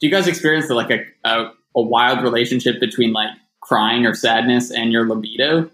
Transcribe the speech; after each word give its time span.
Do 0.00 0.06
you 0.06 0.12
guys 0.14 0.26
experience 0.26 0.70
like 0.70 0.90
a, 0.90 1.04
a, 1.28 1.52
a 1.76 1.82
wild 1.82 2.22
relationship 2.22 2.80
between 2.80 3.12
like 3.12 3.28
crying 3.60 4.06
or 4.06 4.14
sadness 4.14 4.70
and 4.70 4.92
your 4.92 5.06
libido? 5.06 5.70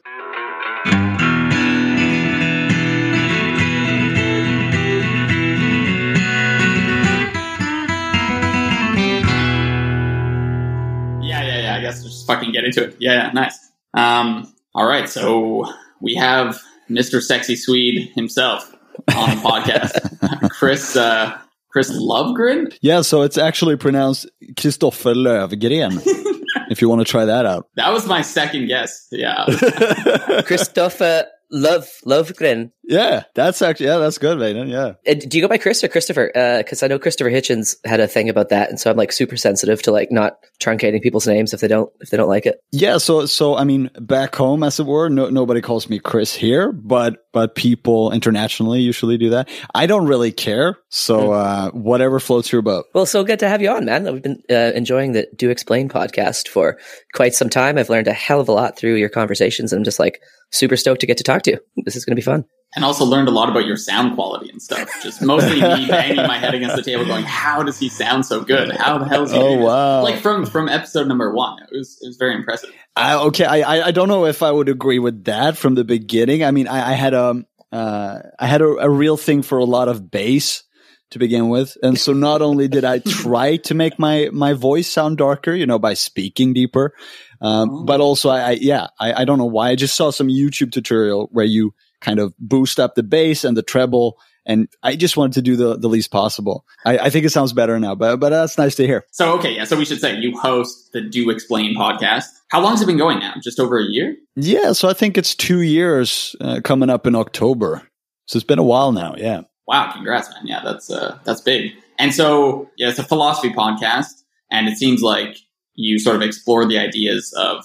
Yeah, 11.22 11.44
yeah, 11.44 11.60
yeah. 11.60 11.76
I 11.76 11.80
guess 11.80 12.02
just 12.02 12.26
fucking 12.26 12.50
get 12.50 12.64
into 12.64 12.82
it. 12.82 12.96
Yeah, 12.98 13.26
yeah, 13.26 13.30
nice. 13.30 13.70
Um, 13.94 14.52
all 14.74 14.88
right, 14.88 15.08
so 15.08 15.72
we 16.00 16.16
have 16.16 16.60
Mr. 16.90 17.22
Sexy 17.22 17.54
Swede 17.54 18.10
himself 18.16 18.74
on 19.14 19.30
the 19.30 19.36
podcast, 19.36 20.50
Chris 20.58 20.96
uh, 20.96 21.38
Chris 21.76 21.92
Lovegren. 21.92 22.74
Yeah, 22.80 23.02
so 23.02 23.20
it's 23.20 23.36
actually 23.36 23.76
pronounced 23.76 24.26
Kristoffer 24.54 25.14
Lövgren. 25.14 26.00
if 26.70 26.80
you 26.80 26.88
want 26.88 27.02
to 27.02 27.04
try 27.04 27.26
that 27.26 27.44
out. 27.44 27.68
That 27.74 27.92
was 27.92 28.06
my 28.06 28.22
second 28.22 28.68
guess. 28.68 29.06
Yeah, 29.12 29.44
Christopher 30.46 31.26
Love 31.50 31.88
Lovegren. 32.04 32.72
Yeah, 32.82 33.24
that's 33.34 33.62
actually 33.62 33.86
yeah, 33.86 33.98
that's 33.98 34.18
good, 34.18 34.38
man. 34.38 34.68
Yeah. 34.68 34.94
Uh, 35.06 35.14
do 35.14 35.36
you 35.36 35.42
go 35.42 35.48
by 35.48 35.58
Chris 35.58 35.82
or 35.82 35.88
Christopher? 35.88 36.30
Because 36.58 36.82
I 36.82 36.86
know 36.86 36.98
Christopher 36.98 37.30
Hitchens 37.30 37.76
had 37.84 38.00
a 38.00 38.08
thing 38.08 38.28
about 38.28 38.48
that, 38.50 38.68
and 38.68 38.78
so 38.78 38.90
I'm 38.90 38.96
like 38.96 39.12
super 39.12 39.36
sensitive 39.36 39.82
to 39.82 39.92
like 39.92 40.12
not 40.12 40.38
truncating 40.60 41.02
people's 41.02 41.26
names 41.26 41.52
if 41.52 41.60
they 41.60 41.68
don't 41.68 41.90
if 42.00 42.10
they 42.10 42.16
don't 42.16 42.28
like 42.28 42.46
it. 42.46 42.60
Yeah, 42.70 42.98
so 42.98 43.26
so 43.26 43.56
I 43.56 43.64
mean, 43.64 43.90
back 44.00 44.34
home, 44.34 44.62
as 44.62 44.78
it 44.80 44.86
were, 44.86 45.08
no, 45.08 45.30
nobody 45.30 45.60
calls 45.60 45.88
me 45.88 45.98
Chris 45.98 46.34
here, 46.34 46.72
but 46.72 47.26
but 47.32 47.54
people 47.54 48.12
internationally 48.12 48.80
usually 48.80 49.18
do 49.18 49.30
that. 49.30 49.48
I 49.74 49.86
don't 49.86 50.06
really 50.06 50.32
care, 50.32 50.78
so 50.88 51.32
uh, 51.32 51.70
whatever 51.70 52.20
floats 52.20 52.52
your 52.52 52.62
boat. 52.62 52.86
Well, 52.94 53.06
so 53.06 53.24
good 53.24 53.40
to 53.40 53.48
have 53.48 53.62
you 53.62 53.70
on, 53.70 53.84
man. 53.84 54.04
We've 54.12 54.22
been 54.22 54.42
uh, 54.50 54.72
enjoying 54.74 55.12
the 55.12 55.28
Do 55.36 55.50
Explain 55.50 55.88
podcast 55.88 56.48
for 56.48 56.78
quite 57.14 57.34
some 57.34 57.50
time. 57.50 57.78
I've 57.78 57.90
learned 57.90 58.08
a 58.08 58.12
hell 58.12 58.40
of 58.40 58.48
a 58.48 58.52
lot 58.52 58.76
through 58.76 58.94
your 58.94 59.08
conversations, 59.08 59.72
and 59.72 59.80
I'm 59.80 59.84
just 59.84 59.98
like 59.98 60.20
super 60.50 60.76
stoked 60.76 61.00
to 61.00 61.06
get 61.06 61.18
to 61.18 61.24
talk 61.24 61.42
to 61.42 61.52
you. 61.52 61.58
This 61.84 61.96
is 61.96 62.04
going 62.04 62.12
to 62.12 62.20
be 62.20 62.24
fun. 62.24 62.44
and 62.74 62.84
also 62.84 63.04
learned 63.04 63.28
a 63.28 63.30
lot 63.30 63.48
about 63.48 63.64
your 63.64 63.76
sound 63.76 64.14
quality 64.14 64.50
and 64.50 64.60
stuff. 64.60 64.88
Just 65.02 65.22
mostly 65.22 65.60
me 65.60 65.86
banging 65.88 66.16
my 66.26 66.38
head 66.38 66.54
against 66.54 66.76
the 66.76 66.82
table, 66.82 67.04
going, 67.04 67.24
"How 67.24 67.62
does 67.62 67.78
he 67.78 67.88
sound 67.88 68.26
so 68.26 68.42
good? 68.42 68.72
How 68.72 68.98
the 68.98 69.06
hell 69.06 69.22
is 69.22 69.30
he?" 69.30 69.38
Oh, 69.38 69.42
doing 69.42 69.58
this?" 69.58 69.66
wow. 69.66 70.02
Like 70.02 70.20
from 70.20 70.46
from 70.46 70.68
episode 70.68 71.06
number 71.06 71.32
one, 71.32 71.62
it 71.62 71.68
was 71.76 71.98
it 72.02 72.06
was 72.06 72.16
very 72.16 72.34
impressive. 72.34 72.70
I, 72.96 73.14
okay, 73.26 73.44
I, 73.44 73.60
I 73.60 73.86
I 73.86 73.90
don't 73.92 74.08
know 74.08 74.26
if 74.26 74.42
I 74.42 74.50
would 74.50 74.68
agree 74.68 74.98
with 74.98 75.24
that 75.24 75.56
from 75.56 75.74
the 75.74 75.84
beginning. 75.84 76.44
I 76.44 76.50
mean, 76.50 76.68
I, 76.68 76.90
I 76.90 76.92
had 76.94 77.14
a 77.14 77.44
uh, 77.72 78.18
I 78.38 78.46
had 78.46 78.62
a, 78.62 78.66
a 78.66 78.90
real 78.90 79.16
thing 79.16 79.42
for 79.42 79.58
a 79.58 79.64
lot 79.64 79.88
of 79.88 80.10
bass 80.10 80.62
to 81.10 81.18
begin 81.18 81.48
with, 81.48 81.76
and 81.82 81.98
so 81.98 82.12
not 82.12 82.42
only 82.42 82.68
did 82.68 82.84
I 82.84 82.98
try 82.98 83.56
to 83.58 83.74
make 83.74 83.98
my 83.98 84.28
my 84.32 84.52
voice 84.54 84.88
sound 84.88 85.18
darker, 85.18 85.54
you 85.54 85.66
know, 85.66 85.78
by 85.78 85.94
speaking 85.94 86.52
deeper, 86.52 86.94
um, 87.40 87.70
Oh. 87.70 87.84
but 87.84 88.00
also 88.00 88.28
I, 88.30 88.40
I 88.40 88.50
yeah, 88.60 88.88
I, 88.98 89.22
I 89.22 89.24
don't 89.24 89.38
know 89.38 89.44
why. 89.46 89.70
I 89.70 89.74
just 89.76 89.96
saw 89.96 90.10
some 90.10 90.28
YouTube 90.28 90.72
tutorial 90.72 91.28
where 91.32 91.44
you 91.44 91.74
kind 92.00 92.18
of 92.18 92.34
boost 92.38 92.78
up 92.80 92.94
the 92.94 93.02
bass 93.02 93.44
and 93.44 93.56
the 93.56 93.62
treble. 93.62 94.18
And 94.48 94.68
I 94.80 94.94
just 94.94 95.16
wanted 95.16 95.32
to 95.34 95.42
do 95.42 95.56
the, 95.56 95.76
the 95.76 95.88
least 95.88 96.12
possible. 96.12 96.64
I, 96.84 96.98
I 96.98 97.10
think 97.10 97.26
it 97.26 97.30
sounds 97.30 97.52
better 97.52 97.80
now, 97.80 97.96
but 97.96 98.18
but 98.18 98.30
that's 98.30 98.56
nice 98.56 98.76
to 98.76 98.86
hear. 98.86 99.04
So 99.10 99.32
okay, 99.38 99.56
yeah. 99.56 99.64
So 99.64 99.76
we 99.76 99.84
should 99.84 100.00
say 100.00 100.16
you 100.18 100.38
host 100.38 100.92
the 100.92 101.00
Do 101.00 101.30
Explain 101.30 101.74
podcast. 101.76 102.26
How 102.50 102.60
long 102.60 102.70
has 102.72 102.80
it 102.82 102.86
been 102.86 102.96
going 102.96 103.18
now? 103.18 103.34
Just 103.42 103.58
over 103.58 103.76
a 103.78 103.84
year. 103.84 104.14
Yeah, 104.36 104.70
so 104.72 104.88
I 104.88 104.92
think 104.92 105.18
it's 105.18 105.34
two 105.34 105.62
years 105.62 106.36
uh, 106.40 106.60
coming 106.62 106.90
up 106.90 107.08
in 107.08 107.16
October. 107.16 107.82
So 108.26 108.36
it's 108.36 108.44
been 108.46 108.60
a 108.60 108.64
while 108.64 108.92
now. 108.92 109.14
Yeah. 109.18 109.42
Wow, 109.66 109.92
congrats, 109.92 110.30
man. 110.30 110.46
Yeah, 110.46 110.60
that's 110.64 110.90
uh, 110.90 111.18
that's 111.24 111.40
big. 111.40 111.72
And 111.98 112.14
so, 112.14 112.70
yeah, 112.76 112.88
it's 112.88 112.98
a 112.98 113.04
philosophy 113.04 113.50
podcast, 113.50 114.22
and 114.50 114.68
it 114.68 114.76
seems 114.76 115.02
like 115.02 115.38
you 115.74 115.98
sort 115.98 116.16
of 116.16 116.22
explore 116.22 116.64
the 116.66 116.78
ideas 116.78 117.32
of 117.36 117.64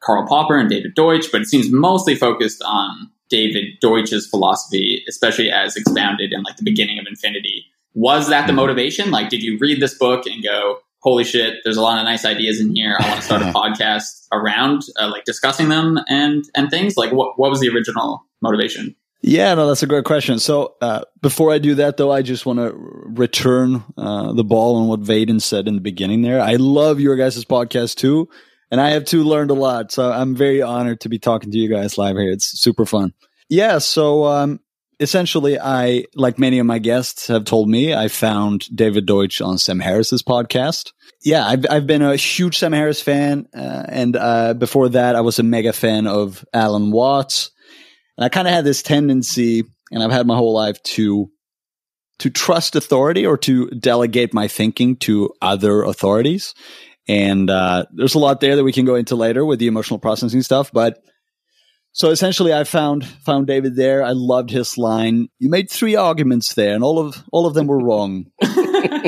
Karl 0.00 0.26
Popper 0.26 0.56
and 0.56 0.68
David 0.68 0.94
Deutsch, 0.94 1.30
but 1.32 1.40
it 1.40 1.46
seems 1.46 1.70
mostly 1.70 2.14
focused 2.14 2.62
on 2.64 3.10
David 3.28 3.78
Deutsch's 3.80 4.26
philosophy, 4.28 5.04
especially 5.08 5.50
as 5.50 5.76
expounded 5.76 6.32
in 6.32 6.42
like 6.42 6.56
the 6.56 6.64
beginning 6.64 6.98
of 6.98 7.06
Infinity. 7.08 7.64
Was 7.94 8.28
that 8.28 8.46
the 8.46 8.52
motivation? 8.52 9.10
Like, 9.10 9.28
did 9.28 9.42
you 9.42 9.58
read 9.58 9.80
this 9.80 9.94
book 9.94 10.26
and 10.26 10.42
go, 10.42 10.78
"Holy 11.00 11.24
shit, 11.24 11.56
there's 11.64 11.76
a 11.76 11.82
lot 11.82 11.98
of 11.98 12.04
nice 12.04 12.24
ideas 12.24 12.60
in 12.60 12.74
here. 12.74 12.96
I 13.00 13.08
want 13.08 13.20
to 13.20 13.26
start 13.26 13.42
a 13.42 13.44
podcast 13.46 14.26
around 14.32 14.82
uh, 15.00 15.08
like 15.10 15.24
discussing 15.24 15.68
them 15.68 15.98
and 16.08 16.44
and 16.54 16.70
things." 16.70 16.96
Like, 16.96 17.12
what 17.12 17.38
what 17.38 17.50
was 17.50 17.60
the 17.60 17.68
original 17.68 18.24
motivation? 18.42 18.94
Yeah, 19.20 19.52
no, 19.54 19.66
that's 19.66 19.82
a 19.82 19.88
great 19.88 20.04
question. 20.04 20.38
So 20.38 20.76
uh, 20.80 21.02
before 21.20 21.52
I 21.52 21.58
do 21.58 21.74
that, 21.76 21.96
though, 21.96 22.12
I 22.12 22.22
just 22.22 22.46
want 22.46 22.60
to 22.60 22.72
return 22.74 23.82
uh, 23.96 24.32
the 24.32 24.44
ball 24.44 24.76
on 24.76 24.86
what 24.86 25.00
Vaden 25.00 25.42
said 25.42 25.66
in 25.66 25.74
the 25.74 25.80
beginning 25.80 26.22
there. 26.22 26.40
I 26.40 26.54
love 26.54 27.00
your 27.00 27.16
guys' 27.16 27.44
podcast 27.44 27.96
too. 27.96 28.28
And 28.70 28.80
I 28.80 28.90
have 28.90 29.04
too 29.06 29.24
learned 29.24 29.50
a 29.50 29.54
lot. 29.54 29.90
So 29.90 30.12
I'm 30.12 30.36
very 30.36 30.62
honored 30.62 31.00
to 31.00 31.08
be 31.08 31.18
talking 31.18 31.50
to 31.50 31.58
you 31.58 31.68
guys 31.68 31.98
live 31.98 32.16
here. 32.16 32.30
It's 32.30 32.60
super 32.60 32.86
fun. 32.86 33.12
Yeah. 33.48 33.78
So, 33.78 34.24
um, 34.24 34.60
essentially 35.00 35.58
I, 35.58 36.04
like 36.14 36.38
many 36.38 36.58
of 36.58 36.66
my 36.66 36.78
guests 36.78 37.28
have 37.28 37.44
told 37.44 37.68
me, 37.68 37.94
I 37.94 38.08
found 38.08 38.66
David 38.72 39.06
Deutsch 39.06 39.40
on 39.40 39.58
Sam 39.58 39.80
Harris's 39.80 40.22
podcast. 40.22 40.92
Yeah. 41.24 41.46
I've, 41.46 41.64
I've 41.70 41.86
been 41.86 42.02
a 42.02 42.14
huge 42.14 42.58
Sam 42.58 42.72
Harris 42.72 43.00
fan. 43.00 43.48
Uh, 43.54 43.84
and, 43.88 44.16
uh, 44.16 44.54
before 44.54 44.90
that, 44.90 45.16
I 45.16 45.22
was 45.22 45.38
a 45.38 45.42
mega 45.42 45.72
fan 45.72 46.06
of 46.06 46.44
Alan 46.52 46.92
Watts. 46.92 47.50
And 48.18 48.24
I 48.24 48.28
kind 48.28 48.48
of 48.48 48.52
had 48.52 48.64
this 48.64 48.82
tendency, 48.82 49.62
and 49.92 50.02
I've 50.02 50.10
had 50.10 50.26
my 50.26 50.34
whole 50.34 50.52
life 50.52 50.82
to, 50.82 51.30
to 52.18 52.30
trust 52.30 52.74
authority 52.74 53.24
or 53.24 53.38
to 53.38 53.70
delegate 53.70 54.34
my 54.34 54.48
thinking 54.48 54.96
to 54.96 55.32
other 55.40 55.82
authorities. 55.84 56.52
And 57.06 57.48
uh, 57.48 57.86
there's 57.92 58.16
a 58.16 58.18
lot 58.18 58.40
there 58.40 58.56
that 58.56 58.64
we 58.64 58.72
can 58.72 58.84
go 58.84 58.96
into 58.96 59.14
later 59.14 59.44
with 59.44 59.60
the 59.60 59.68
emotional 59.68 60.00
processing 60.00 60.42
stuff. 60.42 60.72
But 60.72 60.98
so 61.92 62.10
essentially, 62.10 62.52
I 62.52 62.64
found 62.64 63.06
found 63.06 63.46
David 63.46 63.76
there. 63.76 64.04
I 64.04 64.12
loved 64.12 64.50
his 64.50 64.76
line. 64.76 65.28
You 65.38 65.48
made 65.48 65.70
three 65.70 65.96
arguments 65.96 66.54
there, 66.54 66.74
and 66.74 66.84
all 66.84 66.98
of 66.98 67.24
all 67.32 67.46
of 67.46 67.54
them 67.54 67.66
were 67.66 67.82
wrong. 67.82 68.26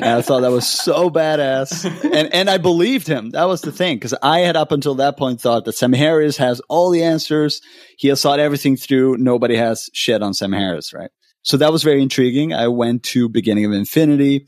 I 0.03 0.23
thought 0.23 0.41
that 0.41 0.51
was 0.51 0.69
so 0.69 1.11
badass, 1.11 1.85
and 2.05 2.33
and 2.33 2.51
I 2.51 2.59
believed 2.59 3.07
him. 3.07 3.31
That 3.31 3.45
was 3.45 3.61
the 3.61 3.73
thing 3.73 3.97
because 3.97 4.15
I 4.23 4.41
had 4.41 4.57
up 4.57 4.73
until 4.73 4.97
that 4.97 5.17
point 5.17 5.41
thought 5.41 5.65
that 5.65 5.75
Sam 5.75 5.93
Harris 5.93 6.37
has 6.37 6.61
all 6.69 6.91
the 6.91 7.03
answers. 7.03 7.61
He 7.97 8.09
has 8.09 8.21
thought 8.21 8.41
everything 8.41 8.77
through. 8.77 9.17
Nobody 9.19 9.57
has 9.57 9.89
shit 9.93 10.23
on 10.23 10.35
Sam 10.35 10.53
Harris, 10.53 10.93
right? 10.93 11.11
So 11.43 11.57
that 11.57 11.73
was 11.73 11.83
very 11.83 12.03
intriguing. 12.03 12.53
I 12.53 12.69
went 12.69 13.03
to 13.05 13.29
Beginning 13.29 13.65
of 13.65 13.73
Infinity. 13.73 14.47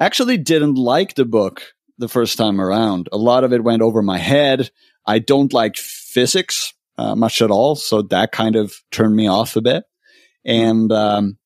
Actually, 0.00 0.36
didn't 0.36 0.74
like 0.74 1.14
the 1.14 1.24
book 1.24 1.62
the 1.98 2.08
first 2.08 2.36
time 2.36 2.60
around. 2.60 3.08
A 3.12 3.16
lot 3.16 3.44
of 3.44 3.52
it 3.52 3.64
went 3.64 3.82
over 3.82 4.02
my 4.02 4.18
head. 4.18 4.70
I 5.06 5.18
don't 5.20 5.52
like 5.52 5.76
physics 5.76 6.74
uh, 6.98 7.14
much 7.14 7.40
at 7.40 7.50
all, 7.50 7.76
so 7.76 8.02
that 8.02 8.32
kind 8.32 8.56
of 8.56 8.74
turned 8.90 9.16
me 9.16 9.28
off 9.28 9.56
a 9.56 9.62
bit. 9.62 9.84
And 10.44 10.92
um, 10.92 11.37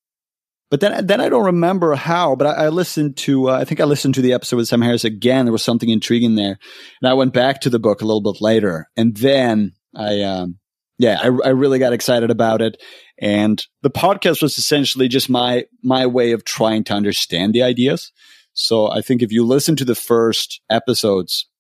but 0.73 0.81
then 0.81 1.07
then 1.07 1.21
I 1.21 1.29
don't 1.29 1.45
remember 1.45 1.95
how, 1.95 2.35
but 2.35 2.47
I, 2.47 2.65
I 2.65 2.69
listened 2.71 3.19
to 3.19 3.51
uh, 3.51 3.59
I 3.59 3.67
think 3.67 3.79
I 3.79 3.85
listened 3.85 4.15
to 4.15 4.23
the 4.23 4.33
episode 4.33 4.57
with 4.57 4.69
Sam 4.69 4.81
Harris 4.81 5.05
again. 5.05 5.45
There 5.45 5.53
was 5.53 5.63
something 5.63 5.91
intriguing 5.91 6.35
there, 6.35 6.59
and 7.03 7.11
I 7.11 7.13
went 7.13 7.35
back 7.35 7.61
to 7.61 7.71
the 7.71 7.79
book 7.79 8.01
a 8.01 8.07
little 8.07 8.23
bit 8.23 8.41
later, 8.41 8.89
and 8.97 9.15
then 9.15 9.73
I 9.95 10.23
um, 10.23 10.59
yeah 10.97 11.19
I, 11.23 11.27
I 11.27 11.51
really 11.51 11.79
got 11.79 11.93
excited 11.93 12.31
about 12.31 12.63
it. 12.63 12.83
And 13.21 13.63
the 13.83 13.91
podcast 13.91 14.41
was 14.41 14.57
essentially 14.57 15.09
just 15.09 15.29
my 15.29 15.67
my 15.85 16.07
way 16.07 16.33
of 16.33 16.43
trying 16.47 16.85
to 16.85 16.95
understand 16.95 17.53
the 17.53 17.63
ideas. 17.63 18.11
So 18.55 18.91
I 18.91 19.03
think 19.03 19.21
if 19.21 19.31
you 19.31 19.45
listen 19.45 19.77
to 19.77 19.85
the 19.85 19.95
first 19.95 20.63
episodes, 20.71 21.51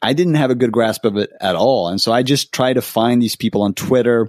I 0.00 0.12
didn't 0.12 0.34
have 0.36 0.50
a 0.50 0.54
good 0.54 0.70
grasp 0.70 1.04
of 1.04 1.16
it 1.16 1.30
at 1.40 1.56
all. 1.56 1.88
And 1.88 2.00
so 2.00 2.12
I 2.12 2.22
just 2.22 2.52
tried 2.52 2.74
to 2.74 2.82
find 2.82 3.20
these 3.20 3.34
people 3.34 3.62
on 3.62 3.74
Twitter. 3.74 4.28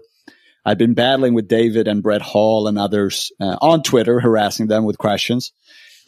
I'd 0.66 0.77
been 0.77 0.94
battling 0.94 1.33
with 1.33 1.47
David 1.47 1.88
and 1.88 2.03
Brett 2.03 2.22
Hall 2.22 2.67
and 2.67 2.77
others 2.77 3.31
uh, 3.39 3.57
on 3.61 3.81
Twitter, 3.83 4.19
harassing 4.19 4.67
them 4.67 4.85
with 4.85 4.97
questions. 4.97 5.51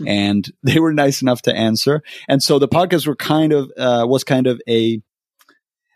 And 0.05 0.49
they 0.63 0.79
were 0.79 0.93
nice 0.93 1.21
enough 1.21 1.41
to 1.43 1.55
answer. 1.55 2.03
And 2.27 2.41
so 2.41 2.59
the 2.59 2.67
podcast 2.67 3.07
were 3.07 3.15
kind 3.15 3.53
of, 3.53 3.71
uh, 3.77 4.05
was 4.07 4.23
kind 4.23 4.47
of 4.47 4.61
a, 4.67 5.01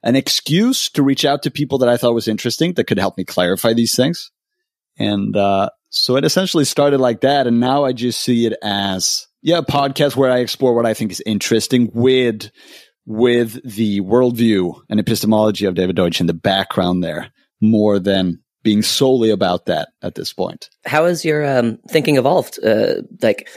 an 0.03 0.15
excuse 0.15 0.89
to 0.91 1.03
reach 1.03 1.25
out 1.25 1.43
to 1.43 1.51
people 1.51 1.79
that 1.79 1.89
I 1.89 1.97
thought 1.97 2.13
was 2.13 2.27
interesting 2.27 2.73
that 2.73 2.85
could 2.85 2.99
help 2.99 3.17
me 3.17 3.25
clarify 3.25 3.73
these 3.73 3.95
things. 3.95 4.31
And, 4.97 5.35
uh, 5.35 5.69
so 5.89 6.17
it 6.17 6.25
essentially 6.25 6.65
started 6.65 6.99
like 6.99 7.21
that. 7.21 7.47
And 7.47 7.59
now 7.59 7.85
I 7.85 7.93
just 7.93 8.21
see 8.21 8.45
it 8.45 8.53
as, 8.61 9.27
yeah, 9.41 9.59
a 9.59 9.63
podcast 9.63 10.15
where 10.15 10.31
I 10.31 10.39
explore 10.39 10.73
what 10.73 10.85
I 10.85 10.93
think 10.93 11.11
is 11.11 11.23
interesting 11.25 11.89
with, 11.93 12.49
with 13.05 13.63
the 13.63 14.01
worldview 14.01 14.81
and 14.89 14.99
epistemology 14.99 15.65
of 15.65 15.75
David 15.75 15.95
Deutsch 15.95 16.19
in 16.19 16.27
the 16.27 16.33
background 16.33 17.03
there 17.03 17.31
more 17.61 17.99
than 17.99 18.43
being 18.67 18.81
solely 18.81 19.29
about 19.29 19.65
that 19.67 19.93
at 20.01 20.15
this 20.15 20.33
point. 20.33 20.69
How 20.85 21.05
has 21.05 21.23
your 21.23 21.45
um, 21.45 21.79
thinking 21.87 22.17
evolved? 22.17 22.59
Uh, 22.61 22.95
like 23.21 23.47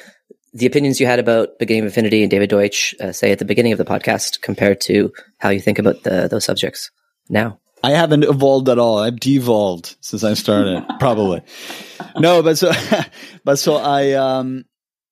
the 0.52 0.66
opinions 0.66 1.00
you 1.00 1.06
had 1.06 1.18
about 1.18 1.58
Beginning 1.58 1.82
of 1.82 1.86
Infinity 1.86 2.22
and 2.22 2.30
David 2.30 2.48
Deutsch, 2.48 2.94
uh, 3.00 3.10
say 3.10 3.32
at 3.32 3.40
the 3.40 3.44
beginning 3.44 3.72
of 3.72 3.78
the 3.78 3.84
podcast, 3.84 4.40
compared 4.40 4.80
to 4.82 5.12
how 5.38 5.48
you 5.48 5.58
think 5.58 5.80
about 5.80 6.04
the, 6.04 6.28
those 6.28 6.44
subjects 6.44 6.92
now. 7.28 7.58
I 7.82 7.90
haven't 7.90 8.22
evolved 8.22 8.68
at 8.68 8.78
all. 8.78 8.98
I've 8.98 9.18
devolved 9.18 9.96
since 10.00 10.22
I 10.22 10.34
started, 10.34 10.86
probably. 11.00 11.42
No, 12.16 12.40
but 12.40 12.56
so, 12.56 12.70
but 13.44 13.58
so 13.58 13.78
I, 13.78 14.12
um, 14.12 14.64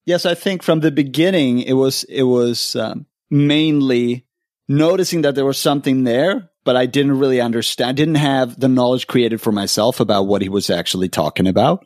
yes, 0.07 0.27
I 0.27 0.37
think 0.37 0.63
from 0.63 0.79
the 0.79 0.93
beginning 0.93 1.59
it 1.59 1.73
was, 1.73 2.05
it 2.05 2.23
was, 2.23 2.77
um, 2.77 3.07
mainly 3.31 4.27
noticing 4.69 5.23
that 5.23 5.35
there 5.35 5.45
was 5.45 5.59
something 5.59 6.05
there, 6.05 6.51
but 6.69 6.77
I 6.77 6.85
didn't 6.85 7.19
really 7.19 7.41
understand. 7.41 7.89
I 7.89 7.93
didn't 7.95 8.17
have 8.17 8.61
the 8.61 8.69
knowledge 8.69 9.07
created 9.07 9.41
for 9.41 9.51
myself 9.51 10.01
about 10.01 10.27
what 10.27 10.43
he 10.43 10.51
was 10.51 10.69
actually 10.69 11.09
talking 11.09 11.47
about. 11.47 11.83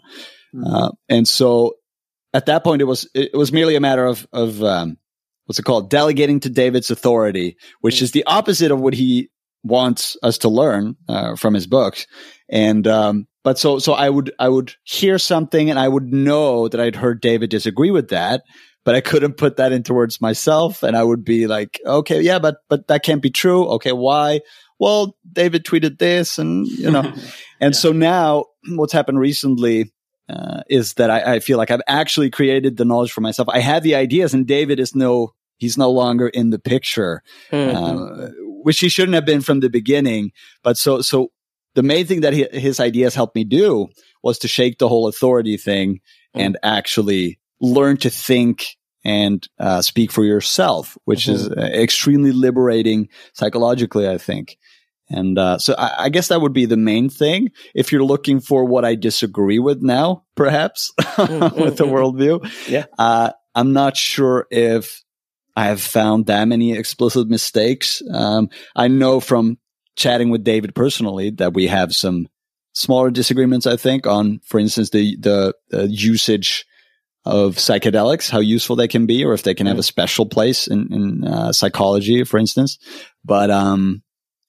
Mm-hmm. 0.53 0.67
Uh, 0.67 0.91
and 1.09 1.29
so 1.29 1.75
at 2.35 2.47
that 2.47 2.65
point, 2.65 2.83
it 2.83 2.87
was, 2.87 3.09
it 3.15 3.33
was 3.33 3.53
merely 3.53 3.77
a 3.77 3.81
matter 3.81 4.05
of, 4.05 4.27
of, 4.33 4.61
um, 4.61 4.97
what's 5.45 5.61
it 5.61 5.65
called? 5.65 5.89
Delegating 5.89 6.41
to 6.41 6.51
David's 6.51 6.91
authority, 6.91 7.57
which 7.81 7.95
mm-hmm. 7.99 8.05
is 8.07 8.11
the 8.11 8.25
opposite 8.25 8.73
of 8.73 8.81
what 8.81 8.95
he 8.95 9.31
wants 9.63 10.17
us 10.21 10.39
to 10.39 10.49
learn, 10.49 10.97
uh, 11.09 11.37
from 11.37 11.55
his 11.55 11.69
books. 11.69 12.09
And, 12.49 12.85
um, 12.89 13.29
but 13.45 13.61
so, 13.61 13.79
so 13.79 13.93
I 13.93 14.11
would, 14.11 14.33
I 14.41 14.49
would 14.49 14.75
hear 14.83 15.17
something 15.17 15.71
and 15.71 15.79
I 15.79 15.87
would 15.87 16.13
know 16.13 16.67
that 16.67 16.81
I'd 16.81 16.97
heard 16.97 17.21
David 17.21 17.51
disagree 17.51 17.93
with 17.93 18.09
that 18.09 18.43
but 18.85 18.95
I 18.95 19.01
couldn't 19.01 19.35
put 19.35 19.57
that 19.57 19.73
into 19.73 19.95
words 19.95 20.21
myself. 20.21 20.83
And 20.83 20.97
I 20.97 21.05
would 21.05 21.25
be 21.25 21.47
like, 21.47 21.81
okay, 21.87 22.21
yeah, 22.21 22.39
but, 22.39 22.57
but 22.69 22.89
that 22.89 23.05
can't 23.05 23.23
be 23.23 23.31
true. 23.31 23.67
Okay. 23.75 23.93
Why? 23.93 24.41
Well, 24.83 25.17
David 25.33 25.65
tweeted 25.65 26.01
this 26.01 26.39
and, 26.39 26.67
you 26.67 26.91
know, 26.91 27.03
and 27.61 27.73
yeah. 27.73 27.79
so 27.79 27.93
now 27.93 28.47
what's 28.71 28.93
happened 28.93 29.21
recently, 29.21 29.93
uh, 30.29 30.63
is 30.69 30.95
that 30.95 31.09
I, 31.09 31.35
I, 31.35 31.39
feel 31.39 31.57
like 31.57 31.71
I've 31.71 31.83
actually 31.87 32.31
created 32.31 32.77
the 32.77 32.85
knowledge 32.85 33.13
for 33.13 33.21
myself. 33.21 33.49
I 33.49 33.61
had 33.61 33.85
the 33.85 33.95
ideas 33.95 34.35
and 34.35 34.45
David 34.45 34.81
is 34.81 34.93
no, 34.93 35.35
he's 35.59 35.79
no 35.79 35.89
longer 35.89 36.27
in 36.27 36.51
the 36.51 36.59
picture, 36.59 37.23
mm-hmm. 37.53 37.77
uh, 37.77 38.29
which 38.65 38.81
he 38.81 38.89
shouldn't 38.89 39.15
have 39.15 39.25
been 39.25 39.41
from 39.41 39.61
the 39.61 39.71
beginning. 39.71 40.33
But 40.65 40.77
so, 40.77 41.01
so 41.01 41.31
the 41.77 41.85
main 41.85 42.05
thing 42.07 42.23
that 42.23 42.33
he, 42.33 42.49
his 42.51 42.81
ideas 42.81 43.15
helped 43.15 43.37
me 43.37 43.45
do 43.45 43.87
was 44.25 44.37
to 44.41 44.49
shake 44.49 44.79
the 44.79 44.89
whole 44.89 45.07
authority 45.07 45.57
thing 45.59 46.01
mm-hmm. 46.35 46.41
and 46.41 46.59
actually 46.65 47.39
learn 47.61 47.99
to 47.99 48.11
think 48.11 48.77
and 49.05 49.49
uh, 49.61 49.81
speak 49.81 50.11
for 50.11 50.25
yourself, 50.25 50.99
which 51.05 51.27
mm-hmm. 51.27 51.35
is 51.35 51.49
uh, 51.51 51.71
extremely 51.73 52.33
liberating 52.33 53.09
psychologically, 53.33 54.09
I 54.09 54.19
think. 54.19 54.59
And 55.09 55.39
uh, 55.39 55.59
so 55.59 55.75
I, 55.77 56.05
I, 56.05 56.09
guess 56.09 56.29
that 56.29 56.41
would 56.41 56.53
be 56.53 56.65
the 56.65 56.77
main 56.77 57.11
thing. 57.11 57.51
If 57.75 57.93
you're 57.93 58.05
looking 58.05 58.41
for 58.41 58.65
what 58.65 58.85
I 58.85 58.95
disagree 58.95 59.59
with 59.59 59.83
now, 59.83 60.25
perhaps 60.37 60.93
mm-hmm. 60.99 61.61
with 61.61 61.77
the 61.77 61.85
worldview, 61.85 62.69
yeah, 62.69 62.87
uh, 62.99 63.33
I'm 63.55 63.73
not 63.73 63.97
sure 63.97 64.47
if 64.51 65.03
I 65.55 65.65
have 65.65 65.83
found 65.83 66.27
that 66.27 66.47
many 66.49 66.73
explicit 66.73 67.29
mistakes. 67.29 68.03
Um, 68.11 68.49
I 68.75 68.89
know 68.89 69.21
from 69.21 69.59
chatting 69.97 70.31
with 70.31 70.45
David 70.45 70.75
personally 70.75 71.31
that 71.31 71.53
we 71.53 71.67
have 71.67 71.95
some 71.95 72.29
smaller 72.73 73.11
disagreements. 73.11 73.67
I 73.67 73.77
think 73.77 74.07
on, 74.07 74.41
for 74.45 74.59
instance, 74.59 74.91
the 74.91 75.17
the, 75.17 75.55
the 75.69 75.89
usage 75.89 76.65
of 77.25 77.57
psychedelics, 77.57 78.31
how 78.31 78.41
useful 78.41 78.77
they 78.77 78.89
can 78.89 79.07
be, 79.07 79.25
or 79.25 79.33
if 79.33 79.43
they 79.43 79.55
can 79.55 79.67
have 79.67 79.79
a 79.79 79.83
special 79.83 80.27
place 80.27 80.67
in, 80.67 80.93
in 80.93 81.25
uh, 81.25 81.53
psychology, 81.53 82.25
for 82.25 82.39
instance. 82.39 82.79
But 83.25 83.51
um, 83.51 84.03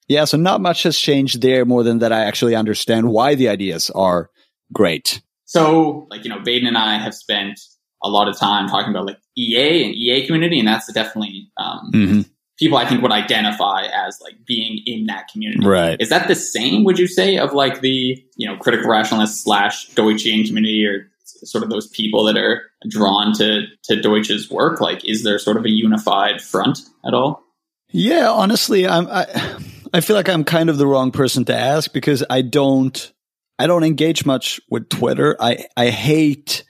yeah, 0.08 0.24
so 0.24 0.36
not 0.36 0.60
much 0.60 0.82
has 0.82 0.98
changed 0.98 1.40
there 1.40 1.64
more 1.64 1.82
than 1.82 2.00
that 2.00 2.12
I 2.12 2.24
actually 2.24 2.54
understand 2.54 3.08
why 3.08 3.34
the 3.34 3.48
ideas 3.48 3.90
are 3.90 4.30
great. 4.72 5.22
So, 5.44 6.06
like, 6.10 6.24
you 6.24 6.30
know, 6.30 6.38
Vaden 6.38 6.66
and 6.66 6.76
I 6.76 6.98
have 6.98 7.14
spent 7.14 7.60
a 8.02 8.08
lot 8.08 8.28
of 8.28 8.38
time 8.38 8.68
talking 8.68 8.90
about 8.90 9.06
like 9.06 9.18
EA 9.36 9.84
and 9.84 9.94
EA 9.94 10.26
community, 10.26 10.58
and 10.58 10.68
that's 10.68 10.92
definitely 10.92 11.50
um, 11.56 11.90
mm-hmm. 11.92 12.20
people 12.58 12.76
I 12.76 12.86
think 12.86 13.02
would 13.02 13.12
identify 13.12 13.84
as 13.84 14.20
like 14.20 14.34
being 14.46 14.80
in 14.84 15.06
that 15.06 15.28
community. 15.28 15.66
Right. 15.66 16.00
Is 16.00 16.10
that 16.10 16.28
the 16.28 16.34
same, 16.34 16.84
would 16.84 16.98
you 16.98 17.06
say, 17.06 17.38
of 17.38 17.54
like 17.54 17.80
the, 17.80 18.22
you 18.36 18.46
know, 18.46 18.56
critical 18.58 18.90
rationalist 18.90 19.42
slash 19.42 19.88
Deutschian 19.90 20.46
community 20.46 20.84
or 20.84 21.10
sort 21.24 21.64
of 21.64 21.70
those 21.70 21.86
people 21.88 22.24
that 22.24 22.36
are 22.36 22.62
drawn 22.88 23.32
to 23.34 23.62
to 23.84 24.00
Deutsch's 24.00 24.50
work? 24.50 24.80
Like, 24.80 25.04
is 25.04 25.22
there 25.24 25.38
sort 25.38 25.56
of 25.56 25.64
a 25.64 25.70
unified 25.70 26.42
front 26.42 26.80
at 27.06 27.14
all? 27.14 27.42
Yeah, 27.90 28.30
honestly, 28.30 28.88
I'm, 28.88 29.06
I 29.08 29.56
I 29.94 30.00
feel 30.00 30.16
like 30.16 30.28
I'm 30.28 30.42
kind 30.42 30.70
of 30.70 30.76
the 30.76 30.88
wrong 30.88 31.12
person 31.12 31.44
to 31.44 31.54
ask 31.56 31.92
because 31.92 32.24
I 32.28 32.42
don't 32.42 33.12
I 33.60 33.68
don't 33.68 33.84
engage 33.84 34.26
much 34.26 34.60
with 34.68 34.88
Twitter. 34.88 35.36
I 35.38 35.66
I 35.76 35.90
hate 35.90 36.64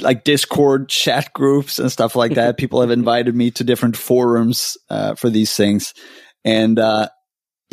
like 0.00 0.24
Discord 0.24 0.88
chat 0.88 1.32
groups 1.32 1.78
and 1.78 1.92
stuff 1.92 2.16
like 2.16 2.34
that. 2.34 2.56
People 2.58 2.80
have 2.80 2.90
invited 2.90 3.36
me 3.36 3.52
to 3.52 3.62
different 3.62 3.96
forums 3.96 4.76
uh, 4.90 5.14
for 5.14 5.30
these 5.30 5.54
things, 5.54 5.94
and 6.44 6.76
uh, 6.76 7.08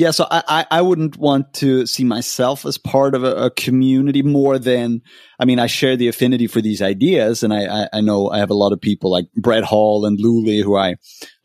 yeah, 0.02 0.10
so 0.10 0.26
I, 0.32 0.66
I 0.72 0.82
wouldn't 0.82 1.16
want 1.18 1.54
to 1.56 1.86
see 1.86 2.04
myself 2.04 2.66
as 2.66 2.80
part 2.80 3.14
of 3.14 3.24
a, 3.24 3.36
a, 3.36 3.52
community 3.52 4.24
more 4.24 4.58
than, 4.58 5.04
I 5.40 5.46
mean, 5.46 5.60
I 5.60 5.68
share 5.68 5.96
the 5.96 6.08
affinity 6.08 6.48
for 6.48 6.60
these 6.60 6.82
ideas. 6.82 7.44
And 7.44 7.54
I, 7.54 7.84
I, 7.84 7.90
I, 7.94 8.02
know 8.02 8.32
I 8.32 8.40
have 8.40 8.50
a 8.50 8.56
lot 8.56 8.74
of 8.74 8.82
people 8.82 9.12
like 9.12 9.32
Brett 9.36 9.64
Hall 9.64 10.08
and 10.08 10.18
Lulie 10.18 10.64
who 10.64 10.76
I 10.76 10.96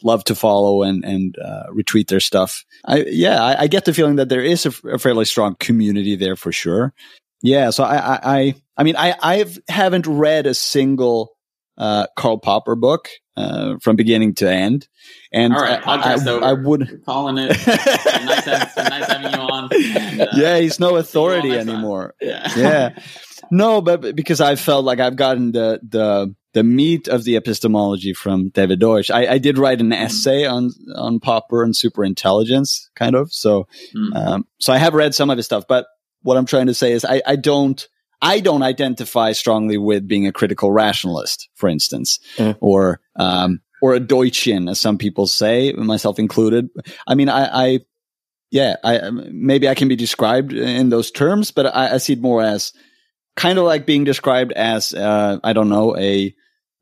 love 0.03 0.25
to 0.25 0.35
follow 0.35 0.83
and, 0.83 1.05
and 1.05 1.37
uh, 1.39 1.65
retweet 1.71 2.09
their 2.09 2.19
stuff. 2.19 2.65
I, 2.87 3.05
yeah, 3.07 3.45
I, 3.45 3.65
I, 3.65 3.67
get 3.67 3.85
the 3.85 3.93
feeling 3.93 4.17
that 4.17 4.31
there 4.31 4.43
is 4.43 4.65
a, 4.65 4.73
a, 4.89 4.99
fairly 4.99 5.27
strong 5.27 5.57
community 5.57 6.17
there 6.17 6.35
for 6.35 6.51
sure. 6.51 6.95
Yeah. 7.43 7.69
So 7.69 7.85
I, 7.85 7.97
I, 7.97 8.21
I, 8.25 8.55
I 8.79 8.83
mean, 8.85 8.97
I, 8.97 9.15
I 9.21 9.45
haven't 9.69 10.07
read 10.07 10.47
a 10.47 10.55
single 10.55 11.36
uh, 11.79 12.07
Karl 12.17 12.39
Popper 12.39 12.75
book 12.75 13.09
uh, 13.37 13.77
from 13.81 13.97
beginning 13.97 14.35
to 14.37 14.51
end. 14.51 14.89
And 15.33 15.55
All 15.55 15.61
right, 15.61 15.83
podcast 15.83 16.27
I, 16.27 16.31
over. 16.31 16.45
I 16.45 16.53
would 16.53 16.91
We're 16.91 16.99
calling 16.99 17.39
it. 17.39 17.49
nice, 17.67 18.45
having, 18.45 18.85
nice 18.85 19.07
having 19.07 19.33
you 19.33 19.39
on. 19.39 19.69
And, 19.73 20.21
uh, 20.23 20.27
yeah, 20.35 20.59
he's 20.59 20.81
no 20.81 20.97
authority 20.97 21.53
anymore. 21.53 22.15
Yeah. 22.21 22.53
yeah. 22.57 22.99
No, 23.51 23.81
but 23.81 24.17
because 24.17 24.41
I 24.41 24.57
felt 24.57 24.85
like 24.85 24.99
I've 24.99 25.15
gotten 25.15 25.53
the 25.53 25.79
the 25.87 26.35
the 26.57 26.65
meat 26.65 27.07
of 27.07 27.25
the 27.25 27.37
epistemology 27.37 28.15
from 28.15 28.49
David 28.49 28.81
Deutsch. 28.81 29.11
I, 29.11 29.35
I 29.35 29.39
did 29.39 29.59
write 29.59 29.81
an 29.81 29.91
mm. 29.91 30.01
essay 30.01 30.47
on 30.47 30.71
on 30.95 31.21
Popper 31.21 31.63
and 31.63 31.77
super 31.77 32.03
intelligence, 32.03 32.91
kind 32.97 33.15
of. 33.15 33.33
So, 33.33 33.69
mm. 33.95 34.17
um, 34.17 34.47
so 34.59 34.73
I 34.73 34.79
have 34.79 34.95
read 34.95 35.15
some 35.15 35.31
of 35.31 35.37
his 35.37 35.45
stuff. 35.45 35.65
But 35.69 35.87
what 36.23 36.37
I'm 36.37 36.47
trying 36.47 36.67
to 36.67 36.75
say 36.75 36.93
is, 36.93 37.05
I, 37.05 37.23
I 37.27 37.37
don't 37.37 37.87
I 38.23 38.41
don't 38.41 38.63
identify 38.63 39.33
strongly 39.33 39.79
with 39.79 40.09
being 40.09 40.27
a 40.27 40.33
critical 40.33 40.73
rationalist, 40.73 41.49
for 41.55 41.69
instance, 41.69 42.19
mm. 42.37 42.57
or 42.61 43.01
um, 43.17 43.61
or 43.83 43.95
a 43.95 44.01
Deutschian, 44.01 44.71
as 44.71 44.81
some 44.81 44.99
people 44.99 45.27
say, 45.27 45.73
myself 45.73 46.19
included. 46.19 46.69
I 47.07 47.15
mean, 47.15 47.29
I, 47.29 47.75
I 47.75 47.81
yeah, 48.51 48.77
I 48.83 49.11
maybe 49.11 49.69
I 49.69 49.75
can 49.75 49.89
be 49.89 49.97
described 49.97 50.53
in 50.53 50.89
those 50.89 51.11
terms, 51.11 51.51
but 51.51 51.67
I, 51.67 51.95
I 51.95 51.97
see 51.99 52.15
it 52.15 52.21
more 52.21 52.43
as 52.43 52.73
kind 53.37 53.59
of 53.59 53.65
like 53.65 53.87
being 53.87 54.05
described 54.05 54.53
as 54.53 54.95
uh, 54.95 55.39
I 55.45 55.53
don't 55.53 55.69
know 55.69 55.97
a 55.97 56.35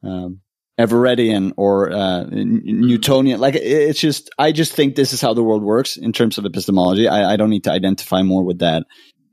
um, 0.02 0.40
Everettian 0.78 1.52
or 1.56 1.92
uh, 1.92 2.26
Newtonian. 2.30 3.40
Like 3.40 3.54
it's 3.56 4.00
just 4.00 4.30
I 4.38 4.52
just 4.52 4.72
think 4.72 4.94
this 4.94 5.12
is 5.12 5.20
how 5.20 5.34
the 5.34 5.42
world 5.42 5.62
works 5.62 5.96
in 5.96 6.12
terms 6.12 6.38
of 6.38 6.44
epistemology. 6.44 7.08
I, 7.08 7.32
I 7.32 7.36
don't 7.36 7.50
need 7.50 7.64
to 7.64 7.72
identify 7.72 8.22
more 8.22 8.44
with 8.44 8.60
that 8.60 8.84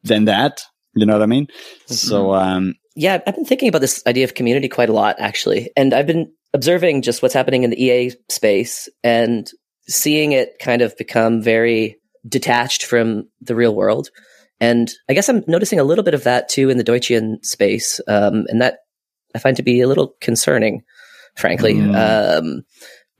than 0.03 0.25
that. 0.25 0.63
You 0.93 1.05
know 1.05 1.13
what 1.13 1.23
I 1.23 1.27
mean? 1.27 1.47
Mm-hmm. 1.47 1.93
So, 1.93 2.33
um, 2.33 2.75
yeah, 2.95 3.19
I've 3.25 3.35
been 3.35 3.45
thinking 3.45 3.69
about 3.69 3.81
this 3.81 4.03
idea 4.05 4.23
of 4.23 4.33
community 4.33 4.67
quite 4.67 4.89
a 4.89 4.93
lot, 4.93 5.15
actually. 5.19 5.71
And 5.77 5.93
I've 5.93 6.07
been 6.07 6.31
observing 6.53 7.01
just 7.01 7.21
what's 7.21 7.33
happening 7.33 7.63
in 7.63 7.69
the 7.69 7.81
EA 7.81 8.11
space 8.29 8.89
and 9.03 9.49
seeing 9.87 10.33
it 10.33 10.59
kind 10.59 10.81
of 10.81 10.97
become 10.97 11.41
very 11.41 11.97
detached 12.27 12.83
from 12.83 13.29
the 13.39 13.55
real 13.55 13.73
world. 13.73 14.09
And 14.59 14.91
I 15.09 15.13
guess 15.13 15.29
I'm 15.29 15.43
noticing 15.47 15.79
a 15.79 15.83
little 15.83 16.03
bit 16.03 16.13
of 16.13 16.23
that 16.25 16.49
too 16.49 16.69
in 16.69 16.77
the 16.77 16.83
Deutschian 16.83 17.43
space. 17.43 17.99
Um, 18.07 18.45
and 18.47 18.61
that 18.61 18.79
I 19.33 19.39
find 19.39 19.57
to 19.57 19.63
be 19.63 19.81
a 19.81 19.87
little 19.87 20.15
concerning, 20.19 20.83
frankly. 21.35 21.75
Mm. 21.75 22.37
Um, 22.37 22.63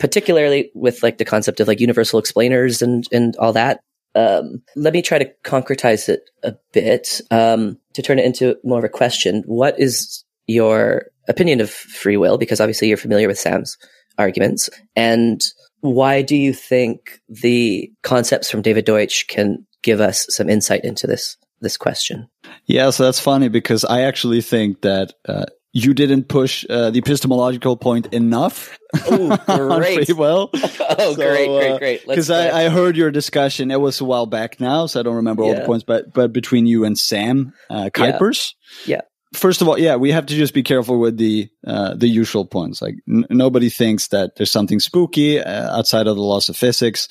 particularly 0.01 0.71
with 0.73 1.03
like 1.03 1.19
the 1.19 1.25
concept 1.25 1.59
of 1.59 1.67
like 1.67 1.79
universal 1.79 2.17
explainers 2.17 2.81
and, 2.81 3.07
and 3.11 3.35
all 3.37 3.53
that. 3.53 3.81
Um, 4.15 4.61
let 4.75 4.93
me 4.93 5.01
try 5.01 5.19
to 5.19 5.31
concretize 5.43 6.09
it 6.09 6.29
a 6.43 6.53
bit 6.73 7.21
um, 7.31 7.77
to 7.93 8.01
turn 8.01 8.19
it 8.19 8.25
into 8.25 8.57
more 8.63 8.79
of 8.79 8.85
a 8.85 8.89
question. 8.89 9.43
What 9.45 9.79
is 9.79 10.23
your 10.47 11.07
opinion 11.27 11.61
of 11.61 11.69
free 11.69 12.17
will? 12.17 12.37
Because 12.37 12.59
obviously 12.59 12.87
you're 12.87 12.97
familiar 12.97 13.27
with 13.27 13.39
Sam's 13.39 13.77
arguments. 14.17 14.69
And 14.95 15.41
why 15.81 16.21
do 16.21 16.35
you 16.35 16.53
think 16.53 17.19
the 17.29 17.91
concepts 18.03 18.49
from 18.49 18.61
David 18.61 18.85
Deutsch 18.85 19.27
can 19.27 19.65
give 19.81 19.99
us 19.99 20.25
some 20.29 20.49
insight 20.49 20.83
into 20.83 21.07
this 21.07 21.37
this 21.61 21.77
question? 21.77 22.27
Yeah, 22.65 22.89
so 22.89 23.03
that's 23.03 23.19
funny 23.19 23.47
because 23.47 23.85
I 23.85 24.01
actually 24.01 24.41
think 24.41 24.81
that 24.81 25.13
uh, 25.27 25.45
you 25.73 25.93
didn't 25.93 26.27
push 26.27 26.65
uh, 26.69 26.89
the 26.89 26.99
epistemological 26.99 27.77
point 27.77 28.13
enough 28.13 28.77
oh, 29.05 29.37
great. 29.77 30.05
free 30.05 30.13
will. 30.13 30.49
oh, 30.53 30.67
so, 30.67 31.15
great, 31.15 31.47
great, 31.47 31.79
great. 31.79 32.07
Because 32.07 32.29
uh, 32.29 32.51
I, 32.53 32.65
I, 32.65 32.69
heard 32.69 32.97
your 32.97 33.11
discussion. 33.11 33.71
It 33.71 33.79
was 33.79 34.01
a 34.01 34.05
while 34.05 34.25
back 34.25 34.59
now, 34.59 34.85
so 34.85 34.99
I 34.99 35.03
don't 35.03 35.15
remember 35.15 35.43
all 35.43 35.55
the 35.55 35.65
points. 35.65 35.83
But 35.83 36.13
but 36.13 36.33
between 36.33 36.65
you 36.65 36.83
and 36.83 36.97
Sam 36.97 37.53
uh, 37.69 37.89
Kuipers, 37.93 38.53
yeah. 38.85 38.97
yeah. 38.97 39.01
First 39.33 39.61
of 39.61 39.69
all, 39.69 39.79
yeah, 39.79 39.95
we 39.95 40.11
have 40.11 40.25
to 40.25 40.35
just 40.35 40.53
be 40.53 40.63
careful 40.63 40.99
with 40.99 41.17
the 41.17 41.47
uh, 41.65 41.95
the 41.95 42.07
usual 42.07 42.45
points. 42.45 42.81
Like 42.81 42.95
n- 43.07 43.25
nobody 43.29 43.69
thinks 43.69 44.09
that 44.09 44.35
there's 44.35 44.51
something 44.51 44.79
spooky 44.79 45.39
uh, 45.39 45.77
outside 45.77 46.07
of 46.07 46.17
the 46.17 46.21
laws 46.21 46.49
of 46.49 46.57
physics. 46.57 47.07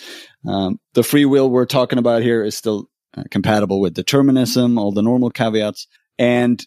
Um, 0.47 0.79
the 0.93 1.03
free 1.03 1.25
will 1.25 1.49
we're 1.49 1.67
talking 1.67 1.99
about 1.99 2.23
here 2.23 2.45
is 2.45 2.57
still 2.57 2.91
uh, 3.17 3.23
compatible 3.31 3.81
with 3.81 3.95
determinism, 3.95 4.79
all 4.79 4.93
the 4.93 5.03
normal 5.03 5.31
caveats, 5.31 5.87
and 6.19 6.63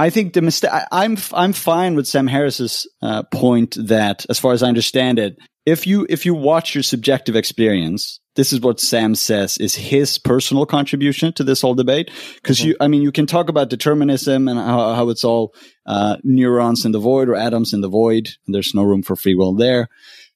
I 0.00 0.08
think 0.08 0.32
the 0.32 0.40
mistake. 0.40 0.70
I'm 0.90 1.18
I'm 1.34 1.52
fine 1.52 1.94
with 1.94 2.06
Sam 2.06 2.26
Harris's 2.26 2.86
uh, 3.02 3.22
point 3.24 3.76
that, 3.78 4.24
as 4.30 4.38
far 4.38 4.54
as 4.54 4.62
I 4.62 4.68
understand 4.68 5.18
it, 5.18 5.36
if 5.66 5.86
you 5.86 6.06
if 6.08 6.24
you 6.24 6.32
watch 6.34 6.74
your 6.74 6.82
subjective 6.82 7.36
experience, 7.36 8.18
this 8.34 8.50
is 8.54 8.62
what 8.62 8.80
Sam 8.80 9.14
says 9.14 9.58
is 9.58 9.74
his 9.74 10.16
personal 10.16 10.64
contribution 10.64 11.34
to 11.34 11.44
this 11.44 11.60
whole 11.60 11.74
debate. 11.74 12.10
Because 12.36 12.60
mm-hmm. 12.60 12.68
you, 12.68 12.76
I 12.80 12.88
mean, 12.88 13.02
you 13.02 13.12
can 13.12 13.26
talk 13.26 13.50
about 13.50 13.68
determinism 13.68 14.48
and 14.48 14.58
how, 14.58 14.94
how 14.94 15.10
it's 15.10 15.22
all 15.22 15.54
uh, 15.84 16.16
neurons 16.24 16.86
in 16.86 16.92
the 16.92 16.98
void 16.98 17.28
or 17.28 17.36
atoms 17.36 17.74
in 17.74 17.82
the 17.82 17.88
void, 17.90 18.30
and 18.46 18.54
there's 18.54 18.74
no 18.74 18.84
room 18.84 19.02
for 19.02 19.16
free 19.16 19.34
will 19.34 19.54
there. 19.54 19.88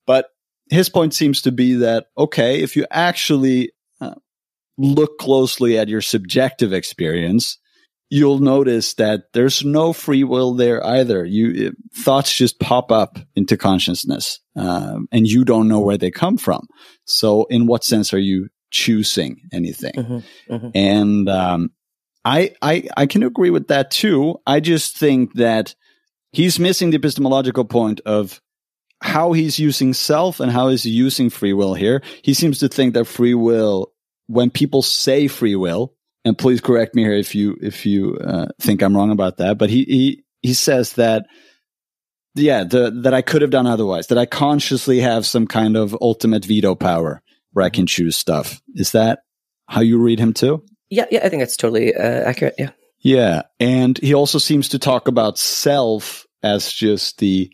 But 0.07 0.27
his 0.69 0.91
point 0.91 1.15
seems 1.15 1.41
to 1.41 1.53
be 1.53 1.77
that 1.77 2.09
okay, 2.19 2.61
if 2.61 2.77
you 2.77 2.87
actually 2.91 3.73
uh, 3.99 4.17
look 4.77 5.17
closely 5.17 5.79
at 5.79 5.89
your 5.89 6.03
subjective 6.03 6.75
experience, 6.75 7.57
you'll 8.15 8.39
notice 8.39 8.95
that 8.95 9.33
there's 9.33 9.65
no 9.65 9.93
free 9.93 10.23
will 10.23 10.55
there 10.55 10.87
either. 10.87 11.25
You 11.25 11.51
it, 11.51 11.75
thoughts 11.97 12.33
just 12.33 12.61
pop 12.61 12.93
up 12.93 13.19
into 13.35 13.57
consciousness, 13.57 14.39
um, 14.55 15.09
and 15.11 15.27
you 15.27 15.45
don't 15.45 15.67
know 15.67 15.81
where 15.81 15.99
they 15.99 16.13
come 16.13 16.37
from. 16.37 16.69
So, 17.07 17.45
in 17.47 17.67
what 17.67 17.83
sense 17.83 18.15
are 18.15 18.21
you 18.21 18.51
choosing 18.71 19.41
anything? 19.53 19.95
Mm-hmm, 19.95 20.55
mm-hmm. 20.55 20.69
And 20.77 21.29
um, 21.29 21.71
I, 22.25 22.55
I 22.63 22.85
I 22.97 23.07
can 23.07 23.25
agree 23.25 23.51
with 23.51 23.67
that 23.67 23.91
too. 23.91 24.37
I 24.47 24.61
just 24.61 24.97
think 24.97 25.35
that 25.35 25.75
he's 26.31 26.61
missing 26.61 26.91
the 26.91 26.99
epistemological 26.99 27.65
point 27.65 28.01
of 28.07 28.41
how 29.03 29.33
he's 29.33 29.59
using 29.59 29.93
self 29.93 30.39
and 30.39 30.53
how 30.53 30.69
he's 30.69 30.87
using 30.87 31.31
free 31.31 31.53
will 31.53 31.75
here. 31.75 32.01
He 32.23 32.33
seems 32.33 32.61
to 32.61 32.69
think 32.69 32.95
that 32.95 33.07
free 33.07 33.35
will, 33.35 33.93
when 34.29 34.51
people 34.51 34.83
say 34.83 35.27
free 35.27 35.57
will, 35.57 35.95
and 36.25 36.37
please 36.39 36.61
correct 36.61 36.95
me 36.95 37.03
here 37.03 37.13
if 37.13 37.35
you 37.35 37.57
if 37.61 37.85
you 37.85 38.17
uh, 38.17 38.47
think 38.61 38.83
I'm 38.83 38.97
wrong 38.97 39.11
about 39.11 39.39
that. 39.39 39.59
But 39.59 39.71
he 39.71 39.85
he 39.85 40.25
he 40.43 40.55
says 40.55 40.95
that 40.95 41.27
yeah, 42.35 42.65
the, 42.65 42.91
that 43.03 43.15
I 43.15 43.23
could 43.23 43.43
have 43.43 43.51
done 43.51 43.67
otherwise. 43.67 44.09
That 44.09 44.19
I 44.19 44.27
consciously 44.27 45.01
have 45.01 45.27
some 45.27 45.47
kind 45.47 45.77
of 45.77 45.97
ultimate 46.01 46.45
veto 46.45 46.75
power 46.75 47.23
where 47.53 47.65
I 47.65 47.71
can 47.71 47.87
choose 47.87 48.17
stuff. 48.17 48.61
Is 48.75 48.93
that 48.93 49.21
how 49.69 49.81
you 49.81 49.99
read 49.99 50.19
him 50.19 50.33
too? 50.33 50.65
Yeah, 50.91 51.07
yeah, 51.11 51.21
I 51.25 51.29
think 51.29 51.41
that's 51.41 51.57
totally 51.57 51.95
uh, 51.95 52.03
accurate. 52.03 52.55
Yeah, 52.59 52.71
yeah, 53.01 53.43
and 53.61 53.99
he 53.99 54.15
also 54.15 54.39
seems 54.39 54.71
to 54.71 54.79
talk 54.79 55.09
about 55.09 55.39
self 55.39 56.27
as 56.43 56.73
just 56.73 57.19
the 57.19 57.51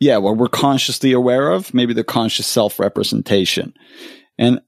yeah, 0.00 0.18
what 0.18 0.36
we're 0.36 0.48
consciously 0.48 1.12
aware 1.12 1.50
of, 1.50 1.72
maybe 1.72 1.94
the 1.94 2.04
conscious 2.04 2.46
self 2.46 2.78
representation, 2.78 3.74
and 4.38 4.60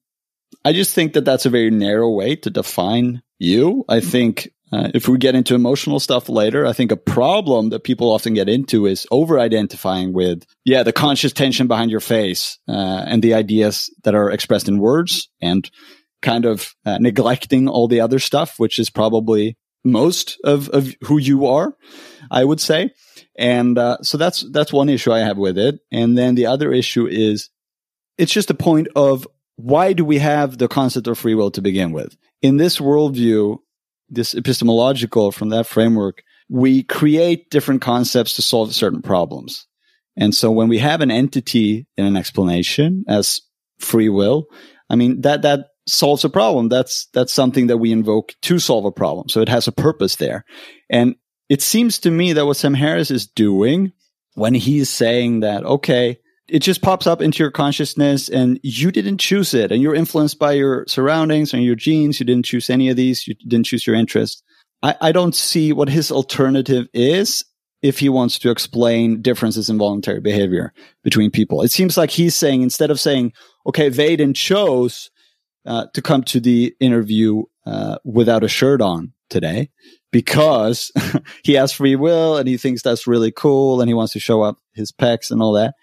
I 0.64 0.72
just 0.72 0.94
think 0.94 1.12
that 1.12 1.24
that's 1.24 1.46
a 1.46 1.50
very 1.50 1.70
narrow 1.70 2.10
way 2.10 2.36
to 2.36 2.50
define 2.50 3.22
you. 3.38 3.84
I 3.88 4.00
think 4.00 4.48
uh, 4.72 4.90
if 4.94 5.08
we 5.08 5.18
get 5.18 5.34
into 5.34 5.54
emotional 5.54 6.00
stuff 6.00 6.28
later, 6.28 6.66
I 6.66 6.72
think 6.72 6.90
a 6.90 6.96
problem 6.96 7.70
that 7.70 7.84
people 7.84 8.12
often 8.12 8.34
get 8.34 8.48
into 8.48 8.86
is 8.86 9.06
over 9.10 9.38
identifying 9.38 10.12
with, 10.12 10.44
yeah, 10.64 10.82
the 10.82 10.92
conscious 10.92 11.32
tension 11.32 11.68
behind 11.68 11.90
your 11.90 12.00
face 12.00 12.58
uh, 12.68 13.04
and 13.06 13.22
the 13.22 13.34
ideas 13.34 13.90
that 14.04 14.14
are 14.14 14.30
expressed 14.30 14.68
in 14.68 14.78
words 14.78 15.28
and 15.40 15.70
kind 16.20 16.44
of 16.44 16.74
uh, 16.84 16.98
neglecting 16.98 17.68
all 17.68 17.86
the 17.86 18.00
other 18.00 18.18
stuff, 18.18 18.54
which 18.58 18.78
is 18.78 18.90
probably 18.90 19.56
most 19.84 20.36
of, 20.42 20.68
of 20.70 20.92
who 21.04 21.18
you 21.18 21.46
are, 21.46 21.76
I 22.30 22.44
would 22.44 22.60
say. 22.60 22.90
And 23.38 23.78
uh, 23.78 23.98
so 24.02 24.18
that's 24.18 24.44
that's 24.50 24.72
one 24.72 24.88
issue 24.88 25.12
I 25.12 25.20
have 25.20 25.38
with 25.38 25.58
it. 25.58 25.78
And 25.92 26.18
then 26.18 26.34
the 26.34 26.46
other 26.46 26.72
issue 26.72 27.06
is 27.06 27.50
it's 28.18 28.32
just 28.32 28.50
a 28.50 28.54
point 28.54 28.88
of 28.96 29.28
why 29.56 29.92
do 29.92 30.04
we 30.04 30.18
have 30.18 30.58
the 30.58 30.68
concept 30.68 31.06
of 31.06 31.18
free 31.18 31.34
will 31.34 31.50
to 31.52 31.62
begin 31.62 31.92
with? 31.92 32.16
In 32.46 32.58
this 32.58 32.78
worldview, 32.78 33.58
this 34.08 34.32
epistemological 34.32 35.32
from 35.32 35.48
that 35.48 35.66
framework, 35.66 36.22
we 36.48 36.84
create 36.84 37.50
different 37.50 37.82
concepts 37.82 38.34
to 38.34 38.42
solve 38.42 38.72
certain 38.72 39.02
problems. 39.02 39.66
And 40.16 40.32
so 40.32 40.52
when 40.52 40.68
we 40.68 40.78
have 40.78 41.00
an 41.00 41.10
entity 41.10 41.88
in 41.96 42.06
an 42.06 42.16
explanation 42.16 43.04
as 43.08 43.40
free 43.80 44.08
will, 44.08 44.46
I 44.88 44.94
mean, 44.94 45.22
that, 45.22 45.42
that 45.42 45.70
solves 45.88 46.24
a 46.24 46.28
problem. 46.28 46.68
That's, 46.68 47.08
that's 47.12 47.32
something 47.32 47.66
that 47.66 47.78
we 47.78 47.90
invoke 47.90 48.32
to 48.42 48.60
solve 48.60 48.84
a 48.84 48.92
problem. 48.92 49.28
So 49.28 49.40
it 49.40 49.48
has 49.48 49.66
a 49.66 49.72
purpose 49.72 50.14
there. 50.14 50.44
And 50.88 51.16
it 51.48 51.62
seems 51.62 51.98
to 51.98 52.12
me 52.12 52.32
that 52.34 52.46
what 52.46 52.58
Sam 52.58 52.74
Harris 52.74 53.10
is 53.10 53.26
doing 53.26 53.90
when 54.34 54.54
he's 54.54 54.88
saying 54.88 55.40
that, 55.40 55.64
okay, 55.64 56.20
it 56.48 56.60
just 56.60 56.82
pops 56.82 57.06
up 57.06 57.20
into 57.20 57.42
your 57.42 57.50
consciousness 57.50 58.28
and 58.28 58.60
you 58.62 58.92
didn't 58.92 59.18
choose 59.18 59.52
it 59.52 59.72
and 59.72 59.82
you're 59.82 59.94
influenced 59.94 60.38
by 60.38 60.52
your 60.52 60.84
surroundings 60.86 61.52
and 61.52 61.64
your 61.64 61.74
genes. 61.74 62.20
You 62.20 62.26
didn't 62.26 62.44
choose 62.44 62.70
any 62.70 62.88
of 62.88 62.96
these. 62.96 63.26
You 63.26 63.34
didn't 63.34 63.66
choose 63.66 63.86
your 63.86 63.96
interests. 63.96 64.42
I, 64.82 64.94
I 65.00 65.12
don't 65.12 65.34
see 65.34 65.72
what 65.72 65.88
his 65.88 66.12
alternative 66.12 66.86
is 66.92 67.44
if 67.82 67.98
he 67.98 68.08
wants 68.08 68.38
to 68.40 68.50
explain 68.50 69.22
differences 69.22 69.68
in 69.68 69.78
voluntary 69.78 70.20
behavior 70.20 70.72
between 71.02 71.30
people. 71.30 71.62
It 71.62 71.72
seems 71.72 71.96
like 71.96 72.10
he's 72.10 72.34
saying, 72.34 72.62
instead 72.62 72.90
of 72.90 73.00
saying, 73.00 73.32
okay, 73.66 73.90
Vaden 73.90 74.34
chose 74.34 75.10
uh, 75.66 75.86
to 75.94 76.02
come 76.02 76.22
to 76.24 76.40
the 76.40 76.74
interview 76.80 77.42
uh, 77.66 77.98
without 78.04 78.44
a 78.44 78.48
shirt 78.48 78.80
on 78.80 79.12
today 79.28 79.70
because 80.12 80.92
he 81.42 81.54
has 81.54 81.72
free 81.72 81.96
will 81.96 82.36
and 82.36 82.48
he 82.48 82.56
thinks 82.56 82.82
that's 82.82 83.06
really 83.06 83.32
cool 83.32 83.80
and 83.80 83.88
he 83.88 83.94
wants 83.94 84.12
to 84.12 84.20
show 84.20 84.42
up 84.42 84.58
his 84.74 84.92
pecs 84.92 85.30
and 85.30 85.42
all 85.42 85.52
that. 85.52 85.74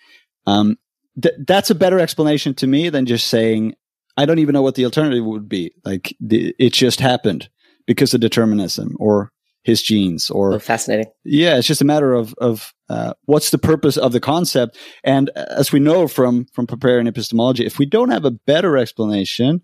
Um, 0.45 0.77
th- 1.21 1.35
that's 1.47 1.69
a 1.69 1.75
better 1.75 1.99
explanation 1.99 2.53
to 2.55 2.67
me 2.67 2.89
than 2.89 3.05
just 3.05 3.27
saying, 3.27 3.73
I 4.17 4.25
don't 4.25 4.39
even 4.39 4.53
know 4.53 4.61
what 4.61 4.75
the 4.75 4.85
alternative 4.85 5.25
would 5.25 5.49
be. 5.49 5.71
Like 5.83 6.15
the, 6.19 6.55
it 6.59 6.73
just 6.73 6.99
happened 6.99 7.49
because 7.85 8.13
of 8.13 8.21
determinism 8.21 8.95
or 8.99 9.31
his 9.63 9.81
genes 9.81 10.29
or 10.29 10.53
oh, 10.53 10.59
fascinating. 10.59 11.07
Yeah, 11.23 11.57
it's 11.57 11.67
just 11.67 11.81
a 11.81 11.85
matter 11.85 12.13
of 12.13 12.33
of 12.39 12.73
uh, 12.89 13.13
what's 13.25 13.49
the 13.49 13.57
purpose 13.57 13.97
of 13.97 14.11
the 14.11 14.19
concept. 14.19 14.77
And 15.03 15.29
as 15.35 15.71
we 15.71 15.79
know 15.79 16.07
from 16.07 16.45
from 16.53 16.67
Popperian 16.67 17.07
epistemology, 17.07 17.65
if 17.65 17.79
we 17.79 17.85
don't 17.85 18.09
have 18.09 18.25
a 18.25 18.31
better 18.31 18.77
explanation, 18.77 19.61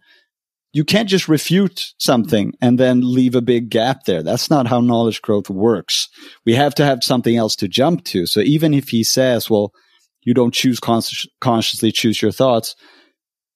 you 0.72 0.86
can't 0.86 1.10
just 1.10 1.28
refute 1.28 1.94
something 1.98 2.54
and 2.62 2.80
then 2.80 3.02
leave 3.02 3.36
a 3.36 3.42
big 3.42 3.70
gap 3.70 4.06
there. 4.06 4.24
That's 4.24 4.50
not 4.50 4.68
how 4.68 4.80
knowledge 4.80 5.22
growth 5.22 5.50
works. 5.50 6.08
We 6.46 6.56
have 6.56 6.76
to 6.76 6.86
have 6.86 7.04
something 7.04 7.36
else 7.36 7.56
to 7.58 7.68
jump 7.68 8.06
to. 8.06 8.26
So 8.26 8.40
even 8.40 8.74
if 8.74 8.90
he 8.90 9.04
says, 9.04 9.50
well, 9.50 9.74
you 10.30 10.36
don't 10.36 10.54
choose 10.54 10.80
consciously 10.80 11.92
choose 11.92 12.22
your 12.22 12.32
thoughts. 12.32 12.76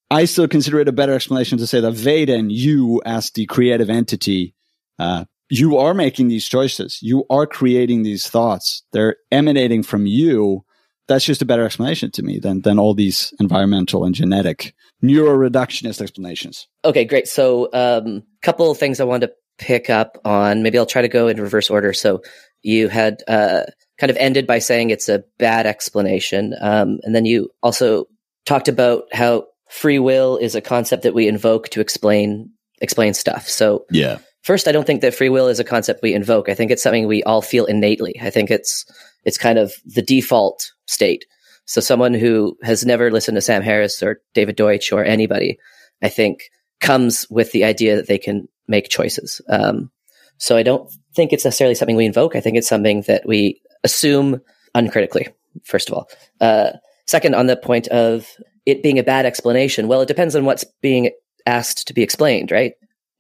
I 0.10 0.26
still 0.26 0.48
consider 0.48 0.80
it 0.80 0.88
a 0.88 0.92
better 0.92 1.14
explanation 1.14 1.60
to 1.60 1.68
say 1.68 1.80
that 1.82 1.94
Vaden, 1.94 2.48
you 2.50 3.00
as 3.06 3.30
the 3.30 3.46
creative 3.46 3.92
entity, 3.92 4.56
uh, 4.98 5.26
you 5.50 5.78
are 5.78 5.94
making 5.94 6.30
these 6.30 6.48
choices. 6.48 6.98
You 7.00 7.26
are 7.30 7.46
creating 7.46 8.02
these 8.02 8.28
thoughts. 8.28 8.82
They're 8.92 9.18
emanating 9.32 9.84
from 9.84 10.08
you. 10.08 10.66
That's 11.08 11.26
just 11.26 11.44
a 11.44 11.46
better 11.46 11.64
explanation 11.64 12.10
to 12.10 12.24
me 12.24 12.40
than 12.40 12.62
than 12.62 12.80
all 12.80 12.96
these 12.96 13.36
environmental 13.40 14.04
and 14.04 14.16
genetic 14.16 14.74
neuroreductionist 15.04 16.02
explanations. 16.02 16.68
Okay, 16.84 17.06
great. 17.06 17.28
So, 17.28 17.70
a 17.72 18.02
um, 18.04 18.24
couple 18.42 18.72
of 18.72 18.80
things 18.80 19.00
I 19.00 19.04
wanted 19.04 19.28
to 19.28 19.34
pick 19.60 19.92
up 19.92 20.18
on. 20.26 20.64
Maybe 20.64 20.80
I'll 20.80 20.88
try 20.88 21.04
to 21.04 21.08
go 21.08 21.28
in 21.28 21.40
reverse 21.40 21.70
order. 21.70 21.94
So, 21.94 22.24
you 22.64 22.88
had 22.88 23.22
uh, 23.28 23.64
kind 24.00 24.10
of 24.10 24.18
ended 24.18 24.48
by 24.48 24.60
saying 24.60 24.90
it's 24.90 25.10
a 25.10 25.24
bad 25.38 25.66
explanation. 25.66 26.56
Um, 26.60 27.00
and 27.04 27.14
then 27.14 27.26
you 27.26 27.50
also 27.62 28.08
talked 28.46 28.68
about 28.68 29.04
how 29.14 29.46
free 29.70 30.00
will 30.00 30.38
is 30.38 30.56
a 30.56 30.62
concept 30.62 31.04
that 31.04 31.14
we 31.14 31.28
invoke 31.28 31.70
to 31.70 31.82
explain 31.82 32.50
explain 32.82 33.14
stuff. 33.14 33.48
So 33.48 33.86
yeah. 33.90 34.20
First, 34.42 34.68
I 34.68 34.74
don't 34.74 34.86
think 34.86 35.00
that 35.02 35.16
free 35.16 35.30
will 35.30 35.48
is 35.48 35.62
a 35.62 35.64
concept 35.64 36.02
we 36.04 36.14
invoke. 36.14 36.50
I 36.50 36.54
think 36.54 36.70
it's 36.70 36.84
something 36.84 37.08
we 37.08 37.24
all 37.24 37.42
feel 37.42 37.64
innately. 37.64 38.20
I 38.22 38.30
think 38.30 38.52
it's 38.52 38.86
it's 39.24 39.38
kind 39.38 39.58
of 39.58 39.74
the 39.86 40.02
default 40.02 40.70
state. 40.86 41.26
So 41.66 41.80
someone 41.80 42.14
who 42.14 42.58
has 42.62 42.86
never 42.86 43.10
listened 43.10 43.36
to 43.36 43.42
Sam 43.42 43.62
Harris 43.62 44.04
or 44.04 44.20
David 44.34 44.58
Deutsch 44.58 44.92
or 44.92 45.04
anybody, 45.04 45.60
I 46.02 46.10
think, 46.10 46.42
comes 46.82 47.26
with 47.30 47.54
the 47.54 47.64
idea 47.64 47.96
that 47.96 48.08
they 48.08 48.18
can 48.18 48.50
make 48.68 48.90
choices. 48.90 49.40
Um, 49.48 49.92
so 50.38 50.58
I 50.58 50.64
don't 50.64 50.92
think 51.16 51.32
it's 51.32 51.46
necessarily 51.46 51.76
something 51.76 51.96
we 51.96 52.06
invoke. 52.06 52.36
I 52.36 52.42
think 52.42 52.58
it's 52.58 52.68
something 52.68 53.04
that 53.04 53.26
we 53.26 53.62
assume 53.84 54.42
uncritically, 54.76 55.28
first 55.64 55.90
of 55.90 55.96
all. 55.96 56.10
Uh, 56.42 56.72
second, 57.06 57.36
on 57.36 57.48
the 57.48 57.58
point 57.58 57.88
of 57.90 58.28
it 58.66 58.84
being 58.84 59.00
a 59.00 59.04
bad 59.04 59.26
explanation, 59.26 59.88
well, 59.88 60.02
it 60.02 60.08
depends 60.08 60.36
on 60.36 60.46
what's 60.46 60.66
being 60.82 61.12
asked 61.46 61.88
to 61.88 61.94
be 61.94 62.02
explained, 62.02 62.52
right? 62.52 62.74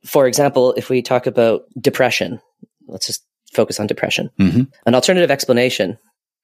For 0.06 0.28
example, 0.28 0.74
if 0.74 0.90
we 0.90 1.02
talk 1.02 1.28
about 1.28 1.64
depression, 1.80 2.40
let's 2.88 3.08
just 3.08 3.24
focus 3.54 3.80
on 3.80 3.88
depression. 3.88 4.30
Mm-hmm. 4.40 4.64
An 4.86 4.96
alternative 4.96 5.32
explanation 5.32 5.98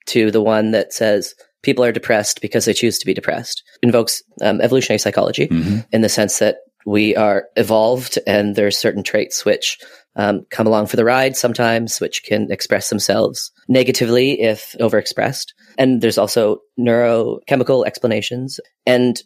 to 0.08 0.32
the 0.32 0.42
one 0.42 0.72
that 0.72 0.94
says 0.94 1.34
people 1.62 1.84
are 1.84 1.92
depressed 1.92 2.42
because 2.42 2.66
they 2.66 2.74
choose 2.74 2.98
to 3.00 3.06
be 3.06 3.14
depressed 3.14 3.64
invokes 3.84 4.24
um, 4.42 4.62
evolutionary 4.62 5.00
psychology 5.00 5.48
mm-hmm. 5.48 5.80
in 5.92 6.02
the 6.02 6.10
sense 6.10 6.40
that 6.40 6.58
we 6.86 7.16
are 7.16 7.46
evolved 7.56 8.18
and 8.26 8.56
there's 8.56 8.78
certain 8.78 9.04
traits 9.04 9.44
which 9.44 9.78
um, 10.20 10.46
come 10.50 10.68
along 10.68 10.88
for 10.88 10.98
the 10.98 11.06
ride 11.06 11.38
sometimes, 11.38 12.02
which 12.02 12.24
can 12.24 12.52
express 12.52 12.90
themselves 12.90 13.54
negatively 13.70 14.42
if 14.42 14.76
overexpressed. 14.82 15.54
And 15.78 16.02
there's 16.02 16.18
also 16.18 16.60
neurochemical 16.78 17.86
explanations. 17.86 18.60
And 18.86 19.18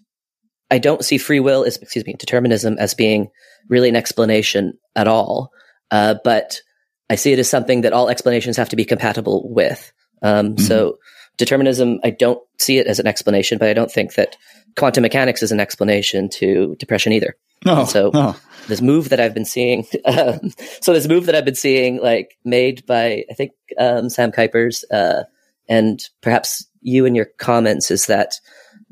I 0.69 0.77
don't 0.77 1.03
see 1.03 1.17
free 1.17 1.39
will 1.39 1.63
as, 1.63 1.77
excuse 1.77 2.05
me, 2.05 2.13
determinism 2.19 2.77
as 2.77 2.93
being 2.93 3.29
really 3.69 3.89
an 3.89 3.95
explanation 3.95 4.77
at 4.95 5.07
all. 5.07 5.49
Uh, 5.89 6.13
but 6.23 6.61
I 7.09 7.15
see 7.15 7.33
it 7.33 7.39
as 7.39 7.49
something 7.49 7.81
that 7.81 7.93
all 7.93 8.07
explanations 8.07 8.55
have 8.57 8.69
to 8.69 8.75
be 8.75 8.85
compatible 8.85 9.51
with. 9.51 9.91
Um, 10.21 10.49
mm-hmm. 10.49 10.63
So 10.63 10.99
determinism, 11.39 12.01
I 12.03 12.11
don't 12.11 12.39
see 12.59 12.77
it 12.77 12.85
as 12.85 12.99
an 12.99 13.07
explanation, 13.07 13.57
but 13.57 13.67
I 13.67 13.73
don't 13.73 13.91
think 13.91 14.13
that 14.13 14.37
quantum 14.77 15.01
mechanics 15.01 15.41
is 15.41 15.51
an 15.51 15.59
explanation 15.59 16.29
to 16.29 16.75
depression 16.77 17.13
either. 17.13 17.35
No. 17.65 17.85
So 17.85 18.11
no. 18.13 18.35
this 18.67 18.81
move 18.81 19.09
that 19.09 19.19
I've 19.19 19.33
been 19.33 19.45
seeing, 19.45 19.85
um, 20.05 20.51
so 20.81 20.93
this 20.93 21.07
move 21.07 21.25
that 21.25 21.35
I've 21.35 21.45
been 21.45 21.55
seeing, 21.55 22.01
like 22.01 22.37
made 22.43 22.85
by 22.85 23.25
I 23.29 23.33
think 23.33 23.51
um, 23.77 24.09
Sam 24.09 24.31
Kuipers, 24.31 24.83
uh, 24.91 25.23
and 25.67 26.01
perhaps 26.21 26.65
you 26.81 27.05
in 27.05 27.15
your 27.15 27.27
comments, 27.37 27.91
is 27.91 28.07
that 28.07 28.35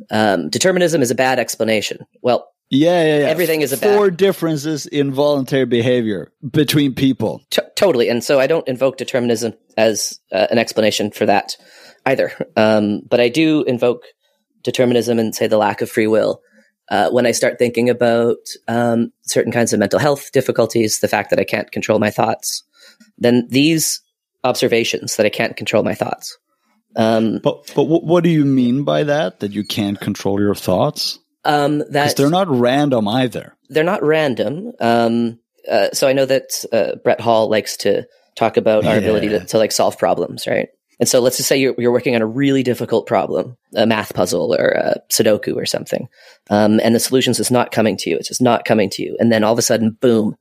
um, 0.09 0.49
determinism 0.49 1.01
is 1.01 1.11
a 1.11 1.15
bad 1.15 1.39
explanation. 1.39 2.05
Well, 2.21 2.47
Yeah, 2.69 3.03
yeah, 3.03 3.19
yeah. 3.19 3.25
Everything 3.25 3.61
is 3.61 3.73
a 3.73 3.77
four 3.77 4.09
differences 4.09 4.85
in 4.85 5.11
voluntary 5.11 5.65
behavior 5.65 6.31
between 6.49 6.95
people. 6.95 7.41
T- 7.49 7.61
totally. 7.75 8.09
And 8.09 8.23
so 8.23 8.39
I 8.39 8.47
don't 8.47 8.67
invoke 8.67 8.97
determinism 8.97 9.53
as 9.77 10.19
uh, 10.31 10.47
an 10.49 10.57
explanation 10.57 11.11
for 11.11 11.25
that 11.25 11.57
either. 12.05 12.31
Um, 12.55 13.01
but 13.07 13.19
I 13.19 13.29
do 13.29 13.63
invoke 13.63 14.03
determinism 14.63 15.19
and 15.19 15.35
say 15.35 15.47
the 15.47 15.57
lack 15.57 15.81
of 15.81 15.89
free 15.89 16.07
will 16.07 16.41
uh, 16.91 17.09
when 17.09 17.25
I 17.25 17.31
start 17.31 17.57
thinking 17.57 17.89
about 17.89 18.37
um, 18.67 19.11
certain 19.23 19.51
kinds 19.51 19.73
of 19.73 19.79
mental 19.79 19.99
health 19.99 20.31
difficulties, 20.31 20.99
the 20.99 21.07
fact 21.07 21.29
that 21.31 21.39
I 21.39 21.43
can't 21.45 21.71
control 21.71 21.97
my 21.99 22.11
thoughts, 22.11 22.63
then 23.17 23.47
these 23.49 24.01
observations 24.43 25.15
that 25.15 25.25
I 25.25 25.29
can't 25.29 25.55
control 25.57 25.83
my 25.83 25.95
thoughts. 25.95 26.37
Um, 26.95 27.39
But 27.41 27.71
but 27.75 27.85
wh- 27.85 28.03
what 28.03 28.23
do 28.23 28.29
you 28.29 28.43
mean 28.45 28.83
by 28.83 29.03
that? 29.03 29.39
That 29.39 29.51
you 29.53 29.63
can't 29.63 29.99
control 29.99 30.39
your 30.39 30.55
thoughts? 30.55 31.17
um, 31.45 31.79
Because 31.79 31.91
that 31.91 32.17
they're 32.17 32.29
not 32.29 32.47
random 32.49 33.07
either. 33.07 33.55
they're 33.69 33.83
not 33.85 34.03
random. 34.03 34.73
Um, 34.79 35.39
uh, 35.71 35.89
so 35.93 36.07
I 36.07 36.13
know 36.13 36.25
that 36.25 36.65
uh, 36.73 36.95
Brett 37.03 37.21
Hall 37.21 37.49
likes 37.49 37.77
to 37.77 38.05
talk 38.35 38.57
about 38.57 38.85
our 38.85 38.93
Yeah. 38.95 38.99
ability 38.99 39.29
to, 39.29 39.39
to 39.45 39.57
like 39.57 39.71
solve 39.71 39.97
problems, 39.97 40.45
right? 40.47 40.67
And 41.01 41.09
so 41.09 41.19
let's 41.19 41.37
just 41.37 41.49
say 41.49 41.57
you're, 41.57 41.73
you're 41.79 41.91
working 41.91 42.15
on 42.15 42.21
a 42.21 42.27
really 42.27 42.61
difficult 42.61 43.07
problem, 43.07 43.57
a 43.75 43.87
math 43.87 44.13
puzzle 44.13 44.55
or 44.55 44.69
a 44.69 45.01
Sudoku 45.09 45.55
or 45.55 45.65
something, 45.65 46.07
um, 46.51 46.79
and 46.83 46.93
the 46.93 46.99
solutions 46.99 47.39
is 47.39 47.49
not 47.49 47.71
coming 47.71 47.97
to 47.97 48.09
you. 48.11 48.17
It's 48.17 48.27
just 48.27 48.41
not 48.41 48.65
coming 48.65 48.89
to 48.91 49.01
you, 49.01 49.17
and 49.19 49.31
then 49.31 49.43
all 49.43 49.51
of 49.51 49.59
a 49.59 49.63
sudden, 49.63 49.97
boom, 49.99 50.37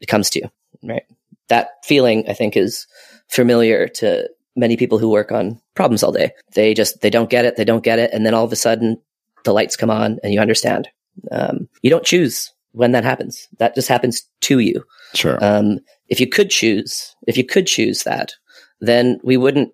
it 0.00 0.06
comes 0.06 0.28
to 0.30 0.40
you, 0.40 0.50
right? 0.82 1.04
That 1.48 1.70
feeling, 1.84 2.28
I 2.28 2.34
think, 2.34 2.58
is 2.58 2.86
familiar 3.28 3.88
to 3.88 4.28
many 4.54 4.76
people 4.76 4.98
who 4.98 5.08
work 5.08 5.32
on 5.32 5.58
problems 5.74 6.02
all 6.02 6.12
day. 6.12 6.32
They 6.52 6.74
just 6.74 7.00
they 7.00 7.10
don't 7.10 7.30
get 7.30 7.46
it, 7.46 7.56
they 7.56 7.64
don't 7.64 7.82
get 7.82 7.98
it, 7.98 8.10
and 8.12 8.26
then 8.26 8.34
all 8.34 8.44
of 8.44 8.52
a 8.52 8.56
sudden, 8.56 9.00
the 9.44 9.54
lights 9.54 9.76
come 9.76 9.90
on 9.90 10.18
and 10.22 10.34
you 10.34 10.40
understand. 10.40 10.90
Um, 11.30 11.68
you 11.80 11.88
don't 11.88 12.04
choose 12.04 12.52
when 12.72 12.92
that 12.92 13.04
happens. 13.04 13.48
That 13.58 13.74
just 13.74 13.88
happens 13.88 14.28
to 14.42 14.58
you. 14.58 14.84
Sure. 15.14 15.42
Um, 15.42 15.78
if 16.08 16.20
you 16.20 16.26
could 16.26 16.50
choose, 16.50 17.16
if 17.26 17.38
you 17.38 17.44
could 17.44 17.66
choose 17.66 18.02
that, 18.02 18.32
then 18.80 19.18
we 19.22 19.38
wouldn't 19.38 19.72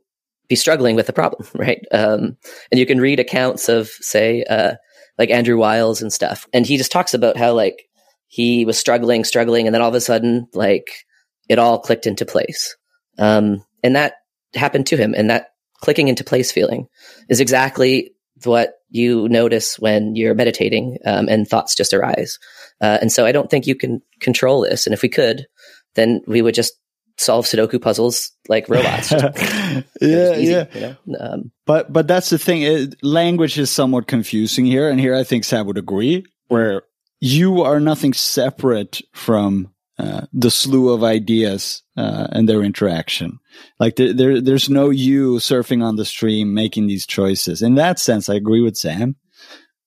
be 0.48 0.56
struggling 0.56 0.96
with 0.96 1.06
the 1.06 1.12
problem, 1.12 1.46
right? 1.54 1.84
Um, 1.92 2.36
and 2.70 2.78
you 2.78 2.86
can 2.86 3.00
read 3.00 3.20
accounts 3.20 3.68
of, 3.68 3.88
say, 3.88 4.44
uh, 4.44 4.74
like 5.18 5.30
Andrew 5.30 5.58
Wiles 5.58 6.00
and 6.00 6.12
stuff, 6.12 6.46
and 6.52 6.66
he 6.66 6.76
just 6.76 6.92
talks 6.92 7.14
about 7.14 7.36
how 7.36 7.52
like 7.52 7.88
he 8.28 8.64
was 8.64 8.78
struggling, 8.78 9.24
struggling, 9.24 9.66
and 9.66 9.74
then 9.74 9.82
all 9.82 9.88
of 9.88 9.94
a 9.94 10.00
sudden, 10.00 10.46
like 10.52 11.04
it 11.48 11.58
all 11.58 11.80
clicked 11.80 12.06
into 12.06 12.24
place. 12.24 12.76
Um, 13.18 13.64
and 13.82 13.96
that 13.96 14.14
happened 14.54 14.86
to 14.88 14.96
him, 14.96 15.14
and 15.16 15.30
that 15.30 15.48
clicking 15.80 16.08
into 16.08 16.24
place 16.24 16.52
feeling 16.52 16.86
is 17.28 17.40
exactly 17.40 18.12
what 18.44 18.74
you 18.90 19.28
notice 19.28 19.78
when 19.78 20.14
you're 20.16 20.34
meditating 20.34 20.98
um, 21.04 21.28
and 21.28 21.46
thoughts 21.46 21.74
just 21.74 21.92
arise. 21.92 22.38
Uh, 22.80 22.98
and 23.00 23.12
so 23.12 23.26
I 23.26 23.32
don't 23.32 23.50
think 23.50 23.66
you 23.66 23.74
can 23.74 24.00
control 24.20 24.62
this. 24.62 24.86
And 24.86 24.94
if 24.94 25.02
we 25.02 25.08
could, 25.08 25.46
then 25.94 26.22
we 26.26 26.42
would 26.42 26.54
just 26.54 26.74
solve 27.18 27.44
Sudoku 27.44 27.80
puzzles 27.80 28.32
like 28.48 28.68
robots. 28.68 29.10
Just 29.10 29.36
yeah, 30.00 30.36
easy, 30.36 30.52
yeah. 30.52 30.66
You 30.74 30.96
know? 31.06 31.18
um, 31.20 31.52
But 31.66 31.92
but 31.92 32.06
that's 32.06 32.30
the 32.30 32.38
thing. 32.38 32.62
It, 32.62 33.02
language 33.02 33.58
is 33.58 33.70
somewhat 33.70 34.06
confusing 34.06 34.64
here, 34.64 34.88
and 34.88 34.98
here 34.98 35.14
I 35.14 35.24
think 35.24 35.44
Sam 35.44 35.66
would 35.66 35.78
agree. 35.78 36.24
Where 36.48 36.82
you 37.20 37.62
are 37.62 37.80
nothing 37.80 38.14
separate 38.14 39.02
from 39.12 39.72
uh, 39.98 40.26
the 40.32 40.50
slew 40.50 40.90
of 40.90 41.02
ideas 41.02 41.82
uh, 41.96 42.28
and 42.30 42.48
their 42.48 42.62
interaction. 42.62 43.40
Like 43.80 43.96
there, 43.96 44.12
there, 44.12 44.40
there's 44.40 44.70
no 44.70 44.90
you 44.90 45.36
surfing 45.36 45.82
on 45.82 45.96
the 45.96 46.04
stream 46.04 46.54
making 46.54 46.86
these 46.86 47.04
choices. 47.06 47.62
In 47.62 47.74
that 47.74 47.98
sense, 47.98 48.28
I 48.28 48.34
agree 48.34 48.60
with 48.60 48.76
Sam. 48.76 49.16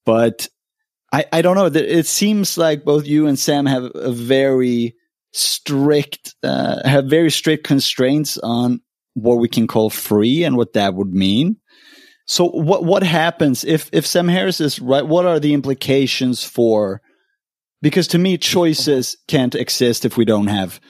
But 0.04 0.48
I, 1.12 1.24
I 1.32 1.42
don't 1.42 1.56
know. 1.56 1.66
It 1.66 2.06
seems 2.06 2.58
like 2.58 2.84
both 2.84 3.06
you 3.06 3.26
and 3.26 3.38
Sam 3.38 3.66
have 3.66 3.84
a 3.94 4.12
very 4.12 4.96
strict, 5.32 6.34
uh, 6.42 6.86
have 6.86 7.06
very 7.06 7.30
strict 7.30 7.64
constraints 7.64 8.38
on 8.38 8.80
what 9.14 9.36
we 9.36 9.48
can 9.48 9.66
call 9.66 9.90
free 9.90 10.44
and 10.44 10.56
what 10.56 10.72
that 10.74 10.94
would 10.94 11.12
mean. 11.12 11.56
So 12.26 12.46
what 12.46 12.84
what 12.84 13.02
happens 13.02 13.64
if 13.64 13.90
if 13.92 14.06
Sam 14.06 14.28
Harris 14.28 14.60
is 14.60 14.78
right? 14.78 15.06
What 15.06 15.26
are 15.26 15.40
the 15.40 15.54
implications 15.54 16.44
for? 16.44 17.02
Because 17.80 18.06
to 18.08 18.18
me, 18.18 18.38
choices 18.38 19.16
can't 19.26 19.54
exist 19.56 20.04
if 20.04 20.16
we 20.16 20.24
don't 20.24 20.46
have 20.46 20.80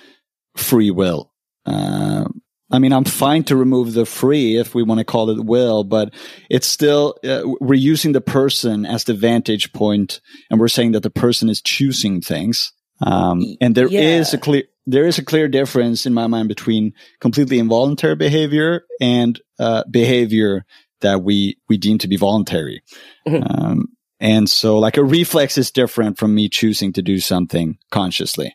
free 0.57 0.91
will. 0.91 1.33
Uh, 1.65 2.25
I 2.71 2.79
mean, 2.79 2.93
I'm 2.93 3.05
fine 3.05 3.45
to 3.45 3.57
remove 3.57 3.95
the 3.95 4.05
free 4.05 4.57
if 4.59 4.75
we 4.75 4.83
want 4.83 4.99
to 4.99 5.05
call 5.05 5.31
it 5.31 5.45
will, 5.45 5.85
but 5.85 6.13
it's 6.51 6.67
still 6.67 7.17
uh, 7.25 7.43
we're 7.61 7.75
using 7.75 8.13
the 8.13 8.21
person 8.21 8.85
as 8.85 9.05
the 9.05 9.15
vantage 9.15 9.73
point, 9.73 10.21
and 10.51 10.61
we're 10.61 10.69
saying 10.69 10.93
that 10.93 11.03
the 11.03 11.11
person 11.11 11.49
is 11.49 11.63
choosing 11.63 12.21
things. 12.21 12.73
Um, 13.05 13.57
and 13.61 13.75
there 13.75 13.87
is 13.87 14.33
Yeah. 14.33 14.37
a 14.37 14.41
clear 14.41 14.63
there 14.85 15.07
is 15.07 15.17
a 15.17 15.25
clear 15.25 15.47
difference 15.47 16.07
in 16.07 16.13
my 16.13 16.27
mind 16.27 16.49
between 16.49 16.93
completely 17.21 17.61
involuntary 17.61 18.17
behavior 18.17 18.85
and 19.01 19.41
uh, 19.61 19.85
behavior 19.91 20.65
that 21.03 21.23
we 21.23 21.57
we 21.69 21.77
deem 21.77 21.99
to 21.99 22.09
be 22.09 22.17
voluntary. 22.17 22.83
Mhm. 23.29 23.43
Um, 23.49 23.89
and 24.19 24.49
so, 24.51 24.79
like 24.79 24.97
a 24.97 25.05
reflex 25.05 25.57
is 25.59 25.71
different 25.71 26.19
from 26.19 26.35
me 26.35 26.49
choosing 26.49 26.93
to 26.95 27.03
do 27.03 27.19
something 27.21 27.79
consciously. 27.91 28.55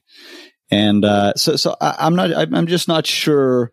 And 0.69 1.05
uh, 1.05 1.33
so, 1.35 1.55
so 1.55 1.75
I, 1.79 1.95
I'm 1.99 2.15
not. 2.15 2.31
I'm 2.35 2.67
just 2.67 2.87
not 2.87 3.05
sure. 3.07 3.71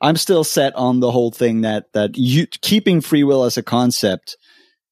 I'm 0.00 0.16
still 0.16 0.44
set 0.44 0.74
on 0.76 1.00
the 1.00 1.10
whole 1.10 1.30
thing 1.32 1.62
that 1.62 1.92
that 1.92 2.16
you 2.16 2.46
keeping 2.62 3.00
free 3.00 3.24
will 3.24 3.44
as 3.44 3.56
a 3.56 3.62
concept 3.62 4.36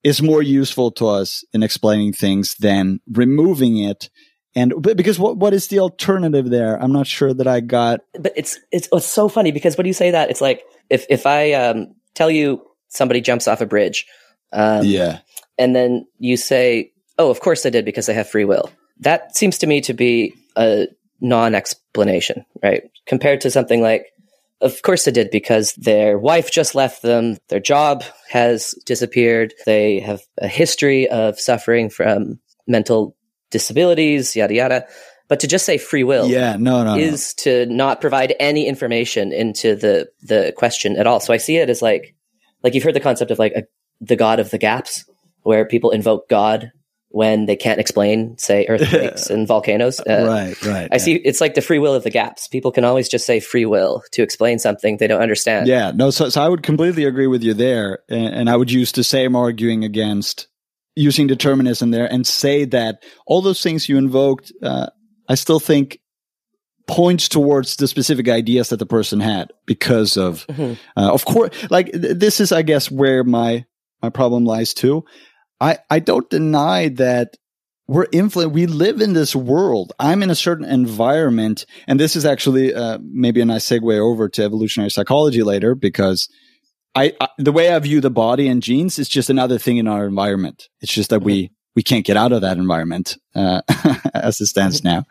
is 0.02 0.20
more 0.20 0.42
useful 0.42 0.90
to 0.92 1.06
us 1.06 1.44
in 1.52 1.62
explaining 1.62 2.12
things 2.12 2.56
than 2.56 3.00
removing 3.12 3.78
it. 3.78 4.10
And 4.56 4.72
but 4.78 4.96
because 4.96 5.18
what 5.18 5.36
what 5.36 5.52
is 5.52 5.66
the 5.68 5.80
alternative 5.80 6.48
there? 6.48 6.80
I'm 6.80 6.92
not 6.92 7.06
sure 7.06 7.34
that 7.34 7.46
I 7.46 7.60
got. 7.60 8.00
but 8.18 8.32
it's 8.36 8.60
it's 8.70 8.88
it's 8.92 9.06
so 9.06 9.28
funny 9.28 9.50
because 9.50 9.76
when 9.76 9.86
you 9.86 9.92
say 9.92 10.12
that, 10.12 10.30
it's 10.30 10.40
like 10.40 10.62
if 10.90 11.06
if 11.10 11.26
I 11.26 11.52
um, 11.52 11.94
tell 12.14 12.30
you 12.30 12.64
somebody 12.88 13.20
jumps 13.20 13.48
off 13.48 13.60
a 13.60 13.66
bridge, 13.66 14.06
um, 14.52 14.84
yeah. 14.84 15.18
and 15.58 15.74
then 15.74 16.06
you 16.18 16.36
say, 16.36 16.92
"Oh, 17.18 17.30
of 17.30 17.40
course 17.40 17.62
they 17.62 17.70
did 17.70 17.84
because 17.84 18.06
they 18.06 18.14
have 18.14 18.28
free 18.28 18.44
will." 18.44 18.70
That 19.00 19.36
seems 19.36 19.58
to 19.58 19.66
me 19.66 19.80
to 19.82 19.94
be 19.94 20.34
a 20.56 20.86
non-explanation, 21.20 22.44
right? 22.62 22.84
Compared 23.06 23.40
to 23.40 23.50
something 23.50 23.82
like, 23.82 24.06
"Of 24.60 24.82
course 24.82 25.04
they 25.04 25.10
did 25.10 25.32
because 25.32 25.72
their 25.72 26.16
wife 26.16 26.52
just 26.52 26.76
left 26.76 27.02
them, 27.02 27.38
their 27.48 27.58
job 27.58 28.04
has 28.28 28.72
disappeared, 28.86 29.52
they 29.66 29.98
have 29.98 30.20
a 30.38 30.46
history 30.46 31.08
of 31.08 31.40
suffering 31.40 31.90
from 31.90 32.38
mental 32.68 33.16
disabilities, 33.54 34.36
yada 34.36 34.54
yada." 34.54 34.86
But 35.28 35.40
to 35.40 35.46
just 35.46 35.64
say 35.64 35.78
free 35.78 36.04
will, 36.04 36.26
Yeah. 36.26 36.56
No. 36.58 36.84
No. 36.84 36.96
no. 36.96 37.00
is 37.00 37.32
to 37.34 37.64
not 37.66 38.02
provide 38.02 38.34
any 38.38 38.66
information 38.66 39.32
into 39.32 39.74
the 39.74 40.10
the 40.22 40.52
question 40.56 40.96
at 40.96 41.06
all. 41.06 41.20
So 41.20 41.32
I 41.32 41.38
see 41.38 41.56
it 41.56 41.70
as 41.70 41.80
like 41.80 42.14
like 42.62 42.74
you've 42.74 42.84
heard 42.84 42.94
the 42.94 43.00
concept 43.00 43.30
of 43.30 43.38
like 43.38 43.52
a, 43.52 43.62
the 44.00 44.16
god 44.16 44.38
of 44.40 44.50
the 44.50 44.58
gaps, 44.58 45.04
where 45.42 45.64
people 45.64 45.90
invoke 45.92 46.28
God 46.28 46.72
when 47.08 47.46
they 47.46 47.54
can't 47.54 47.78
explain, 47.78 48.36
say, 48.38 48.66
earthquakes 48.68 49.30
and 49.30 49.46
volcanoes. 49.46 50.00
Uh, 50.00 50.26
right. 50.26 50.66
Right. 50.66 50.88
I 50.90 50.96
see. 50.96 51.14
It's 51.14 51.40
like 51.40 51.54
the 51.54 51.62
free 51.62 51.78
will 51.78 51.94
of 51.94 52.02
the 52.02 52.10
gaps. 52.10 52.48
People 52.48 52.72
can 52.72 52.84
always 52.84 53.08
just 53.08 53.24
say 53.24 53.38
free 53.38 53.66
will 53.66 54.02
to 54.10 54.22
explain 54.22 54.58
something 54.58 54.96
they 54.96 55.06
don't 55.06 55.22
understand. 55.22 55.68
Yeah, 55.68 55.92
no, 55.94 56.10
so, 56.10 56.28
so 56.28 56.42
I 56.42 56.48
would 56.48 56.64
completely 56.64 57.04
agree 57.04 57.28
with 57.28 57.44
you 57.44 57.54
there. 57.54 58.00
And, 58.08 58.34
and 58.34 58.50
I 58.50 58.56
would 58.56 58.72
use 58.72 58.90
the 58.90 59.04
same 59.04 59.36
arguing 59.36 59.84
against 59.84 60.48
using 60.96 61.26
determinism 61.26 61.90
there 61.90 62.10
and 62.10 62.26
say 62.26 62.64
that 62.66 63.02
all 63.26 63.42
those 63.42 63.62
things 63.62 63.88
you 63.88 63.96
invoked, 63.98 64.52
uh, 64.62 64.86
I 65.28 65.34
still 65.34 65.60
think 65.60 65.98
points 66.86 67.28
towards 67.28 67.76
the 67.76 67.88
specific 67.88 68.28
ideas 68.28 68.68
that 68.68 68.78
the 68.78 68.86
person 68.86 69.18
had 69.20 69.50
because 69.66 70.16
of, 70.16 70.46
Mhm. 70.48 70.76
uh, 70.96 71.12
of 71.12 71.24
course, 71.24 71.50
like 71.70 71.90
th- 71.92 72.18
this 72.18 72.40
is, 72.40 72.52
I 72.52 72.62
guess, 72.62 72.90
where 72.90 73.24
my, 73.24 73.64
my 74.02 74.10
problem 74.10 74.44
lies 74.44 74.74
too. 74.74 75.04
I, 75.60 75.78
I 75.90 75.98
don't 76.00 76.28
deny 76.28 76.88
that 76.88 77.36
we're 77.88 78.06
influenced. 78.12 78.54
We 78.54 78.66
live 78.66 79.00
in 79.00 79.14
this 79.14 79.34
world. 79.34 79.92
I'm 79.98 80.22
in 80.22 80.30
a 80.30 80.34
certain 80.34 80.64
environment, 80.66 81.64
and 81.86 81.98
this 81.98 82.16
is 82.16 82.24
actually 82.24 82.74
uh, 82.74 82.98
maybe 83.02 83.40
a 83.40 83.44
nice 83.44 83.66
segue 83.66 83.98
over 83.98 84.28
to 84.28 84.42
evolutionary 84.42 84.90
psychology 84.90 85.42
later 85.42 85.74
because 85.74 86.28
I, 86.94 87.12
I 87.20 87.28
the 87.38 87.52
way 87.52 87.72
I 87.74 87.78
view 87.78 88.00
the 88.00 88.10
body 88.10 88.48
and 88.48 88.62
genes 88.62 88.98
is 88.98 89.08
just 89.08 89.30
another 89.30 89.58
thing 89.58 89.78
in 89.78 89.88
our 89.88 90.06
environment. 90.06 90.68
It's 90.80 90.92
just 90.92 91.10
that 91.10 91.22
we 91.22 91.50
we 91.74 91.82
can't 91.82 92.06
get 92.06 92.16
out 92.16 92.32
of 92.32 92.42
that 92.42 92.56
environment 92.56 93.16
uh, 93.34 93.62
as 94.14 94.40
it 94.40 94.46
stands 94.46 94.84
now. 94.84 95.04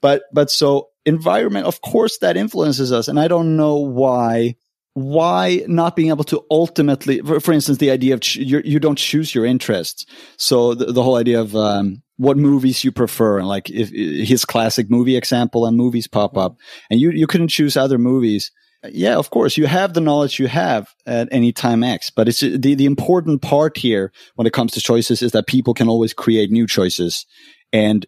But 0.00 0.22
but 0.32 0.50
so 0.50 0.88
environment, 1.04 1.66
of 1.66 1.80
course, 1.80 2.18
that 2.18 2.36
influences 2.36 2.92
us, 2.92 3.08
and 3.08 3.18
I 3.18 3.28
don't 3.28 3.56
know 3.56 3.76
why 3.76 4.56
why 4.94 5.64
not 5.66 5.96
being 5.96 6.10
able 6.10 6.22
to 6.22 6.44
ultimately, 6.52 7.18
for, 7.18 7.40
for 7.40 7.52
instance, 7.52 7.78
the 7.78 7.90
idea 7.90 8.14
of 8.14 8.20
ch- 8.20 8.36
you 8.36 8.78
don't 8.78 8.96
choose 8.96 9.34
your 9.34 9.44
interests. 9.44 10.06
So 10.36 10.74
the, 10.74 10.86
the 10.86 11.02
whole 11.02 11.16
idea 11.16 11.40
of 11.40 11.56
um, 11.56 12.02
what 12.16 12.36
movies 12.36 12.84
you 12.84 12.92
prefer, 12.92 13.38
and 13.38 13.48
like 13.48 13.68
if 13.70 13.90
his 13.90 14.44
classic 14.44 14.88
movie 14.88 15.16
example 15.16 15.66
and 15.66 15.76
movies 15.76 16.06
pop 16.06 16.36
up, 16.38 16.56
and 16.90 17.00
you 17.00 17.10
you 17.10 17.26
couldn't 17.26 17.48
choose 17.48 17.76
other 17.76 17.98
movies. 17.98 18.52
Yeah, 18.90 19.16
of 19.16 19.30
course, 19.30 19.56
you 19.56 19.66
have 19.66 19.94
the 19.94 20.00
knowledge 20.00 20.38
you 20.38 20.46
have 20.48 20.88
at 21.06 21.28
any 21.30 21.52
time 21.52 21.82
X, 21.82 22.10
but 22.10 22.28
it's 22.28 22.40
the 22.40 22.74
the 22.74 22.84
important 22.84 23.40
part 23.40 23.78
here 23.78 24.12
when 24.34 24.46
it 24.46 24.52
comes 24.52 24.72
to 24.72 24.80
choices 24.80 25.22
is 25.22 25.32
that 25.32 25.46
people 25.46 25.74
can 25.74 25.88
always 25.88 26.12
create 26.12 26.50
new 26.50 26.66
choices, 26.66 27.24
and 27.72 28.06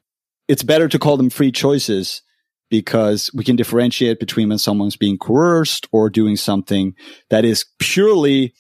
it's 0.49 0.63
better 0.63 0.89
to 0.89 0.99
call 0.99 1.17
them 1.17 1.31
free 1.31 1.51
choices 1.51 2.23
because 2.71 3.31
we 3.35 3.45
can 3.45 3.57
differentiate 3.57 4.19
between 4.19 4.49
when 4.49 4.59
someone's 4.59 4.97
being 4.97 5.19
coerced 5.19 5.87
or 5.93 6.11
doing 6.11 6.37
something 6.37 6.95
that 7.31 7.45
is 7.45 7.65
purely 7.79 8.53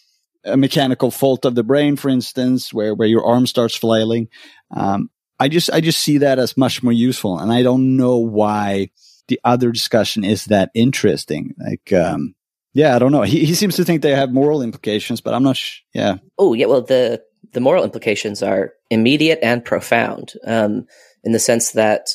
a 0.45 0.57
mechanical 0.57 1.11
fault 1.11 1.45
of 1.45 1.55
the 1.55 1.65
brain, 1.65 1.97
for 1.97 2.09
instance, 2.09 2.73
where, 2.73 2.95
where 2.95 3.09
your 3.09 3.27
arm 3.27 3.47
starts 3.47 3.75
flailing. 3.75 4.29
Um, 4.71 5.11
I 5.41 5.49
just, 5.49 5.71
I 5.73 5.81
just 5.81 6.01
see 6.01 6.19
that 6.19 6.39
as 6.39 6.57
much 6.57 6.83
more 6.83 6.93
useful. 6.93 7.39
And 7.39 7.53
I 7.53 7.63
don't 7.63 7.97
know 7.97 8.19
why 8.19 8.91
the 9.29 9.41
other 9.45 9.73
discussion 9.73 10.25
is 10.25 10.47
that 10.47 10.71
interesting. 10.75 11.55
Like, 11.59 11.93
um, 11.93 12.35
yeah, 12.75 12.95
I 12.95 12.99
don't 12.99 13.13
know. 13.13 13.23
He, 13.23 13.45
he 13.45 13.55
seems 13.55 13.77
to 13.77 13.85
think 13.85 14.03
they 14.03 14.15
have 14.15 14.33
moral 14.33 14.63
implications, 14.63 15.21
but 15.21 15.35
I'm 15.35 15.43
not, 15.43 15.57
sh- 15.57 15.81
yeah. 15.95 16.19
Oh, 16.39 16.53
yeah. 16.55 16.67
Well, 16.67 16.83
the, 16.83 17.23
the 17.53 17.61
moral 17.61 17.85
implications 17.85 18.43
are 18.43 18.73
immediate 18.91 19.39
and 19.43 19.65
profound, 19.65 20.35
um, 20.47 20.87
in 21.25 21.33
the 21.33 21.39
sense 21.39 21.73
that, 21.73 22.09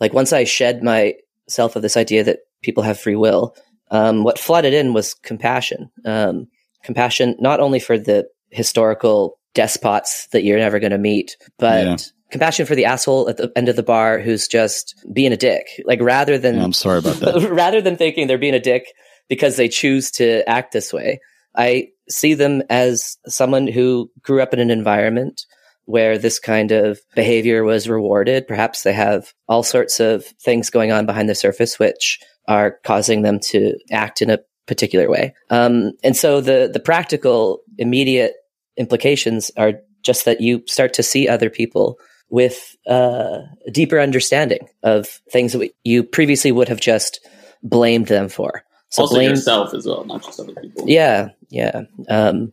like, 0.00 0.12
once 0.12 0.32
I 0.32 0.44
shed 0.44 0.82
myself 0.82 1.76
of 1.76 1.82
this 1.82 1.96
idea 1.96 2.24
that 2.24 2.40
people 2.62 2.82
have 2.82 2.98
free 2.98 3.16
will, 3.16 3.54
um, 3.90 4.24
what 4.24 4.38
flooded 4.38 4.74
in 4.74 4.92
was 4.92 5.14
compassion. 5.14 5.90
Um, 6.04 6.48
compassion 6.82 7.36
not 7.38 7.60
only 7.60 7.80
for 7.80 7.98
the 7.98 8.28
historical 8.50 9.38
despots 9.54 10.28
that 10.32 10.44
you're 10.44 10.58
never 10.58 10.78
going 10.80 10.92
to 10.92 10.98
meet, 10.98 11.36
but 11.58 11.86
yeah. 11.86 11.96
Compassion 12.30 12.66
for 12.66 12.74
the 12.74 12.84
asshole 12.84 13.28
at 13.28 13.36
the 13.36 13.52
end 13.56 13.68
of 13.68 13.76
the 13.76 13.82
bar 13.82 14.18
who's 14.18 14.48
just 14.48 14.94
being 15.12 15.32
a 15.32 15.36
dick. 15.36 15.66
Like 15.84 16.00
rather 16.00 16.38
than 16.38 16.58
I'm 16.60 16.72
sorry 16.72 16.98
about 16.98 17.16
that. 17.16 17.50
rather 17.50 17.80
than 17.80 17.96
thinking 17.96 18.26
they're 18.26 18.38
being 18.38 18.54
a 18.54 18.60
dick 18.60 18.86
because 19.28 19.56
they 19.56 19.68
choose 19.68 20.10
to 20.12 20.48
act 20.48 20.72
this 20.72 20.92
way, 20.92 21.20
I 21.56 21.88
see 22.08 22.34
them 22.34 22.62
as 22.70 23.16
someone 23.26 23.66
who 23.66 24.10
grew 24.22 24.40
up 24.40 24.52
in 24.52 24.60
an 24.60 24.70
environment 24.70 25.46
where 25.84 26.18
this 26.18 26.38
kind 26.38 26.70
of 26.70 27.00
behavior 27.14 27.64
was 27.64 27.88
rewarded. 27.88 28.46
Perhaps 28.46 28.82
they 28.82 28.92
have 28.92 29.32
all 29.48 29.62
sorts 29.62 29.98
of 29.98 30.24
things 30.24 30.70
going 30.70 30.92
on 30.92 31.06
behind 31.06 31.28
the 31.28 31.34
surface 31.34 31.78
which 31.78 32.20
are 32.46 32.78
causing 32.84 33.22
them 33.22 33.40
to 33.40 33.76
act 33.90 34.22
in 34.22 34.30
a 34.30 34.38
particular 34.66 35.10
way. 35.10 35.34
Um, 35.50 35.92
and 36.04 36.16
so 36.16 36.40
the 36.40 36.70
the 36.72 36.78
practical 36.78 37.62
immediate 37.76 38.34
implications 38.76 39.50
are 39.56 39.74
just 40.02 40.24
that 40.24 40.40
you 40.40 40.62
start 40.66 40.94
to 40.94 41.02
see 41.02 41.28
other 41.28 41.50
people 41.50 41.98
with 42.30 42.76
uh, 42.88 43.40
a 43.66 43.70
deeper 43.70 44.00
understanding 44.00 44.68
of 44.82 45.06
things 45.30 45.52
that 45.52 45.74
you 45.84 46.02
previously 46.02 46.52
would 46.52 46.68
have 46.68 46.80
just 46.80 47.26
blamed 47.62 48.06
them 48.06 48.28
for. 48.28 48.64
So 48.88 49.02
also 49.02 49.16
blame, 49.16 49.30
yourself 49.30 49.74
as 49.74 49.86
well, 49.86 50.04
not 50.04 50.24
just 50.24 50.40
other 50.40 50.54
people. 50.54 50.84
Yeah, 50.88 51.30
yeah. 51.48 51.82
Um, 52.08 52.52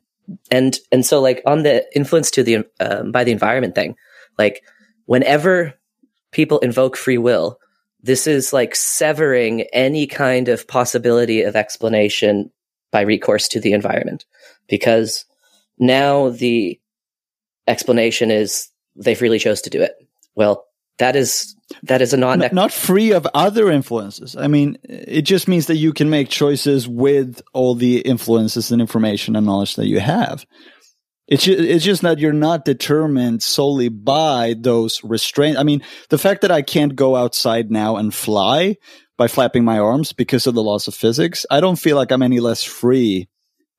and 0.51 0.77
and 0.91 1.05
so 1.05 1.21
like 1.21 1.41
on 1.45 1.63
the 1.63 1.85
influence 1.95 2.31
to 2.31 2.43
the 2.43 2.65
um, 2.79 3.11
by 3.11 3.23
the 3.23 3.31
environment 3.31 3.75
thing 3.75 3.95
like 4.37 4.63
whenever 5.05 5.73
people 6.31 6.59
invoke 6.59 6.97
free 6.97 7.17
will 7.17 7.59
this 8.03 8.27
is 8.27 8.53
like 8.53 8.75
severing 8.75 9.61
any 9.73 10.05
kind 10.05 10.49
of 10.49 10.67
possibility 10.67 11.41
of 11.41 11.55
explanation 11.55 12.51
by 12.91 13.01
recourse 13.01 13.47
to 13.47 13.59
the 13.59 13.73
environment 13.73 14.25
because 14.67 15.25
now 15.79 16.29
the 16.29 16.79
explanation 17.67 18.31
is 18.31 18.69
they 18.97 19.15
freely 19.15 19.39
chose 19.39 19.61
to 19.61 19.69
do 19.69 19.81
it 19.81 19.95
well 20.35 20.67
that 20.97 21.15
is 21.15 21.55
that 21.83 22.01
is 22.01 22.13
a 22.13 22.17
non 22.17 22.39
not, 22.39 22.53
not 22.53 22.73
free 22.73 23.11
of 23.11 23.27
other 23.33 23.69
influences. 23.69 24.35
I 24.35 24.47
mean, 24.47 24.77
it 24.83 25.23
just 25.23 25.47
means 25.47 25.67
that 25.67 25.75
you 25.75 25.93
can 25.93 26.09
make 26.09 26.29
choices 26.29 26.87
with 26.87 27.41
all 27.53 27.75
the 27.75 27.99
influences 27.99 28.71
and 28.71 28.81
information 28.81 29.35
and 29.35 29.45
knowledge 29.45 29.75
that 29.75 29.87
you 29.87 29.99
have. 29.99 30.45
It's 31.27 31.43
just, 31.43 31.59
it's 31.59 31.83
just 31.83 32.01
that 32.03 32.19
you're 32.19 32.31
not 32.31 32.63
determined 32.63 33.43
solely 33.43 33.89
by 33.89 34.55
those 34.57 35.03
restraints. 35.03 35.59
I 35.59 35.63
mean, 35.63 35.83
the 36.09 36.17
fact 36.17 36.41
that 36.41 36.51
I 36.51 36.61
can't 36.61 36.95
go 36.95 37.15
outside 37.15 37.69
now 37.69 37.97
and 37.97 38.13
fly 38.13 38.77
by 39.17 39.27
flapping 39.27 39.65
my 39.65 39.77
arms 39.77 40.13
because 40.13 40.47
of 40.47 40.55
the 40.55 40.63
laws 40.63 40.87
of 40.87 40.95
physics, 40.95 41.45
I 41.51 41.59
don't 41.59 41.75
feel 41.75 41.97
like 41.97 42.11
I'm 42.11 42.23
any 42.23 42.39
less 42.39 42.63
free 42.63 43.27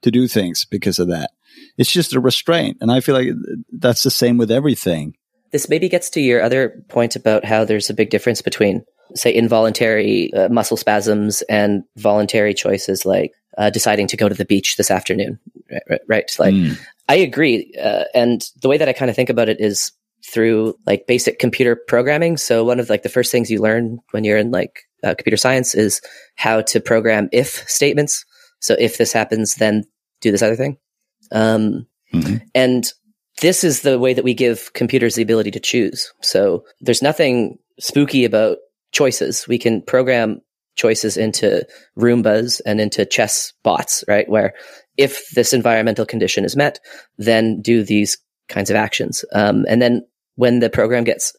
to 0.03 0.11
do 0.11 0.29
things 0.29 0.67
because 0.67 0.99
of 0.99 1.09
that. 1.09 1.31
It's 1.77 1.93
just 1.93 2.15
a 2.15 2.21
restraint. 2.21 2.79
And 2.81 2.91
I 2.91 3.01
feel 3.01 3.15
like 3.15 3.29
that's 3.73 4.03
the 4.03 4.11
same 4.11 4.39
with 4.39 4.51
everything. 4.51 5.15
This 5.53 5.69
maybe 5.69 5.89
gets 5.89 6.11
to 6.11 6.21
your 6.21 6.43
other 6.43 6.85
point 6.89 7.17
about 7.17 7.45
how 7.45 7.65
there's 7.65 7.89
a 7.89 7.95
big 7.95 8.11
difference 8.11 8.43
between, 8.43 8.85
say, 9.15 9.35
involuntary 9.35 10.33
uh, 10.35 10.49
muscle 10.49 10.77
spasms 10.77 11.43
and 11.43 11.85
voluntary 11.97 12.53
choices 12.53 13.07
like 13.07 13.33
uh, 13.57 13.71
deciding 13.71 14.07
to 14.09 14.17
go 14.17 14.29
to 14.29 14.35
the 14.35 14.45
beach 14.45 14.77
this 14.77 14.91
afternoon. 14.91 15.39
Right? 15.71 16.01
right? 16.07 16.37
Like, 16.39 16.55
mm. 16.55 16.79
I 17.09 17.17
agree. 17.17 17.73
Uh, 17.83 18.05
and 18.15 18.45
the 18.61 18.69
way 18.69 18.77
that 18.77 18.89
I 18.89 18.93
kind 18.93 19.09
of 19.09 19.17
think 19.17 19.31
about 19.31 19.49
it 19.49 19.61
is 19.61 19.93
through 20.27 20.75
like 20.87 21.07
basic 21.07 21.39
computer 21.39 21.77
programming. 21.77 22.37
So 22.37 22.65
one 22.65 22.81
of 22.81 22.91
like 22.91 23.03
the 23.03 23.09
first 23.09 23.33
things 23.33 23.51
you 23.51 23.61
learn 23.61 23.99
when 24.11 24.25
you're 24.25 24.37
in 24.37 24.51
like 24.51 24.81
uh, 25.03 25.15
computer 25.15 25.37
science 25.37 25.75
is 25.75 26.01
how 26.37 26.61
to 26.63 26.81
program 26.81 27.29
if 27.33 27.69
statements. 27.69 28.25
So 28.61 28.77
if 28.79 28.99
this 28.99 29.13
happens, 29.13 29.55
then 29.55 29.85
do 30.21 30.31
this 30.31 30.43
other 30.43 30.57
thing. 30.57 30.77
Um, 31.33 31.87
mm-hmm. 32.13 32.37
And 32.55 32.93
this 33.41 33.65
is 33.65 33.83
the 33.83 33.99
way 33.99 34.15
that 34.15 34.25
we 34.25 34.35
give 34.35 34.73
computers 34.75 35.15
the 35.15 35.23
ability 35.23 35.51
to 35.53 35.61
choose. 35.61 36.13
So 36.23 36.65
there's 36.81 37.03
nothing 37.03 37.59
spooky 37.79 38.25
about 38.25 38.59
choices. 38.93 39.47
We 39.47 39.59
can 39.59 39.83
program 39.83 40.41
choices 40.77 41.17
into 41.17 41.67
Roombas 41.99 42.61
and 42.65 42.81
into 42.81 43.05
chess 43.05 43.53
bots, 43.63 44.05
right? 44.09 44.29
Where 44.29 44.55
if 44.97 45.29
this 45.31 45.53
environmental 45.53 46.07
condition 46.07 46.45
is 46.45 46.57
met, 46.57 46.79
then 47.19 47.61
do 47.61 47.83
these 47.83 48.17
kinds 48.49 48.71
of 48.71 48.77
actions. 48.77 49.25
Um, 49.33 49.65
and 49.69 49.83
then 49.83 50.07
when 50.37 50.61
the 50.61 50.71
program 50.71 51.05
gets 51.05 51.35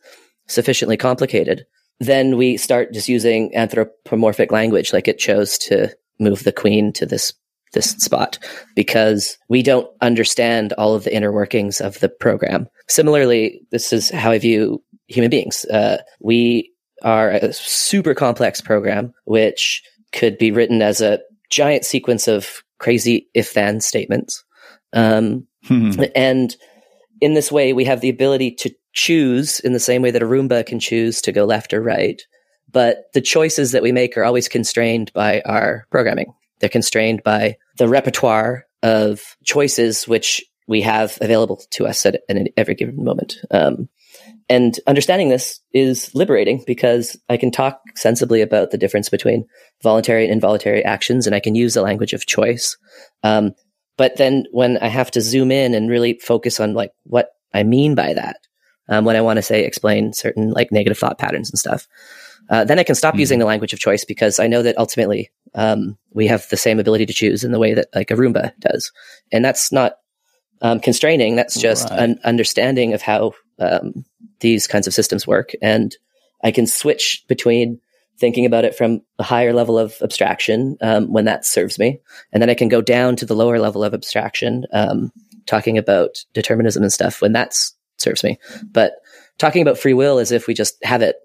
sufficiently 0.48 0.98
complicated, 0.98 1.66
then 2.00 2.38
we 2.38 2.58
start 2.58 2.94
just 2.94 3.10
using 3.10 3.56
anthropomorphic 3.56 4.52
language, 4.52 4.94
like 4.94 5.08
it 5.08 5.20
chose 5.20 5.58
to 5.58 5.94
move 6.20 6.44
the 6.44 6.52
queen 6.52 6.94
to 6.94 7.06
this 7.06 7.34
this 7.74 7.92
spot 7.92 8.40
because 8.76 9.38
we 9.48 9.62
don't 9.62 9.88
understand 10.02 10.74
all 10.74 10.96
of 10.96 11.04
the 11.04 11.16
inner 11.16 11.32
workings 11.32 11.82
of 11.82 12.00
the 12.00 12.10
program. 12.10 12.68
Similarly, 12.88 13.62
this 13.72 13.94
is 13.94 14.10
how 14.10 14.32
I 14.32 14.40
view 14.40 14.82
human 15.08 15.30
beings. 15.30 15.66
Uh, 15.66 15.98
we 16.20 16.72
are 17.04 17.32
a 17.32 17.54
super 17.54 18.14
complex 18.14 18.62
program, 18.62 19.14
which 19.26 19.84
could 20.12 20.38
be 20.38 20.52
written 20.52 20.82
as 20.82 21.02
a 21.02 21.20
giant 21.50 21.86
sequence 21.86 22.28
of 22.28 22.64
crazy 22.80 23.28
if 23.34 23.54
then 23.54 23.82
statements. 23.82 24.44
Um, 24.94 25.48
hmm. 25.66 25.92
And 26.16 26.56
in 27.22 27.34
this 27.34 27.52
way, 27.52 27.74
we 27.74 27.86
have 27.86 28.02
the 28.02 28.10
ability 28.10 28.52
to 28.52 28.74
choose 28.94 29.60
in 29.60 29.74
the 29.74 29.80
same 29.80 30.02
way 30.02 30.12
that 30.12 30.24
a 30.24 30.28
Roomba 30.28 30.66
can 30.66 30.80
choose 30.80 31.22
to 31.22 31.32
go 31.32 31.46
left 31.46 31.74
or 31.74 31.82
right. 31.82 32.22
But 32.72 33.06
the 33.14 33.22
choices 33.22 33.72
that 33.72 33.84
we 33.84 33.92
make 33.92 34.18
are 34.18 34.24
always 34.24 34.48
constrained 34.48 35.12
by 35.14 35.42
our 35.42 35.86
programming. 35.90 36.34
They're 36.60 36.70
constrained 36.70 37.24
by 37.24 37.58
the 37.78 37.88
repertoire 37.88 38.66
of 38.84 39.38
choices 39.44 40.08
which 40.08 40.42
we 40.68 40.82
have 40.82 41.18
available 41.20 41.62
to 41.72 41.88
us 41.88 42.06
at, 42.06 42.22
at 42.30 42.48
every 42.56 42.76
given 42.76 43.04
moment. 43.04 43.38
Um, 43.50 43.90
and 44.50 44.80
understanding 44.88 45.30
this 45.30 45.60
is 45.74 46.14
liberating 46.16 46.64
because 46.66 47.18
I 47.30 47.38
can 47.38 47.52
talk 47.52 47.82
sensibly 47.96 48.42
about 48.42 48.72
the 48.72 48.78
difference 48.78 49.10
between 49.10 49.46
voluntary 49.84 50.24
and 50.24 50.34
involuntary 50.34 50.84
actions, 50.84 51.28
and 51.28 51.36
I 51.36 51.40
can 51.40 51.56
use 51.56 51.74
the 51.76 51.82
language 51.82 52.14
of 52.14 52.26
choice. 52.26 52.78
Um, 53.24 53.54
but 53.98 54.18
then 54.18 54.46
when 54.52 54.78
I 54.78 54.88
have 54.88 55.12
to 55.12 55.22
zoom 55.22 55.52
in 55.52 55.74
and 55.74 55.90
really 55.90 56.20
focus 56.24 56.60
on 56.60 56.74
like 56.74 56.92
what 57.04 57.30
I 57.54 57.64
mean 57.64 57.96
by 57.96 58.14
that, 58.14 58.38
um, 58.88 59.06
when 59.06 59.16
I 59.16 59.22
want 59.22 59.38
to 59.38 59.44
say 59.44 59.66
explain 59.66 60.14
certain 60.14 60.52
like 60.52 60.72
negative 60.72 60.98
thought 60.98 61.20
patterns 61.20 61.50
and 61.50 61.60
stuff, 61.60 61.88
uh, 62.50 62.64
then 62.64 62.80
I 62.80 62.84
can 62.84 62.96
stop 62.96 63.14
mm-hmm. 63.14 63.20
using 63.20 63.40
the 63.40 63.46
language 63.46 63.74
of 63.74 63.80
choice 63.80 64.04
because 64.04 64.40
I 64.40 64.48
know 64.48 64.64
that 64.64 64.78
ultimately 64.78 65.30
um, 65.56 65.98
we 66.12 66.28
have 66.28 66.48
the 66.50 66.58
same 66.58 66.80
ability 66.80 67.06
to 67.06 67.14
choose 67.14 67.44
in 67.44 67.52
the 67.52 67.60
way 67.60 67.74
that 67.74 67.88
like 67.94 68.12
a 68.12 68.16
Roomba 68.16 68.52
does, 68.60 68.92
and 69.32 69.44
that's 69.44 69.72
not 69.72 69.94
um, 70.62 70.80
constraining. 70.80 71.36
That's 71.36 71.60
just 71.60 71.90
right. 71.90 72.00
an 72.00 72.20
understanding 72.24 72.94
of 72.94 73.02
how 73.02 73.34
um, 73.60 74.06
these 74.40 74.68
kinds 74.68 74.88
of 74.88 74.94
systems 74.94 75.28
work, 75.28 75.52
and 75.62 75.96
I 76.44 76.52
can 76.52 76.68
switch 76.68 77.24
between 77.28 77.80
thinking 78.18 78.46
about 78.46 78.66
it 78.66 78.76
from 78.76 79.02
a 79.18 79.24
higher 79.24 79.54
level 79.54 79.80
of 79.80 79.96
abstraction 80.02 80.78
um, 80.82 81.12
when 81.12 81.26
that 81.26 81.46
serves 81.46 81.80
me, 81.80 82.00
and 82.32 82.42
then 82.42 82.50
I 82.50 82.56
can 82.56 82.70
go 82.70 82.82
down 82.82 83.16
to 83.18 83.26
the 83.26 83.36
lower 83.36 83.60
level 83.60 83.84
of 83.84 83.94
abstraction, 83.94 84.66
um, 84.74 85.12
talking 85.46 85.78
about 85.78 86.24
determinism 86.34 86.84
and 86.84 86.94
stuff 86.94 87.22
when 87.22 87.34
that 87.34 87.56
serves 87.98 88.24
me. 88.24 88.38
But 88.72 88.94
talking 89.38 89.62
about 89.62 89.78
free 89.78 89.94
will 89.94 90.20
as 90.20 90.32
if 90.32 90.48
we 90.48 90.54
just 90.54 90.78
have 90.84 91.02
it 91.02 91.16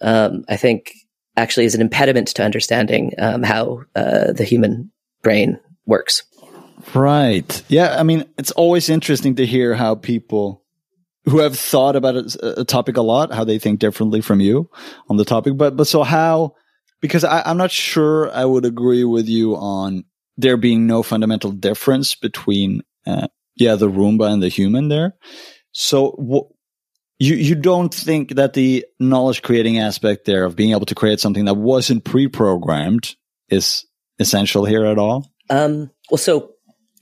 um, 0.00 0.44
I 0.48 0.56
think 0.56 0.92
actually 1.40 1.64
is 1.64 1.74
an 1.74 1.80
impediment 1.80 2.28
to 2.28 2.44
understanding 2.44 3.12
um, 3.18 3.42
how 3.42 3.82
uh, 3.96 4.32
the 4.32 4.44
human 4.44 4.90
brain 5.22 5.58
works. 5.86 6.22
Right. 6.94 7.62
Yeah. 7.68 7.96
I 7.98 8.02
mean, 8.02 8.24
it's 8.38 8.52
always 8.52 8.88
interesting 8.88 9.36
to 9.36 9.46
hear 9.46 9.74
how 9.74 9.94
people 9.96 10.62
who 11.24 11.38
have 11.40 11.58
thought 11.58 11.96
about 11.96 12.16
a, 12.16 12.60
a 12.60 12.64
topic 12.64 12.96
a 12.96 13.02
lot, 13.02 13.32
how 13.32 13.44
they 13.44 13.58
think 13.58 13.80
differently 13.80 14.20
from 14.20 14.40
you 14.40 14.70
on 15.08 15.16
the 15.16 15.24
topic. 15.24 15.56
But, 15.56 15.76
but 15.76 15.86
so 15.86 16.02
how, 16.02 16.54
because 17.00 17.24
I, 17.24 17.42
I'm 17.42 17.58
not 17.58 17.70
sure 17.70 18.30
I 18.32 18.44
would 18.44 18.64
agree 18.64 19.04
with 19.04 19.28
you 19.28 19.56
on 19.56 20.04
there 20.36 20.56
being 20.56 20.86
no 20.86 21.02
fundamental 21.02 21.52
difference 21.52 22.14
between, 22.14 22.82
uh, 23.06 23.28
yeah, 23.56 23.74
the 23.74 23.90
Roomba 23.90 24.32
and 24.32 24.42
the 24.42 24.48
human 24.48 24.88
there. 24.88 25.14
So 25.72 26.16
wh- 26.18 26.48
you, 27.20 27.36
you 27.36 27.54
don't 27.54 27.94
think 27.94 28.34
that 28.36 28.54
the 28.54 28.84
knowledge 28.98 29.42
creating 29.42 29.78
aspect 29.78 30.24
there 30.24 30.44
of 30.44 30.56
being 30.56 30.70
able 30.70 30.86
to 30.86 30.94
create 30.94 31.20
something 31.20 31.44
that 31.44 31.54
wasn't 31.54 32.04
pre-programmed 32.04 33.14
is 33.50 33.84
essential 34.18 34.64
here 34.64 34.86
at 34.86 34.98
all? 34.98 35.30
Um, 35.50 35.90
well, 36.10 36.18
so 36.18 36.52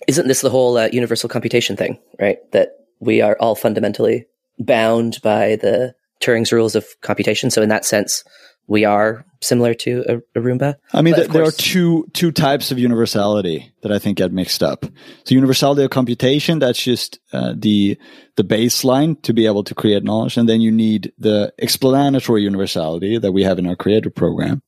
isn't 0.08 0.26
this 0.26 0.40
the 0.40 0.50
whole 0.50 0.76
uh, 0.76 0.88
universal 0.92 1.28
computation 1.28 1.76
thing, 1.76 2.00
right? 2.20 2.38
That 2.50 2.70
we 2.98 3.20
are 3.20 3.36
all 3.38 3.54
fundamentally 3.54 4.26
bound 4.58 5.18
by 5.22 5.54
the 5.56 5.94
Turing's 6.20 6.50
rules 6.50 6.74
of 6.74 6.84
computation. 7.00 7.48
So 7.48 7.62
in 7.62 7.68
that 7.68 7.84
sense, 7.84 8.24
we 8.68 8.84
are 8.84 9.24
similar 9.40 9.72
to 9.72 10.04
a, 10.08 10.16
a 10.38 10.42
Roomba. 10.42 10.76
I 10.92 11.02
mean, 11.02 11.14
th- 11.14 11.28
there 11.28 11.42
are 11.42 11.50
two 11.50 12.06
two 12.12 12.30
types 12.30 12.70
of 12.70 12.78
universality 12.78 13.72
that 13.82 13.90
I 13.90 13.98
think 13.98 14.18
get 14.18 14.32
mixed 14.32 14.62
up. 14.62 14.84
So 15.24 15.34
universality 15.34 15.82
of 15.82 15.90
computation, 15.90 16.58
that's 16.58 16.80
just 16.80 17.18
uh, 17.32 17.54
the 17.56 17.98
the 18.36 18.44
baseline 18.44 19.20
to 19.22 19.32
be 19.32 19.46
able 19.46 19.64
to 19.64 19.74
create 19.74 20.04
knowledge, 20.04 20.36
and 20.36 20.48
then 20.48 20.60
you 20.60 20.70
need 20.70 21.12
the 21.18 21.52
explanatory 21.58 22.42
universality 22.42 23.18
that 23.18 23.32
we 23.32 23.42
have 23.42 23.58
in 23.58 23.66
our 23.66 23.76
creator 23.76 24.10
program, 24.10 24.62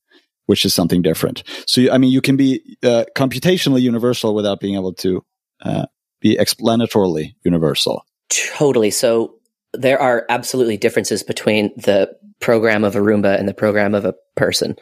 which 0.47 0.65
is 0.65 0.73
something 0.73 1.01
different. 1.01 1.43
So 1.67 1.91
I 1.91 1.97
mean, 1.97 2.11
you 2.11 2.21
can 2.21 2.35
be 2.35 2.77
uh, 2.83 3.05
computationally 3.15 3.81
universal 3.81 4.33
without 4.33 4.59
being 4.59 4.75
able 4.75 4.93
to 4.95 5.23
uh, 5.61 5.85
be 6.19 6.37
explanatorily 6.37 7.35
universal. 7.43 8.03
Totally. 8.29 8.91
So 8.91 9.35
there 9.73 10.01
are 10.01 10.25
absolutely 10.29 10.77
differences 10.77 11.23
between 11.23 11.71
the 11.77 12.15
program 12.41 12.83
of 12.83 12.95
a 12.95 12.99
Roomba 12.99 13.39
and 13.39 13.47
the 13.47 13.53
program 13.53 13.95
of 13.95 14.03
a 14.03 14.15
person. 14.35 14.75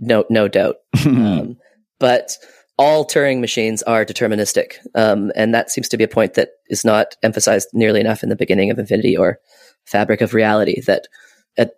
No, 0.00 0.24
no 0.30 0.48
doubt. 0.48 0.76
Um, 1.06 1.56
but 2.00 2.36
all 2.78 3.04
Turing 3.04 3.40
machines 3.40 3.82
are 3.82 4.04
deterministic. 4.04 4.74
Um, 4.94 5.32
and 5.34 5.52
that 5.52 5.70
seems 5.70 5.88
to 5.88 5.96
be 5.96 6.04
a 6.04 6.08
point 6.08 6.34
that 6.34 6.50
is 6.68 6.84
not 6.84 7.16
emphasized 7.24 7.68
nearly 7.72 8.00
enough 8.00 8.22
in 8.22 8.28
the 8.28 8.36
beginning 8.36 8.70
of 8.70 8.78
Infinity 8.78 9.16
or 9.16 9.40
Fabric 9.84 10.20
of 10.20 10.32
Reality 10.32 10.80
that 10.82 11.08
at, 11.56 11.72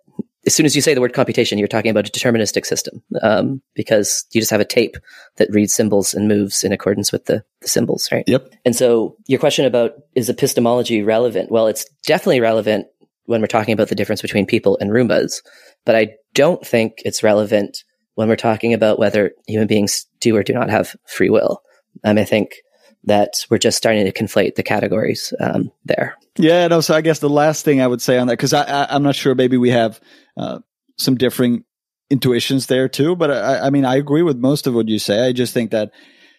as 0.45 0.53
soon 0.53 0.67
as 0.67 0.75
you 0.75 0.81
say 0.81 0.93
the 0.93 1.01
word 1.01 1.13
computation, 1.13 1.57
you're 1.57 1.67
talking 1.67 1.89
about 1.89 2.07
a 2.07 2.11
deterministic 2.11 2.67
system 2.67 3.01
um, 3.23 3.63
because 3.73 4.25
you 4.31 4.39
just 4.41 4.51
have 4.51 4.61
a 4.61 4.65
tape 4.65 4.95
that 5.37 5.49
reads 5.49 5.73
symbols 5.73 6.13
and 6.13 6.27
moves 6.27 6.63
in 6.63 6.71
accordance 6.71 7.11
with 7.11 7.25
the, 7.25 7.43
the 7.61 7.67
symbols, 7.67 8.07
right? 8.11 8.23
yep. 8.27 8.53
And 8.63 8.75
so 8.75 9.15
your 9.25 9.39
question 9.39 9.65
about 9.65 9.93
is 10.13 10.29
epistemology 10.29 11.01
relevant? 11.01 11.51
Well, 11.51 11.65
it's 11.65 11.85
definitely 12.03 12.41
relevant 12.41 12.87
when 13.31 13.41
we're 13.41 13.47
talking 13.47 13.73
about 13.73 13.89
the 13.89 13.95
difference 13.95 14.21
between 14.21 14.45
people 14.45 14.77
and 14.79 14.91
Roombas, 14.91 15.41
but 15.85 15.95
I 15.95 16.09
don't 16.33 16.65
think 16.65 16.93
it's 16.97 17.23
relevant 17.23 17.83
when 18.15 18.27
we're 18.27 18.35
talking 18.35 18.73
about 18.73 18.99
whether 18.99 19.31
human 19.47 19.67
beings 19.67 20.05
do 20.19 20.35
or 20.35 20.43
do 20.43 20.53
not 20.53 20.69
have 20.69 20.95
free 21.07 21.29
will. 21.29 21.61
Um, 22.03 22.17
I 22.17 22.25
think 22.25 22.51
that 23.05 23.45
we're 23.49 23.57
just 23.57 23.77
starting 23.77 24.05
to 24.05 24.11
conflate 24.11 24.55
the 24.55 24.63
categories 24.63 25.33
um, 25.39 25.71
there. 25.85 26.15
Yeah, 26.37 26.67
no. 26.67 26.81
So 26.81 26.93
I 26.93 27.01
guess 27.01 27.19
the 27.19 27.29
last 27.29 27.65
thing 27.65 27.81
I 27.81 27.87
would 27.87 28.01
say 28.01 28.17
on 28.17 28.27
that, 28.27 28.33
because 28.33 28.53
I, 28.53 28.63
I, 28.63 28.95
I'm 28.95 29.03
not 29.03 29.15
sure, 29.15 29.33
maybe 29.33 29.57
we 29.57 29.71
have 29.71 29.99
uh, 30.37 30.59
some 30.97 31.15
differing 31.15 31.63
intuitions 32.09 32.67
there 32.67 32.87
too. 32.87 33.15
But 33.15 33.31
I, 33.31 33.67
I 33.67 33.69
mean, 33.69 33.85
I 33.85 33.95
agree 33.95 34.21
with 34.21 34.37
most 34.37 34.67
of 34.67 34.75
what 34.75 34.87
you 34.87 34.99
say. 34.99 35.25
I 35.27 35.31
just 35.31 35.53
think 35.53 35.71
that 35.71 35.91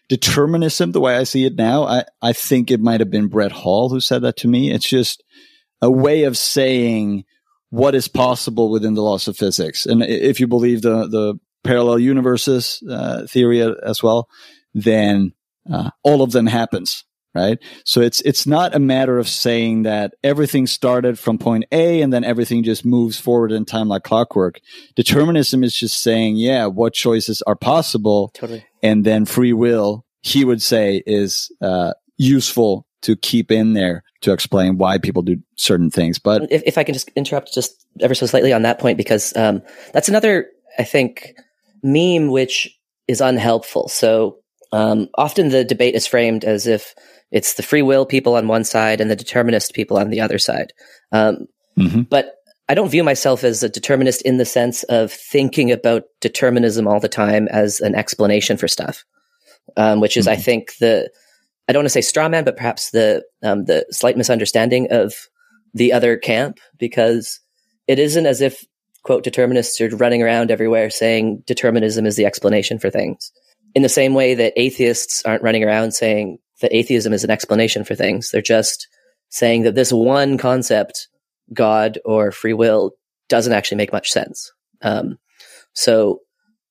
determinism, 0.09 0.92
the 0.92 1.00
way 1.00 1.16
I 1.16 1.24
see 1.24 1.46
it 1.46 1.57
now, 1.57 1.85
I, 1.85 2.05
I 2.20 2.33
think 2.33 2.70
it 2.70 2.81
might 2.81 3.00
have 3.00 3.11
been 3.11 3.28
Brett 3.28 3.52
Hall 3.52 3.88
who 3.88 4.00
said 4.00 4.22
that 4.22 4.37
to 4.38 4.48
me. 4.48 4.70
It's 4.70 4.88
just 4.88 5.24
a 5.82 5.90
way 5.90 6.24
of 6.24 6.38
saying 6.38 7.24
what 7.68 7.94
is 7.94 8.08
possible 8.08 8.70
within 8.70 8.94
the 8.94 9.02
laws 9.02 9.28
of 9.28 9.36
physics. 9.36 9.84
And 9.84 10.02
if 10.02 10.40
you 10.40 10.46
believe 10.46 10.82
the 10.82 11.06
the 11.08 11.38
parallel 11.64 11.98
universes 11.98 12.82
uh, 12.90 13.26
theory 13.26 13.60
as 13.60 14.02
well, 14.02 14.28
then 14.74 15.32
uh, 15.70 15.90
all 16.02 16.22
of 16.22 16.32
them 16.32 16.46
happens 16.46 17.04
right? 17.34 17.58
So 17.84 18.00
it's 18.00 18.20
it's 18.22 18.46
not 18.46 18.74
a 18.74 18.78
matter 18.78 19.18
of 19.18 19.28
saying 19.28 19.82
that 19.82 20.14
everything 20.22 20.66
started 20.66 21.18
from 21.18 21.38
point 21.38 21.64
A 21.72 22.02
and 22.02 22.12
then 22.12 22.24
everything 22.24 22.62
just 22.62 22.84
moves 22.84 23.18
forward 23.18 23.52
in 23.52 23.64
time 23.64 23.88
like 23.88 24.02
clockwork. 24.02 24.60
Determinism 24.94 25.64
is 25.64 25.74
just 25.74 26.02
saying, 26.02 26.36
yeah, 26.36 26.66
what 26.66 26.92
choices 26.92 27.42
are 27.42 27.56
possible, 27.56 28.30
Totally. 28.34 28.64
and 28.82 29.04
then 29.04 29.24
free 29.24 29.52
will. 29.52 30.04
He 30.20 30.44
would 30.44 30.62
say 30.62 31.02
is 31.06 31.50
uh, 31.60 31.94
useful 32.16 32.86
to 33.02 33.16
keep 33.16 33.50
in 33.50 33.74
there 33.74 34.02
to 34.22 34.32
explain 34.32 34.78
why 34.78 34.98
people 34.98 35.22
do 35.22 35.36
certain 35.56 35.90
things. 35.90 36.18
But 36.18 36.50
if, 36.50 36.62
if 36.64 36.78
I 36.78 36.84
can 36.84 36.94
just 36.94 37.10
interrupt 37.16 37.52
just 37.52 37.86
ever 38.00 38.14
so 38.14 38.26
slightly 38.26 38.52
on 38.52 38.62
that 38.62 38.78
point, 38.78 38.96
because 38.96 39.36
um, 39.36 39.62
that's 39.92 40.08
another, 40.08 40.46
I 40.78 40.84
think, 40.84 41.34
meme 41.82 42.28
which 42.28 42.68
is 43.08 43.20
unhelpful. 43.20 43.88
So 43.88 44.38
um, 44.72 45.08
often 45.16 45.50
the 45.50 45.64
debate 45.64 45.94
is 45.94 46.06
framed 46.06 46.44
as 46.44 46.66
if 46.66 46.94
it's 47.30 47.54
the 47.54 47.62
free 47.62 47.82
will 47.82 48.06
people 48.06 48.36
on 48.36 48.48
one 48.48 48.64
side 48.64 49.00
and 49.00 49.10
the 49.10 49.16
determinist 49.16 49.74
people 49.74 49.98
on 49.98 50.10
the 50.10 50.20
other 50.20 50.38
side. 50.38 50.72
Um, 51.10 51.46
Mhm. 51.78 52.08
But 52.08 52.34
I 52.68 52.74
don't 52.74 52.90
view 52.90 53.04
myself 53.04 53.44
as 53.44 53.62
a 53.62 53.68
determinist 53.68 54.22
in 54.22 54.38
the 54.38 54.44
sense 54.44 54.82
of 54.84 55.12
thinking 55.12 55.70
about 55.70 56.04
determinism 56.20 56.86
all 56.86 57.00
the 57.00 57.08
time 57.08 57.48
as 57.48 57.80
an 57.80 57.94
explanation 57.94 58.56
for 58.56 58.68
stuff, 58.68 59.04
um, 59.76 60.00
which 60.00 60.16
is, 60.16 60.28
I 60.28 60.36
think, 60.36 60.76
the 60.78 61.10
I 61.72 61.74
don't 61.74 61.85
want 61.85 61.87
to 61.87 61.90
say 61.94 62.02
straw 62.02 62.28
man, 62.28 62.44
but 62.44 62.58
perhaps 62.58 62.90
the 62.90 63.24
um, 63.42 63.64
the 63.64 63.87
slight 63.90 64.18
misunderstanding 64.18 64.88
of 64.90 65.14
the 65.72 65.94
other 65.94 66.18
camp 66.18 66.58
because 66.78 67.40
it 67.87 67.98
isn't 67.98 68.26
as 68.26 68.42
if 68.42 68.62
quote 69.04 69.24
determinists 69.24 69.80
are 69.80 69.88
running 69.96 70.22
around 70.22 70.50
everywhere 70.50 70.90
saying 70.90 71.42
determinism 71.46 72.04
is 72.04 72.16
the 72.16 72.26
explanation 72.26 72.78
for 72.78 72.90
things. 72.90 73.32
In 73.74 73.80
the 73.80 73.88
same 73.88 74.12
way 74.12 74.35
that 74.35 74.52
atheists 74.54 75.22
aren't 75.24 75.42
running 75.42 75.64
around 75.64 75.92
saying 75.92 76.37
that 76.61 76.76
atheism 76.76 77.14
is 77.14 77.24
an 77.24 77.30
explanation 77.30 77.85
for 77.85 77.94
things. 77.94 78.30
They're 78.30 78.42
just 78.42 78.87
saying 79.30 79.62
that 79.62 79.74
this 79.74 79.94
one 79.94 80.37
concept, 80.37 81.08
God 81.54 81.98
or 82.04 82.32
free 82.32 82.52
will, 82.52 82.90
doesn't 83.30 83.54
actually 83.54 83.78
make 83.78 83.94
much 83.94 84.11
sense. 84.11 84.52
Um, 84.82 85.18
so 85.72 86.20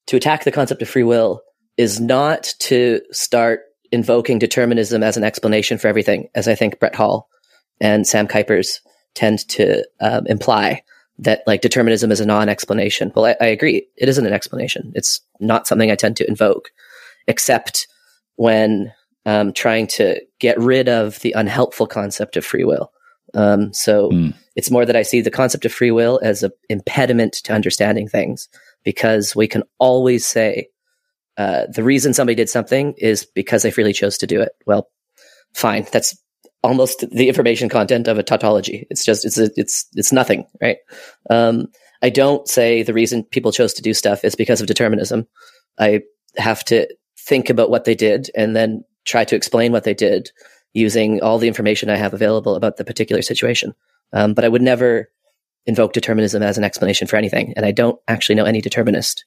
to 0.05 0.15
attack 0.15 0.43
the 0.43 0.51
concept 0.51 0.83
of 0.83 0.89
free 0.89 1.01
will 1.01 1.41
is 1.75 1.99
not 1.99 2.53
to 2.59 3.01
start 3.11 3.61
invoking 3.91 4.39
determinism 4.39 5.03
as 5.03 5.17
an 5.17 5.23
explanation 5.23 5.77
for 5.77 5.87
everything, 5.87 6.29
as 6.35 6.47
I 6.47 6.55
think 6.55 6.79
Brett 6.79 6.95
Hall 6.95 7.29
and 7.79 8.07
Sam 8.07 8.27
Kuipers 8.27 8.79
tend 9.15 9.47
to 9.49 9.85
um, 9.99 10.25
imply 10.27 10.83
that 11.19 11.43
like 11.45 11.61
determinism 11.61 12.11
is 12.11 12.19
a 12.19 12.25
non-explanation. 12.25 13.11
Well, 13.15 13.25
I, 13.25 13.35
I 13.41 13.45
agree. 13.47 13.87
It 13.97 14.09
isn't 14.09 14.25
an 14.25 14.33
explanation. 14.33 14.91
It's 14.95 15.21
not 15.39 15.67
something 15.67 15.91
I 15.91 15.95
tend 15.95 16.15
to 16.17 16.27
invoke, 16.27 16.71
except 17.27 17.87
when 18.37 18.93
um, 19.25 19.53
trying 19.53 19.85
to 19.87 20.19
get 20.39 20.57
rid 20.59 20.89
of 20.89 21.19
the 21.19 21.33
unhelpful 21.33 21.85
concept 21.87 22.37
of 22.37 22.45
free 22.45 22.63
will. 22.63 22.91
Um, 23.33 23.71
so 23.73 24.09
Mm. 24.09 24.33
it's 24.55 24.71
more 24.71 24.85
that 24.85 24.95
I 24.95 25.03
see 25.03 25.21
the 25.21 25.29
concept 25.31 25.63
of 25.65 25.71
free 25.71 25.91
will 25.91 26.19
as 26.23 26.43
an 26.43 26.51
impediment 26.69 27.33
to 27.43 27.53
understanding 27.53 28.07
things 28.07 28.49
because 28.83 29.35
we 29.35 29.47
can 29.47 29.63
always 29.79 30.25
say 30.25 30.69
uh, 31.37 31.65
the 31.73 31.83
reason 31.83 32.13
somebody 32.13 32.35
did 32.35 32.49
something 32.49 32.93
is 32.97 33.25
because 33.25 33.63
they 33.63 33.71
freely 33.71 33.93
chose 33.93 34.17
to 34.17 34.27
do 34.27 34.41
it. 34.41 34.51
Well, 34.65 34.89
fine. 35.53 35.85
That's 35.91 36.17
almost 36.63 37.05
the 37.11 37.27
information 37.27 37.69
content 37.69 38.07
of 38.07 38.17
a 38.17 38.23
tautology. 38.23 38.87
It's 38.89 39.03
just 39.03 39.25
it's 39.25 39.37
a, 39.37 39.49
it's 39.55 39.87
it's 39.93 40.11
nothing, 40.11 40.45
right? 40.61 40.77
Um, 41.29 41.67
I 42.01 42.09
don't 42.09 42.47
say 42.47 42.83
the 42.83 42.93
reason 42.93 43.23
people 43.23 43.51
chose 43.51 43.73
to 43.73 43.81
do 43.81 43.93
stuff 43.93 44.23
is 44.23 44.35
because 44.35 44.61
of 44.61 44.67
determinism. 44.67 45.27
I 45.79 46.01
have 46.37 46.63
to 46.65 46.87
think 47.17 47.49
about 47.49 47.69
what 47.69 47.85
they 47.85 47.95
did 47.95 48.29
and 48.35 48.55
then 48.55 48.83
try 49.05 49.23
to 49.25 49.35
explain 49.35 49.71
what 49.71 49.83
they 49.83 49.93
did 49.93 50.31
using 50.73 51.21
all 51.21 51.37
the 51.37 51.47
information 51.47 51.89
I 51.89 51.97
have 51.97 52.13
available 52.13 52.55
about 52.55 52.77
the 52.77 52.85
particular 52.85 53.21
situation. 53.21 53.73
Um, 54.13 54.33
but 54.33 54.45
I 54.45 54.49
would 54.49 54.61
never 54.61 55.09
invoke 55.65 55.93
determinism 55.93 56.41
as 56.41 56.57
an 56.57 56.63
explanation 56.63 57.07
for 57.07 57.17
anything, 57.17 57.53
and 57.55 57.65
I 57.65 57.71
don't 57.71 57.99
actually 58.07 58.35
know 58.35 58.45
any 58.45 58.61
determinist 58.61 59.25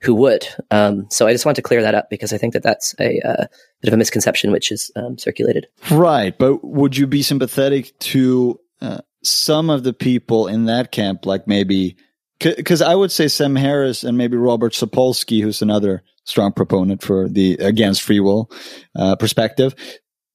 who 0.00 0.14
would. 0.14 0.46
Um, 0.70 1.06
so 1.10 1.26
I 1.26 1.32
just 1.32 1.44
want 1.44 1.56
to 1.56 1.62
clear 1.62 1.82
that 1.82 1.94
up 1.94 2.08
because 2.08 2.32
I 2.32 2.38
think 2.38 2.52
that 2.52 2.62
that's 2.62 2.94
a 3.00 3.20
uh, 3.20 3.46
bit 3.80 3.88
of 3.88 3.94
a 3.94 3.96
misconception 3.96 4.52
which 4.52 4.70
is 4.70 4.90
um, 4.96 5.18
circulated. 5.18 5.66
Right, 5.90 6.36
but 6.38 6.64
would 6.64 6.96
you 6.96 7.06
be 7.06 7.22
sympathetic 7.22 7.98
to 8.00 8.60
uh, 8.80 8.98
some 9.22 9.70
of 9.70 9.82
the 9.82 9.92
people 9.92 10.46
in 10.46 10.66
that 10.66 10.92
camp, 10.92 11.26
like 11.26 11.46
maybe 11.46 11.96
because 12.38 12.82
I 12.82 12.94
would 12.94 13.10
say 13.10 13.26
Sam 13.26 13.56
Harris 13.56 14.04
and 14.04 14.16
maybe 14.16 14.36
Robert 14.36 14.72
Sapolsky, 14.72 15.42
who's 15.42 15.62
another 15.62 16.02
strong 16.24 16.52
proponent 16.52 17.02
for 17.02 17.28
the 17.28 17.54
against 17.54 18.02
free 18.02 18.20
will 18.20 18.50
uh, 18.94 19.16
perspective. 19.16 19.74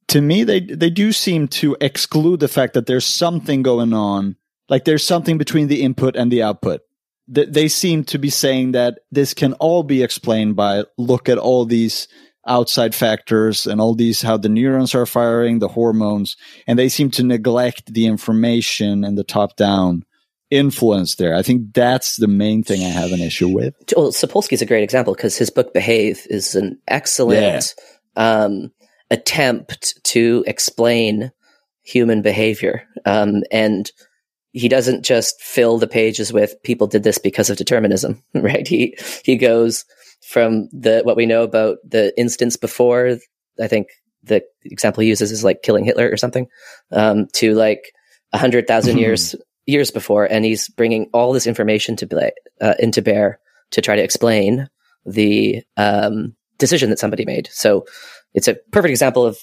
To 0.09 0.21
me, 0.21 0.43
they 0.43 0.59
they 0.59 0.89
do 0.89 1.11
seem 1.13 1.47
to 1.49 1.77
exclude 1.79 2.41
the 2.41 2.47
fact 2.47 2.73
that 2.73 2.87
there's 2.87 3.05
something 3.05 3.63
going 3.63 3.93
on, 3.93 4.35
like 4.67 4.83
there's 4.83 5.05
something 5.05 5.37
between 5.37 5.67
the 5.67 5.81
input 5.81 6.15
and 6.15 6.31
the 6.31 6.43
output. 6.43 6.81
Th- 7.33 7.49
They 7.49 7.67
seem 7.67 8.03
to 8.05 8.17
be 8.17 8.29
saying 8.29 8.71
that 8.71 8.99
this 9.11 9.33
can 9.33 9.53
all 9.53 9.83
be 9.83 10.03
explained 10.03 10.55
by 10.55 10.83
look 10.97 11.29
at 11.29 11.37
all 11.37 11.65
these 11.65 12.07
outside 12.45 12.93
factors 12.93 13.65
and 13.65 13.79
all 13.79 13.95
these 13.95 14.21
how 14.21 14.37
the 14.37 14.49
neurons 14.49 14.93
are 14.93 15.05
firing 15.05 15.59
the 15.59 15.67
hormones 15.67 16.35
and 16.67 16.77
they 16.77 16.89
seem 16.89 17.09
to 17.09 17.23
neglect 17.23 17.93
the 17.93 18.05
information 18.05 19.03
and 19.03 19.17
the 19.17 19.23
top 19.23 19.55
down 19.55 20.03
influence 20.51 21.15
there 21.15 21.35
i 21.35 21.41
think 21.41 21.73
that's 21.73 22.17
the 22.17 22.27
main 22.27 22.61
thing 22.61 22.83
i 22.83 22.89
have 22.89 23.11
an 23.13 23.21
issue 23.21 23.47
with 23.47 23.73
well 23.95 24.11
sapolsky 24.11 24.53
is 24.53 24.61
a 24.61 24.65
great 24.65 24.83
example 24.83 25.13
because 25.13 25.37
his 25.37 25.49
book 25.49 25.73
behave 25.73 26.27
is 26.29 26.53
an 26.53 26.77
excellent 26.87 27.73
yeah. 28.17 28.43
um, 28.43 28.71
attempt 29.09 29.97
to 30.03 30.43
explain 30.45 31.31
human 31.81 32.21
behavior 32.21 32.83
um, 33.05 33.41
and 33.51 33.91
he 34.53 34.69
doesn't 34.69 35.03
just 35.03 35.41
fill 35.41 35.77
the 35.77 35.87
pages 35.87 36.31
with 36.31 36.55
people 36.63 36.87
did 36.87 37.03
this 37.03 37.17
because 37.17 37.49
of 37.49 37.57
determinism 37.57 38.23
right 38.33 38.67
he 38.67 38.97
he 39.23 39.35
goes 39.35 39.85
from 40.23 40.69
the 40.71 41.01
what 41.03 41.17
we 41.17 41.25
know 41.25 41.43
about 41.43 41.77
the 41.87 42.17
instance 42.19 42.55
before. 42.55 43.17
I 43.61 43.67
think 43.67 43.89
the 44.23 44.41
example 44.63 45.01
he 45.01 45.09
uses 45.09 45.31
is 45.31 45.43
like 45.43 45.63
killing 45.63 45.83
Hitler 45.83 46.09
or 46.09 46.17
something, 46.17 46.47
um, 46.91 47.27
to 47.33 47.53
like 47.53 47.93
a 48.31 48.37
hundred 48.37 48.65
thousand 48.65 48.97
years 48.97 49.35
years 49.65 49.91
before, 49.91 50.25
and 50.25 50.45
he's 50.45 50.69
bringing 50.69 51.09
all 51.13 51.33
this 51.33 51.47
information 51.47 51.95
to 51.97 52.05
be, 52.05 52.15
uh, 52.61 52.73
into 52.79 53.01
bear 53.01 53.39
to 53.71 53.81
try 53.81 53.95
to 53.95 54.03
explain 54.03 54.67
the 55.05 55.61
um, 55.77 56.35
decision 56.57 56.89
that 56.89 56.99
somebody 56.99 57.25
made. 57.25 57.49
So 57.51 57.85
it's 58.33 58.47
a 58.47 58.55
perfect 58.71 58.91
example 58.91 59.25
of 59.25 59.37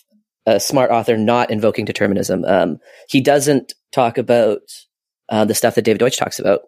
a 0.46 0.59
smart 0.59 0.90
author 0.90 1.16
not 1.16 1.51
invoking 1.51 1.85
determinism. 1.85 2.44
Um, 2.46 2.79
he 3.09 3.20
doesn't 3.20 3.75
talk 3.92 4.16
about 4.16 4.61
uh, 5.31 5.45
the 5.45 5.55
stuff 5.55 5.75
that 5.77 5.85
David 5.85 6.01
Deutsch 6.01 6.19
talks 6.19 6.38
about, 6.38 6.61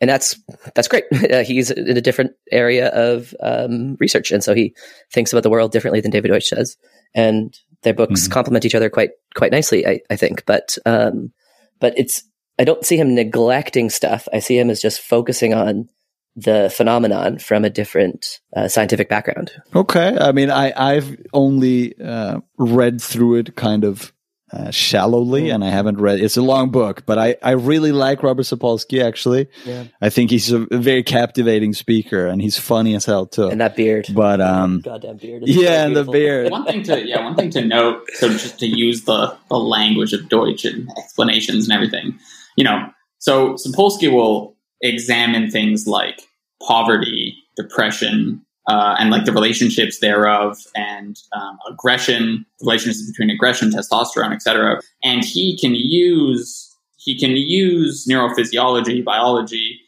and 0.00 0.10
that's 0.10 0.38
that's 0.74 0.88
great. 0.88 1.04
Uh, 1.26 1.42
he's 1.42 1.70
in 1.70 1.96
a 1.96 2.00
different 2.00 2.32
area 2.52 2.88
of 2.88 3.34
um, 3.40 3.96
research, 4.00 4.30
and 4.30 4.42
so 4.42 4.54
he 4.54 4.74
thinks 5.12 5.32
about 5.32 5.42
the 5.42 5.50
world 5.50 5.72
differently 5.72 6.00
than 6.00 6.10
David 6.10 6.28
Deutsch 6.28 6.50
does. 6.50 6.76
And 7.14 7.56
their 7.82 7.94
books 7.94 8.22
mm-hmm. 8.22 8.32
complement 8.32 8.64
each 8.64 8.74
other 8.74 8.90
quite 8.90 9.10
quite 9.34 9.52
nicely, 9.52 9.86
I, 9.86 10.00
I 10.10 10.16
think. 10.16 10.44
But 10.46 10.78
um, 10.86 11.32
but 11.80 11.94
it's 11.96 12.22
I 12.58 12.64
don't 12.64 12.84
see 12.84 12.96
him 12.96 13.14
neglecting 13.14 13.90
stuff. 13.90 14.28
I 14.32 14.38
see 14.38 14.58
him 14.58 14.70
as 14.70 14.80
just 14.80 15.00
focusing 15.00 15.54
on 15.54 15.88
the 16.34 16.70
phenomenon 16.74 17.38
from 17.38 17.64
a 17.64 17.70
different 17.70 18.40
uh, 18.54 18.68
scientific 18.68 19.08
background. 19.08 19.52
Okay, 19.74 20.16
I 20.20 20.32
mean, 20.32 20.50
I 20.50 20.72
I've 20.76 21.16
only 21.32 21.98
uh, 21.98 22.40
read 22.58 23.00
through 23.00 23.36
it 23.36 23.56
kind 23.56 23.84
of 23.84 24.12
uh, 24.52 24.70
shallowly, 24.70 25.44
mm. 25.44 25.54
and 25.54 25.64
I 25.64 25.70
haven't 25.70 26.00
read. 26.00 26.20
It's 26.20 26.36
a 26.36 26.42
long 26.42 26.70
book, 26.70 27.04
but 27.04 27.18
I 27.18 27.36
I 27.42 27.52
really 27.52 27.90
like 27.92 28.22
Robert 28.22 28.42
Sapolsky. 28.42 29.02
Actually, 29.02 29.48
yeah. 29.64 29.84
I 30.00 30.08
think 30.08 30.30
he's 30.30 30.52
a 30.52 30.66
very 30.70 31.02
captivating 31.02 31.72
speaker, 31.72 32.26
and 32.26 32.40
he's 32.40 32.56
funny 32.56 32.94
as 32.94 33.04
hell 33.04 33.26
too. 33.26 33.48
And 33.48 33.60
that 33.60 33.74
beard, 33.74 34.06
but 34.14 34.40
um, 34.40 34.80
goddamn 34.80 35.16
beard, 35.16 35.42
yeah, 35.46 35.82
so 35.82 35.86
and 35.86 35.96
the 35.96 36.04
beard. 36.04 36.52
one 36.52 36.64
thing 36.64 36.84
to 36.84 37.04
yeah, 37.04 37.24
one 37.24 37.34
thing 37.34 37.50
to 37.50 37.64
note. 37.64 38.08
So 38.14 38.28
just 38.28 38.60
to 38.60 38.66
use 38.66 39.04
the 39.04 39.36
the 39.48 39.58
language 39.58 40.12
of 40.12 40.28
Deutsch 40.28 40.64
and 40.64 40.88
explanations 40.96 41.64
and 41.64 41.72
everything, 41.72 42.16
you 42.56 42.62
know. 42.62 42.88
So 43.18 43.54
Sapolsky 43.54 44.12
will 44.12 44.56
examine 44.80 45.50
things 45.50 45.88
like 45.88 46.22
poverty, 46.62 47.36
depression, 47.56 48.45
uh, 48.68 48.96
and 48.98 49.10
like 49.10 49.24
the 49.24 49.32
relationships 49.32 50.00
thereof 50.00 50.58
and 50.74 51.18
um, 51.32 51.58
aggression, 51.68 52.44
relationships 52.60 53.08
between 53.08 53.30
aggression, 53.30 53.70
testosterone, 53.70 54.32
etc. 54.32 54.80
And 55.04 55.24
he 55.24 55.56
can 55.58 55.74
use 55.74 56.72
he 56.96 57.18
can 57.18 57.36
use 57.36 58.06
neurophysiology, 58.10 59.04
biology 59.04 59.80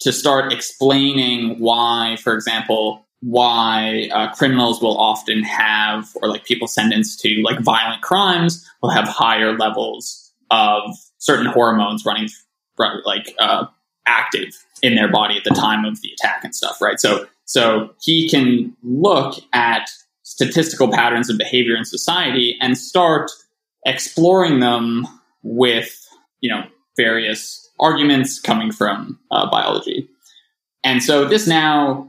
to 0.00 0.12
start 0.12 0.52
explaining 0.52 1.60
why, 1.60 2.16
for 2.20 2.34
example, 2.34 3.06
why 3.20 4.08
uh, 4.12 4.32
criminals 4.32 4.82
will 4.82 4.98
often 4.98 5.44
have, 5.44 6.08
or 6.16 6.28
like 6.28 6.44
people 6.44 6.66
sentenced 6.66 7.20
to 7.20 7.40
like 7.42 7.60
violent 7.60 8.02
crimes 8.02 8.68
will 8.82 8.90
have 8.90 9.06
higher 9.06 9.56
levels 9.56 10.32
of 10.50 10.96
certain 11.18 11.46
hormones 11.46 12.04
running 12.04 12.28
like 13.04 13.34
uh, 13.38 13.66
active 14.06 14.56
in 14.82 14.94
their 14.94 15.08
body 15.08 15.36
at 15.36 15.44
the 15.44 15.50
time 15.50 15.84
of 15.84 16.00
the 16.00 16.10
attack 16.12 16.42
and 16.42 16.54
stuff, 16.54 16.80
right? 16.80 16.98
So 16.98 17.26
so 17.50 17.90
he 18.00 18.28
can 18.28 18.76
look 18.84 19.34
at 19.52 19.90
statistical 20.22 20.88
patterns 20.88 21.28
of 21.28 21.36
behavior 21.36 21.74
in 21.74 21.84
society 21.84 22.56
and 22.60 22.78
start 22.78 23.28
exploring 23.84 24.60
them 24.60 25.04
with, 25.42 26.06
you 26.40 26.48
know, 26.48 26.62
various 26.96 27.68
arguments 27.80 28.38
coming 28.38 28.70
from 28.70 29.18
uh, 29.32 29.50
biology. 29.50 30.08
And 30.84 31.02
so 31.02 31.24
this 31.24 31.48
now, 31.48 32.08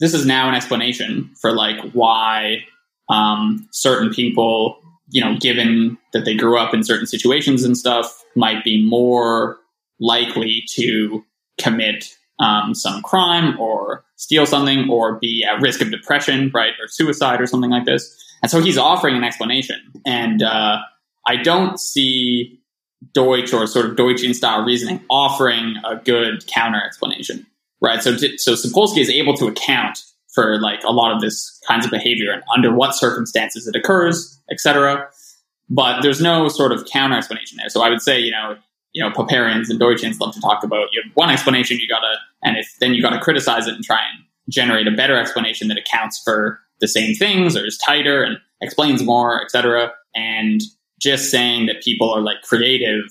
this 0.00 0.14
is 0.14 0.26
now 0.26 0.48
an 0.48 0.56
explanation 0.56 1.30
for 1.40 1.52
like 1.52 1.92
why 1.92 2.64
um, 3.08 3.68
certain 3.70 4.12
people, 4.12 4.80
you 5.10 5.20
know, 5.20 5.36
given 5.38 5.96
that 6.12 6.24
they 6.24 6.34
grew 6.34 6.58
up 6.58 6.74
in 6.74 6.82
certain 6.82 7.06
situations 7.06 7.62
and 7.62 7.78
stuff, 7.78 8.24
might 8.34 8.64
be 8.64 8.84
more 8.84 9.58
likely 10.00 10.64
to 10.70 11.24
commit 11.56 12.16
um, 12.38 12.74
some 12.74 13.02
crime 13.02 13.58
or 13.58 14.04
steal 14.16 14.46
something 14.46 14.88
or 14.90 15.18
be 15.18 15.44
at 15.44 15.60
risk 15.60 15.80
of 15.80 15.90
depression, 15.90 16.50
right, 16.54 16.72
or 16.80 16.88
suicide 16.88 17.40
or 17.40 17.46
something 17.46 17.70
like 17.70 17.84
this. 17.84 18.20
And 18.42 18.50
so 18.50 18.60
he's 18.60 18.78
offering 18.78 19.16
an 19.16 19.24
explanation. 19.24 19.80
And 20.04 20.42
uh, 20.42 20.78
I 21.26 21.36
don't 21.36 21.78
see 21.78 22.60
Deutsch 23.12 23.52
or 23.52 23.66
sort 23.66 23.86
of 23.86 23.96
Deutschian 23.96 24.34
style 24.34 24.64
reasoning 24.64 25.00
offering 25.10 25.76
a 25.84 25.96
good 25.96 26.46
counter 26.46 26.82
explanation, 26.84 27.46
right? 27.80 28.02
So, 28.02 28.16
so 28.16 28.52
Sapolsky 28.52 28.98
is 28.98 29.10
able 29.10 29.34
to 29.34 29.46
account 29.46 30.00
for 30.32 30.60
like 30.60 30.82
a 30.84 30.92
lot 30.92 31.14
of 31.14 31.20
this 31.20 31.60
kinds 31.66 31.84
of 31.84 31.90
behavior 31.90 32.32
and 32.32 32.42
under 32.54 32.74
what 32.74 32.94
circumstances 32.94 33.68
it 33.68 33.76
occurs, 33.76 34.40
etc. 34.50 35.08
But 35.70 36.02
there's 36.02 36.20
no 36.20 36.48
sort 36.48 36.72
of 36.72 36.84
counter 36.86 37.16
explanation 37.16 37.56
there. 37.56 37.68
So 37.68 37.82
I 37.82 37.88
would 37.88 38.02
say, 38.02 38.18
you 38.18 38.32
know, 38.32 38.56
you 38.94 39.02
know, 39.02 39.10
Popperians 39.10 39.68
and 39.68 39.78
Deutschians 39.78 40.18
love 40.20 40.34
to 40.34 40.40
talk 40.40 40.64
about. 40.64 40.88
You 40.92 41.02
have 41.02 41.12
one 41.14 41.30
explanation, 41.30 41.78
you 41.78 41.88
gotta, 41.88 42.16
and 42.42 42.56
if 42.56 42.74
then 42.80 42.94
you 42.94 43.02
gotta 43.02 43.20
criticize 43.20 43.66
it 43.66 43.74
and 43.74 43.84
try 43.84 43.98
and 44.14 44.24
generate 44.48 44.86
a 44.86 44.92
better 44.92 45.18
explanation 45.18 45.68
that 45.68 45.76
accounts 45.76 46.22
for 46.22 46.60
the 46.80 46.88
same 46.88 47.14
things 47.14 47.56
or 47.56 47.66
is 47.66 47.76
tighter 47.78 48.22
and 48.22 48.38
explains 48.60 49.02
more, 49.02 49.42
etc. 49.42 49.92
And 50.14 50.62
just 51.00 51.30
saying 51.30 51.66
that 51.66 51.82
people 51.82 52.10
are 52.10 52.20
like 52.20 52.42
creative 52.42 53.04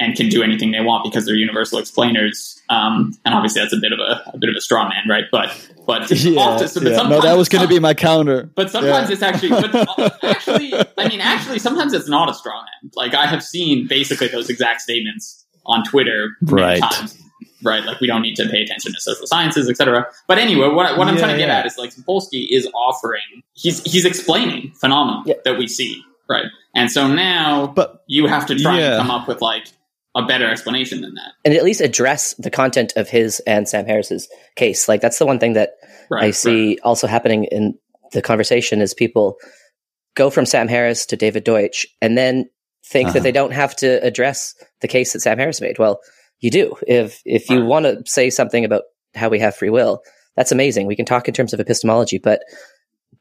and 0.00 0.16
can 0.16 0.28
do 0.28 0.42
anything 0.42 0.72
they 0.72 0.80
want 0.80 1.04
because 1.04 1.26
they're 1.26 1.34
universal 1.34 1.78
explainers. 1.78 2.59
Um, 2.70 3.18
and 3.24 3.34
obviously 3.34 3.60
that's 3.60 3.72
a 3.72 3.78
bit 3.78 3.92
of 3.92 3.98
a, 3.98 4.30
a, 4.32 4.38
bit 4.38 4.48
of 4.48 4.54
a 4.54 4.60
straw 4.60 4.88
man, 4.88 5.02
right? 5.08 5.24
But 5.32 5.50
but 5.86 6.08
yeah, 6.12 6.40
often, 6.40 6.68
so, 6.68 6.80
but 6.80 6.92
yeah. 6.92 7.02
no, 7.02 7.20
that 7.20 7.36
was 7.36 7.48
going 7.48 7.62
to 7.62 7.68
be 7.68 7.80
my 7.80 7.94
counter. 7.94 8.48
But 8.54 8.70
sometimes 8.70 9.08
yeah. 9.08 9.14
it's 9.14 9.22
actually, 9.22 9.48
but 9.48 10.24
actually, 10.24 10.72
I 10.96 11.08
mean, 11.08 11.20
actually, 11.20 11.58
sometimes 11.58 11.92
it's 11.92 12.08
not 12.08 12.30
a 12.30 12.34
straw 12.34 12.62
man. 12.62 12.92
Like 12.94 13.12
I 13.12 13.26
have 13.26 13.42
seen 13.42 13.88
basically 13.88 14.28
those 14.28 14.48
exact 14.48 14.82
statements 14.82 15.44
on 15.66 15.82
Twitter 15.82 16.30
right. 16.42 16.80
times. 16.80 17.18
Right, 17.62 17.84
like 17.84 18.00
we 18.00 18.06
don't 18.06 18.22
need 18.22 18.36
to 18.36 18.48
pay 18.48 18.62
attention 18.62 18.94
to 18.94 19.00
social 19.02 19.26
sciences, 19.26 19.68
etc. 19.68 20.06
But 20.26 20.38
anyway, 20.38 20.68
what, 20.68 20.96
what 20.96 21.08
I'm 21.08 21.18
trying 21.18 21.32
to 21.32 21.36
get 21.36 21.50
at 21.50 21.66
is 21.66 21.76
like 21.76 21.90
Sapolsky 21.90 22.46
is 22.50 22.66
offering, 22.72 23.42
he's 23.52 23.82
he's 23.82 24.06
explaining 24.06 24.72
phenomena 24.80 25.34
that 25.44 25.58
we 25.58 25.66
see, 25.66 26.02
right? 26.26 26.46
And 26.74 26.90
so 26.90 27.06
now, 27.06 27.66
but 27.66 28.02
you 28.06 28.28
have 28.28 28.46
to 28.46 28.58
try 28.58 28.78
and 28.78 29.02
come 29.02 29.10
up 29.10 29.28
with 29.28 29.42
like 29.42 29.66
a 30.14 30.26
better 30.26 30.48
explanation 30.48 31.02
than 31.02 31.14
that. 31.14 31.32
And 31.44 31.54
at 31.54 31.64
least 31.64 31.80
address 31.80 32.34
the 32.34 32.50
content 32.50 32.92
of 32.96 33.08
his 33.08 33.40
and 33.40 33.68
Sam 33.68 33.86
Harris's 33.86 34.28
case. 34.56 34.88
Like 34.88 35.00
that's 35.00 35.18
the 35.18 35.26
one 35.26 35.38
thing 35.38 35.52
that 35.52 35.70
right, 36.10 36.24
I 36.24 36.30
see 36.32 36.70
right. 36.70 36.78
also 36.82 37.06
happening 37.06 37.44
in 37.44 37.78
the 38.12 38.22
conversation 38.22 38.80
is 38.80 38.92
people 38.92 39.36
go 40.16 40.30
from 40.30 40.46
Sam 40.46 40.68
Harris 40.68 41.06
to 41.06 41.16
David 41.16 41.44
Deutsch 41.44 41.86
and 42.02 42.18
then 42.18 42.50
think 42.84 43.08
uh-huh. 43.08 43.14
that 43.14 43.22
they 43.22 43.32
don't 43.32 43.52
have 43.52 43.76
to 43.76 44.04
address 44.04 44.54
the 44.80 44.88
case 44.88 45.12
that 45.12 45.20
Sam 45.20 45.38
Harris 45.38 45.60
made. 45.60 45.78
Well, 45.78 46.00
you 46.40 46.50
do. 46.50 46.74
If 46.86 47.22
if 47.24 47.48
you 47.48 47.60
right. 47.60 47.68
want 47.68 47.84
to 47.86 48.02
say 48.10 48.30
something 48.30 48.64
about 48.64 48.82
how 49.14 49.28
we 49.28 49.38
have 49.38 49.54
free 49.54 49.70
will, 49.70 50.02
that's 50.36 50.52
amazing. 50.52 50.86
We 50.86 50.96
can 50.96 51.06
talk 51.06 51.28
in 51.28 51.34
terms 51.34 51.52
of 51.52 51.60
epistemology, 51.60 52.18
but 52.18 52.42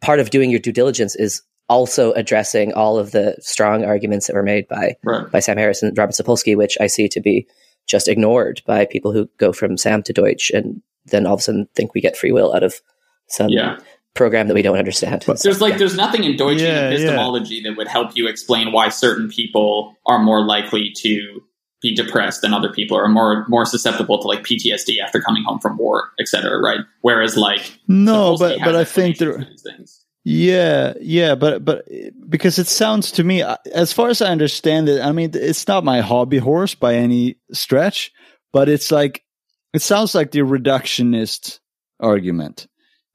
part 0.01 0.19
of 0.19 0.29
doing 0.29 0.49
your 0.49 0.59
due 0.59 0.71
diligence 0.71 1.15
is 1.15 1.41
also 1.69 2.11
addressing 2.13 2.73
all 2.73 2.97
of 2.97 3.11
the 3.11 3.35
strong 3.39 3.85
arguments 3.85 4.27
that 4.27 4.35
were 4.35 4.43
made 4.43 4.67
by 4.67 4.95
right. 5.03 5.31
by 5.31 5.39
Sam 5.39 5.57
Harris 5.57 5.81
and 5.81 5.97
Robert 5.97 6.13
Sapolsky, 6.13 6.57
which 6.57 6.77
I 6.81 6.87
see 6.87 7.07
to 7.09 7.21
be 7.21 7.47
just 7.87 8.07
ignored 8.07 8.61
by 8.65 8.85
people 8.85 9.13
who 9.13 9.29
go 9.37 9.53
from 9.53 9.77
Sam 9.77 10.03
to 10.03 10.13
Deutsch 10.13 10.51
and 10.51 10.81
then 11.05 11.25
all 11.25 11.33
of 11.33 11.39
a 11.39 11.43
sudden 11.43 11.67
think 11.75 11.93
we 11.93 12.01
get 12.01 12.17
free 12.17 12.31
will 12.31 12.53
out 12.53 12.63
of 12.63 12.81
some 13.27 13.49
yeah. 13.49 13.77
program 14.15 14.47
that 14.47 14.53
we 14.53 14.61
don't 14.61 14.77
understand. 14.77 15.23
But 15.25 15.41
there's 15.43 15.61
like 15.61 15.73
yeah. 15.73 15.77
there's 15.77 15.95
nothing 15.95 16.23
in 16.23 16.33
Deutschian 16.33 16.59
yeah, 16.59 16.89
epistemology 16.89 17.61
that 17.63 17.77
would 17.77 17.87
help 17.87 18.15
you 18.15 18.27
explain 18.27 18.71
why 18.71 18.89
certain 18.89 19.29
people 19.29 19.95
are 20.05 20.19
more 20.19 20.43
likely 20.43 20.91
to 20.97 21.41
be 21.81 21.95
depressed 21.95 22.41
than 22.41 22.53
other 22.53 22.71
people 22.71 22.97
or 22.97 23.05
are 23.05 23.09
more 23.09 23.45
more 23.47 23.65
susceptible 23.65 24.19
to 24.19 24.27
like 24.27 24.41
PTSD 24.41 24.99
after 25.01 25.21
coming 25.21 25.43
home 25.43 25.59
from 25.59 25.77
war, 25.77 26.09
etc. 26.19 26.59
Right? 26.59 26.81
Whereas 27.01 27.37
like 27.37 27.79
no, 27.87 28.37
but 28.37 28.59
but 28.59 28.75
I 28.75 28.83
think 28.83 29.17
there. 29.17 29.47
Yeah, 30.25 30.93
yeah, 30.99 31.35
but 31.35 31.63
but 31.63 31.87
because 32.27 32.59
it 32.59 32.67
sounds 32.67 33.11
to 33.13 33.23
me, 33.23 33.41
uh, 33.41 33.55
as 33.73 33.93
far 33.93 34.09
as 34.09 34.21
I 34.21 34.31
understand 34.31 34.89
it, 34.89 35.01
I 35.01 35.11
mean, 35.11 35.31
it's 35.33 35.67
not 35.67 35.83
my 35.85 36.01
hobby 36.01 36.37
horse 36.37 36.75
by 36.75 36.95
any 36.95 37.37
stretch, 37.53 38.11
but 38.51 38.67
it's 38.67 38.91
like 38.91 39.23
it 39.73 39.81
sounds 39.81 40.13
like 40.13 40.31
the 40.31 40.39
reductionist 40.39 41.59
argument 41.99 42.67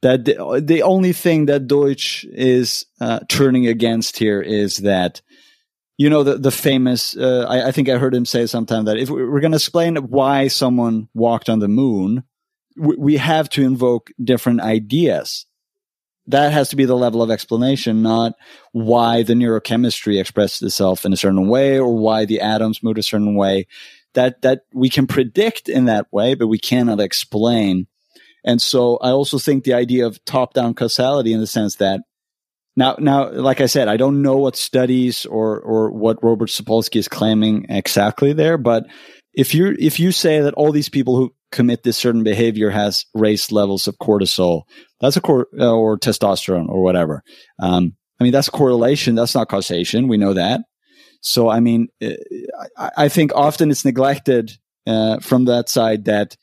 that 0.04 0.26
the, 0.26 0.62
the 0.62 0.82
only 0.82 1.12
thing 1.14 1.46
that 1.46 1.66
Deutsch 1.66 2.24
is 2.24 2.84
uh, 3.00 3.20
turning 3.28 3.66
against 3.66 4.18
here 4.18 4.40
is 4.40 4.78
that 4.78 5.22
you 5.96 6.10
know 6.10 6.22
the 6.22 6.36
the 6.36 6.50
famous 6.50 7.16
uh, 7.16 7.46
I, 7.48 7.68
I, 7.68 7.72
think 7.72 7.88
I 7.88 7.96
heard 7.96 8.14
him 8.14 8.26
say 8.26 8.46
sometime 8.46 8.84
that 8.84 8.98
if 8.98 9.08
we're 9.08 9.40
going 9.40 9.52
to 9.52 9.56
explain 9.56 9.96
why 9.96 10.48
someone 10.48 11.08
walked 11.14 11.48
on 11.48 11.58
the 11.58 11.68
moon, 11.68 12.24
we, 12.76 12.96
we 12.96 13.16
have 13.16 13.48
to 13.50 13.62
invoke 13.62 14.10
different 14.22 14.60
ideas. 14.60 15.46
That 16.26 16.52
has 16.52 16.70
to 16.70 16.76
be 16.76 16.86
the 16.86 16.96
level 16.96 17.22
of 17.22 17.30
explanation, 17.30 18.02
not 18.02 18.32
why 18.72 19.22
the 19.22 19.34
neurochemistry 19.34 20.18
expressed 20.18 20.62
itself 20.62 21.04
in 21.04 21.12
a 21.12 21.18
certain 21.18 21.48
way 21.48 21.78
or 21.78 21.94
why 21.94 22.24
the 22.24 22.40
atoms 22.40 22.82
moved 22.82 22.98
a 22.98 23.02
certain 23.02 23.36
way. 23.36 23.66
That 24.14 24.42
that 24.42 24.60
we 24.72 24.88
can 24.88 25.06
predict 25.06 25.68
in 25.68 25.86
that 25.86 26.06
way, 26.12 26.34
but 26.34 26.46
we 26.46 26.58
cannot 26.58 27.00
explain. 27.00 27.88
And 28.44 28.60
so 28.60 28.96
I 28.98 29.10
also 29.10 29.38
think 29.38 29.64
the 29.64 29.74
idea 29.74 30.06
of 30.06 30.24
top 30.24 30.54
down 30.54 30.74
causality 30.74 31.32
in 31.32 31.40
the 31.40 31.46
sense 31.46 31.76
that 31.76 32.00
now, 32.76 32.96
now, 32.98 33.30
like 33.30 33.60
I 33.60 33.66
said, 33.66 33.88
I 33.88 33.96
don't 33.96 34.22
know 34.22 34.36
what 34.36 34.56
studies 34.56 35.26
or 35.26 35.60
or 35.60 35.90
what 35.90 36.22
Robert 36.22 36.48
Sapolsky 36.48 36.96
is 36.96 37.08
claiming 37.08 37.66
exactly 37.68 38.32
there, 38.32 38.58
but 38.58 38.84
if 39.32 39.54
you 39.54 39.76
if 39.78 40.00
you 40.00 40.12
say 40.12 40.40
that 40.40 40.54
all 40.54 40.72
these 40.72 40.88
people 40.88 41.16
who 41.16 41.34
commit 41.52 41.84
this 41.84 41.96
certain 41.96 42.24
behavior 42.24 42.70
has 42.70 43.06
raised 43.14 43.52
levels 43.52 43.86
of 43.86 43.96
cortisol, 43.98 44.62
that's 45.04 45.16
a 45.16 45.20
cor- 45.20 45.48
uh, 45.58 45.72
or 45.72 45.98
testosterone 45.98 46.68
or 46.68 46.82
whatever. 46.82 47.22
Um, 47.58 47.96
I 48.20 48.24
mean, 48.24 48.32
that's 48.32 48.48
correlation. 48.48 49.14
That's 49.14 49.34
not 49.34 49.48
causation. 49.48 50.08
We 50.08 50.16
know 50.16 50.34
that. 50.34 50.62
So, 51.20 51.48
I 51.48 51.60
mean, 51.60 51.88
uh, 52.02 52.10
I, 52.78 52.90
I 52.96 53.08
think 53.08 53.32
often 53.34 53.70
it's 53.70 53.84
neglected 53.84 54.52
uh, 54.86 55.18
from 55.20 55.46
that 55.46 55.68
side 55.68 56.04
that 56.04 56.36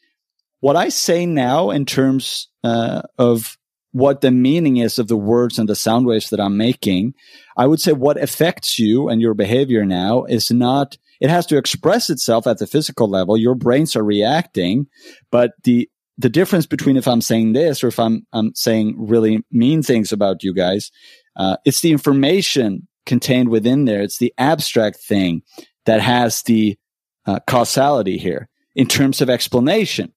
what 0.59 0.75
I 0.75 0.89
say 0.89 1.25
now 1.25 1.69
in 1.69 1.85
terms 1.85 2.47
uh, 2.63 3.01
of 3.17 3.57
what 3.91 4.21
the 4.21 4.31
meaning 4.31 4.77
is 4.77 4.97
of 4.97 5.07
the 5.07 5.17
words 5.17 5.59
and 5.59 5.67
the 5.67 5.75
sound 5.75 6.05
waves 6.05 6.29
that 6.29 6.39
I'm 6.39 6.57
making, 6.57 7.13
I 7.57 7.67
would 7.67 7.81
say 7.81 7.91
what 7.91 8.21
affects 8.21 8.79
you 8.79 9.09
and 9.09 9.21
your 9.21 9.33
behavior 9.33 9.85
now 9.85 10.23
is 10.23 10.49
not, 10.49 10.97
it 11.19 11.29
has 11.29 11.45
to 11.47 11.57
express 11.57 12.09
itself 12.09 12.47
at 12.47 12.57
the 12.57 12.67
physical 12.67 13.09
level. 13.09 13.37
Your 13.37 13.55
brains 13.55 13.95
are 13.95 14.03
reacting, 14.03 14.87
but 15.29 15.51
the, 15.63 15.89
the 16.17 16.29
difference 16.29 16.65
between 16.65 16.97
if 16.97 17.07
I'm 17.07 17.21
saying 17.21 17.53
this 17.53 17.83
or 17.83 17.87
if 17.87 17.99
I'm, 17.99 18.25
I'm 18.33 18.53
saying 18.55 18.95
really 18.97 19.43
mean 19.51 19.81
things 19.83 20.11
about 20.11 20.43
you 20.43 20.53
guys, 20.53 20.91
uh, 21.35 21.57
it's 21.65 21.81
the 21.81 21.91
information 21.91 22.87
contained 23.05 23.49
within 23.49 23.85
there. 23.85 24.01
It's 24.01 24.17
the 24.17 24.33
abstract 24.37 24.97
thing 24.97 25.41
that 25.85 26.01
has 26.01 26.43
the 26.43 26.77
uh, 27.25 27.39
causality 27.47 28.17
here 28.17 28.49
in 28.75 28.87
terms 28.87 29.21
of 29.21 29.29
explanation. 29.29 30.13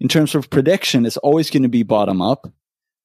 In 0.00 0.08
terms 0.08 0.34
of 0.34 0.50
prediction, 0.50 1.06
it's 1.06 1.16
always 1.18 1.50
going 1.50 1.62
to 1.62 1.68
be 1.68 1.82
bottom 1.82 2.20
up 2.20 2.46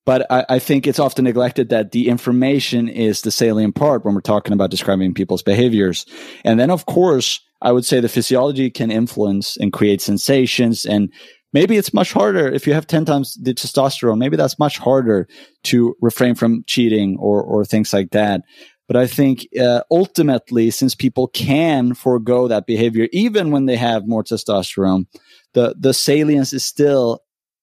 but 0.06 0.30
I, 0.32 0.46
I, 0.50 0.60
think 0.60 0.88
it's 0.88 1.00
often 1.00 1.26
neglected 1.26 1.70
that 1.70 1.92
the 1.92 2.08
information 2.08 2.88
is 2.88 3.22
the 3.22 3.32
salient 3.32 3.76
part 3.76 4.04
when 4.04 4.16
we're 4.16 4.22
talking 4.22 4.54
about 4.54 4.72
describing 4.72 5.14
people's 5.14 5.44
behaviors. 5.44 6.06
And 6.44 6.60
then, 6.60 6.72
of 6.72 6.86
course, 6.86 7.40
I 7.62 7.72
would 7.72 7.86
say 7.86 8.00
the 8.00 8.10
physiology 8.10 8.70
can 8.72 8.90
influence 8.90 9.58
and 9.58 9.72
create 9.72 10.02
sensations. 10.02 10.86
And 10.86 11.14
maybe 11.54 11.78
it's 11.78 11.94
much 11.94 12.14
harder 12.14 12.48
if 12.48 12.66
you 12.68 12.74
have 12.74 12.88
10 12.88 13.06
times 13.06 13.38
the 13.42 13.54
testosterone. 13.54 14.18
Maybe 14.18 14.38
that's 14.38 14.60
much 14.60 14.78
harder 14.78 15.28
to 15.64 15.96
refrain 16.02 16.36
from 16.36 16.64
cheating 16.68 17.18
or, 17.20 17.42
or 17.42 17.66
things 17.66 17.94
like 17.94 18.12
that. 18.12 18.42
But 18.88 18.98
I 18.98 19.08
think 19.08 19.48
uh, 19.60 19.84
ultimately, 19.90 20.70
since 20.70 20.96
people 20.96 21.28
can 21.28 21.94
forego 21.94 22.50
that 22.50 22.66
behavior, 22.66 23.08
even 23.14 23.52
when 23.52 23.66
they 23.66 23.78
have 23.78 24.08
more 24.08 24.24
testosterone, 24.24 25.06
the, 25.54 25.76
the 25.80 25.94
salience 25.94 26.52
is 26.52 26.66
still, 26.66 27.22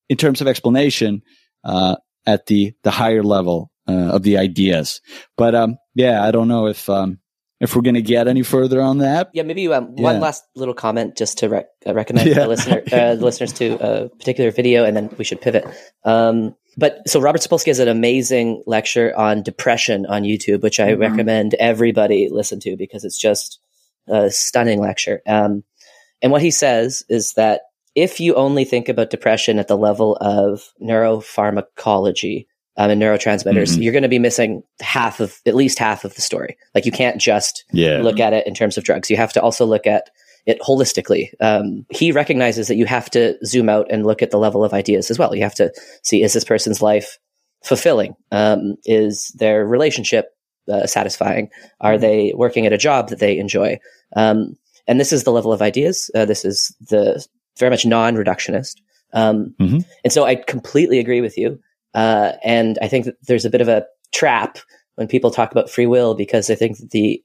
in 0.09 0.17
terms 0.17 0.41
of 0.41 0.49
explanation, 0.49 1.23
uh, 1.65 1.97
at 2.29 2.47
the 2.47 2.75
the 2.85 2.91
higher 2.91 3.23
level 3.23 3.71
uh, 3.89 4.13
of 4.13 4.23
the 4.23 4.37
ideas. 4.37 5.01
But 5.37 5.55
um, 5.55 5.79
yeah, 5.95 6.23
I 6.23 6.31
don't 6.31 6.47
know 6.47 6.67
if 6.67 6.89
um, 6.89 7.19
if 7.61 7.75
we're 7.75 7.83
going 7.83 7.95
to 7.95 8.03
get 8.03 8.29
any 8.29 8.43
further 8.43 8.81
on 8.81 8.99
that. 8.99 9.31
Yeah, 9.33 9.43
maybe 9.43 9.67
um, 9.69 9.95
yeah. 9.97 10.03
one 10.03 10.21
last 10.21 10.45
little 10.55 10.75
comment 10.75 11.17
just 11.17 11.39
to 11.39 11.49
rec- 11.49 11.67
uh, 11.87 11.95
recommend 11.95 12.29
yeah. 12.29 12.35
the 12.35 12.49
listener 12.49 12.83
uh, 12.93 13.15
the 13.15 13.25
listeners 13.25 13.53
to 13.55 13.75
a 13.81 14.09
particular 14.09 14.51
video, 14.51 14.85
and 14.85 14.97
then 14.97 15.15
we 15.19 15.25
should 15.25 15.41
pivot. 15.41 15.67
Um, 16.05 16.55
but 16.77 17.09
so 17.09 17.21
Robert 17.21 17.41
Sapolsky 17.41 17.67
has 17.67 17.81
an 17.81 17.89
amazing 17.89 18.63
lecture 18.67 19.17
on 19.17 19.43
depression 19.43 20.07
on 20.07 20.23
YouTube, 20.23 20.63
which 20.63 20.79
I 20.79 20.93
mm-hmm. 20.93 21.01
recommend 21.01 21.55
everybody 21.55 22.29
listen 22.31 22.61
to 22.61 22.77
because 22.77 23.05
it's 23.05 23.19
just 23.19 23.59
a 24.07 24.31
stunning 24.31 24.81
lecture. 24.81 25.21
Um, 25.27 25.65
and 26.23 26.33
what 26.33 26.43
he 26.43 26.51
says 26.51 27.05
is 27.09 27.35
that 27.35 27.63
if 27.95 28.21
you 28.21 28.35
only 28.35 28.65
think 28.65 28.89
about 28.89 29.11
depression 29.11 29.59
at 29.59 29.67
the 29.67 29.77
level 29.77 30.17
of 30.21 30.73
neuropharmacology 30.81 32.47
um, 32.79 32.91
and 32.91 33.03
neurotransmitters, 33.03 33.73
mm-hmm. 33.73 33.83
you're 33.83 33.93
going 33.93 34.03
to 34.05 34.09
be 34.09 34.21
missing 34.21 34.63
half 34.81 35.21
of 35.21 35.37
at 35.45 35.57
least 35.57 35.79
half 35.79 36.05
of 36.05 36.15
the 36.15 36.23
story. 36.23 36.57
Like 36.75 36.87
you 36.87 36.93
can't 36.93 37.21
just 37.21 37.65
yeah. 37.73 37.99
look 37.99 38.21
at 38.21 38.33
it 38.33 38.47
in 38.47 38.55
terms 38.55 38.79
of 38.79 38.85
drugs. 38.85 39.11
You 39.11 39.17
have 39.17 39.33
to 39.33 39.43
also 39.43 39.67
look 39.67 39.87
at 39.87 40.09
it 40.47 40.61
holistically. 40.61 41.29
Um, 41.41 41.85
he 41.91 42.13
recognizes 42.13 42.69
that 42.69 42.77
you 42.77 42.87
have 42.87 43.11
to 43.11 43.37
zoom 43.45 43.69
out 43.69 43.89
and 43.91 44.07
look 44.07 44.23
at 44.23 44.31
the 44.31 44.39
level 44.39 44.65
of 44.65 44.73
ideas 44.73 45.11
as 45.11 45.19
well. 45.19 45.35
You 45.35 45.43
have 45.43 45.57
to 45.57 45.73
see 46.05 46.23
is 46.23 46.33
this 46.33 46.45
person's 46.45 46.81
life 46.81 47.19
fulfilling? 47.65 48.15
Um, 48.31 48.77
is 48.85 49.35
their 49.37 49.67
relationship 49.67 50.27
uh, 50.71 50.87
satisfying? 50.87 51.51
Are 51.81 51.95
mm-hmm. 51.95 52.01
they 52.01 52.33
working 52.37 52.65
at 52.65 52.73
a 52.73 52.79
job 52.79 53.09
that 53.09 53.19
they 53.19 53.39
enjoy? 53.39 53.81
Um, 54.15 54.57
and 54.87 55.01
this 55.01 55.13
is 55.13 55.25
the 55.25 55.33
level 55.33 55.53
of 55.53 55.63
ideas. 55.63 56.13
Uh, 56.15 56.25
this 56.25 56.45
is 56.45 56.75
the 56.89 57.27
very 57.59 57.71
much 57.71 57.85
non-reductionist. 57.85 58.77
Um, 59.13 59.55
mm-hmm. 59.59 59.81
And 60.05 60.13
so 60.13 60.25
I 60.25 60.37
completely 60.37 61.01
agree 61.01 61.21
with 61.21 61.37
you. 61.37 61.61
Uh, 61.95 62.33
and 62.45 62.79
I 62.83 62.89
think 62.89 63.07
that 63.07 63.17
there's 63.27 63.45
a 63.45 63.51
bit 63.51 63.61
of 63.61 63.69
a 63.69 63.87
trap 64.13 64.59
when 64.97 65.09
people 65.09 65.31
talk 65.31 65.53
about 65.53 65.71
free 65.71 65.87
will 65.87 66.15
because 66.15 66.51
I 66.51 66.55
think 66.55 66.79
that 66.79 66.91
the 66.91 67.23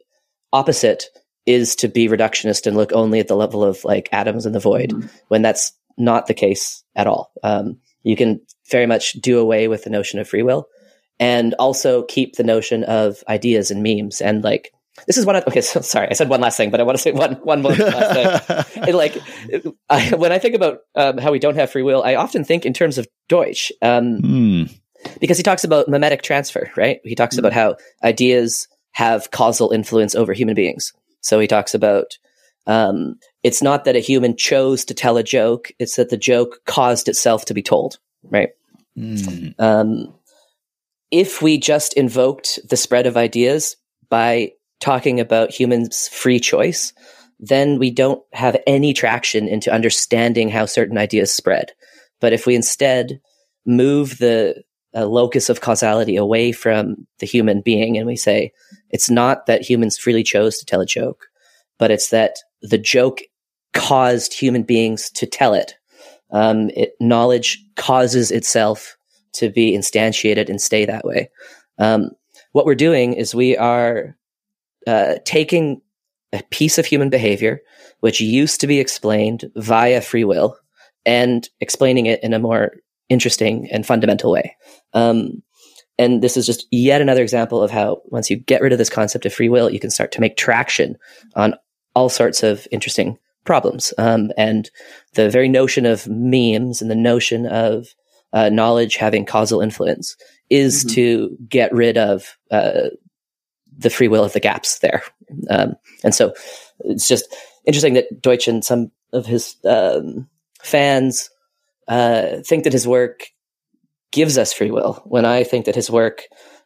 opposite 0.52 1.06
is 1.46 1.76
to 1.78 1.88
be 1.88 2.08
reductionist 2.08 2.66
and 2.66 2.78
look 2.78 2.94
only 2.94 3.20
at 3.20 3.28
the 3.28 3.36
level 3.36 3.64
of 3.64 3.84
like 3.84 4.10
atoms 4.12 4.46
in 4.46 4.54
the 4.54 4.60
void 4.60 4.92
mm-hmm. 4.92 5.08
when 5.28 5.42
that's 5.42 5.74
not 5.98 6.28
the 6.28 6.34
case 6.34 6.84
at 6.96 7.08
all. 7.08 7.32
Um, 7.44 7.78
you 8.04 8.16
can 8.16 8.40
very 8.70 8.86
much 8.86 9.14
do 9.14 9.40
away 9.40 9.68
with 9.68 9.84
the 9.84 9.90
notion 9.90 10.20
of 10.20 10.28
free 10.28 10.44
will 10.44 10.68
and 11.20 11.54
also 11.56 12.04
keep 12.04 12.36
the 12.36 12.44
notion 12.44 12.84
of 12.86 13.24
ideas 13.28 13.72
and 13.72 13.84
memes 13.84 14.22
and 14.22 14.44
like 14.44 14.72
this 15.08 15.18
is 15.18 15.26
one. 15.26 15.36
Of, 15.36 15.48
okay, 15.48 15.62
so 15.62 15.82
sorry, 15.82 16.08
I 16.10 16.14
said 16.14 16.30
one 16.30 16.42
last 16.42 16.58
thing, 16.58 16.70
but 16.70 16.80
I 16.80 16.84
want 16.84 16.98
to 16.98 17.02
say 17.02 17.12
one 17.12 17.34
one 17.36 17.62
more 17.62 17.74
last 17.74 18.66
thing. 18.76 18.84
it, 18.88 18.96
like 18.96 19.18
I, 19.90 20.16
when 20.16 20.32
I 20.32 20.40
think 20.40 20.56
about 20.56 20.80
um, 20.96 21.18
how 21.18 21.32
we 21.32 21.40
don't 21.40 21.56
have 21.56 21.72
free 21.72 21.84
will, 21.84 22.04
I 22.04 22.16
often 22.16 22.44
think 22.44 22.66
in 22.66 22.74
terms 22.74 22.98
of 22.98 23.08
Deutsch, 23.28 23.72
um, 23.82 24.22
mm. 24.22 24.80
because 25.20 25.38
he 25.38 25.44
talks 25.44 25.64
about 25.64 25.88
memetic 25.88 26.22
transfer, 26.22 26.72
right? 26.76 27.00
He 27.04 27.16
talks 27.16 27.36
mm. 27.36 27.40
about 27.40 27.54
how 27.54 27.76
ideas 28.04 28.68
have 28.92 29.32
causal 29.32 29.72
influence 29.72 30.14
over 30.16 30.34
human 30.34 30.56
beings. 30.56 30.94
So 31.22 31.40
he 31.40 31.48
talks 31.48 31.74
about 31.74 32.18
um, 32.68 33.16
it's 33.42 33.62
not 33.62 33.86
that 33.86 33.96
a 33.96 34.00
human 34.00 34.38
chose 34.38 34.86
to 34.86 34.94
tell 34.94 35.18
a 35.18 35.24
joke; 35.24 35.72
it's 35.80 35.96
that 35.96 36.10
the 36.10 36.18
joke 36.18 36.60
caused 36.66 37.10
itself 37.10 37.46
to 37.46 37.54
be 37.54 37.64
told, 37.64 37.98
right? 38.24 38.50
Mm. 38.96 40.14
if 41.10 41.42
we 41.42 41.58
just 41.58 41.96
invoked 41.96 42.60
the 42.70 42.78
spread 42.78 43.08
of 43.08 43.18
ideas 43.18 43.76
by 44.08 44.52
talking 44.84 45.22
about 45.22 45.50
humans' 45.50 46.10
free 46.10 46.40
choice, 46.40 46.92
then 47.40 47.80
we 47.80 47.90
don't 47.90 48.22
have 48.34 48.58
any 48.68 48.94
traction 48.94 49.48
into 49.48 49.74
understanding 49.74 50.50
how 50.50 50.66
certain 50.66 50.98
ideas 50.98 51.32
spread. 51.32 51.72
But 52.20 52.34
if 52.34 52.46
we 52.46 52.54
instead 52.54 53.22
move 53.66 54.18
the 54.18 54.62
uh, 54.96 55.06
locus 55.06 55.50
of 55.50 55.62
causality 55.62 56.18
away 56.18 56.52
from 56.52 57.08
the 57.20 57.26
human 57.26 57.62
being 57.62 57.98
and 57.98 58.06
we 58.06 58.18
say 58.18 58.52
it's 58.90 59.10
not 59.10 59.46
that 59.46 59.62
humans 59.62 59.98
freely 59.98 60.22
chose 60.22 60.58
to 60.58 60.66
tell 60.66 60.82
a 60.82 60.86
joke, 60.86 61.28
but 61.80 61.90
it's 61.90 62.10
that 62.10 62.36
the 62.62 62.78
joke 62.78 63.22
caused 63.74 64.34
human 64.34 64.64
beings 64.64 65.10
to 65.12 65.26
tell 65.26 65.54
it. 65.54 65.76
Um, 66.32 66.70
it 66.76 66.94
knowledge 67.00 67.64
causes 67.78 68.32
itself 68.32 68.98
to 69.34 69.50
be 69.50 69.72
instantiated 69.72 70.50
and 70.50 70.62
stay 70.62 70.86
that 70.86 71.06
way. 71.06 71.30
Um, 71.80 72.12
what 72.52 72.66
we're 72.66 72.76
doing 72.76 73.14
is 73.14 73.34
we 73.34 73.56
are 73.58 74.18
uh, 74.88 75.16
taking 75.26 75.82
a 76.32 76.42
piece 76.50 76.78
of 76.78 76.86
human 76.86 77.10
behavior, 77.10 77.62
which 78.00 78.20
used 78.20 78.60
to 78.62 78.68
be 78.68 78.80
explained 78.80 79.46
via 79.56 80.02
free 80.02 80.24
will, 80.24 80.58
and 81.06 81.50
explaining 81.60 82.06
it 82.06 82.24
in 82.24 82.34
a 82.34 82.40
more 82.40 82.72
interesting 83.10 83.68
and 83.72 83.86
fundamental 83.86 84.32
way. 84.32 84.56
Um, 84.94 85.44
and 86.00 86.24
this 86.24 86.38
is 86.38 86.46
just 86.46 86.66
yet 86.72 87.02
another 87.02 87.22
example 87.22 87.62
of 87.62 87.70
how 87.70 88.02
once 88.06 88.30
you 88.30 88.38
get 88.38 88.62
rid 88.62 88.72
of 88.72 88.80
this 88.80 88.90
concept 88.90 89.26
of 89.26 89.34
free 89.34 89.50
will, 89.50 89.70
you 89.70 89.80
can 89.80 89.92
start 89.92 90.12
to 90.14 90.22
make 90.22 90.38
traction 90.38 90.98
on 91.36 91.54
all 91.96 92.10
sorts 92.10 92.42
of 92.42 92.68
interesting 92.72 93.18
problems. 93.46 93.94
Um, 93.98 94.32
and 94.38 94.70
the 95.14 95.30
very 95.30 95.50
notion 95.50 95.86
of 95.86 96.08
memes 96.08 96.82
and 96.82 96.90
the 96.90 96.96
notion 96.96 97.46
of 97.46 97.88
uh, 98.32 98.50
knowledge 98.50 98.96
having 98.96 99.26
causal 99.26 99.62
influence 99.62 100.16
is 100.50 100.84
mm-hmm. 100.84 100.96
to 100.96 101.38
get 101.48 101.72
rid 101.72 101.98
of 101.98 102.38
uh, 102.50 102.90
the 103.78 103.90
free 103.90 104.08
will 104.08 104.24
of 104.24 104.34
the 104.34 104.40
gaps 104.40 104.80
there. 104.80 105.04
Um, 105.50 105.76
and 106.04 106.14
so 106.14 106.34
it's 106.80 107.08
just 107.08 107.34
interesting 107.66 107.94
that 107.96 108.22
Deutsch 108.22 108.48
and 108.48 108.64
some 108.64 108.92
of 109.12 109.26
his 109.26 109.56
um, 109.66 110.28
fans 110.62 111.30
uh, 111.88 112.38
think 112.46 112.64
that 112.64 112.74
his 112.74 112.88
work 112.88 113.28
gives 114.12 114.38
us 114.38 114.54
free 114.54 114.72
will. 114.72 115.02
When 115.06 115.26
I 115.26 115.44
think 115.44 115.66
that 115.66 115.76
his 115.76 115.90
work 115.90 116.24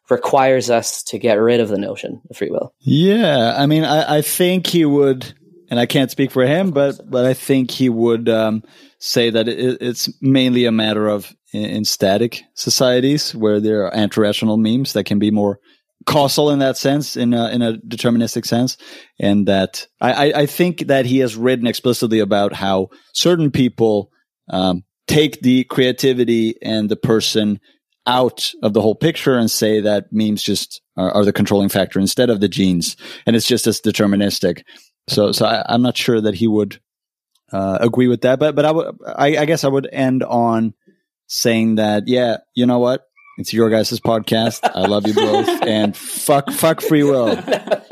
requires 0.09 0.69
us 0.69 1.03
to 1.03 1.19
get 1.19 1.35
rid 1.35 1.59
of 1.59 1.69
the 1.69 1.77
notion 1.77 2.21
of 2.29 2.37
free 2.37 2.49
will. 2.49 2.73
Yeah, 2.79 3.53
I 3.57 3.65
mean, 3.65 3.83
I, 3.83 4.17
I 4.17 4.21
think 4.21 4.67
he 4.67 4.85
would, 4.85 5.33
and 5.69 5.79
I 5.79 5.85
can't 5.85 6.11
speak 6.11 6.31
for 6.31 6.45
him, 6.45 6.71
but 6.71 7.09
but 7.09 7.25
I 7.25 7.33
think 7.33 7.71
he 7.71 7.89
would 7.89 8.29
um, 8.29 8.63
say 8.99 9.29
that 9.29 9.47
it, 9.47 9.77
it's 9.81 10.09
mainly 10.21 10.65
a 10.65 10.71
matter 10.71 11.07
of 11.07 11.35
in, 11.51 11.65
in 11.65 11.85
static 11.85 12.43
societies 12.53 13.35
where 13.35 13.59
there 13.59 13.85
are 13.85 13.93
anti-rational 13.93 14.57
memes 14.57 14.93
that 14.93 15.05
can 15.05 15.19
be 15.19 15.31
more 15.31 15.59
causal 16.07 16.49
in 16.49 16.59
that 16.59 16.77
sense, 16.77 17.15
in 17.17 17.33
a, 17.33 17.49
in 17.49 17.61
a 17.61 17.73
deterministic 17.73 18.45
sense, 18.45 18.77
and 19.19 19.47
that 19.47 19.85
I, 20.01 20.31
I 20.33 20.45
think 20.47 20.87
that 20.87 21.05
he 21.05 21.19
has 21.19 21.35
written 21.35 21.67
explicitly 21.67 22.19
about 22.19 22.53
how 22.53 22.89
certain 23.13 23.51
people 23.51 24.09
um, 24.49 24.83
take 25.07 25.41
the 25.41 25.65
creativity 25.65 26.55
and 26.61 26.89
the 26.89 26.95
person 26.95 27.59
out 28.07 28.53
of 28.63 28.73
the 28.73 28.81
whole 28.81 28.95
picture 28.95 29.37
and 29.37 29.51
say 29.51 29.81
that 29.81 30.05
memes 30.11 30.41
just 30.41 30.81
are, 30.95 31.11
are, 31.11 31.25
the 31.25 31.33
controlling 31.33 31.67
factor 31.67 31.99
instead 31.99 32.29
of 32.29 32.39
the 32.39 32.47
genes, 32.47 32.95
and 33.25 33.35
it's 33.35 33.45
just 33.45 33.67
as 33.67 33.81
deterministic. 33.81 34.63
So, 35.09 35.33
so 35.33 35.45
I, 35.45 35.73
am 35.73 35.81
not 35.81 35.97
sure 35.97 36.21
that 36.21 36.35
he 36.35 36.47
would 36.47 36.79
uh, 37.51 37.79
agree 37.81 38.07
with 38.07 38.21
that, 38.21 38.39
but 38.39 38.55
but 38.55 38.63
I 38.65 38.71
would, 38.71 38.95
I, 39.05 39.37
I 39.37 39.45
guess 39.45 39.65
I 39.65 39.67
would 39.67 39.89
end 39.91 40.23
on 40.23 40.73
saying 41.27 41.75
that, 41.75 42.03
yeah, 42.07 42.37
you 42.55 42.65
know 42.65 42.79
what, 42.79 43.03
it's 43.37 43.53
your 43.53 43.69
guys' 43.69 43.99
podcast. 43.99 44.59
I 44.63 44.87
love 44.87 45.05
you 45.07 45.13
both, 45.13 45.47
and 45.61 45.95
fuck, 45.95 46.51
fuck 46.51 46.81
free 46.81 47.03
will. 47.03 47.39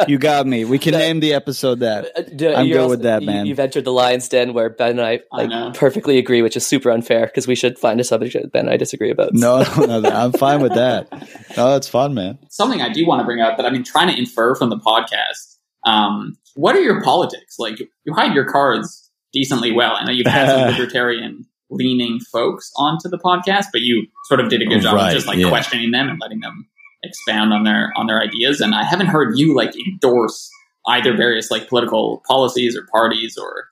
You 0.07 0.17
got 0.17 0.47
me. 0.47 0.65
We 0.65 0.79
can 0.79 0.93
no. 0.93 0.99
name 0.99 1.19
the 1.19 1.33
episode 1.33 1.81
that. 1.81 2.05
Uh, 2.17 2.21
I'm 2.57 2.67
good 2.67 2.77
also, 2.77 2.89
with 2.89 3.01
that, 3.03 3.23
man. 3.23 3.45
You, 3.45 3.51
have 3.51 3.59
entered 3.59 3.85
the 3.85 3.91
lion's 3.91 4.27
den 4.27 4.53
where 4.53 4.69
Ben 4.69 4.91
and 4.91 5.01
I 5.01 5.19
like 5.31 5.51
I 5.51 5.71
perfectly 5.71 6.17
agree, 6.17 6.41
which 6.41 6.57
is 6.57 6.65
super 6.65 6.89
unfair 6.89 7.27
because 7.27 7.47
we 7.47 7.55
should 7.55 7.77
find 7.77 7.99
a 7.99 8.03
subject 8.03 8.33
that 8.33 8.51
Ben 8.51 8.65
and 8.65 8.71
I 8.71 8.77
disagree 8.77 9.11
about. 9.11 9.33
No, 9.33 9.63
no, 9.77 9.99
no, 9.99 10.09
I'm 10.09 10.31
fine 10.31 10.61
with 10.61 10.73
that. 10.73 11.11
No, 11.55 11.71
that's 11.71 11.87
fun, 11.87 12.13
man. 12.13 12.39
Something 12.49 12.81
I 12.81 12.91
do 12.91 13.05
want 13.05 13.19
to 13.19 13.25
bring 13.25 13.39
up 13.39 13.57
that 13.57 13.65
I've 13.65 13.73
been 13.73 13.83
trying 13.83 14.13
to 14.13 14.17
infer 14.17 14.55
from 14.55 14.69
the 14.69 14.77
podcast. 14.77 15.57
Um, 15.85 16.37
what 16.55 16.75
are 16.75 16.81
your 16.81 17.03
politics 17.03 17.59
like? 17.59 17.79
You 17.79 18.13
hide 18.13 18.33
your 18.33 18.45
cards 18.45 19.11
decently 19.31 19.71
well. 19.71 19.93
I 19.95 20.05
know 20.05 20.11
you've 20.11 20.25
had 20.25 20.49
some 20.49 20.71
libertarian 20.71 21.45
leaning 21.69 22.19
folks 22.19 22.71
onto 22.77 23.09
the 23.09 23.17
podcast, 23.17 23.65
but 23.71 23.81
you 23.81 24.07
sort 24.25 24.39
of 24.39 24.49
did 24.49 24.61
a 24.61 24.65
good 24.65 24.81
job 24.81 24.95
right, 24.95 25.09
of 25.09 25.13
just 25.13 25.27
like 25.27 25.37
yeah. 25.37 25.49
questioning 25.49 25.91
them 25.91 26.09
and 26.09 26.19
letting 26.19 26.39
them 26.39 26.67
expound 27.03 27.53
on 27.53 27.63
their 27.63 27.91
on 27.95 28.07
their 28.07 28.21
ideas. 28.21 28.61
And 28.61 28.75
I 28.75 28.83
haven't 28.83 29.07
heard 29.07 29.37
you 29.37 29.55
like 29.55 29.73
endorse 29.87 30.49
either 30.87 31.15
various 31.15 31.49
like 31.51 31.67
political 31.67 32.23
policies 32.27 32.77
or 32.77 32.85
parties 32.91 33.37
or 33.37 33.67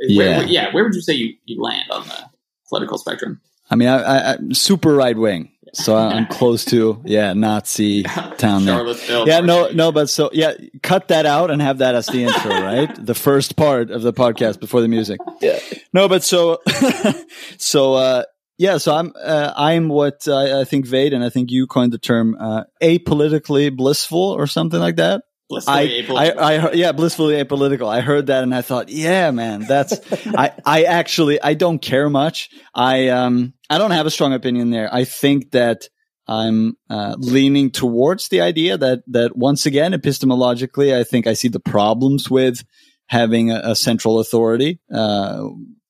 yeah, 0.00 0.18
where, 0.18 0.38
where, 0.38 0.46
yeah. 0.46 0.74
Where 0.74 0.84
would 0.84 0.94
you 0.94 1.00
say 1.00 1.14
you, 1.14 1.34
you 1.44 1.62
land 1.62 1.90
on 1.90 2.06
the 2.08 2.30
political 2.68 2.98
spectrum? 2.98 3.40
I 3.70 3.76
mean, 3.76 3.88
I, 3.88 4.32
I, 4.32 4.36
super 4.52 4.94
right 4.94 5.16
wing. 5.16 5.50
So 5.76 5.94
I'm 5.94 6.26
close 6.26 6.64
to 6.66 7.00
yeah 7.04 7.34
Nazi 7.34 8.02
town 8.38 8.64
there. 8.64 8.86
Yeah, 9.26 9.40
no, 9.40 9.68
no, 9.70 9.92
but 9.92 10.08
so 10.08 10.30
yeah, 10.32 10.54
cut 10.82 11.08
that 11.08 11.26
out 11.26 11.50
and 11.50 11.60
have 11.60 11.78
that 11.78 11.94
as 11.94 12.06
the 12.06 12.24
intro, 12.24 12.50
right? 12.62 12.88
The 12.98 13.14
first 13.14 13.56
part 13.56 13.90
of 13.90 14.02
the 14.02 14.12
podcast 14.12 14.58
before 14.58 14.80
the 14.80 14.88
music. 14.88 15.20
Yeah. 15.42 15.58
No, 15.92 16.08
but 16.08 16.24
so 16.24 16.62
so 17.58 17.94
uh, 17.94 18.22
yeah, 18.56 18.78
so 18.78 18.94
I'm 18.94 19.12
uh, 19.22 19.52
I'm 19.54 19.88
what 19.88 20.26
I, 20.26 20.60
I 20.60 20.64
think 20.64 20.86
Vaden 20.86 21.16
and 21.16 21.24
I 21.24 21.28
think 21.28 21.50
you 21.50 21.66
coined 21.66 21.92
the 21.92 21.98
term 21.98 22.36
uh, 22.40 22.64
apolitically 22.82 23.74
blissful 23.74 24.18
or 24.18 24.46
something 24.46 24.80
like 24.80 24.96
that. 24.96 25.24
Blissfully 25.48 26.04
I, 26.08 26.30
I, 26.30 26.54
I, 26.56 26.72
yeah, 26.72 26.92
blissfully 26.92 27.34
apolitical. 27.34 27.88
I 27.88 28.00
heard 28.00 28.26
that 28.26 28.42
and 28.42 28.54
I 28.54 28.62
thought, 28.62 28.88
yeah, 28.88 29.30
man, 29.30 29.60
that's, 29.60 30.00
I, 30.26 30.52
I 30.64 30.84
actually, 30.84 31.40
I 31.40 31.54
don't 31.54 31.78
care 31.78 32.10
much. 32.10 32.50
I, 32.74 33.08
um, 33.08 33.54
I 33.70 33.78
don't 33.78 33.92
have 33.92 34.06
a 34.06 34.10
strong 34.10 34.32
opinion 34.32 34.70
there. 34.70 34.92
I 34.92 35.04
think 35.04 35.52
that 35.52 35.88
I'm, 36.26 36.76
uh, 36.90 37.14
leaning 37.18 37.70
towards 37.70 38.28
the 38.28 38.40
idea 38.40 38.76
that, 38.76 39.02
that 39.06 39.36
once 39.36 39.66
again, 39.66 39.92
epistemologically, 39.92 40.92
I 40.92 41.04
think 41.04 41.28
I 41.28 41.34
see 41.34 41.48
the 41.48 41.60
problems 41.60 42.28
with 42.28 42.64
having 43.06 43.52
a, 43.52 43.60
a 43.62 43.76
central 43.76 44.18
authority. 44.18 44.80
Uh, 44.92 45.44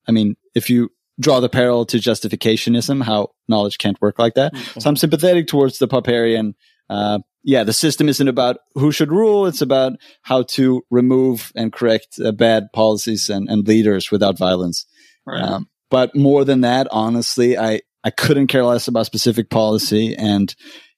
I 0.06 0.12
mean, 0.12 0.36
if 0.54 0.68
you 0.68 0.90
draw 1.18 1.40
the 1.40 1.48
parallel 1.48 1.86
to 1.86 1.96
justificationism, 1.96 3.02
how 3.02 3.30
knowledge 3.48 3.78
can't 3.78 4.00
work 4.00 4.18
like 4.18 4.34
that. 4.34 4.52
Mm-hmm. 4.52 4.80
So 4.80 4.90
I'm 4.90 4.96
sympathetic 4.96 5.46
towards 5.46 5.78
the 5.78 5.88
Popperian, 5.88 6.54
uh, 6.90 7.20
yeah, 7.46 7.62
the 7.62 7.72
system 7.72 8.08
isn't 8.08 8.26
about 8.26 8.56
who 8.74 8.90
should 8.90 9.12
rule. 9.12 9.46
It's 9.46 9.62
about 9.62 9.92
how 10.22 10.42
to 10.42 10.82
remove 10.90 11.52
and 11.54 11.72
correct 11.72 12.18
uh, 12.22 12.32
bad 12.32 12.72
policies 12.72 13.30
and, 13.30 13.48
and 13.48 13.66
leaders 13.68 14.10
without 14.10 14.36
violence. 14.36 14.84
Right. 15.24 15.40
Um, 15.40 15.68
but 15.88 16.16
more 16.16 16.44
than 16.44 16.62
that, 16.62 16.88
honestly, 16.90 17.56
I, 17.56 17.82
I 18.02 18.10
couldn't 18.10 18.48
care 18.48 18.64
less 18.64 18.88
about 18.88 19.06
specific 19.06 19.48
policy. 19.48 20.16
And 20.16 20.52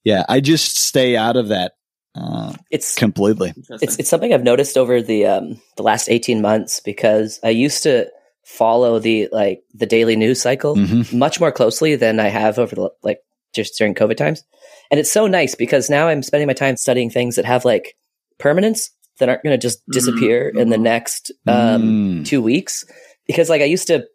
yeah, 0.04 0.24
I 0.26 0.40
just 0.40 0.78
stay 0.78 1.18
out 1.18 1.36
of 1.36 1.48
that. 1.48 1.72
Uh, 2.14 2.54
it's 2.70 2.94
completely. 2.94 3.52
It's, 3.82 3.98
it's 3.98 4.08
something 4.08 4.32
I've 4.32 4.42
noticed 4.42 4.78
over 4.78 5.02
the, 5.02 5.26
um, 5.26 5.60
the 5.76 5.82
last 5.82 6.08
18 6.08 6.40
months 6.40 6.80
because 6.80 7.38
I 7.44 7.50
used 7.50 7.82
to 7.82 8.08
follow 8.46 8.98
the, 8.98 9.28
like 9.32 9.60
the 9.74 9.86
daily 9.86 10.16
news 10.16 10.40
cycle 10.40 10.76
mm-hmm. 10.76 11.18
much 11.18 11.40
more 11.40 11.52
closely 11.52 11.94
than 11.94 12.18
I 12.18 12.28
have 12.28 12.58
over 12.58 12.74
the, 12.74 12.90
like 13.02 13.20
just 13.54 13.76
during 13.76 13.94
COVID 13.94 14.16
times. 14.16 14.44
And 14.90 14.98
it's 14.98 15.12
so 15.12 15.26
nice 15.26 15.54
because 15.54 15.90
now 15.90 16.08
I'm 16.08 16.22
spending 16.22 16.46
my 16.46 16.54
time 16.54 16.76
studying 16.76 17.10
things 17.10 17.36
that 17.36 17.44
have 17.44 17.64
like 17.64 17.96
permanence 18.38 18.90
that 19.18 19.28
aren't 19.28 19.42
going 19.42 19.58
to 19.58 19.58
just 19.58 19.84
disappear 19.90 20.52
mm. 20.54 20.60
in 20.60 20.68
the 20.70 20.78
next 20.78 21.32
um, 21.46 21.82
mm. 21.82 22.26
two 22.26 22.40
weeks. 22.40 22.84
Because 23.26 23.50
like 23.50 23.60
I 23.60 23.66
used 23.66 23.88
to 23.88 24.06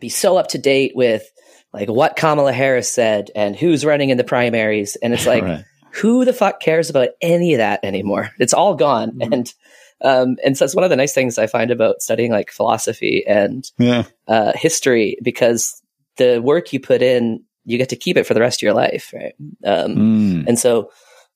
be 0.00 0.08
so 0.08 0.36
up 0.36 0.48
to 0.48 0.58
date 0.58 0.92
with 0.94 1.24
like 1.72 1.88
what 1.88 2.16
Kamala 2.16 2.52
Harris 2.52 2.88
said 2.88 3.30
and 3.34 3.56
who's 3.56 3.84
running 3.84 4.10
in 4.10 4.16
the 4.16 4.24
primaries. 4.24 4.96
And 5.02 5.12
it's 5.12 5.26
like, 5.26 5.42
right. 5.42 5.64
who 5.92 6.24
the 6.24 6.32
fuck 6.32 6.60
cares 6.60 6.88
about 6.88 7.10
any 7.20 7.54
of 7.54 7.58
that 7.58 7.84
anymore? 7.84 8.30
It's 8.38 8.54
all 8.54 8.74
gone. 8.74 9.12
Mm. 9.12 9.32
And, 9.32 9.54
um, 10.02 10.36
and 10.44 10.56
so 10.56 10.64
it's 10.64 10.74
one 10.74 10.84
of 10.84 10.90
the 10.90 10.96
nice 10.96 11.12
things 11.12 11.36
I 11.36 11.46
find 11.46 11.70
about 11.70 12.00
studying 12.00 12.30
like 12.30 12.50
philosophy 12.50 13.24
and 13.26 13.70
yeah. 13.78 14.04
uh, 14.28 14.52
history 14.54 15.18
because 15.22 15.82
the 16.16 16.40
work 16.40 16.72
you 16.72 16.80
put 16.80 17.02
in 17.02 17.42
you 17.64 17.78
get 17.78 17.88
to 17.90 17.96
keep 17.96 18.16
it 18.16 18.26
for 18.26 18.34
the 18.34 18.40
rest 18.40 18.58
of 18.58 18.62
your 18.62 18.74
life, 18.74 19.12
right? 19.14 19.34
Um, 19.64 19.94
mm. 19.94 20.44
And 20.46 20.58
so 20.58 20.90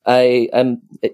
I, 0.05 0.49
I'm 0.53 0.81
a 1.03 1.11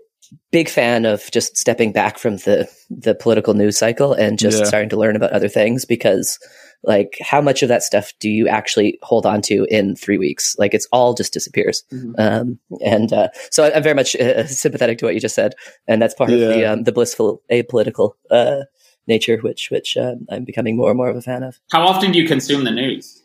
big 0.51 0.69
fan 0.69 1.05
of 1.05 1.29
just 1.31 1.57
stepping 1.57 1.91
back 1.91 2.17
from 2.17 2.37
the 2.37 2.69
the 2.89 3.15
political 3.15 3.53
news 3.53 3.77
cycle 3.77 4.13
and 4.13 4.39
just 4.39 4.59
yeah. 4.59 4.65
starting 4.65 4.89
to 4.89 4.97
learn 4.97 5.15
about 5.15 5.31
other 5.31 5.49
things 5.49 5.85
because 5.85 6.39
like 6.83 7.17
how 7.21 7.41
much 7.41 7.63
of 7.63 7.69
that 7.69 7.83
stuff 7.83 8.13
do 8.19 8.29
you 8.29 8.47
actually 8.47 8.97
hold 9.01 9.25
on 9.25 9.41
to 9.41 9.65
in 9.69 9.95
three 9.95 10.17
weeks 10.17 10.55
like 10.57 10.73
it's 10.73 10.87
all 10.91 11.13
just 11.13 11.33
disappears 11.33 11.83
mm-hmm. 11.91 12.13
um, 12.17 12.59
and 12.83 13.11
uh, 13.11 13.27
so 13.51 13.71
i'm 13.73 13.83
very 13.83 13.95
much 13.95 14.15
uh, 14.15 14.45
sympathetic 14.47 14.97
to 14.97 15.05
what 15.05 15.13
you 15.13 15.19
just 15.19 15.35
said 15.35 15.53
and 15.87 16.01
that's 16.01 16.13
part 16.13 16.29
yeah. 16.29 16.37
of 16.37 16.53
the 16.53 16.65
um, 16.65 16.83
the 16.83 16.91
blissful 16.91 17.41
apolitical 17.51 18.13
uh, 18.31 18.61
nature 19.07 19.37
which 19.41 19.69
which 19.71 19.97
um, 19.97 20.25
i'm 20.29 20.45
becoming 20.45 20.77
more 20.77 20.89
and 20.89 20.97
more 20.97 21.09
of 21.09 21.17
a 21.17 21.21
fan 21.21 21.43
of 21.43 21.59
how 21.71 21.85
often 21.85 22.11
do 22.11 22.19
you 22.19 22.27
consume 22.27 22.63
the 22.63 22.71
news 22.71 23.23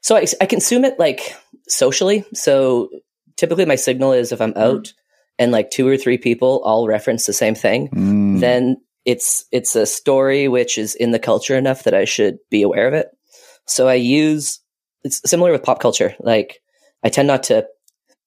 so 0.00 0.16
I, 0.16 0.26
I 0.40 0.46
consume 0.46 0.84
it 0.84 0.98
like 0.98 1.34
socially. 1.68 2.24
So 2.34 2.90
typically 3.36 3.64
my 3.64 3.76
signal 3.76 4.12
is 4.12 4.32
if 4.32 4.40
I'm 4.40 4.52
mm-hmm. 4.52 4.60
out 4.60 4.92
and 5.38 5.52
like 5.52 5.70
two 5.70 5.86
or 5.86 5.96
three 5.96 6.18
people 6.18 6.60
all 6.64 6.88
reference 6.88 7.26
the 7.26 7.32
same 7.32 7.54
thing, 7.54 7.88
mm. 7.88 8.40
then 8.40 8.76
it's 9.04 9.46
it's 9.52 9.76
a 9.76 9.86
story 9.86 10.48
which 10.48 10.76
is 10.76 10.94
in 10.94 11.12
the 11.12 11.18
culture 11.18 11.56
enough 11.56 11.84
that 11.84 11.94
I 11.94 12.04
should 12.04 12.38
be 12.50 12.62
aware 12.62 12.88
of 12.88 12.94
it. 12.94 13.08
So 13.66 13.88
I 13.88 13.94
use 13.94 14.60
it's 15.04 15.22
similar 15.28 15.52
with 15.52 15.62
pop 15.62 15.80
culture. 15.80 16.14
Like 16.20 16.60
I 17.04 17.08
tend 17.08 17.28
not 17.28 17.44
to 17.44 17.66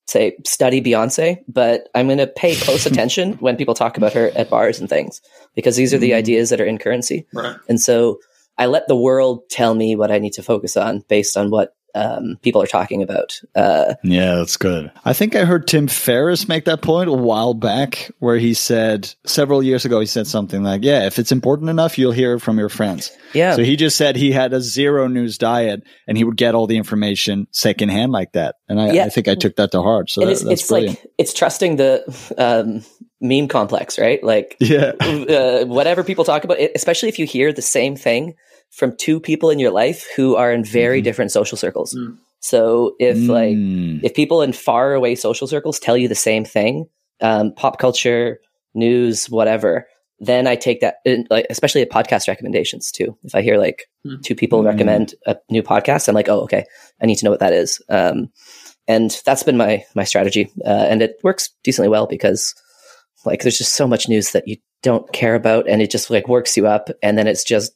say 0.08 0.36
study 0.46 0.82
Beyonce, 0.82 1.38
but 1.48 1.90
I'm 1.94 2.08
going 2.08 2.18
to 2.18 2.28
pay 2.28 2.56
close 2.56 2.86
attention 2.88 3.34
when 3.34 3.58
people 3.58 3.74
talk 3.74 3.98
about 3.98 4.14
her 4.14 4.32
at 4.36 4.50
bars 4.50 4.80
and 4.80 4.90
things 4.90 5.22
because 5.56 5.76
these 5.76 5.94
are 5.94 6.00
the 6.00 6.12
mm. 6.12 6.18
ideas 6.18 6.50
that 6.50 6.62
are 6.62 6.66
in 6.66 6.78
currency. 6.78 7.28
Right. 7.34 7.56
And 7.68 7.80
so 7.80 8.20
I 8.62 8.68
let 8.68 8.88
the 8.88 8.96
world 8.96 9.50
tell 9.50 9.74
me 9.74 9.96
what 9.96 10.12
I 10.12 10.20
need 10.20 10.34
to 10.34 10.44
focus 10.44 10.78
on 10.78 11.04
based 11.08 11.36
on 11.36 11.50
what 11.50 11.74
um, 11.96 12.38
people 12.44 12.62
are 12.62 12.68
talking 12.68 13.02
about. 13.02 13.42
Uh, 13.56 13.96
yeah, 14.04 14.36
that's 14.36 14.56
good. 14.56 14.92
I 15.04 15.14
think 15.14 15.36
I 15.36 15.46
heard 15.46 15.68
Tim 15.68 15.88
Ferriss 15.88 16.48
make 16.48 16.66
that 16.66 16.84
point 16.84 17.10
a 17.10 17.14
while 17.14 17.56
back, 17.56 18.12
where 18.20 18.38
he 18.38 18.54
said 18.54 19.12
several 19.26 19.64
years 19.64 19.84
ago, 19.84 20.00
he 20.00 20.06
said 20.06 20.28
something 20.28 20.62
like, 20.62 20.84
"Yeah, 20.84 21.08
if 21.08 21.18
it's 21.18 21.32
important 21.32 21.72
enough, 21.72 21.98
you'll 21.98 22.12
hear 22.12 22.36
it 22.36 22.42
from 22.42 22.60
your 22.60 22.70
friends." 22.70 23.12
Yeah. 23.34 23.56
So 23.56 23.64
he 23.64 23.76
just 23.76 23.98
said 23.98 24.16
he 24.16 24.32
had 24.32 24.54
a 24.54 24.62
zero 24.62 25.08
news 25.08 25.40
diet, 25.40 25.82
and 26.08 26.16
he 26.16 26.24
would 26.24 26.38
get 26.38 26.54
all 26.54 26.68
the 26.68 26.78
information 26.78 27.48
secondhand 27.50 28.12
like 28.12 28.34
that. 28.34 28.58
And 28.70 28.80
I, 28.80 28.92
yeah. 28.92 29.06
I 29.06 29.10
think 29.10 29.28
I 29.28 29.34
took 29.34 29.56
that 29.56 29.72
to 29.72 29.82
heart. 29.82 30.12
So 30.12 30.22
that, 30.22 30.32
it's, 30.34 30.44
that's 30.44 30.62
it's 30.62 30.72
like 30.72 31.04
it's 31.18 31.34
trusting 31.34 31.78
the 31.78 32.04
um, 32.38 32.86
meme 33.20 33.48
complex, 33.48 33.98
right? 33.98 34.24
Like, 34.24 34.56
yeah, 34.60 34.92
uh, 35.02 35.66
whatever 35.66 36.04
people 36.04 36.26
talk 36.26 36.44
about, 36.44 36.60
especially 36.76 37.10
if 37.10 37.18
you 37.18 37.26
hear 37.26 37.52
the 37.52 37.64
same 37.64 37.96
thing 37.96 38.36
from 38.72 38.96
two 38.98 39.20
people 39.20 39.50
in 39.50 39.60
your 39.60 39.72
life 39.72 40.08
who 40.16 40.36
are 40.36 40.52
in 40.52 40.64
very 40.64 41.00
mm-hmm. 41.00 41.04
different 41.04 41.32
social 41.32 41.58
circles. 41.58 41.94
Mm. 41.94 42.18
So 42.40 42.96
if 43.00 43.18
mm. 43.18 43.30
like 43.30 44.04
if 44.04 44.16
people 44.16 44.42
in 44.42 44.54
far 44.54 44.94
away 44.94 45.16
social 45.16 45.48
circles 45.48 45.80
tell 45.80 45.96
you 45.96 46.08
the 46.08 46.16
same 46.16 46.44
thing, 46.44 46.88
um, 47.22 47.54
pop 47.54 47.78
culture, 47.78 48.40
news, 48.74 49.30
whatever, 49.30 49.88
then 50.20 50.48
I 50.48 50.56
take 50.56 50.82
that, 50.82 50.96
in, 51.06 51.28
like 51.30 51.46
especially 51.50 51.82
at 51.82 51.90
podcast 51.90 52.28
recommendations 52.28 52.92
too. 52.92 53.18
If 53.24 53.36
I 53.36 53.42
hear 53.42 53.58
like 53.58 53.88
Hmm. 54.04 54.22
two 54.24 54.36
people 54.36 54.62
Hmm. 54.62 54.68
recommend 54.68 55.16
a 55.28 55.36
new 55.50 55.62
podcast, 55.62 56.08
I'm 56.08 56.16
like, 56.16 56.30
oh, 56.30 56.42
okay, 56.42 56.66
I 57.02 57.06
need 57.06 57.18
to 57.18 57.26
know 57.26 57.32
what 57.32 57.42
that 57.42 57.54
is. 57.54 57.82
Um, 57.90 58.32
and 58.88 59.12
that's 59.26 59.44
been 59.44 59.58
my 59.58 59.86
my 59.94 60.04
strategy, 60.04 60.52
uh, 60.66 60.88
and 60.90 61.02
it 61.02 61.20
works 61.24 61.50
decently 61.64 61.90
well 61.90 62.08
because 62.08 62.56
like 63.26 63.44
there's 63.44 63.58
just 63.58 63.74
so 63.74 63.88
much 63.88 64.10
news 64.10 64.32
that 64.32 64.48
you 64.48 64.58
don't 64.82 65.12
care 65.14 65.36
about, 65.36 65.70
and 65.70 65.82
it 65.82 65.92
just 65.92 66.10
like 66.10 66.28
works 66.28 66.58
you 66.58 66.66
up, 66.66 66.90
and 67.04 67.18
then 67.18 67.28
it's 67.28 67.44
just 67.44 67.72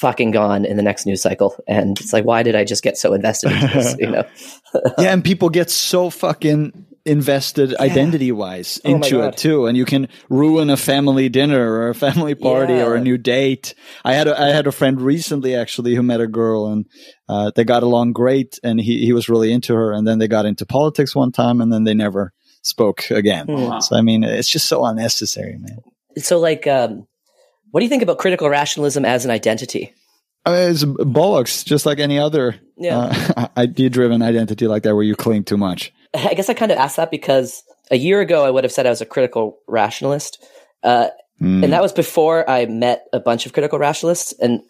fucking 0.00 0.30
gone 0.30 0.64
in 0.64 0.76
the 0.76 0.82
next 0.82 1.06
news 1.06 1.22
cycle, 1.22 1.54
and 1.68 2.00
it's 2.00 2.12
like, 2.12 2.24
why 2.24 2.42
did 2.42 2.54
I 2.56 2.64
just 2.64 2.82
get 2.82 2.96
so 2.96 3.12
invested 3.14 3.52
into 3.52 3.66
this? 3.68 3.96
You 3.98 4.10
know? 4.10 4.24
yeah, 4.98 5.12
and 5.12 5.22
people 5.24 5.48
get 5.50 5.70
so 5.70 6.10
fucking 6.10 6.86
invested 7.06 7.74
identity 7.76 8.30
wise 8.30 8.78
Oh 8.84 8.90
into 8.90 9.16
God. 9.16 9.32
it 9.32 9.36
too 9.38 9.64
and 9.66 9.74
you 9.74 9.86
can 9.86 10.06
ruin 10.28 10.68
a 10.68 10.76
family 10.76 11.30
dinner 11.30 11.58
or 11.72 11.88
a 11.88 11.94
family 11.94 12.34
party 12.34 12.74
or 12.74 12.94
a 12.94 13.00
new 13.00 13.16
date 13.16 13.74
i 14.04 14.12
had 14.12 14.28
a, 14.28 14.38
i 14.38 14.48
had 14.48 14.66
a 14.66 14.70
friend 14.72 15.00
recently 15.00 15.54
actually 15.54 15.94
who 15.94 16.02
met 16.02 16.20
a 16.20 16.26
girl 16.26 16.66
and 16.66 16.84
uh, 17.26 17.50
they 17.56 17.64
got 17.64 17.82
along 17.82 18.12
great 18.12 18.58
and 18.62 18.78
he, 18.78 18.98
he 19.06 19.14
was 19.14 19.30
really 19.30 19.50
into 19.50 19.74
her 19.74 19.92
and 19.92 20.06
then 20.06 20.18
they 20.18 20.28
got 20.28 20.44
into 20.44 20.66
politics 20.66 21.16
one 21.16 21.32
time 21.32 21.62
and 21.62 21.72
then 21.72 21.84
they 21.84 21.94
never 21.94 22.34
spoke 22.62 23.10
again 23.10 23.46
Hmm. 23.48 23.80
So 23.80 23.96
i 23.96 24.02
mean 24.02 24.22
it's 24.22 24.48
just 24.50 24.68
so 24.68 24.84
unnecessary 24.84 25.56
man 25.58 25.78
So, 26.18 26.38
like, 26.38 26.66
um, 26.66 27.06
what 27.70 27.80
do 27.80 27.84
you 27.84 27.90
think 27.90 28.02
about 28.02 28.18
critical 28.18 28.48
rationalism 28.48 29.04
as 29.04 29.24
an 29.24 29.30
identity? 29.30 29.92
I 30.46 30.50
mean, 30.52 30.70
it's 30.70 30.84
bollocks 30.84 31.64
just 31.64 31.84
like 31.86 31.98
any 31.98 32.18
other 32.18 32.56
Yeah. 32.78 33.12
uh, 33.36 33.48
idea 33.56 33.90
driven 33.90 34.22
identity 34.22 34.66
like 34.66 34.82
that 34.84 34.94
where 34.94 35.04
you 35.04 35.14
cling 35.14 35.44
too 35.44 35.58
much 35.58 35.92
I 36.14 36.34
guess 36.34 36.48
I 36.48 36.54
kind 36.54 36.72
of 36.72 36.78
asked 36.78 36.96
that 36.96 37.10
because 37.10 37.62
a 37.90 37.96
year 37.96 38.20
ago 38.20 38.44
I 38.44 38.50
would 38.50 38.64
have 38.64 38.72
said 38.72 38.84
I 38.86 38.90
was 38.90 39.00
a 39.00 39.06
critical 39.06 39.58
rationalist, 39.68 40.44
uh, 40.82 41.08
Mm. 41.40 41.64
and 41.64 41.72
that 41.72 41.80
was 41.80 41.92
before 41.94 42.48
I 42.50 42.66
met 42.66 43.06
a 43.14 43.18
bunch 43.20 43.46
of 43.46 43.54
critical 43.54 43.78
rationalists. 43.78 44.34
And 44.40 44.60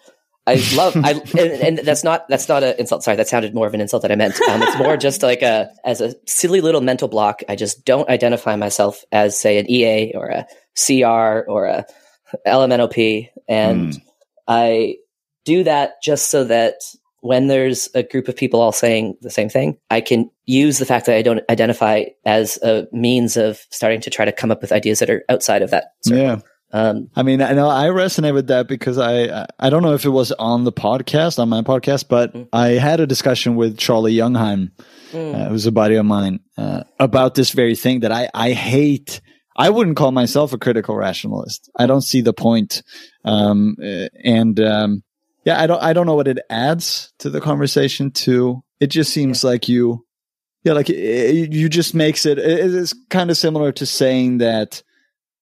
I 0.46 0.54
love, 0.76 0.94
I 0.96 1.12
and, 1.38 1.78
and 1.78 1.78
that's 1.78 2.04
not 2.04 2.28
that's 2.28 2.48
not 2.48 2.62
an 2.62 2.76
insult. 2.78 3.02
Sorry, 3.02 3.16
that 3.16 3.26
sounded 3.26 3.54
more 3.54 3.66
of 3.66 3.74
an 3.74 3.80
insult 3.80 4.02
than 4.02 4.12
I 4.12 4.14
meant. 4.16 4.40
Um, 4.42 4.62
it's 4.62 4.78
more 4.78 4.96
just 4.96 5.22
like 5.24 5.42
a 5.42 5.68
as 5.84 6.00
a 6.00 6.14
silly 6.28 6.60
little 6.60 6.80
mental 6.80 7.08
block. 7.08 7.40
I 7.48 7.56
just 7.56 7.84
don't 7.84 8.08
identify 8.08 8.54
myself 8.54 9.02
as 9.10 9.36
say 9.36 9.58
an 9.58 9.68
EA 9.68 10.12
or 10.14 10.28
a 10.28 10.46
CR 10.76 11.50
or 11.50 11.64
a 11.64 11.86
LMNOP, 12.46 13.28
and 13.48 13.92
Mm. 13.94 14.02
I 14.48 14.96
do 15.44 15.64
that 15.64 16.02
just 16.02 16.30
so 16.30 16.44
that 16.44 16.74
when 17.22 17.48
there's 17.48 17.88
a 17.94 18.02
group 18.02 18.28
of 18.28 18.36
people 18.36 18.60
all 18.60 18.72
saying 18.72 19.16
the 19.20 19.30
same 19.30 19.48
thing, 19.48 19.76
I 19.90 20.00
can 20.00 20.30
use 20.46 20.78
the 20.78 20.86
fact 20.86 21.06
that 21.06 21.16
I 21.16 21.22
don't 21.22 21.42
identify 21.50 22.04
as 22.24 22.56
a 22.62 22.86
means 22.92 23.36
of 23.36 23.60
starting 23.70 24.00
to 24.02 24.10
try 24.10 24.24
to 24.24 24.32
come 24.32 24.50
up 24.50 24.62
with 24.62 24.72
ideas 24.72 24.98
that 25.00 25.10
are 25.10 25.22
outside 25.28 25.62
of 25.62 25.70
that. 25.70 25.92
circle. 26.02 26.22
yeah 26.22 26.38
Um, 26.72 27.10
I 27.16 27.22
mean, 27.24 27.42
I 27.42 27.52
know 27.52 27.68
I 27.68 27.86
resonate 27.88 28.32
with 28.32 28.46
that 28.46 28.68
because 28.68 28.96
I 28.96 29.46
I 29.58 29.70
don't 29.70 29.82
know 29.82 29.92
if 29.94 30.04
it 30.04 30.10
was 30.10 30.30
on 30.32 30.64
the 30.64 30.72
podcast 30.72 31.38
on 31.38 31.48
my 31.48 31.62
podcast, 31.62 32.06
but 32.08 32.32
Mm. 32.32 32.48
I 32.52 32.68
had 32.70 33.00
a 33.00 33.06
discussion 33.06 33.56
with 33.56 33.76
Charlie 33.76 34.14
Youngheim, 34.14 34.70
mm, 35.12 35.34
uh, 35.34 35.48
who's 35.48 35.66
a 35.66 35.72
buddy 35.72 35.96
of 35.96 36.06
mine, 36.06 36.38
uh, 36.56 36.84
about 37.00 37.34
this 37.34 37.50
very 37.50 37.74
thing 37.76 38.00
that 38.00 38.12
I 38.12 38.28
I 38.34 38.52
hate. 38.52 39.20
I 39.60 39.70
wouldn't 39.70 39.96
call 39.96 40.12
myself 40.12 40.52
a 40.52 40.58
critical 40.58 40.96
rationalist. 40.96 41.70
I 41.76 41.86
don't 41.86 42.02
see 42.02 42.20
the 42.20 42.32
point, 42.32 42.82
um, 43.24 43.76
uh, 43.82 44.08
and 44.24 44.58
um, 44.60 45.02
yeah, 45.44 45.60
I 45.60 45.66
don't 45.66 45.82
I 45.82 45.92
don't 45.92 46.06
know 46.06 46.14
what 46.14 46.28
it 46.28 46.38
adds 46.48 47.12
to 47.18 47.30
the 47.30 47.40
conversation. 47.40 48.10
Too, 48.10 48.62
it 48.80 48.88
just 48.88 49.12
seems 49.12 49.44
like 49.44 49.68
you, 49.68 50.04
yeah, 50.64 50.72
like 50.72 50.90
it, 50.90 51.52
you 51.52 51.68
just 51.68 51.94
makes 51.94 52.26
it. 52.26 52.38
it 52.38 52.74
it's 52.74 52.94
kind 53.10 53.30
of 53.30 53.36
similar 53.36 53.72
to 53.72 53.86
saying 53.86 54.38
that 54.38 54.82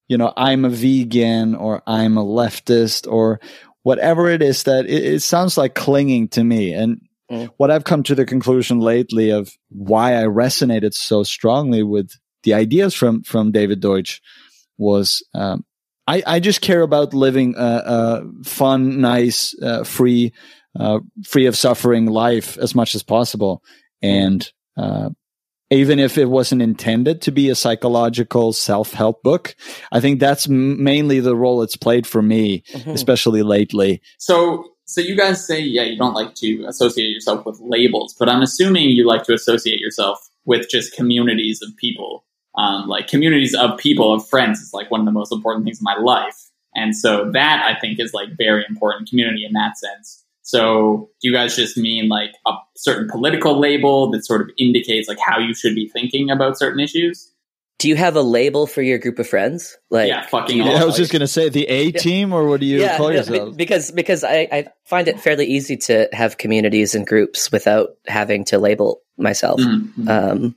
you 0.08 0.16
know, 0.16 0.32
I'm 0.36 0.64
a 0.64 0.70
vegan 0.70 1.54
or 1.54 1.82
I'm 1.86 2.16
a 2.16 2.24
leftist 2.24 3.10
or 3.10 3.40
whatever 3.82 4.28
it 4.30 4.42
is 4.42 4.62
that 4.62 4.86
it, 4.86 5.04
it 5.04 5.22
sounds 5.22 5.58
like 5.58 5.74
clinging 5.74 6.28
to 6.28 6.42
me. 6.42 6.72
And 6.72 7.00
Mm. 7.30 7.50
what 7.58 7.70
I've 7.70 7.84
come 7.84 8.02
to 8.04 8.14
the 8.14 8.24
conclusion 8.24 8.80
lately 8.80 9.28
of 9.28 9.52
why 9.68 10.16
I 10.18 10.24
resonated 10.24 10.94
so 10.94 11.22
strongly 11.24 11.82
with 11.82 12.12
the 12.43 12.55
ideas 12.55 12.95
from, 12.95 13.22
from 13.22 13.53
David 13.53 13.80
Deutsch 13.80 14.20
was, 14.76 15.24
um, 15.34 15.64
I, 16.07 16.22
I 16.26 16.41
just 16.41 16.61
care 16.61 16.82
about 16.82 17.14
living 17.14 17.55
a, 17.57 17.82
a 17.84 18.45
fun, 18.45 19.01
nice, 19.01 19.55
uh, 19.62 19.84
free, 19.84 20.32
uh, 20.78 21.01
free 21.26 21.47
of 21.47 21.57
suffering 21.57 22.07
life 22.07 22.57
as 22.59 22.74
much 22.74 22.95
as 22.95 23.03
possible. 23.03 23.62
And, 24.01 24.51
uh, 24.76 25.11
even 25.70 25.99
if 25.99 26.16
it 26.16 26.26
wasn't 26.26 26.62
intended 26.62 27.20
to 27.22 27.32
be 27.32 27.51
a 27.51 27.55
psychological 27.55 28.53
self-help 28.53 29.22
book, 29.22 29.55
I 29.93 30.01
think 30.01 30.18
that's 30.18 30.49
m- 30.49 30.82
mainly 30.82 31.20
the 31.20 31.36
role 31.36 31.62
it's 31.62 31.76
played 31.76 32.07
for 32.07 32.22
me, 32.22 32.62
mhm. 32.72 32.95
especially 32.95 33.43
lately. 33.43 34.01
So, 34.18 34.64
so 34.86 35.03
you 35.03 35.14
guys 35.14 35.47
say, 35.47 35.61
yeah, 35.61 35.82
you 35.82 35.99
don't 35.99 36.14
like 36.14 36.34
to 36.36 36.64
associate 36.66 37.11
yourself 37.11 37.45
with 37.45 37.61
labels, 37.61 38.14
but 38.18 38.28
I'm 38.28 38.41
assuming 38.41 38.89
you 38.89 39.07
like 39.07 39.24
to 39.24 39.34
associate 39.34 39.80
yourself 39.80 40.18
with 40.47 40.70
just 40.70 40.95
communities 40.95 41.61
of 41.61 41.76
people. 41.76 42.24
Um, 42.59 42.88
like 42.88 43.06
communities 43.06 43.54
of 43.54 43.78
people, 43.78 44.12
of 44.12 44.28
friends, 44.28 44.59
is 44.61 44.72
like 44.74 44.90
one 44.90 45.00
of 45.00 45.06
the 45.06 45.12
most 45.12 45.32
important 45.32 45.64
things 45.64 45.78
in 45.80 45.84
my 45.84 45.96
life. 45.96 46.36
And 46.74 46.94
so 46.96 47.30
that 47.32 47.64
I 47.64 47.78
think 47.80 48.00
is 48.00 48.12
like 48.12 48.28
very 48.36 48.64
important 48.68 49.09
community 49.09 49.44
in 49.46 49.52
that 49.52 49.78
sense. 49.78 50.24
So 50.42 51.11
do 51.20 51.28
you 51.28 51.32
guys 51.32 51.54
just 51.56 51.76
mean 51.76 52.09
like 52.09 52.32
a 52.46 52.52
certain 52.76 53.09
political 53.09 53.59
label 53.61 54.11
that 54.11 54.24
sort 54.26 54.40
of 54.40 54.50
indicates 54.59 55.06
like 55.09 55.18
how 55.20 55.38
you 55.38 55.54
should 55.54 55.74
be 55.74 55.88
thinking 55.88 56.30
about 56.30 56.59
certain 56.59 56.80
issues? 56.80 57.32
Do 57.78 57.88
you 57.88 57.94
have 57.94 58.16
a 58.16 58.22
label 58.22 58.66
for 58.66 58.82
your 58.82 58.98
group 58.98 59.20
of 59.20 59.28
friends? 59.28 59.76
Like, 59.88 60.09
Yeah, 60.09 60.26
fucking 60.26 60.56
do 60.59 60.64
you- 60.64 60.68
awesome. 60.70 60.82
I 60.82 60.84
was 60.84 60.96
just 60.96 61.12
going 61.12 61.20
to 61.20 61.28
say 61.28 61.48
the 61.48 61.64
A 61.68 61.92
team, 61.92 62.32
or 62.32 62.48
what 62.48 62.59
do 62.59 62.66
you 62.66 62.84
call 62.96 63.11
no, 63.11 63.14
yourself? 63.14 63.50
be- 63.50 63.56
because 63.56 63.92
because 63.92 64.24
I, 64.24 64.48
I 64.50 64.66
find 64.84 65.06
it 65.06 65.20
fairly 65.20 65.46
easy 65.46 65.76
to 65.76 66.09
have 66.12 66.38
communities 66.38 66.96
and 66.96 67.06
groups 67.06 67.52
without 67.52 67.90
having 68.09 68.44
to 68.46 68.59
label 68.59 69.00
myself. 69.16 69.61
Mhm, 69.61 69.92
mhm. 69.96 70.09
Um, 70.09 70.56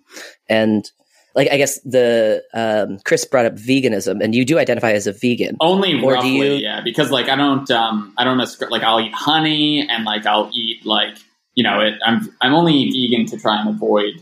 and 0.50 0.90
like 1.36 1.50
I 1.52 1.58
guess 1.58 1.80
the 1.82 2.44
um, 2.54 3.00
Chris 3.06 3.26
brought 3.26 3.46
up 3.46 3.56
veganism, 3.56 4.24
and 4.24 4.34
you 4.36 4.44
do 4.46 4.60
identify 4.60 4.92
as 4.92 5.08
a 5.08 5.14
vegan. 5.14 5.58
Only 5.60 5.94
Or 5.96 6.00
do 6.00 6.08
roughly, 6.16 6.30
you- 6.32 6.54
yeah. 6.56 6.82
Because 6.84 7.12
like 7.12 7.30
I 7.30 7.36
don't, 7.36 7.70
um, 7.72 8.14
I 8.18 8.24
don't 8.24 8.38
like 8.70 8.84
I'll 8.84 9.00
eat 9.00 9.14
honey 9.14 9.88
and 9.90 10.04
like 10.06 10.26
I'll 10.26 10.50
eat 10.54 10.86
like 10.86 11.18
you 11.56 11.64
know 11.64 11.80
it. 11.80 11.96
I'm 12.06 12.30
I'm 12.42 12.54
only 12.54 12.90
vegan 12.92 13.26
to 13.28 13.38
try 13.38 13.60
and 13.60 13.70
avoid 13.70 14.14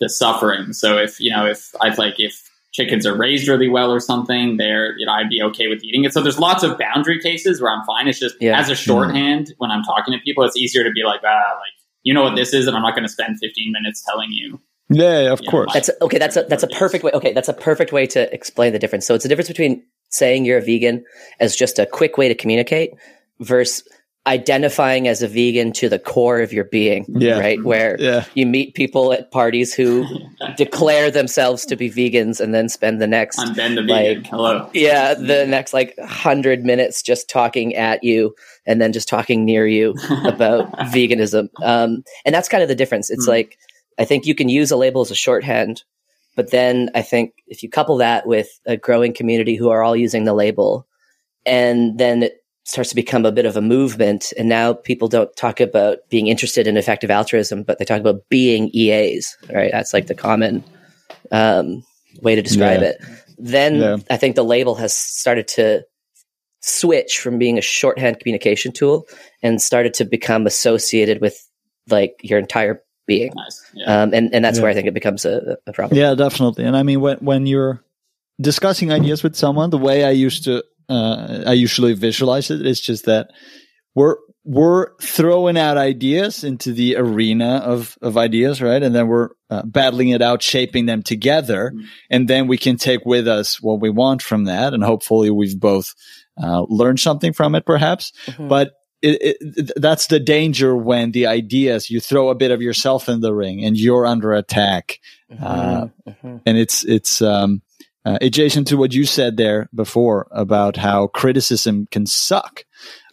the 0.00 0.08
suffering. 0.08 0.72
So 0.72 0.96
if 0.98 1.18
you 1.20 1.30
know 1.30 1.46
if 1.46 1.70
I 1.80 1.94
like 1.94 2.18
if 2.18 2.48
chickens 2.72 3.06
are 3.06 3.16
raised 3.16 3.48
really 3.48 3.68
well 3.68 3.90
or 3.92 3.98
something, 4.00 4.56
there 4.58 4.96
you 4.98 5.06
know 5.06 5.12
I'd 5.12 5.28
be 5.28 5.42
okay 5.42 5.68
with 5.68 5.82
eating 5.82 6.04
it. 6.04 6.12
So 6.12 6.20
there's 6.22 6.38
lots 6.38 6.62
of 6.62 6.78
boundary 6.78 7.20
cases 7.20 7.60
where 7.62 7.70
I'm 7.72 7.84
fine. 7.86 8.06
It's 8.08 8.18
just 8.20 8.36
Yeah. 8.40 8.58
as 8.58 8.68
a 8.68 8.74
shorthand 8.76 9.54
when 9.58 9.70
I'm 9.70 9.82
talking 9.84 10.12
to 10.12 10.20
people, 10.24 10.44
it's 10.44 10.56
easier 10.56 10.84
to 10.84 10.90
be 10.90 11.02
like 11.04 11.20
ah 11.24 11.54
like 11.58 11.72
you 12.04 12.14
know 12.14 12.22
what 12.22 12.36
this 12.36 12.54
is, 12.54 12.66
and 12.68 12.76
I'm 12.76 12.82
not 12.82 12.94
going 12.94 13.06
to 13.06 13.12
spend 13.12 13.38
15 13.40 13.72
minutes 13.72 14.02
telling 14.04 14.30
you. 14.32 14.60
Yeah, 14.90 15.20
yeah, 15.22 15.32
of 15.32 15.40
Yeah, 15.42 15.50
course. 15.50 15.66
my- 15.68 15.74
That's 15.74 15.90
okay. 16.02 16.18
That's 16.18 16.36
a 16.36 16.42
that's 16.44 16.62
a 16.62 16.68
perfect 16.68 17.04
way. 17.04 17.12
Okay, 17.12 17.32
that's 17.32 17.48
a 17.48 17.54
perfect 17.54 17.92
way 17.92 18.06
to 18.08 18.32
explain 18.34 18.72
the 18.72 18.78
difference. 18.78 19.06
So 19.06 19.14
it's 19.14 19.24
a 19.24 19.28
difference 19.28 19.48
between 19.48 19.82
saying 20.10 20.44
you're 20.44 20.58
a 20.58 20.62
vegan 20.62 21.04
as 21.40 21.54
just 21.56 21.78
a 21.78 21.86
quick 21.86 22.16
way 22.16 22.28
to 22.28 22.34
communicate 22.34 22.92
versus 23.40 23.86
identifying 24.26 25.08
as 25.08 25.22
a 25.22 25.28
vegan 25.28 25.72
to 25.72 25.88
the 25.88 25.98
core 25.98 26.40
of 26.40 26.52
your 26.52 26.64
being. 26.64 27.06
Yeah. 27.08 27.38
Right. 27.38 27.62
Where 27.64 27.96
yeah, 27.98 28.24
you 28.34 28.44
meet 28.46 28.74
people 28.74 29.12
at 29.14 29.30
parties 29.30 29.72
who 29.72 30.04
declare 30.56 31.10
themselves 31.10 31.64
to 31.66 31.76
be 31.76 31.90
vegans 31.90 32.38
and 32.40 32.54
then 32.54 32.68
spend 32.68 33.00
the 33.00 33.06
next 33.06 33.38
I'm 33.38 33.54
Ben 33.54 33.74
the 33.74 33.82
vegan. 33.82 34.22
Like- 34.22 34.26
Hello. 34.26 34.70
yeah 34.74 35.14
the 35.14 35.46
next 35.46 35.72
like 35.72 35.94
hundred 35.98 36.62
minutes 36.64 37.00
just 37.02 37.30
talking 37.30 37.74
at 37.74 38.04
you 38.04 38.34
and 38.66 38.80
then 38.82 38.92
just 38.92 39.08
talking 39.08 39.44
near 39.46 39.66
you 39.66 39.94
about 40.24 40.70
veganism 40.92 41.48
um 41.62 42.02
and 42.26 42.34
that's 42.34 42.48
kind 42.48 42.62
of 42.62 42.68
the 42.68 42.74
difference 42.74 43.08
it's 43.10 43.24
Hmm. 43.24 43.30
like 43.30 43.58
i 43.98 44.04
think 44.04 44.26
you 44.26 44.34
can 44.34 44.48
use 44.48 44.70
a 44.70 44.76
label 44.76 45.00
as 45.00 45.10
a 45.10 45.14
shorthand 45.14 45.82
but 46.36 46.50
then 46.50 46.90
i 46.94 47.02
think 47.02 47.32
if 47.46 47.62
you 47.62 47.68
couple 47.68 47.96
that 47.96 48.26
with 48.26 48.48
a 48.66 48.76
growing 48.76 49.12
community 49.12 49.56
who 49.56 49.68
are 49.70 49.82
all 49.82 49.96
using 49.96 50.24
the 50.24 50.34
label 50.34 50.86
and 51.46 51.98
then 51.98 52.22
it 52.22 52.34
starts 52.64 52.90
to 52.90 52.96
become 52.96 53.24
a 53.24 53.32
bit 53.32 53.46
of 53.46 53.56
a 53.56 53.62
movement 53.62 54.32
and 54.36 54.48
now 54.48 54.74
people 54.74 55.08
don't 55.08 55.34
talk 55.36 55.58
about 55.58 55.98
being 56.10 56.26
interested 56.26 56.66
in 56.66 56.76
effective 56.76 57.10
altruism 57.10 57.62
but 57.62 57.78
they 57.78 57.84
talk 57.84 58.00
about 58.00 58.20
being 58.28 58.68
eas 58.72 59.36
right 59.52 59.70
that's 59.72 59.94
like 59.94 60.06
the 60.06 60.14
common 60.14 60.62
um, 61.30 61.82
way 62.22 62.34
to 62.34 62.42
describe 62.42 62.80
Yeah. 62.82 62.88
it 62.88 62.96
then 63.38 63.76
Yeah. 63.76 63.96
i 64.10 64.16
think 64.16 64.36
the 64.36 64.44
label 64.44 64.74
has 64.74 64.92
started 64.94 65.48
to 65.48 65.84
switch 66.60 67.20
from 67.20 67.38
being 67.38 67.56
a 67.56 67.62
shorthand 67.62 68.18
communication 68.18 68.72
tool 68.72 69.06
and 69.42 69.62
started 69.62 69.94
to 69.94 70.04
become 70.04 70.46
associated 70.46 71.20
with 71.20 71.48
like 71.88 72.16
your 72.22 72.38
entire 72.38 72.82
being 73.08 73.32
Nice. 73.34 73.58
Yeah. 73.74 74.02
um, 74.02 74.14
and, 74.14 74.32
and 74.34 74.44
that's 74.44 74.58
Yeah. 74.58 74.62
where 74.62 74.70
i 74.70 74.74
think 74.74 74.86
it 74.86 74.94
becomes 74.94 75.24
a, 75.24 75.56
a 75.66 75.72
problem 75.72 75.98
yeah, 75.98 76.14
definitely. 76.14 76.64
And 76.64 76.76
I 76.76 76.82
mean, 76.84 77.00
when 77.00 77.16
when 77.18 77.46
you're 77.46 77.82
discussing 78.40 78.92
ideas 78.92 79.22
with 79.24 79.34
someone, 79.34 79.70
the 79.70 79.78
way 79.88 80.04
I 80.04 80.10
used 80.26 80.44
to, 80.44 80.62
uh, 80.88 81.42
I 81.46 81.54
usually 81.54 81.94
visualize 81.94 82.50
it 82.54 82.64
is 82.64 82.80
just 82.80 83.04
that 83.06 83.30
we're 83.96 84.16
we're 84.44 84.96
throwing 85.02 85.58
out 85.58 85.76
ideas 85.76 86.44
into 86.44 86.72
the 86.72 86.96
arena 86.96 87.56
of 87.64 87.98
of 88.00 88.16
ideas, 88.16 88.62
right? 88.62 88.82
And 88.82 88.94
then 88.94 89.08
we're 89.08 89.30
uh, 89.50 89.62
battling 89.64 90.10
it 90.10 90.22
out, 90.22 90.40
shaping 90.42 90.86
them 90.86 91.02
together, 91.02 91.72
Mhm. 91.74 91.84
and 92.10 92.28
then 92.28 92.46
we 92.48 92.56
can 92.58 92.76
take 92.76 93.04
with 93.04 93.26
us 93.28 93.60
what 93.60 93.80
we 93.80 93.90
want 93.90 94.22
from 94.22 94.44
that, 94.46 94.72
and 94.74 94.84
hopefully 94.84 95.30
we've 95.30 95.58
both 95.58 95.94
uh, 96.42 96.62
learn 96.68 96.96
something 96.96 97.32
from 97.34 97.54
it, 97.56 97.64
perhaps. 97.66 98.12
Mhm. 98.26 98.48
But 98.48 98.70
it, 99.02 99.36
it, 99.40 99.70
that's 99.76 100.06
the 100.08 100.18
danger 100.20 100.76
when 100.76 101.12
the 101.12 101.26
ideas 101.26 101.90
you 101.90 102.00
throw 102.00 102.28
a 102.30 102.34
bit 102.34 102.50
of 102.50 102.60
yourself 102.62 103.08
in 103.08 103.20
the 103.20 103.32
ring 103.34 103.64
and 103.64 103.76
you're 103.76 104.06
under 104.06 104.32
attack, 104.32 104.98
uh, 105.40 105.86
Mhm. 105.86 105.92
Mhm. 106.24 106.40
and 106.46 106.58
it's 106.58 106.84
it's 106.84 107.22
um, 107.22 107.62
uh, 108.04 108.18
adjacent 108.20 108.66
to 108.68 108.76
what 108.76 108.92
you 108.94 109.04
said 109.04 109.36
there 109.36 109.68
before 109.74 110.26
about 110.32 110.76
how 110.76 111.06
criticism 111.08 111.86
can 111.90 112.06
suck. 112.06 112.64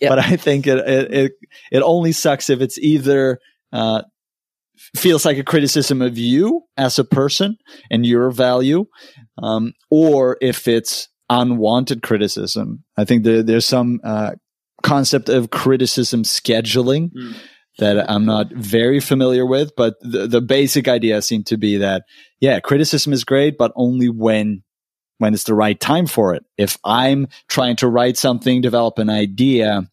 Yep. 0.01 0.09
But 0.09 0.19
I 0.19 0.35
think 0.37 0.67
it, 0.67 0.77
it 0.79 1.13
it 1.13 1.31
it 1.71 1.81
only 1.81 2.11
sucks 2.11 2.49
if 2.49 2.61
it's 2.61 2.77
either 2.79 3.39
uh, 3.73 4.03
feels 4.95 5.25
like 5.25 5.37
a 5.37 5.43
criticism 5.43 6.01
of 6.01 6.17
you 6.17 6.63
as 6.77 6.99
a 6.99 7.03
person 7.03 7.57
and 7.89 8.05
your 8.05 8.29
value, 8.31 8.85
um, 9.41 9.73
or 9.89 10.37
if 10.41 10.67
it's 10.67 11.09
unwanted 11.29 12.01
criticism. 12.03 12.83
I 12.97 13.05
think 13.05 13.23
there, 13.23 13.41
there's 13.41 13.65
some 13.65 13.99
uh, 14.03 14.33
concept 14.85 15.29
of 15.29 15.49
criticism 15.49 16.23
scheduling 16.23 17.09
Mm. 17.11 17.33
that 17.79 18.09
I'm 18.09 18.25
not 18.25 18.47
very 18.53 18.99
familiar 19.01 19.45
with, 19.45 19.75
but 19.75 19.95
the, 20.01 20.27
the 20.27 20.41
basic 20.41 20.87
idea 20.87 21.21
seemed 21.21 21.47
to 21.47 21.57
be 21.57 21.77
that, 21.77 22.03
yeah, 22.39 22.59
criticism 22.61 23.11
is 23.13 23.25
great, 23.25 23.57
but 23.57 23.71
only 23.75 24.07
when, 24.09 24.63
when 25.17 25.33
it's 25.33 25.43
the 25.43 25.53
right 25.55 25.79
time 25.79 26.07
for 26.07 26.35
it. 26.35 26.43
If 26.57 26.77
I'm 26.83 27.27
trying 27.49 27.75
to 27.77 27.87
write 27.89 28.17
something, 28.17 28.61
develop 28.61 28.97
an 28.99 29.09
idea, 29.09 29.89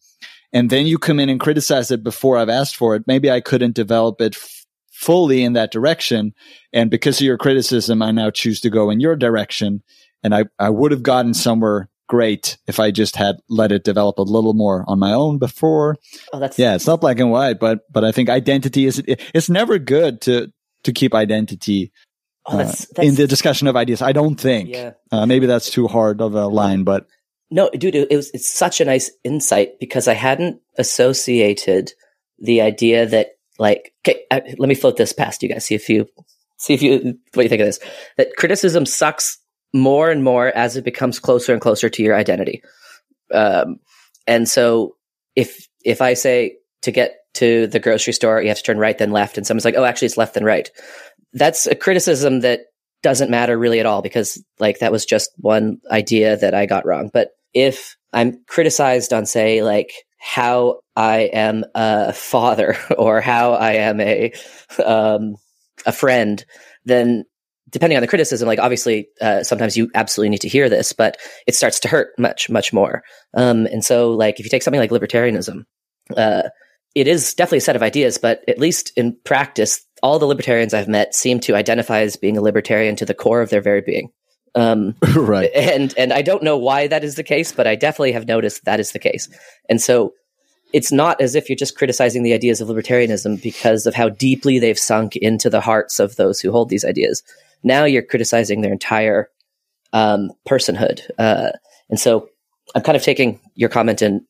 and 0.53 0.69
then 0.69 0.85
you 0.87 0.97
come 0.97 1.19
in 1.19 1.29
and 1.29 1.39
criticize 1.39 1.91
it 1.91 2.03
before 2.03 2.37
I've 2.37 2.47
asked 2.61 2.77
for 2.77 2.95
it, 2.95 3.03
maybe 3.07 3.29
I 3.29 3.41
couldn't 3.41 3.75
develop 3.75 4.21
it 4.21 4.35
f- 4.35 4.65
fully 4.91 5.43
in 5.43 5.53
that 5.53 5.71
direction. 5.71 6.33
And 6.71 6.89
because 6.91 7.19
of 7.19 7.25
your 7.25 7.37
criticism, 7.37 8.01
I 8.01 8.11
now 8.11 8.31
choose 8.31 8.61
to 8.61 8.69
go 8.69 8.91
in 8.91 9.01
your 9.01 9.17
direction. 9.17 9.81
And 10.23 10.33
I, 10.33 10.45
I 10.57 10.69
would 10.69 10.91
have 10.91 11.03
gotten 11.03 11.33
somewhere 11.33 11.89
great 12.07 12.57
if 12.67 12.79
I 12.79 12.91
just 12.91 13.15
had 13.15 13.37
let 13.49 13.71
it 13.71 13.83
develop 13.83 14.19
a 14.19 14.23
little 14.23 14.53
more 14.53 14.83
on 14.87 14.99
my 14.99 15.13
own 15.13 15.37
before. 15.37 15.97
Oh, 16.31 16.39
that's 16.39 16.59
Yeah, 16.59 16.75
it's 16.75 16.87
not 16.87 17.01
black 17.01 17.19
and 17.19 17.31
white, 17.31 17.59
but 17.59 17.79
but 17.91 18.03
I 18.03 18.11
think 18.11 18.29
identity 18.29 18.85
is 18.85 19.01
it's 19.07 19.49
never 19.49 19.79
good 19.79 20.21
to 20.21 20.51
to 20.83 20.91
keep 20.93 21.13
identity 21.13 21.91
oh, 22.45 22.57
that's, 22.57 22.83
uh, 22.83 22.87
that's 22.95 23.07
in 23.07 23.15
the 23.15 23.27
discussion 23.27 23.67
of 23.67 23.75
ideas. 23.75 24.01
I 24.01 24.11
don't 24.11 24.39
think. 24.39 24.69
yeah. 24.69 24.91
Uh, 25.11 25.25
maybe 25.25 25.45
that's 25.45 25.69
too 25.69 25.87
hard 25.87 26.21
of 26.21 26.35
a 26.35 26.47
line, 26.47 26.83
but 26.83 27.07
No, 27.49 27.69
dude, 27.69 27.95
it 27.95 28.15
was 28.15 28.31
it's 28.33 28.49
such 28.49 28.81
a 28.81 28.85
nice 28.85 29.11
insight 29.23 29.79
because 29.79 30.07
I 30.07 30.13
hadn't 30.13 30.61
associated 30.77 31.93
the 32.39 32.61
idea 32.61 33.05
that 33.05 33.27
like 33.59 33.93
okay, 34.05 34.23
uh, 34.31 34.41
let 34.57 34.67
me 34.67 34.75
float 34.75 34.97
this 34.97 35.13
past 35.13 35.43
you 35.43 35.49
guys. 35.49 35.65
See 35.65 35.75
if 35.75 35.89
you 35.89 36.07
see 36.57 36.73
if 36.73 36.81
you 36.81 37.17
what 37.33 37.43
you 37.43 37.49
think 37.49 37.61
of 37.61 37.67
this. 37.67 37.79
That 38.17 38.35
criticism 38.37 38.85
sucks 38.85 39.37
more 39.73 40.11
and 40.11 40.23
more 40.23 40.47
as 40.47 40.77
it 40.77 40.83
becomes 40.83 41.19
closer 41.19 41.51
and 41.51 41.61
closer 41.61 41.89
to 41.89 42.03
your 42.03 42.15
identity. 42.15 42.61
Um, 43.33 43.79
and 44.27 44.47
so 44.47 44.95
if 45.35 45.67
if 45.83 46.01
I 46.01 46.13
say 46.13 46.57
to 46.83 46.91
get 46.91 47.15
to 47.35 47.67
the 47.67 47.79
grocery 47.79 48.13
store, 48.13 48.41
you 48.41 48.49
have 48.49 48.57
to 48.57 48.63
turn 48.63 48.77
right 48.77 48.97
then 48.97 49.11
left, 49.11 49.37
and 49.37 49.45
someone's 49.45 49.65
like, 49.65 49.75
"Oh, 49.75 49.83
actually, 49.83 50.07
it's 50.07 50.17
left 50.17 50.35
then 50.35 50.43
right." 50.43 50.69
That's 51.33 51.65
a 51.65 51.75
criticism 51.75 52.41
that 52.41 52.61
doesn't 53.01 53.31
matter 53.31 53.57
really 53.57 53.79
at 53.79 53.85
all 53.85 54.01
because 54.01 54.41
like 54.59 54.79
that 54.79 54.91
was 54.91 55.05
just 55.05 55.31
one 55.37 55.79
idea 55.91 56.37
that 56.37 56.53
I 56.53 56.65
got 56.65 56.85
wrong. 56.85 57.09
But 57.11 57.31
if 57.53 57.97
I'm 58.13 58.43
criticized 58.47 59.13
on 59.13 59.25
say 59.25 59.63
like 59.63 59.91
how 60.19 60.79
I 60.95 61.29
am 61.33 61.65
a 61.75 62.13
father 62.13 62.77
or 62.97 63.19
how 63.19 63.53
I 63.53 63.73
am 63.73 63.99
a 63.99 64.31
um, 64.83 65.35
a 65.85 65.91
friend, 65.91 66.43
then 66.85 67.25
depending 67.73 67.97
on 67.97 68.01
the 68.01 68.07
criticism, 68.07 68.47
like 68.47 68.59
obviously 68.59 69.09
uh, 69.19 69.43
sometimes 69.43 69.75
you 69.75 69.91
absolutely 69.95 70.29
need 70.29 70.41
to 70.41 70.47
hear 70.47 70.69
this, 70.69 70.93
but 70.93 71.17
it 71.45 71.55
starts 71.55 71.79
to 71.81 71.89
hurt 71.89 72.17
much 72.17 72.49
much 72.49 72.71
more. 72.71 73.03
Um, 73.33 73.65
and 73.65 73.83
so 73.83 74.11
like 74.11 74.39
if 74.39 74.45
you 74.45 74.49
take 74.49 74.63
something 74.63 74.79
like 74.79 74.91
libertarianism, 74.91 75.65
uh, 76.15 76.43
it 76.95 77.07
is 77.07 77.33
definitely 77.33 77.57
a 77.57 77.61
set 77.61 77.75
of 77.75 77.83
ideas, 77.83 78.17
but 78.17 78.47
at 78.47 78.59
least 78.59 78.93
in 78.95 79.17
practice, 79.25 79.85
all 80.01 80.19
the 80.19 80.27
libertarians 80.27 80.73
I've 80.73 80.87
met 80.87 81.15
seem 81.15 81.39
to 81.41 81.55
identify 81.55 82.01
as 82.01 82.15
being 82.15 82.37
a 82.37 82.41
libertarian 82.41 82.95
to 82.97 83.05
the 83.05 83.13
core 83.13 83.41
of 83.41 83.49
their 83.49 83.61
very 83.61 83.81
being. 83.81 84.09
Um, 84.55 84.95
right. 85.15 85.49
and 85.55 85.93
and 85.97 86.13
I 86.13 86.21
don't 86.21 86.43
know 86.43 86.57
why 86.57 86.87
that 86.87 87.03
is 87.03 87.15
the 87.15 87.23
case, 87.23 87.51
but 87.51 87.65
I 87.65 87.75
definitely 87.75 88.11
have 88.11 88.27
noticed 88.27 88.65
that 88.65 88.79
is 88.79 88.91
the 88.91 88.99
case. 88.99 89.27
And 89.67 89.81
so 89.81 90.13
it's 90.73 90.91
not 90.91 91.21
as 91.21 91.35
if 91.35 91.49
you're 91.49 91.55
just 91.55 91.77
criticizing 91.77 92.23
the 92.23 92.33
ideas 92.33 92.59
of 92.59 92.67
libertarianism 92.67 93.41
because 93.41 93.85
of 93.85 93.95
how 93.95 94.09
deeply 94.09 94.59
they've 94.59 94.77
sunk 94.77 95.15
into 95.15 95.49
the 95.49 95.61
hearts 95.61 95.99
of 95.99 96.15
those 96.15 96.39
who 96.39 96.51
hold 96.51 96.69
these 96.69 96.83
ideas. 96.83 97.23
Now 97.63 97.85
you're 97.85 98.01
criticizing 98.03 98.61
their 98.61 98.71
entire 98.71 99.29
um, 99.93 100.31
personhood. 100.47 101.01
Uh, 101.17 101.51
and 101.89 101.99
so 101.99 102.29
I'm 102.75 102.81
kind 102.81 102.95
of 102.95 103.03
taking 103.03 103.39
your 103.55 103.69
comment 103.69 104.01
and 104.01 104.21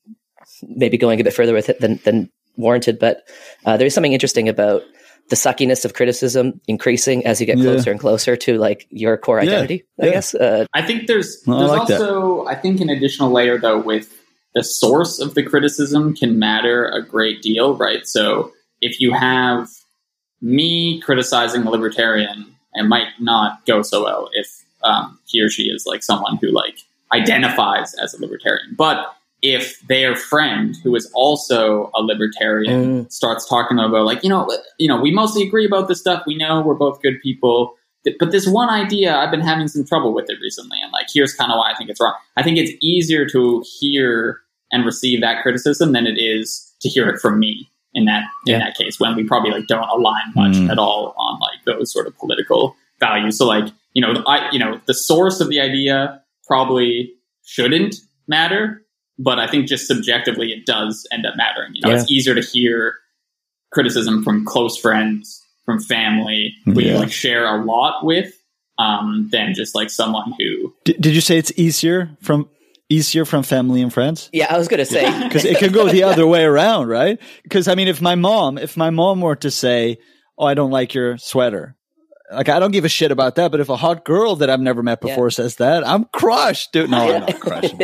maybe 0.63 0.97
going 0.97 1.19
a 1.19 1.23
bit 1.23 1.33
further 1.33 1.53
with 1.53 1.69
it 1.69 1.79
than, 1.79 1.99
than 2.03 2.29
warranted, 2.57 2.99
but 2.99 3.23
uh, 3.65 3.77
there 3.77 3.87
is 3.87 3.93
something 3.93 4.13
interesting 4.13 4.47
about 4.49 4.81
the 5.29 5.35
suckiness 5.35 5.85
of 5.85 5.93
criticism 5.93 6.59
increasing 6.67 7.25
as 7.25 7.39
you 7.39 7.45
get 7.47 7.57
Yeah. 7.57 7.63
closer 7.63 7.91
and 7.91 7.99
closer 7.99 8.35
to 8.35 8.57
like 8.57 8.85
your 8.89 9.17
core 9.17 9.39
Yeah. 9.39 9.43
identity, 9.51 9.85
I 10.01 10.05
Yeah. 10.07 10.11
guess. 10.11 10.35
Uh, 10.35 10.65
I 10.73 10.81
think 10.81 11.07
there's 11.07 11.41
No, 11.47 11.55
I 11.55 11.59
there's 11.59 11.71
like 11.71 11.87
that. 11.87 12.01
also 12.01 12.45
I 12.45 12.55
think 12.55 12.81
an 12.81 12.89
additional 12.89 13.31
layer 13.31 13.57
though 13.57 13.79
with 13.79 14.13
the 14.53 14.63
source 14.63 15.19
of 15.19 15.33
the 15.33 15.41
criticism 15.43 16.13
can 16.13 16.37
matter 16.37 16.85
a 16.89 17.01
great 17.01 17.41
deal, 17.41 17.75
right? 17.75 18.05
So 18.05 18.51
if 18.81 18.99
you 18.99 19.13
have 19.13 19.69
me 20.41 20.99
criticizing 20.99 21.63
a 21.63 21.69
libertarian, 21.71 22.52
it 22.75 22.83
might 22.83 23.07
not 23.19 23.65
go 23.65 23.81
so 23.81 24.03
well 24.03 24.29
if 24.33 24.63
um, 24.83 25.19
he 25.25 25.41
or 25.41 25.49
she 25.49 25.63
is 25.63 25.85
like 25.85 26.03
someone 26.03 26.37
who 26.37 26.49
like 26.49 26.79
identifies 27.13 27.93
as 27.95 28.13
a 28.13 28.21
libertarian. 28.21 28.75
But 28.75 29.15
if 29.41 29.79
their 29.87 30.15
friend 30.15 30.75
who 30.83 30.95
is 30.95 31.09
also 31.13 31.91
a 31.93 32.01
libertarian 32.01 33.09
starts 33.09 33.47
talking 33.47 33.77
about 33.77 34.05
like 34.05 34.23
you 34.23 34.29
know 34.29 34.49
you 34.77 34.87
know 34.87 34.99
we 34.99 35.11
mostly 35.11 35.45
agree 35.45 35.65
about 35.65 35.87
this 35.87 35.99
stuff. 35.99 36.23
We 36.25 36.35
know 36.35 36.61
we're 36.61 36.75
both 36.75 37.01
good 37.01 37.21
people. 37.21 37.75
But 38.19 38.31
this 38.31 38.45
one 38.45 38.69
idea 38.69 39.15
i've 39.15 39.31
been 39.31 39.39
having 39.39 39.69
some 39.69 39.85
trouble 39.85 40.13
with 40.13 40.29
it 40.29 40.37
recently 40.41 40.77
and 40.81 40.91
like 40.91 41.07
here's 41.13 41.33
kind 41.33 41.53
of 41.53 41.57
why 41.57 41.71
i 41.71 41.75
think 41.77 41.89
it's 41.89 42.01
wrong. 42.01 42.15
I 42.35 42.43
think 42.43 42.57
it's 42.57 42.73
easier 42.81 43.25
to 43.29 43.63
hear 43.79 44.41
and 44.73 44.85
receive 44.85 45.21
that 45.21 45.41
criticism 45.41 45.93
than 45.93 46.05
it 46.05 46.19
is 46.19 46.73
to 46.81 46.89
hear 46.89 47.07
it 47.07 47.21
from 47.21 47.39
me 47.39 47.69
in 47.93 48.05
that 48.05 48.23
in 48.47 48.59
that 48.59 48.75
case 48.75 48.99
when 48.99 49.15
we 49.15 49.23
probably 49.23 49.51
like 49.51 49.67
don't 49.67 49.87
align 49.89 50.23
much 50.35 50.55
Mm. 50.55 50.71
at 50.71 50.77
all 50.79 51.13
on 51.17 51.39
like 51.39 51.63
those 51.65 51.91
sort 51.91 52.07
of 52.07 52.17
political 52.17 52.75
values 52.99 53.37
so 53.37 53.45
like 53.45 53.65
you 53.93 54.01
know 54.01 54.23
i 54.27 54.49
you 54.51 54.59
know 54.59 54.79
the 54.87 54.93
source 54.93 55.39
of 55.39 55.49
the 55.49 55.59
idea 55.59 56.21
probably 56.47 57.13
shouldn't 57.45 57.95
matter 58.27 58.79
but 59.19 59.37
I 59.37 59.45
think 59.45 59.67
just 59.67 59.87
subjectively 59.87 60.51
it 60.51 60.65
does 60.65 61.07
end 61.11 61.27
up 61.27 61.35
mattering. 61.37 61.75
You 61.75 61.81
know, 61.81 61.89
Yeah. 61.89 62.01
it's 62.01 62.11
easier 62.11 62.33
to 62.33 62.41
hear 62.41 62.95
criticism 63.71 64.23
from 64.23 64.43
close 64.43 64.75
friends, 64.75 65.39
from 65.65 65.79
family, 65.79 66.55
who 66.65 66.79
you 66.81 66.95
like 66.97 67.11
share 67.11 67.45
a 67.45 67.63
lot 67.63 68.03
with, 68.03 68.33
um, 68.79 69.29
than 69.31 69.53
just 69.53 69.75
like 69.75 69.91
someone 69.91 70.33
who. 70.39 70.73
D- 70.83 70.95
did 70.99 71.13
you 71.13 71.21
say 71.21 71.37
it's 71.37 71.51
easier 71.55 72.09
from 72.23 72.49
easier 72.93 73.25
from 73.25 73.43
family 73.43 73.81
and 73.81 73.91
friends? 73.93 74.29
Yeah, 74.33 74.47
I 74.53 74.57
was 74.57 74.67
going 74.67 74.79
to 74.79 74.85
say 74.85 75.03
Because 75.23 75.45
it 75.45 75.57
can 75.57 75.71
go 75.71 75.87
the 75.89 76.03
other 76.03 76.25
way 76.27 76.43
around, 76.43 76.87
right? 76.87 77.19
Because 77.43 77.67
I 77.67 77.75
mean, 77.75 77.87
if 77.87 78.01
my 78.01 78.15
mom, 78.15 78.57
if 78.57 78.77
my 78.77 78.89
mom 78.89 79.21
were 79.21 79.35
to 79.37 79.51
say, 79.51 79.97
"Oh, 80.37 80.45
I 80.45 80.53
don't 80.53 80.71
like 80.71 80.93
your 80.93 81.17
sweater," 81.17 81.75
like 82.31 82.49
I 82.49 82.59
don't 82.59 82.71
give 82.71 82.85
a 82.85 82.89
shit 82.89 83.11
about 83.11 83.35
that. 83.35 83.51
But 83.51 83.59
if 83.59 83.69
a 83.69 83.75
hot 83.75 84.05
girl 84.05 84.35
that 84.37 84.49
I've 84.49 84.59
never 84.59 84.81
met 84.83 84.99
Yeah. 85.01 85.09
before 85.11 85.29
says 85.31 85.57
that, 85.57 85.85
I'm 85.87 86.05
crushed, 86.05 86.71
dude. 86.71 86.89
No, 86.89 86.97
I'm 87.15 87.21
not 87.21 87.39
crushed. 87.39 87.75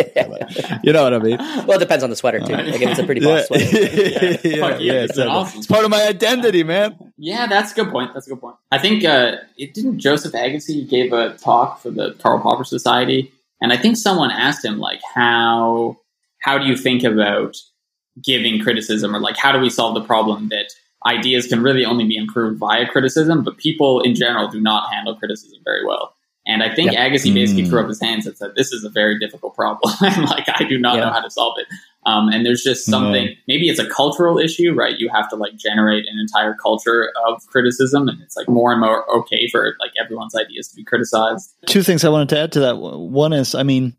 you 0.83 0.93
know 0.93 1.03
what 1.03 1.13
I 1.13 1.19
mean? 1.19 1.37
well, 1.67 1.73
it 1.73 1.79
depends 1.79 2.03
on 2.03 2.09
the 2.09 2.15
sweater 2.15 2.39
too. 2.39 2.53
Like 2.53 2.81
if 2.81 2.81
it's 2.81 2.99
a 2.99 3.03
pretty 3.05 3.21
boss 3.21 3.47
sweater. 3.47 3.63
yeah, 3.77 4.37
yeah, 4.43 4.77
yeah, 4.77 4.93
it's 5.05 5.17
it's, 5.17 5.19
awesome. 5.19 5.59
it's 5.59 5.67
part 5.67 5.85
of 5.85 5.91
my 5.91 6.03
identity, 6.07 6.63
man. 6.63 6.95
Yeah, 7.17 7.47
that's 7.47 7.71
a 7.73 7.75
good 7.75 7.89
point. 7.91 8.13
That's 8.13 8.27
a 8.27 8.29
good 8.31 8.41
point. 8.41 8.55
I 8.71 8.77
think 8.79 9.03
uh, 9.03 9.33
it 9.57 9.73
didn't 9.73 9.99
Joseph 9.99 10.33
Agassi 10.33 10.87
gave 10.89 11.11
a 11.13 11.37
talk 11.37 11.81
for 11.81 11.91
the 11.91 12.13
Karl 12.13 12.39
Popper 12.39 12.63
Society, 12.63 13.31
and 13.61 13.71
I 13.73 13.77
think 13.77 13.97
someone 13.97 14.31
asked 14.31 14.63
him 14.65 14.79
like 14.79 15.01
how 15.15 15.97
how 16.41 16.57
do 16.57 16.65
you 16.65 16.75
think 16.77 17.03
about 17.03 17.55
giving 18.23 18.61
criticism 18.61 19.15
or 19.15 19.19
like 19.19 19.37
how 19.37 19.51
do 19.51 19.59
we 19.59 19.69
solve 19.69 19.93
the 19.93 20.03
problem 20.03 20.49
that 20.49 20.67
ideas 21.05 21.47
can 21.47 21.61
really 21.63 21.85
only 21.85 22.05
be 22.05 22.17
improved 22.17 22.59
via 22.59 22.85
criticism, 22.87 23.43
but 23.43 23.57
people 23.57 24.01
in 24.01 24.15
general 24.15 24.47
do 24.49 24.59
not 24.59 24.91
handle 24.93 25.15
criticism 25.15 25.59
very 25.63 25.85
well. 25.85 26.13
And 26.45 26.63
I 26.63 26.73
think 26.73 26.91
Agassi 26.91 27.33
basically 27.33 27.63
Mm. 27.63 27.69
threw 27.69 27.81
up 27.81 27.87
his 27.87 28.01
hands 28.01 28.25
and 28.25 28.35
said, 28.35 28.51
"This 28.55 28.71
is 28.73 28.83
a 28.83 28.89
very 28.89 29.19
difficult 29.19 29.55
problem, 29.55 29.93
and 30.01 30.25
like 30.29 30.47
I 30.49 30.63
do 30.63 30.77
not 30.79 30.95
Yeah. 30.95 31.05
know 31.05 31.11
how 31.11 31.21
to 31.21 31.29
solve 31.29 31.57
it." 31.59 31.67
Um, 32.05 32.29
and 32.29 32.45
there's 32.45 32.63
just 32.63 32.85
something. 32.85 33.35
Maybe 33.47 33.67
it's 33.67 33.79
a 33.79 33.87
cultural 33.87 34.37
issue, 34.37 34.73
right? 34.73 34.97
You 34.97 35.09
have 35.13 35.29
to 35.29 35.35
like 35.35 35.57
generate 35.57 36.05
an 36.07 36.17
entire 36.17 36.55
culture 36.55 37.11
of 37.27 37.45
criticism, 37.47 38.07
and 38.07 38.21
it's 38.21 38.37
like 38.37 38.47
more 38.47 38.71
and 38.71 38.79
more 38.79 39.09
okay 39.17 39.47
for 39.51 39.75
like 39.79 39.91
everyone's 40.01 40.33
ideas 40.33 40.69
to 40.69 40.75
be 40.75 40.83
criticized. 40.83 41.53
Two 41.65 41.83
things 41.83 42.05
I 42.05 42.09
wanted 42.09 42.29
to 42.29 42.39
add 42.39 42.51
to 42.53 42.61
that. 42.61 42.77
One 42.77 43.33
is, 43.33 43.53
I 43.53 43.63
mean, 43.63 43.95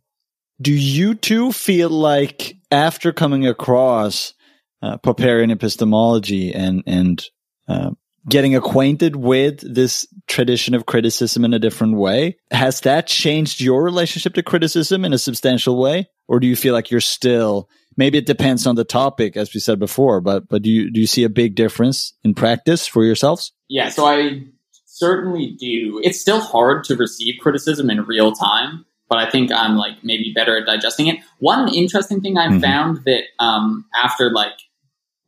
do 0.61 0.73
you 0.73 1.15
two 1.15 1.53
feel 1.53 1.91
like 1.91 2.57
after 2.71 3.13
coming 3.13 3.47
across 3.47 4.35
uh, 4.83 4.97
Popperian 4.99 5.53
epistemology 5.53 6.55
and 6.55 6.83
and 6.87 7.25
uh, 7.69 7.91
getting 8.29 8.55
acquainted 8.55 9.17
with 9.17 9.61
this 9.75 10.07
tradition 10.27 10.75
of 10.75 10.87
criticism 10.87 11.45
in 11.45 11.55
a 11.55 11.59
different 11.59 11.97
way. 11.97 12.37
Has 12.51 12.81
that 12.81 13.07
changed 13.07 13.61
your 13.61 13.83
relationship 13.83 14.35
to 14.35 14.43
criticism 14.43 15.05
in 15.05 15.13
a 15.13 15.19
substantial 15.19 15.81
way? 15.81 16.09
Or 16.29 16.39
do 16.39 16.47
you 16.47 16.57
feel 16.57 16.75
like 16.75 16.91
you're 16.91 17.01
still, 17.01 17.69
maybe 18.01 18.17
it 18.17 18.25
depends 18.25 18.67
on 18.67 18.77
the 18.77 18.85
topic, 18.85 19.37
as 19.37 19.53
we 19.53 19.61
said 19.61 19.79
before, 19.79 20.23
but, 20.23 20.49
but 20.49 20.63
do 20.63 20.71
you, 20.71 20.91
do 20.91 20.99
you 20.99 21.07
see 21.07 21.23
a 21.23 21.29
big 21.29 21.55
difference 21.55 22.15
in 22.25 22.33
practice 22.35 22.87
for 22.87 23.05
yourselves? 23.05 23.53
Yeah. 23.69 23.91
So 23.91 24.07
I 24.07 24.45
certainly 24.87 25.55
do. 25.61 26.01
It's 26.03 26.19
still 26.19 26.41
hard 26.41 26.83
to 26.85 26.97
receive 26.97 27.35
criticism 27.43 27.91
in 27.91 28.01
real 28.05 28.33
time, 28.33 28.87
but 29.11 29.19
I 29.19 29.29
think 29.31 29.53
I'm 29.53 29.77
like 29.77 30.03
maybe 30.03 30.33
better 30.35 30.57
at 30.57 30.65
digesting 30.65 31.09
it. 31.09 31.19
One 31.41 31.73
interesting 31.75 32.23
thing 32.23 32.39
I've 32.39 32.53
mm-hmm. 32.53 32.63
found 32.63 33.05
that, 33.05 33.25
um, 33.39 33.85
after 34.03 34.31
like 34.31 34.55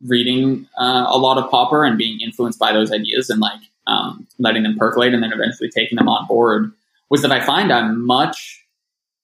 reading 0.05 0.66
uh, 0.81 1.05
a 1.09 1.18
lot 1.18 1.37
of 1.37 1.51
Popper 1.51 1.85
and 1.85 1.99
being 1.99 2.20
influenced 2.23 2.59
by 2.59 2.73
those 2.73 2.91
ideas 2.91 3.29
and 3.29 3.39
like 3.39 3.61
um, 3.87 4.27
letting 4.39 4.62
them 4.62 4.79
percolate 4.79 5.12
and 5.12 5.23
then 5.23 5.33
eventually 5.33 5.68
taking 5.68 5.97
them 5.97 6.09
on 6.09 6.27
board 6.27 6.73
was 7.11 7.20
that 7.20 7.33
I 7.33 7.45
find 7.45 7.70
I'm 7.70 8.05
much 8.07 8.64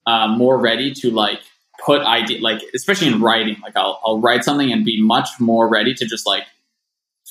uh, 0.07 0.29
more 0.29 0.59
ready 0.59 0.93
to 0.95 1.11
like 1.11 1.41
put 1.85 2.03
idea 2.03 2.41
like 2.41 2.63
especially 2.75 3.09
in 3.09 3.21
writing 3.21 3.57
like 3.63 3.77
I'll, 3.77 4.01
I'll 4.05 4.21
write 4.21 4.45
something 4.45 4.73
and 4.73 4.85
be 4.85 5.01
much 5.01 5.29
more 5.39 5.69
ready 5.69 5.95
to 5.95 6.07
just 6.07 6.27
like 6.27 6.45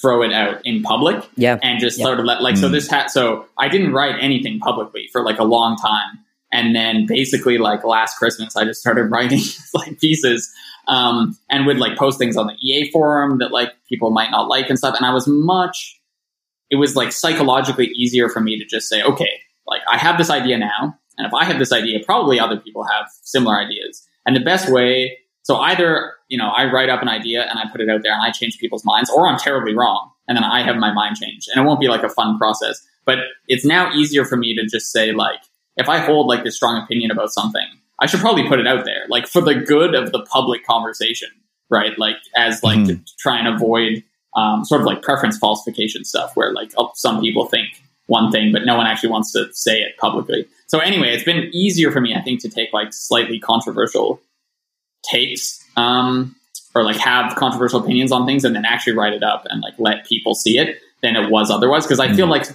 throw 0.01 0.21
it 0.21 0.31
out 0.31 0.65
in 0.65 0.83
public 0.83 1.27
yeah 1.35 1.57
and 1.61 1.79
just 1.79 1.97
yeah. 1.97 2.05
sort 2.05 2.19
of 2.19 2.25
let 2.25 2.41
like 2.41 2.55
mm. 2.55 2.59
so 2.59 2.69
this 2.69 2.89
hat 2.89 3.11
so 3.11 3.45
I 3.57 3.67
didn't 3.67 3.93
write 3.93 4.15
anything 4.21 4.59
publicly 4.59 5.09
for 5.11 5.23
like 5.23 5.39
a 5.39 5.43
long 5.43 5.75
time 5.77 6.19
and 6.51 6.75
then 6.75 7.05
basically 7.07 7.57
like 7.57 7.83
last 7.83 8.17
Christmas 8.17 8.55
I 8.55 8.63
just 8.63 8.79
started 8.79 9.03
writing 9.11 9.41
like 9.73 9.99
pieces 9.99 10.53
um, 10.87 11.37
and 11.49 11.65
would 11.65 11.77
like 11.77 11.97
post 11.97 12.17
things 12.17 12.37
on 12.37 12.47
the 12.47 12.55
EA 12.61 12.89
forum 12.91 13.39
that 13.39 13.51
like 13.51 13.73
people 13.89 14.11
might 14.11 14.31
not 14.31 14.47
like 14.47 14.69
and 14.69 14.77
stuff. 14.77 14.95
And 14.97 15.05
I 15.05 15.13
was 15.13 15.27
much, 15.27 15.99
it 16.69 16.77
was 16.77 16.95
like 16.95 17.11
psychologically 17.11 17.87
easier 17.87 18.29
for 18.29 18.39
me 18.39 18.57
to 18.57 18.65
just 18.65 18.87
say, 18.87 19.03
okay, 19.03 19.39
like 19.65 19.81
I 19.89 19.97
have 19.97 20.17
this 20.17 20.29
idea 20.29 20.57
now. 20.57 20.97
And 21.17 21.27
if 21.27 21.33
I 21.33 21.43
have 21.45 21.59
this 21.59 21.73
idea, 21.73 21.99
probably 22.05 22.39
other 22.39 22.57
people 22.57 22.83
have 22.83 23.07
similar 23.23 23.59
ideas. 23.59 24.06
And 24.27 24.35
the 24.35 24.41
best 24.41 24.71
way, 24.71 25.17
so 25.41 25.55
either, 25.55 26.13
you 26.27 26.37
know, 26.37 26.49
I 26.49 26.65
write 26.71 26.89
up 26.89 27.01
an 27.01 27.09
idea 27.09 27.47
and 27.49 27.57
I 27.57 27.63
put 27.71 27.81
it 27.81 27.89
out 27.89 28.03
there 28.03 28.13
and 28.13 28.21
I 28.21 28.31
change 28.31 28.59
people's 28.59 28.85
minds, 28.85 29.09
or 29.09 29.27
I'm 29.27 29.39
terribly 29.39 29.73
wrong. 29.73 30.11
And 30.27 30.35
then 30.35 30.43
I 30.43 30.61
have 30.61 30.75
my 30.75 30.93
mind 30.93 31.15
changed. 31.15 31.47
And 31.49 31.63
it 31.63 31.65
won't 31.67 31.79
be 31.79 31.87
like 31.87 32.03
a 32.03 32.09
fun 32.09 32.37
process. 32.37 32.85
But 33.05 33.19
it's 33.47 33.65
now 33.65 33.91
easier 33.93 34.25
for 34.25 34.35
me 34.35 34.53
to 34.55 34.65
just 34.67 34.91
say, 34.91 35.13
like, 35.13 35.39
if 35.77 35.87
I 35.87 35.99
hold 35.99 36.27
like 36.27 36.43
this 36.43 36.57
strong 36.57 36.83
opinion 36.83 37.09
about 37.09 37.31
something, 37.31 37.65
I 37.99 38.05
should 38.05 38.19
probably 38.19 38.47
put 38.47 38.59
it 38.59 38.67
out 38.67 38.85
there, 38.85 39.05
like 39.09 39.27
for 39.27 39.41
the 39.41 39.55
good 39.55 39.95
of 39.95 40.11
the 40.11 40.23
public 40.23 40.65
conversation, 40.65 41.29
right? 41.69 41.97
Like 41.97 42.17
as 42.35 42.61
like 42.63 42.79
mm-hmm. 42.79 43.03
to 43.03 43.15
try 43.17 43.39
and 43.39 43.47
avoid 43.47 44.03
um, 44.35 44.65
sort 44.65 44.81
of 44.81 44.87
like 44.87 45.01
preference 45.01 45.37
falsification 45.37 46.03
stuff, 46.03 46.35
where 46.35 46.53
like 46.53 46.71
oh, 46.77 46.91
some 46.93 47.21
people 47.21 47.45
think 47.45 47.81
one 48.07 48.31
thing, 48.31 48.51
but 48.51 48.65
no 48.65 48.75
one 48.75 48.87
actually 48.87 49.09
wants 49.09 49.31
to 49.33 49.53
say 49.53 49.79
it 49.79 49.97
publicly. 49.97 50.47
So 50.67 50.79
anyway, 50.79 51.09
it's 51.13 51.23
been 51.23 51.49
easier 51.53 51.91
for 51.91 52.01
me, 52.01 52.15
I 52.15 52.21
think, 52.21 52.41
to 52.41 52.49
take 52.49 52.73
like 52.73 52.93
slightly 52.93 53.39
controversial 53.39 54.19
takes, 55.09 55.63
um, 55.77 56.35
or 56.75 56.83
like 56.83 56.97
have 56.97 57.35
controversial 57.35 57.81
opinions 57.81 58.11
on 58.11 58.25
things, 58.25 58.43
and 58.43 58.55
then 58.55 58.65
actually 58.65 58.93
write 58.93 59.13
it 59.13 59.23
up 59.23 59.45
and 59.49 59.61
like 59.61 59.75
let 59.77 60.05
people 60.05 60.35
see 60.35 60.57
it 60.57 60.77
than 61.01 61.15
it 61.15 61.29
was 61.29 61.51
otherwise. 61.51 61.85
Because 61.85 61.99
I 61.99 62.13
feel 62.13 62.27
like 62.27 62.45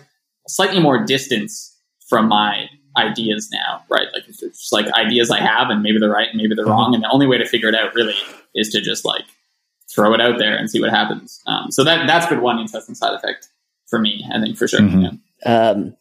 slightly 0.48 0.80
more 0.80 1.04
distance 1.04 1.74
from 2.08 2.28
my 2.28 2.68
ideas 2.96 3.48
now, 3.52 3.82
right? 3.88 4.08
Like 4.12 4.28
it's 4.28 4.40
just 4.40 4.72
like 4.72 4.86
ideas 4.92 5.30
I 5.30 5.40
have, 5.40 5.70
and 5.70 5.82
maybe 5.82 5.98
they're 5.98 6.10
right, 6.10 6.28
and 6.28 6.36
maybe 6.36 6.54
they're 6.54 6.64
mm-hmm. 6.64 6.72
wrong, 6.72 6.94
and 6.94 7.02
the 7.02 7.10
only 7.10 7.26
way 7.26 7.38
to 7.38 7.46
figure 7.46 7.68
it 7.68 7.74
out 7.74 7.94
really 7.94 8.14
is 8.54 8.68
to 8.70 8.80
just 8.80 9.04
like 9.04 9.24
throw 9.94 10.14
it 10.14 10.20
out 10.20 10.38
there 10.38 10.56
and 10.56 10.70
see 10.70 10.80
what 10.80 10.90
happens. 10.90 11.42
Um, 11.46 11.70
so 11.70 11.84
that 11.84 12.06
that's 12.06 12.26
been 12.26 12.40
one 12.40 12.58
interesting 12.58 12.94
side 12.94 13.14
effect 13.14 13.48
for 13.86 13.98
me, 13.98 14.26
I 14.32 14.40
think 14.40 14.56
for 14.56 14.66
sure. 14.66 14.80
Mm-hmm. 14.80 15.00
Yeah. 15.00 15.10
Um, 15.44 15.96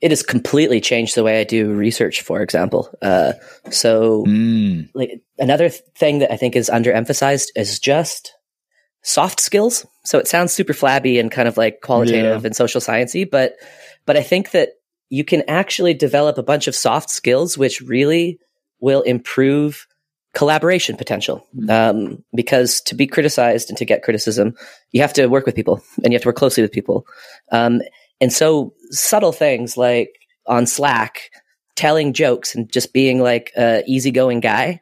it 0.00 0.10
has 0.10 0.22
completely 0.22 0.80
changed 0.80 1.14
the 1.14 1.24
way 1.24 1.40
I 1.40 1.44
do 1.44 1.72
research, 1.72 2.22
for 2.22 2.40
example. 2.40 2.88
Uh, 3.02 3.32
so, 3.70 4.24
mm. 4.24 4.88
like 4.94 5.22
another 5.38 5.68
thing 5.68 6.20
that 6.20 6.32
I 6.32 6.36
think 6.36 6.54
is 6.54 6.70
underemphasized 6.72 7.48
is 7.56 7.80
just 7.80 8.32
soft 9.02 9.40
skills. 9.40 9.86
So 10.04 10.18
it 10.18 10.28
sounds 10.28 10.52
super 10.52 10.72
flabby 10.72 11.18
and 11.18 11.30
kind 11.30 11.48
of 11.48 11.56
like 11.56 11.80
qualitative 11.82 12.42
yeah. 12.42 12.46
and 12.46 12.54
social 12.54 12.80
sciencey, 12.80 13.28
but 13.28 13.56
but 14.06 14.16
I 14.16 14.22
think 14.22 14.52
that 14.52 14.70
you 15.10 15.24
can 15.24 15.42
actually 15.48 15.94
develop 15.94 16.38
a 16.38 16.42
bunch 16.42 16.68
of 16.68 16.74
soft 16.74 17.10
skills 17.10 17.56
which 17.56 17.80
really 17.80 18.38
will 18.80 19.02
improve 19.02 19.86
collaboration 20.34 20.96
potential. 20.96 21.46
Mm-hmm. 21.56 21.70
Um, 21.70 22.24
because 22.34 22.80
to 22.82 22.94
be 22.94 23.06
criticized 23.06 23.70
and 23.70 23.78
to 23.78 23.84
get 23.84 24.02
criticism, 24.02 24.54
you 24.92 25.00
have 25.00 25.12
to 25.14 25.26
work 25.26 25.46
with 25.46 25.54
people 25.54 25.82
and 26.04 26.12
you 26.12 26.16
have 26.16 26.22
to 26.22 26.28
work 26.28 26.36
closely 26.36 26.62
with 26.62 26.72
people. 26.72 27.06
Um, 27.50 27.80
and 28.20 28.32
so 28.32 28.74
subtle 28.90 29.32
things 29.32 29.76
like 29.76 30.10
on 30.46 30.66
Slack, 30.66 31.30
telling 31.76 32.12
jokes 32.12 32.54
and 32.54 32.70
just 32.70 32.92
being 32.92 33.20
like 33.20 33.52
a 33.56 33.82
easygoing 33.86 34.40
guy. 34.40 34.80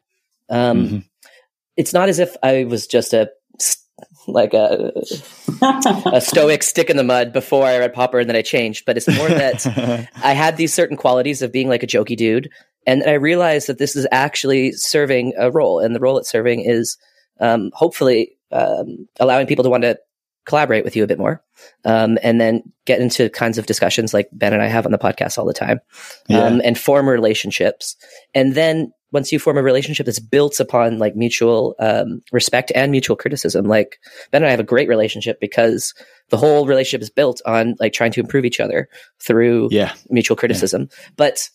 Um, 0.48 0.86
mm-hmm. 0.86 0.98
It's 1.76 1.92
not 1.92 2.08
as 2.08 2.18
if 2.18 2.36
I 2.42 2.64
was 2.64 2.86
just 2.86 3.12
a 3.12 3.30
like 4.28 4.54
a, 4.54 4.92
a 6.12 6.20
stoic 6.20 6.62
stick 6.62 6.90
in 6.90 6.96
the 6.96 7.04
mud 7.04 7.32
before 7.32 7.64
I 7.64 7.78
read 7.78 7.94
Popper 7.94 8.18
and 8.18 8.28
then 8.28 8.36
I 8.36 8.42
changed. 8.42 8.84
But 8.86 8.96
it's 8.96 9.08
more 9.08 9.28
that 9.28 9.66
I 10.22 10.32
had 10.32 10.56
these 10.56 10.74
certain 10.74 10.96
qualities 10.96 11.42
of 11.42 11.52
being 11.52 11.68
like 11.68 11.82
a 11.82 11.86
jokey 11.86 12.16
dude. 12.16 12.50
And 12.86 13.02
I 13.04 13.14
realized 13.14 13.66
that 13.68 13.78
this 13.78 13.96
is 13.96 14.06
actually 14.12 14.72
serving 14.72 15.34
a 15.38 15.50
role. 15.50 15.80
And 15.80 15.94
the 15.94 16.00
role 16.00 16.18
it's 16.18 16.30
serving 16.30 16.60
is 16.60 16.96
um, 17.40 17.70
hopefully 17.74 18.36
um, 18.52 19.08
allowing 19.18 19.46
people 19.46 19.64
to 19.64 19.70
want 19.70 19.82
to 19.82 19.98
collaborate 20.46 20.84
with 20.84 20.96
you 20.96 21.04
a 21.04 21.06
bit 21.06 21.18
more 21.18 21.42
um, 21.84 22.18
and 22.22 22.40
then 22.40 22.62
get 22.84 23.00
into 23.00 23.28
kinds 23.30 23.58
of 23.58 23.66
discussions 23.66 24.14
like 24.14 24.28
Ben 24.32 24.52
and 24.52 24.62
I 24.62 24.66
have 24.68 24.86
on 24.86 24.92
the 24.92 24.98
podcast 24.98 25.38
all 25.38 25.44
the 25.44 25.52
time 25.52 25.80
yeah. 26.28 26.44
Um, 26.44 26.62
and 26.64 26.78
form 26.78 27.08
relationships. 27.08 27.96
And 28.34 28.54
then 28.54 28.92
once 29.12 29.32
you 29.32 29.38
form 29.38 29.58
a 29.58 29.62
relationship 29.62 30.06
that's 30.06 30.20
built 30.20 30.58
upon 30.60 30.98
like 30.98 31.16
mutual 31.16 31.74
um, 31.78 32.22
respect 32.32 32.72
and 32.74 32.90
mutual 32.90 33.16
criticism, 33.16 33.66
like 33.66 33.98
Ben 34.30 34.42
and 34.42 34.48
I 34.48 34.50
have 34.50 34.60
a 34.60 34.64
great 34.64 34.88
relationship 34.88 35.40
because 35.40 35.94
the 36.30 36.36
whole 36.36 36.66
relationship 36.66 37.02
is 37.02 37.10
built 37.10 37.40
on 37.46 37.76
like 37.78 37.92
trying 37.92 38.12
to 38.12 38.20
improve 38.20 38.44
each 38.44 38.60
other 38.60 38.88
through 39.20 39.68
yeah. 39.70 39.94
mutual 40.10 40.36
criticism. 40.36 40.88
Yeah. 40.90 41.08
But 41.16 41.48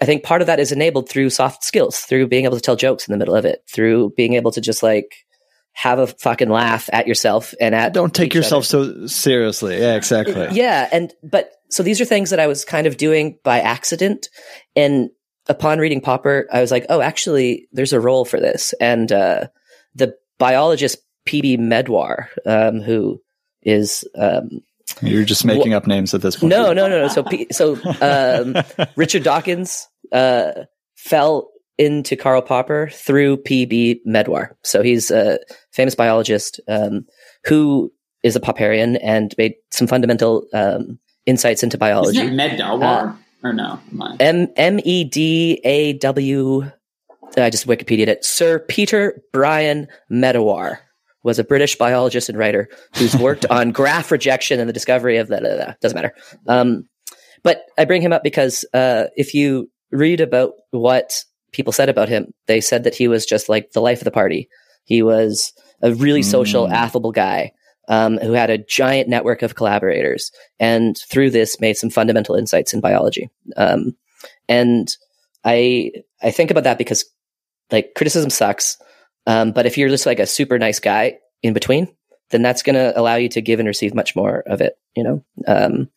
I 0.00 0.06
think 0.06 0.22
part 0.22 0.40
of 0.40 0.46
that 0.46 0.60
is 0.60 0.72
enabled 0.72 1.08
through 1.08 1.30
soft 1.30 1.64
skills, 1.64 2.00
through 2.00 2.28
being 2.28 2.44
able 2.44 2.56
to 2.56 2.62
tell 2.62 2.76
jokes 2.76 3.06
in 3.06 3.12
the 3.12 3.18
middle 3.18 3.34
of 3.34 3.44
it, 3.44 3.62
through 3.68 4.12
being 4.16 4.34
able 4.34 4.50
to 4.52 4.60
just 4.60 4.82
like 4.82 5.26
have 5.72 5.98
a 5.98 6.06
fucking 6.06 6.50
laugh 6.50 6.88
at 6.92 7.06
yourself 7.06 7.54
and 7.60 7.74
at 7.74 7.92
don't 7.94 8.14
take 8.14 8.34
yourself 8.34 8.72
other. 8.74 8.92
so 9.00 9.06
seriously. 9.06 9.78
Yeah, 9.78 9.96
exactly. 9.96 10.48
Yeah, 10.52 10.88
and 10.92 11.12
but 11.22 11.52
so 11.70 11.82
these 11.82 12.00
are 12.00 12.04
things 12.04 12.30
that 12.30 12.40
I 12.40 12.46
was 12.46 12.64
kind 12.64 12.86
of 12.86 12.96
doing 12.96 13.38
by 13.42 13.60
accident, 13.60 14.28
and 14.76 15.10
upon 15.48 15.78
reading 15.78 16.00
Popper, 16.00 16.46
I 16.52 16.60
was 16.60 16.70
like, 16.70 16.86
oh, 16.88 17.00
actually, 17.00 17.68
there's 17.72 17.92
a 17.92 18.00
role 18.00 18.24
for 18.24 18.38
this. 18.38 18.74
And 18.80 19.10
uh, 19.10 19.48
the 19.94 20.14
biologist 20.38 20.98
P.B. 21.24 21.58
Medawar, 21.58 22.26
um, 22.46 22.80
who 22.80 23.20
is 23.62 24.04
um, 24.18 24.60
you're 25.00 25.24
just 25.24 25.44
making 25.44 25.72
wh- 25.72 25.76
up 25.76 25.86
names 25.86 26.14
at 26.14 26.22
this 26.22 26.36
point. 26.36 26.50
No, 26.50 26.72
no, 26.72 26.88
no, 26.88 27.00
no. 27.00 27.08
So, 27.08 27.22
P- 27.22 27.46
so 27.50 27.78
um, 28.00 28.56
Richard 28.96 29.22
Dawkins 29.22 29.88
uh, 30.12 30.52
fell 30.96 31.51
into 31.82 32.16
Karl 32.16 32.42
Popper 32.42 32.88
through 32.92 33.38
P.B. 33.38 34.02
Medawar. 34.06 34.54
So 34.62 34.82
he's 34.82 35.10
a 35.10 35.38
famous 35.72 35.94
biologist 35.94 36.60
um, 36.68 37.06
who 37.44 37.92
is 38.22 38.36
a 38.36 38.40
Popperian 38.40 38.98
and 39.02 39.34
made 39.36 39.54
some 39.70 39.86
fundamental 39.86 40.46
um, 40.54 40.98
insights 41.26 41.62
into 41.62 41.76
biology. 41.76 42.18
Isn't 42.18 42.38
it 42.38 42.58
Medawar? 42.58 43.10
Uh, 43.10 43.16
or 43.44 43.52
no? 43.52 43.80
M 44.20 44.48
M 44.56 44.80
E 44.84 45.04
D 45.04 45.60
A 45.64 45.94
W. 45.94 46.70
I 47.36 47.50
just 47.50 47.66
Wikipedia 47.66 48.06
it. 48.06 48.24
Sir 48.24 48.58
Peter 48.60 49.20
Brian 49.32 49.88
Medawar 50.10 50.78
was 51.24 51.38
a 51.38 51.44
British 51.44 51.76
biologist 51.76 52.28
and 52.28 52.38
writer 52.38 52.68
who's 52.96 53.16
worked 53.16 53.46
on 53.50 53.72
graft 53.72 54.10
rejection 54.10 54.60
and 54.60 54.68
the 54.68 54.72
discovery 54.72 55.16
of 55.16 55.28
that. 55.28 55.76
Doesn't 55.80 55.96
matter. 55.96 56.14
Um, 56.46 56.88
but 57.42 57.62
I 57.78 57.84
bring 57.84 58.02
him 58.02 58.12
up 58.12 58.22
because 58.22 58.64
uh, 58.72 59.04
if 59.16 59.34
you 59.34 59.70
read 59.90 60.20
about 60.20 60.52
what 60.70 61.24
people 61.52 61.72
said 61.72 61.88
about 61.88 62.08
him, 62.08 62.32
they 62.46 62.60
said 62.60 62.84
that 62.84 62.94
he 62.94 63.08
was 63.08 63.26
just 63.26 63.48
like 63.48 63.72
the 63.72 63.80
life 63.80 63.98
of 63.98 64.04
the 64.04 64.10
party. 64.10 64.48
He 64.84 65.02
was 65.02 65.52
a 65.82 65.94
really 65.94 66.22
social, 66.22 66.66
mm. 66.66 66.72
affable 66.72 67.12
guy 67.12 67.52
um, 67.88 68.18
who 68.18 68.32
had 68.32 68.50
a 68.50 68.58
giant 68.58 69.08
network 69.08 69.42
of 69.42 69.54
collaborators, 69.54 70.30
and 70.58 70.96
through 71.10 71.30
this 71.30 71.60
made 71.60 71.76
some 71.76 71.90
fundamental 71.90 72.34
insights 72.34 72.72
in 72.72 72.80
biology. 72.80 73.30
Um, 73.56 73.96
and 74.48 74.88
I 75.44 75.92
I 76.22 76.30
think 76.30 76.50
about 76.50 76.64
that 76.64 76.78
because 76.78 77.04
like 77.70 77.94
criticism 77.94 78.30
sucks, 78.30 78.76
um, 79.26 79.52
but 79.52 79.66
if 79.66 79.76
you're 79.76 79.88
just 79.88 80.06
like 80.06 80.20
a 80.20 80.26
super 80.26 80.58
nice 80.58 80.78
guy 80.78 81.18
in 81.42 81.52
between, 81.52 81.88
then 82.30 82.42
that's 82.42 82.62
going 82.62 82.74
to 82.74 82.98
allow 82.98 83.16
you 83.16 83.28
to 83.30 83.40
give 83.40 83.58
and 83.58 83.66
receive 83.66 83.94
much 83.94 84.14
more 84.14 84.42
of 84.46 84.60
it. 84.60 84.78
You 84.96 85.04
know, 85.04 85.24
um, 85.46 85.90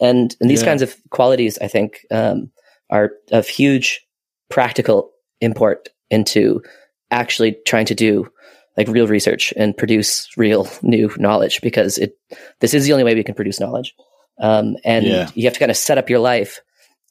and 0.00 0.34
and 0.40 0.50
these 0.50 0.62
yeah. 0.62 0.68
kinds 0.68 0.82
of 0.82 0.96
qualities 1.10 1.58
I 1.58 1.68
think 1.68 2.04
um, 2.10 2.50
are 2.90 3.12
of 3.30 3.46
huge 3.46 4.06
practical 4.48 5.10
import 5.40 5.88
into 6.10 6.62
actually 7.10 7.56
trying 7.66 7.86
to 7.86 7.94
do 7.94 8.30
like 8.76 8.88
real 8.88 9.06
research 9.06 9.52
and 9.56 9.76
produce 9.76 10.28
real 10.36 10.68
new 10.82 11.10
knowledge 11.18 11.60
because 11.60 11.98
it 11.98 12.16
this 12.60 12.74
is 12.74 12.86
the 12.86 12.92
only 12.92 13.04
way 13.04 13.14
we 13.14 13.24
can 13.24 13.34
produce 13.34 13.60
knowledge. 13.60 13.94
Um, 14.40 14.76
and 14.84 15.06
Yeah. 15.06 15.28
you 15.34 15.44
have 15.44 15.54
to 15.54 15.58
kind 15.58 15.70
of 15.70 15.76
set 15.76 15.98
up 15.98 16.08
your 16.08 16.20
life 16.20 16.60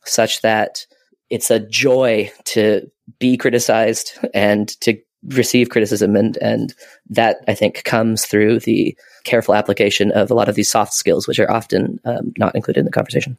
such 0.05 0.41
that 0.41 0.85
it's 1.29 1.51
a 1.51 1.59
joy 1.59 2.31
to 2.45 2.89
be 3.19 3.35
criticized 3.35 4.17
and 4.33 4.69
to 4.81 4.97
receive 5.29 5.69
criticism 5.69 6.15
and 6.15 6.37
and 6.37 6.73
that 7.09 7.37
I 7.47 7.53
think 7.53 7.83
comes 7.83 8.25
through 8.25 8.59
the 8.59 8.97
careful 9.25 9.55
application 9.55 10.11
of 10.11 10.31
a 10.31 10.33
lot 10.33 10.47
of 10.47 10.55
these 10.55 10.69
soft 10.69 10.93
skills 10.93 11.27
which 11.27 11.39
are 11.39 11.51
often 11.51 11.99
um, 12.05 12.33
not 12.37 12.55
included 12.55 12.79
in 12.81 12.85
the 12.85 12.91
conversation. 12.91 13.37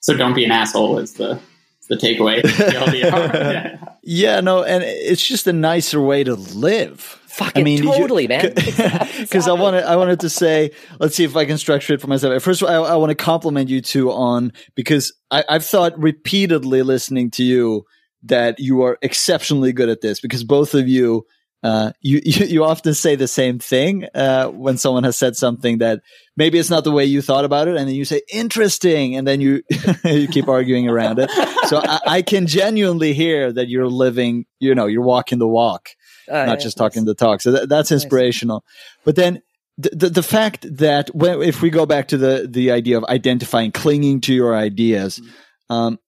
So 0.00 0.14
don't 0.14 0.34
be 0.34 0.44
an 0.44 0.50
asshole 0.50 0.98
is 0.98 1.14
the 1.14 1.32
is 1.32 1.40
the 1.88 1.96
takeaway. 1.96 2.42
TLDR. 2.42 3.34
Yeah. 3.34 3.76
Yeah, 4.04 4.40
no, 4.40 4.64
and 4.64 4.82
it's 4.82 5.24
just 5.24 5.46
a 5.46 5.52
nicer 5.52 6.00
way 6.00 6.24
to 6.24 6.34
live. 6.34 7.00
Fucking 7.00 7.82
totally, 7.82 8.26
man. 8.26 8.52
Because 9.18 9.48
I 9.48 9.52
wanted, 9.52 9.84
I 9.84 9.96
wanted 9.96 10.20
to 10.20 10.28
say, 10.28 10.72
let's 10.98 11.14
see 11.14 11.24
if 11.24 11.36
I 11.36 11.44
can 11.46 11.56
structure 11.56 11.94
it 11.94 12.00
for 12.00 12.08
myself. 12.08 12.42
First 12.42 12.62
of 12.62 12.68
all, 12.68 12.84
I, 12.84 12.92
I 12.92 12.96
want 12.96 13.10
to 13.10 13.14
compliment 13.14 13.70
you 13.70 13.80
two 13.80 14.10
on 14.10 14.52
because 14.74 15.14
I, 15.30 15.44
I've 15.48 15.64
thought 15.64 15.98
repeatedly 15.98 16.82
listening 16.82 17.30
to 17.32 17.44
you 17.44 17.84
that 18.24 18.58
you 18.58 18.82
are 18.82 18.98
exceptionally 19.00 19.72
good 19.72 19.88
at 19.88 20.00
this 20.00 20.20
because 20.20 20.44
both 20.44 20.74
of 20.74 20.88
you. 20.88 21.26
Uh, 21.62 21.92
you, 22.00 22.20
you 22.24 22.46
you 22.46 22.64
often 22.64 22.94
say 22.94 23.14
the 23.14 23.28
same 23.28 23.58
thing 23.58 24.06
uh, 24.14 24.48
when 24.48 24.76
someone 24.76 25.04
has 25.04 25.16
said 25.16 25.36
something 25.36 25.78
that 25.78 26.00
maybe 26.36 26.58
it's 26.58 26.70
not 26.70 26.84
the 26.84 26.90
way 26.90 27.04
you 27.04 27.22
thought 27.22 27.44
about 27.44 27.68
it, 27.68 27.76
and 27.76 27.88
then 27.88 27.94
you 27.94 28.04
say 28.04 28.22
interesting, 28.32 29.16
and 29.16 29.26
then 29.26 29.40
you 29.40 29.62
you 30.04 30.28
keep 30.28 30.48
arguing 30.48 30.88
around 30.88 31.18
it. 31.18 31.30
So 31.68 31.78
I, 31.78 32.00
I 32.06 32.22
can 32.22 32.46
genuinely 32.46 33.12
hear 33.14 33.52
that 33.52 33.68
you're 33.68 33.88
living, 33.88 34.46
you 34.58 34.74
know, 34.74 34.86
you're 34.86 35.02
walking 35.02 35.38
the 35.38 35.48
walk 35.48 35.90
Uh, 36.28 36.44
not 36.46 36.58
yeah, 36.58 36.64
just 36.64 36.76
talking 36.76 37.04
the 37.04 37.14
talk. 37.14 37.40
So 37.40 37.52
that, 37.52 37.68
that's 37.68 37.92
inspirational. 37.92 38.64
But 39.04 39.16
then 39.16 39.42
the, 39.78 39.90
the, 39.90 40.08
the 40.10 40.22
fact 40.22 40.66
that 40.78 41.14
when, 41.14 41.42
if 41.42 41.62
we 41.62 41.70
go 41.70 41.86
back 41.86 42.08
to 42.08 42.16
the, 42.16 42.46
the 42.48 42.70
idea 42.70 42.96
of 42.98 43.04
identifying, 43.04 43.72
clinging 43.72 44.20
to 44.22 44.34
your 44.34 44.54
ideas, 44.54 45.20
um, 45.70 45.98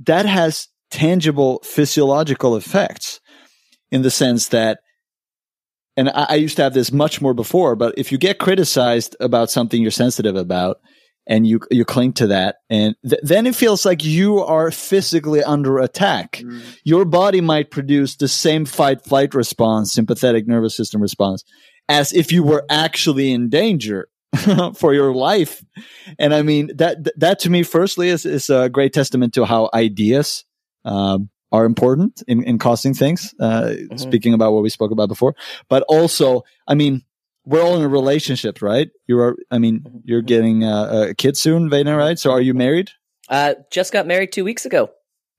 that 0.00 0.26
has 0.26 0.68
tangible 0.90 1.60
physiological 1.62 2.56
effects 2.56 3.19
in 3.90 4.02
the 4.02 4.10
sense 4.10 4.48
that, 4.48 4.80
and 5.96 6.08
I, 6.10 6.26
I 6.30 6.34
used 6.36 6.56
to 6.56 6.62
have 6.62 6.74
this 6.74 6.92
much 6.92 7.20
more 7.20 7.34
before, 7.34 7.76
but 7.76 7.94
if 7.96 8.12
you 8.12 8.18
get 8.18 8.38
criticized 8.38 9.16
about 9.20 9.50
something 9.50 9.80
you're 9.82 9.90
sensitive 9.90 10.36
about, 10.36 10.78
and 11.26 11.46
you 11.46 11.60
you 11.70 11.84
cling 11.84 12.12
to 12.14 12.26
that, 12.26 12.56
and 12.68 12.96
th- 13.08 13.20
then 13.22 13.46
it 13.46 13.54
feels 13.54 13.86
like 13.86 14.04
you 14.04 14.40
are 14.40 14.70
physically 14.70 15.42
under 15.42 15.78
attack 15.78 16.42
your 16.84 17.04
body 17.04 17.40
might 17.40 17.70
produce 17.70 18.16
the 18.16 18.26
same 18.26 18.64
fight 18.64 19.04
flight 19.04 19.34
response, 19.34 19.92
sympathetic 19.92 20.48
nervous 20.48 20.76
system 20.76 21.00
response, 21.00 21.44
as 21.88 22.12
if 22.12 22.32
you 22.32 22.42
were 22.42 22.64
actually 22.68 23.32
in 23.32 23.48
danger 23.48 24.08
for 24.74 24.94
your 24.94 25.14
life. 25.14 25.62
And 26.18 26.34
I 26.34 26.42
mean 26.42 26.70
that 26.76 26.98
that 27.18 27.38
to 27.40 27.50
me, 27.50 27.62
firstly, 27.62 28.08
is 28.08 28.26
is 28.26 28.50
a 28.50 28.68
great 28.68 28.92
testament 28.92 29.34
to 29.34 29.44
how 29.44 29.70
ideas 29.74 30.44
um, 30.84 31.28
are 31.52 31.64
important 31.64 32.22
in 32.28 32.42
in 32.44 32.58
causing 32.58 32.94
things. 32.94 33.34
Uh, 33.40 33.74
Speaking 33.96 34.34
about 34.34 34.52
what 34.52 34.62
we 34.62 34.70
spoke 34.70 34.90
about 34.90 35.08
before, 35.08 35.34
but 35.68 35.82
also, 35.88 36.42
I 36.66 36.74
mean. 36.74 37.02
We're 37.46 37.62
all 37.62 37.74
in 37.74 37.82
a 37.82 37.88
relationship, 37.88 38.60
right? 38.60 38.90
You 39.08 39.18
are. 39.18 39.34
I 39.50 39.58
mean, 39.58 40.02
you're 40.04 40.20
getting 40.20 40.62
uh, 40.62 41.06
a 41.08 41.14
kid 41.14 41.38
soon, 41.38 41.70
Vaden, 41.70 41.96
right? 41.96 42.18
So, 42.18 42.30
are 42.32 42.40
you 42.40 42.52
married? 42.52 42.90
Uh, 43.30 43.54
just 43.72 43.94
got 43.94 44.06
married 44.06 44.30
two 44.30 44.44
weeks 44.44 44.66
ago. 44.66 44.90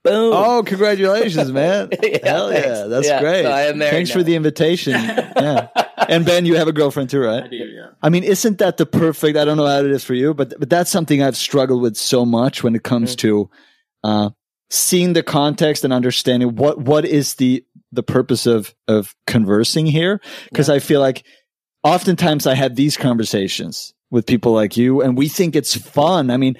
Boom. 0.04 0.34
Oh, 0.34 0.64
congratulations, 0.66 1.52
man! 1.62 1.90
Yeah, 2.02 2.18
Hell 2.24 2.52
yeah, 2.52 2.86
that's 2.86 3.08
Yeah, 3.08 3.20
great. 3.22 3.44
so 3.44 3.52
I 3.52 3.62
am 3.62 3.78
married 3.78 3.92
Thanks 3.92 4.12
for 4.12 4.24
the 4.24 4.36
invitation. 4.36 4.94
yeah, 4.94 5.68
and 6.10 6.26
Ben, 6.26 6.44
you 6.48 6.56
have 6.56 6.68
a 6.68 6.74
girlfriend 6.74 7.12
too, 7.12 7.20
right? 7.20 7.38
I 7.38 7.42
right? 7.42 7.52
do, 7.52 7.56
yeah. 7.58 7.90
I 8.02 8.10
mean, 8.10 8.24
isn't 8.24 8.58
that 8.58 8.78
the 8.78 8.88
perfect? 8.88 9.38
I 9.38 9.46
don't 9.46 9.58
know 9.58 9.68
how 9.68 9.80
it 9.80 9.92
is 9.92 10.04
for 10.04 10.16
you, 10.16 10.34
but 10.34 10.56
but 10.60 10.72
that's 10.72 10.90
something 10.90 11.22
I've 11.22 11.38
struggled 11.38 11.84
with 11.84 11.96
so 11.98 12.26
much 12.26 12.64
when 12.64 12.74
it 12.76 12.82
comes 12.84 13.16
to 13.18 13.48
uh, 14.04 14.32
seeing 14.72 15.14
the 15.14 15.22
context 15.22 15.84
and 15.84 15.94
understanding 15.94 16.56
what 16.56 16.80
what 16.80 17.06
is 17.06 17.36
the 17.36 17.64
the 17.92 18.04
purpose 18.04 18.46
of 18.48 18.74
of 18.88 19.14
conversing 19.28 19.86
here. 19.86 20.20
Because 20.50 20.70
I 20.70 20.80
feel 20.80 21.00
like 21.02 21.24
oftentimes 21.84 22.48
I 22.48 22.56
have 22.56 22.76
these 22.76 22.98
conversations 22.98 23.94
with 24.10 24.26
people 24.26 24.54
like 24.54 24.78
you, 24.78 25.02
and 25.02 25.18
we 25.18 25.28
think 25.28 25.56
it's 25.56 25.76
fun. 25.76 26.30
I 26.30 26.38
mean, 26.38 26.56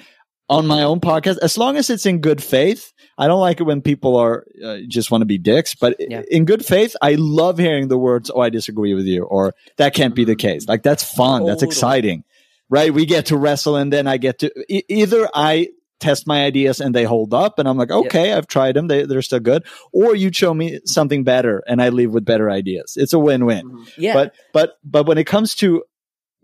on 0.48 0.66
my 0.66 0.82
own 0.82 1.00
podcast, 1.00 1.38
as 1.42 1.56
long 1.58 1.76
as 1.76 1.90
it's 1.90 2.06
in 2.06 2.20
good 2.20 2.42
faith. 2.42 2.92
I 3.18 3.28
don't 3.28 3.40
like 3.40 3.60
it 3.60 3.64
when 3.64 3.82
people 3.82 4.16
are 4.16 4.44
uh, 4.64 4.78
just 4.88 5.10
want 5.10 5.20
to 5.20 5.26
be 5.26 5.36
dicks, 5.36 5.74
but 5.74 5.96
Yeah. 5.98 6.22
in 6.30 6.46
good 6.46 6.64
faith, 6.64 6.96
I 7.02 7.14
love 7.18 7.58
hearing 7.58 7.88
the 7.88 7.98
words, 7.98 8.30
"Oh, 8.34 8.40
I 8.40 8.48
disagree 8.48 8.94
with 8.94 9.04
you," 9.04 9.24
or 9.24 9.54
"That 9.76 9.92
can't 9.94 10.14
be 10.14 10.24
the 10.24 10.34
case." 10.34 10.66
Like 10.66 10.82
that's 10.82 11.04
fun. 11.04 11.44
That's 11.44 11.62
exciting, 11.62 12.24
right? 12.70 12.92
We 12.92 13.04
get 13.04 13.26
to 13.26 13.36
wrestle, 13.36 13.76
and 13.76 13.92
then 13.92 14.06
I 14.06 14.16
get 14.16 14.38
to 14.40 14.50
e- 14.66 14.82
either 14.88 15.28
I 15.34 15.68
test 16.02 16.26
my 16.26 16.44
ideas 16.44 16.80
and 16.80 16.94
they 16.94 17.04
hold 17.04 17.32
up, 17.32 17.58
and 17.58 17.66
I'm 17.68 17.78
like, 17.78 17.90
okay, 17.90 18.32
I've 18.32 18.46
tried 18.46 18.76
them; 18.76 18.88
they, 18.88 19.06
they're 19.06 19.22
still 19.22 19.40
good, 19.40 19.64
or 19.92 20.14
you 20.14 20.30
show 20.32 20.52
me 20.52 20.80
something 20.84 21.24
better, 21.24 21.62
and 21.66 21.80
I 21.80 21.88
leave 21.88 22.12
with 22.12 22.24
better 22.24 22.50
ideas. 22.50 22.94
It's 22.96 23.14
a 23.14 23.18
win-win. 23.18 23.70
Mm-hmm. 23.70 23.84
yeah. 23.96 24.14
But 24.14 24.34
but 24.52 24.78
but 24.84 25.06
when 25.06 25.18
it 25.18 25.26
comes 25.26 25.54
to 25.56 25.84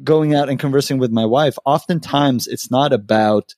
going 0.02 0.34
out 0.34 0.48
and 0.48 0.58
conversing 0.58 0.98
with 0.98 1.10
my 1.10 1.26
wife, 1.26 1.58
oftentimes 1.66 2.46
it's 2.46 2.70
not 2.70 2.92
about 2.92 3.54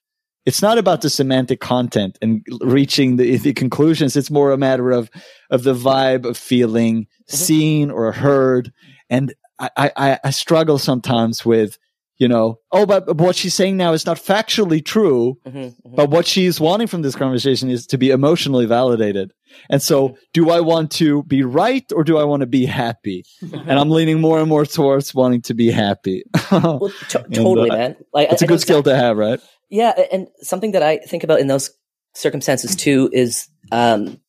it's 0.46 0.62
not 0.62 0.78
about 0.78 1.02
the 1.02 1.10
semantic 1.10 1.60
content 1.60 2.18
and 2.22 2.44
reaching 2.62 3.16
the, 3.16 3.36
the 3.36 3.52
conclusions. 3.52 4.16
It's 4.16 4.30
more 4.30 4.50
a 4.50 4.58
matter 4.58 4.90
of 4.90 5.10
of 5.50 5.62
the 5.62 5.74
vibe 5.74 6.24
of 6.24 6.36
feeling 6.36 7.02
mm-hmm. 7.02 7.36
seen 7.36 7.90
or 7.90 8.12
heard. 8.12 8.72
And 9.10 9.34
I, 9.58 9.90
I, 9.96 10.18
I 10.24 10.30
struggle 10.30 10.78
sometimes 10.78 11.44
with, 11.44 11.78
you 12.20 12.28
know, 12.28 12.58
oh, 12.70 12.84
but 12.84 13.16
what 13.16 13.34
she's 13.34 13.54
saying 13.54 13.78
now 13.78 13.92
is 13.94 14.04
not 14.04 14.18
factually 14.18 14.84
true. 14.84 15.38
Mhm, 15.46 15.54
mhm. 15.54 15.96
But 15.96 16.10
what 16.10 16.26
she's 16.26 16.60
wanting 16.60 16.86
from 16.86 17.00
this 17.02 17.16
conversation 17.16 17.70
is 17.70 17.86
to 17.88 17.96
be 17.98 18.10
emotionally 18.10 18.66
validated. 18.66 19.32
And 19.70 19.82
so, 19.82 20.16
do 20.34 20.50
I 20.50 20.60
want 20.60 20.90
to 20.92 21.22
be 21.24 21.42
right 21.42 21.84
or 21.92 22.04
do 22.04 22.18
I 22.18 22.24
want 22.24 22.42
to 22.42 22.46
be 22.46 22.66
happy? 22.66 23.24
and 23.40 23.72
I'm 23.72 23.90
leaning 23.90 24.20
more 24.20 24.38
and 24.38 24.48
more 24.48 24.66
towards 24.66 25.14
wanting 25.14 25.40
to 25.42 25.54
be 25.54 25.70
happy. 25.70 26.22
well, 26.52 26.92
to- 27.08 27.24
totally, 27.32 27.70
uh, 27.70 27.76
man. 27.76 27.96
Like, 28.12 28.30
it's 28.30 28.42
a 28.42 28.44
I 28.44 28.48
good 28.48 28.60
skill 28.60 28.82
to 28.84 28.94
have, 28.94 29.16
right? 29.16 29.40
Yeah, 29.70 29.92
and 30.12 30.28
something 30.42 30.72
that 30.72 30.82
I 30.82 30.98
think 30.98 31.24
about 31.24 31.40
in 31.40 31.46
those 31.46 31.70
circumstances 32.14 32.76
too 32.76 33.08
is 33.12 33.48
um, 33.72 34.20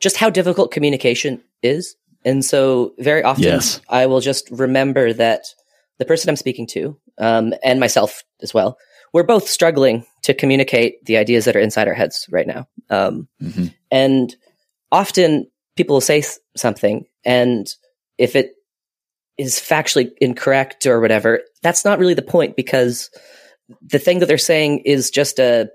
just 0.00 0.16
how 0.16 0.30
difficult 0.30 0.72
communication 0.72 1.42
is. 1.62 1.94
And 2.24 2.44
so, 2.44 2.92
very 2.98 3.22
often, 3.22 3.44
Yes. 3.44 3.80
I 3.88 4.06
will 4.06 4.20
just 4.20 4.50
remember 4.50 5.12
that 5.12 5.44
the 5.98 6.04
person 6.06 6.28
I'm 6.28 6.36
speaking 6.36 6.66
to, 6.68 6.98
um, 7.20 7.54
and 7.62 7.78
myself 7.78 8.24
as 8.42 8.52
well, 8.52 8.76
we're 9.12 9.22
both 9.22 9.48
struggling 9.48 10.04
to 10.22 10.34
communicate 10.34 11.04
the 11.04 11.16
ideas 11.16 11.44
that 11.44 11.56
are 11.56 11.60
inside 11.60 11.86
our 11.88 11.94
heads 11.94 12.26
right 12.30 12.46
now. 12.46 12.66
Um, 12.90 13.28
Mhm. 13.42 13.72
and 13.90 14.36
often 14.90 15.46
people 15.76 15.94
will 15.96 16.00
say 16.00 16.22
something, 16.56 17.06
and 17.24 17.72
if 18.18 18.34
it 18.36 18.52
is 19.38 19.54
factually 19.54 20.10
incorrect 20.20 20.86
or 20.86 21.00
whatever, 21.00 21.40
that's 21.62 21.84
not 21.84 21.98
really 21.98 22.14
the 22.14 22.22
point 22.22 22.56
because 22.56 23.08
the 23.80 23.98
thing 23.98 24.18
that 24.18 24.26
they're 24.26 24.36
saying 24.38 24.80
is 24.80 25.10
just 25.10 25.38
a 25.38 25.70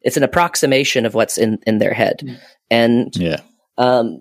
it's 0.00 0.16
an 0.16 0.22
approximation 0.22 1.04
of 1.06 1.14
what's 1.14 1.36
in 1.38 1.58
in 1.66 1.78
their 1.78 1.92
head 1.92 2.22
and 2.70 3.14
Yeah. 3.16 3.40
um 3.76 4.20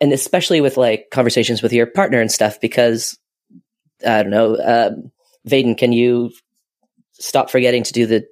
and 0.00 0.12
especially 0.12 0.60
with 0.60 0.76
like 0.76 1.06
conversations 1.10 1.62
with 1.62 1.72
your 1.72 1.86
partner 1.86 2.20
and 2.20 2.30
stuff 2.30 2.60
because 2.60 3.18
i 4.06 4.22
don't 4.22 4.30
know 4.30 4.56
um 4.62 5.10
vaden 5.48 5.76
can 5.76 5.92
you 5.92 6.30
stop 7.12 7.50
forgetting 7.50 7.82
to 7.84 7.92
do 7.92 8.06
the 8.06 8.26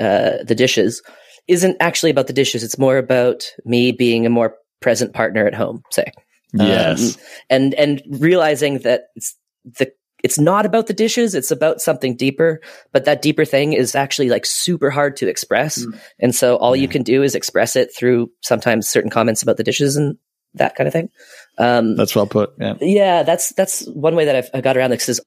uh 0.00 0.42
the 0.44 0.54
dishes? 0.54 1.02
Isn't 1.48 1.76
actually 1.80 2.10
about 2.10 2.28
the 2.28 2.32
dishes. 2.32 2.62
It's 2.62 2.78
more 2.78 2.98
about 2.98 3.50
me 3.64 3.92
being 3.92 4.26
a 4.26 4.30
more 4.30 4.54
present 4.80 5.12
partner 5.12 5.46
at 5.46 5.54
home 5.54 5.82
say. 5.90 6.12
Yes. 6.54 7.16
um, 7.16 7.22
and 7.50 7.74
and 7.74 8.02
realizing 8.08 8.78
that 8.80 9.04
it's 9.16 9.36
the 9.64 9.92
it's 10.22 10.38
not 10.38 10.66
about 10.66 10.86
the 10.86 10.94
dishes. 10.94 11.34
It's 11.34 11.50
about 11.50 11.80
something 11.80 12.16
deeper 12.16 12.60
but 12.92 13.04
that 13.06 13.22
deeper 13.22 13.44
thing 13.44 13.72
is 13.72 13.94
actually 13.94 14.28
like 14.28 14.46
super 14.46 14.90
hard 14.90 15.16
to 15.16 15.28
express. 15.28 15.84
Mm. 15.84 15.98
and 16.20 16.34
so 16.34 16.56
all 16.56 16.76
you 16.76 16.88
can 16.88 17.02
do 17.02 17.22
is 17.22 17.34
express 17.34 17.76
it 17.76 17.94
through 17.94 18.30
sometimes 18.40 18.88
certain 18.88 19.10
comments 19.10 19.42
about 19.42 19.56
the 19.56 19.64
dishes 19.64 19.96
and 19.96 20.16
that 20.54 20.74
kind 20.76 20.86
of 20.86 20.92
thing 20.92 21.08
um 21.58 21.96
That's 21.96 22.14
well 22.14 22.26
put. 22.26 22.52
Yeah. 22.58 22.74
yeah 22.80 23.22
that's 23.22 23.52
that's 23.54 23.86
one 23.88 24.14
way 24.14 24.24
that 24.24 24.36
I've, 24.36 24.50
I 24.54 24.60
got 24.60 24.76
around 24.76 24.90
this 24.90 25.08
is 25.08 25.20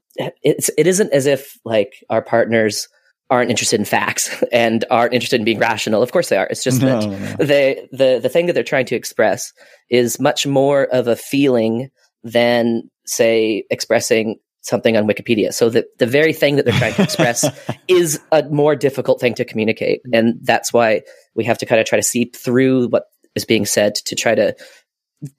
it's 0.43 0.69
it 0.77 0.87
isn't 0.87 1.13
as 1.13 1.25
if 1.25 1.57
like 1.65 2.03
our 2.09 2.21
partners 2.21 2.87
aren't 3.29 3.49
interested 3.49 3.79
in 3.79 3.85
facts 3.85 4.43
and 4.51 4.85
aren't 4.91 5.13
interested 5.13 5.39
in 5.41 5.45
being 5.45 5.59
rational 5.59 6.01
of 6.01 6.11
course 6.11 6.29
they 6.29 6.37
are 6.37 6.47
it's 6.49 6.63
just 6.63 6.81
that 6.81 7.03
No, 7.03 7.09
no. 7.09 7.35
they 7.45 7.87
the 7.91 8.19
the 8.21 8.29
thing 8.29 8.45
that 8.47 8.53
they're 8.53 8.63
trying 8.63 8.85
to 8.87 8.95
express 8.95 9.53
is 9.89 10.19
much 10.19 10.45
more 10.47 10.83
of 10.85 11.07
a 11.07 11.15
feeling 11.15 11.89
than 12.23 12.89
say 13.05 13.63
expressing 13.69 14.39
something 14.61 14.97
on 14.97 15.05
Wikipedia. 15.07 15.53
So 15.53 15.69
the 15.69 15.85
the 15.99 16.07
very 16.07 16.33
thing 16.33 16.55
that 16.55 16.65
they're 16.65 16.73
trying 16.79 16.95
to 16.95 17.03
express 17.03 17.45
is 17.87 18.19
a 18.31 18.41
more 18.49 18.75
difficult 18.75 19.21
thing 19.21 19.35
to 19.35 19.45
communicate, 19.45 20.01
and 20.11 20.39
that's 20.41 20.73
why 20.73 21.03
we 21.35 21.43
have 21.43 21.59
to 21.59 21.67
kind 21.67 21.79
of 21.79 21.85
try 21.85 21.97
to 21.99 22.03
seep 22.03 22.35
through 22.35 22.87
what 22.87 23.03
is 23.35 23.45
being 23.45 23.67
said 23.67 23.93
to 23.93 24.15
try 24.15 24.33
to 24.33 24.55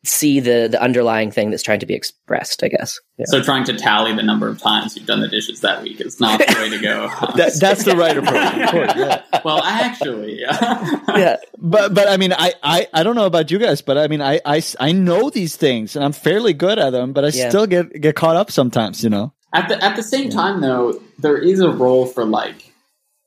see 0.05 0.41
the 0.41 0.68
the 0.70 0.80
underlying 0.82 1.30
thing 1.30 1.51
that's 1.51 1.62
trying 1.62 1.80
to 1.80 1.87
be 1.87 1.95
expressed. 1.95 2.62
I 2.62 2.68
guess. 2.68 2.99
Yeah. 3.18 3.26
So 3.28 3.43
trying 3.43 3.64
to 3.64 3.74
tally 3.76 4.14
the 4.14 4.22
number 4.22 4.49
of 4.49 4.59
times 4.59 4.97
you've 4.97 5.07
done 5.07 5.20
the 5.20 5.28
dishes 5.28 5.61
that 5.61 5.82
week 5.82 6.01
is 6.01 6.20
not 6.20 6.39
the 6.39 6.55
way 6.61 6.70
to 6.70 6.78
go. 6.78 7.09
that, 7.37 7.59
that's 7.59 7.84
the 7.84 7.97
right 7.97 8.16
approach. 8.16 8.70
Course, 8.70 8.93
yeah. 8.97 9.22
Well, 9.45 9.62
actually, 9.62 10.41
yeah. 10.41 11.01
yeah. 11.09 11.37
But 11.59 11.95
but 11.95 12.09
I 12.09 12.16
mean, 12.16 12.32
I, 12.32 12.53
I 12.62 12.89
I 12.93 13.03
don't 13.03 13.16
know 13.16 13.26
about 13.26 13.51
you 13.51 13.59
guys, 13.59 13.82
but 13.82 13.97
I 13.99 14.09
mean, 14.09 14.20
I 14.20 14.41
I, 14.45 14.62
I 14.80 14.93
know 14.93 15.30
these 15.30 15.57
things 15.57 15.97
and 15.97 16.05
I'm 16.05 16.12
fairly 16.12 16.53
good 16.53 16.78
at 16.78 16.91
them, 16.91 17.12
but 17.12 17.24
I 17.24 17.28
yeah. 17.28 17.49
still 17.49 17.66
get 17.66 18.01
get 18.01 18.16
caught 18.16 18.37
up 18.37 18.51
sometimes. 18.51 19.03
You 19.03 19.11
know. 19.11 19.32
At 19.53 19.68
the 19.68 19.82
at 19.82 19.97
the 19.97 20.03
same 20.03 20.30
time, 20.30 20.61
though, 20.61 21.01
there 21.18 21.39
is 21.39 21.61
a 21.61 21.70
role 21.70 22.07
for 22.07 22.24
like 22.24 22.72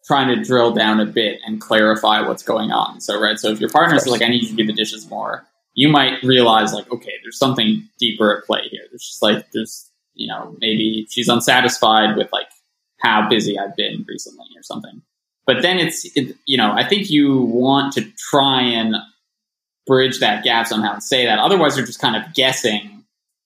trying 0.06 0.28
to 0.36 0.44
drill 0.44 0.72
down 0.74 1.00
a 1.00 1.06
bit 1.06 1.40
and 1.46 1.62
clarify 1.62 2.28
what's 2.28 2.44
going 2.44 2.72
on. 2.72 3.00
So 3.00 3.20
right, 3.22 3.38
so 3.38 3.52
if 3.52 3.60
your 3.60 3.70
partner 3.70 3.96
is 3.96 4.08
like, 4.08 4.22
"I 4.22 4.28
need 4.28 4.44
you 4.44 4.50
to 4.50 4.56
do 4.56 4.66
the 4.66 4.74
dishes 4.74 5.10
more," 5.10 5.46
you 5.74 5.90
might 5.90 6.22
realize 6.24 6.74
like, 6.74 6.92
okay, 6.92 7.14
there's 7.24 7.38
something 7.38 7.88
deeper 8.00 8.38
at 8.38 8.46
play 8.46 8.62
here. 8.70 8.82
There's 8.90 9.06
just 9.06 9.22
like 9.22 9.52
there's 9.52 9.90
you 10.14 10.28
know 10.28 10.56
maybe 10.60 11.08
she's 11.10 11.30
unsatisfied 11.30 12.18
with 12.18 12.32
like 12.32 12.48
how 12.98 13.30
busy 13.30 13.58
I've 13.58 13.76
been 13.76 14.06
recently 14.08 14.48
or 14.58 14.64
something. 14.64 15.02
But 15.46 15.62
then 15.62 15.80
it's 15.80 16.06
it, 16.16 16.36
you 16.46 16.58
know 16.58 16.72
I 16.72 16.88
think 16.88 17.10
you 17.10 17.42
want 17.42 17.94
to 17.94 18.06
try 18.18 18.62
and 18.62 18.96
bridge 19.88 20.20
that 20.20 20.44
gap 20.44 20.68
somehow 20.68 20.94
and 20.94 21.04
say 21.04 21.26
that. 21.26 21.40
Otherwise, 21.40 21.76
you're 21.76 21.86
just 21.86 22.00
kind 22.00 22.16
of 22.16 22.34
guessing 22.34 23.04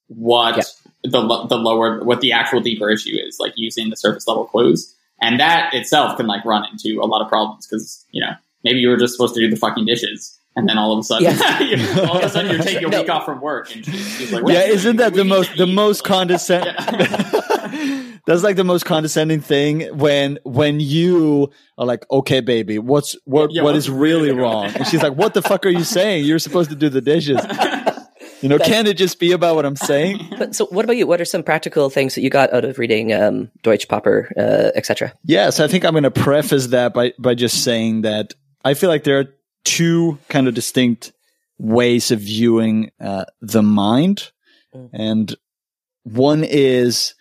what 0.07 0.55
the 1.03 1.45
the 1.47 1.57
lower 1.57 2.03
what 2.03 2.21
the 2.21 2.31
actual 2.31 2.59
deeper 2.59 2.89
issue 2.89 3.15
is, 3.15 3.37
like 3.39 3.53
using 3.55 3.89
the 3.89 3.95
surface 3.95 4.27
level 4.27 4.45
clues, 4.45 4.93
and 5.21 5.39
that 5.39 5.73
itself 5.73 6.17
can 6.17 6.27
like 6.27 6.43
run 6.45 6.65
into 6.71 6.99
a 7.01 7.05
lot 7.07 7.21
of 7.21 7.29
problems 7.29 7.67
because 7.67 8.05
you 8.11 8.21
know 8.21 8.31
maybe 8.63 8.79
you 8.79 8.89
were 8.89 8.97
just 8.97 9.13
supposed 9.13 9.33
to 9.35 9.41
do 9.41 9.49
the 9.49 9.55
fucking 9.55 9.85
dishes 9.85 10.37
and 10.55 10.69
then 10.69 10.77
all 10.77 10.93
of 10.93 10.99
a 10.99 11.03
sudden, 11.03 11.23
yeah. 11.25 12.05
all 12.09 12.17
of 12.17 12.23
a 12.23 12.29
sudden, 12.29 12.51
you're 12.51 12.63
taking 12.63 12.85
a 12.85 12.89
no. 12.89 13.01
week 13.01 13.09
off 13.09 13.25
from 13.25 13.41
work, 13.41 13.73
and 13.75 13.85
she's 13.85 14.31
like, 14.31 14.43
"Yeah, 14.47 14.63
isn't 14.63 14.97
that 14.97 15.13
the 15.13 15.25
most 15.25 15.57
the 15.57 15.67
most 15.67 16.03
condescending?" 16.03 16.75
That's 18.25 18.43
like 18.43 18.55
the 18.55 18.63
most 18.63 18.85
condescending 18.85 19.41
thing 19.41 19.97
when 19.97 20.39
when 20.43 20.79
you 20.79 21.51
are 21.77 21.85
like, 21.85 22.05
"Okay, 22.09 22.39
baby, 22.39 22.79
what's 22.79 23.15
what 23.25 23.51
yeah, 23.51 23.63
what 23.63 23.75
is 23.75 23.89
really 23.89 24.31
wrong?" 24.31 24.65
And 24.65 24.87
she's 24.87 25.03
like, 25.03 25.15
"What 25.15 25.33
the 25.33 25.41
fuck 25.41 25.65
are 25.65 25.69
you 25.69 25.83
saying? 25.83 26.25
You're 26.25 26.39
supposed 26.39 26.69
to 26.69 26.75
do 26.75 26.89
the 26.89 27.01
dishes." 27.01 27.39
You 28.41 28.49
know, 28.49 28.59
can 28.59 28.87
it 28.87 28.97
just 28.97 29.21
be 29.21 29.31
about 29.31 29.55
what 29.55 29.65
I'm 29.65 29.77
saying? 29.77 30.19
But 30.37 30.53
so, 30.53 30.65
what 30.65 30.83
about 30.83 30.97
you? 30.97 31.07
What 31.07 31.21
are 31.21 31.25
some 31.25 31.43
practical 31.43 31.89
things 31.89 32.15
that 32.15 32.21
you 32.21 32.29
got 32.29 32.53
out 32.53 32.65
of 32.65 32.77
reading 32.77 33.13
um, 33.13 33.49
Deutsch 33.61 33.87
Popper, 33.87 34.29
uh, 34.37 34.71
etc.? 34.75 35.13
Yes, 35.23 35.61
I 35.61 35.67
think 35.69 35.85
I'm 35.85 35.93
going 35.93 36.03
to 36.03 36.11
preface 36.11 36.67
that 36.67 36.93
by 36.93 37.13
by 37.17 37.35
just 37.35 37.63
saying 37.63 38.01
that 38.01 38.33
I 38.65 38.73
feel 38.73 38.89
like 38.89 39.05
there 39.05 39.19
are 39.19 39.33
two 39.63 40.19
kind 40.29 40.47
of 40.47 40.53
distinct 40.53 41.13
ways 41.57 42.11
of 42.11 42.19
viewing 42.19 42.91
uh, 42.99 43.25
the 43.41 43.63
mind. 43.63 44.31
Mm. 44.75 44.89
And 44.93 45.35
one 46.03 46.43
is 46.43 47.15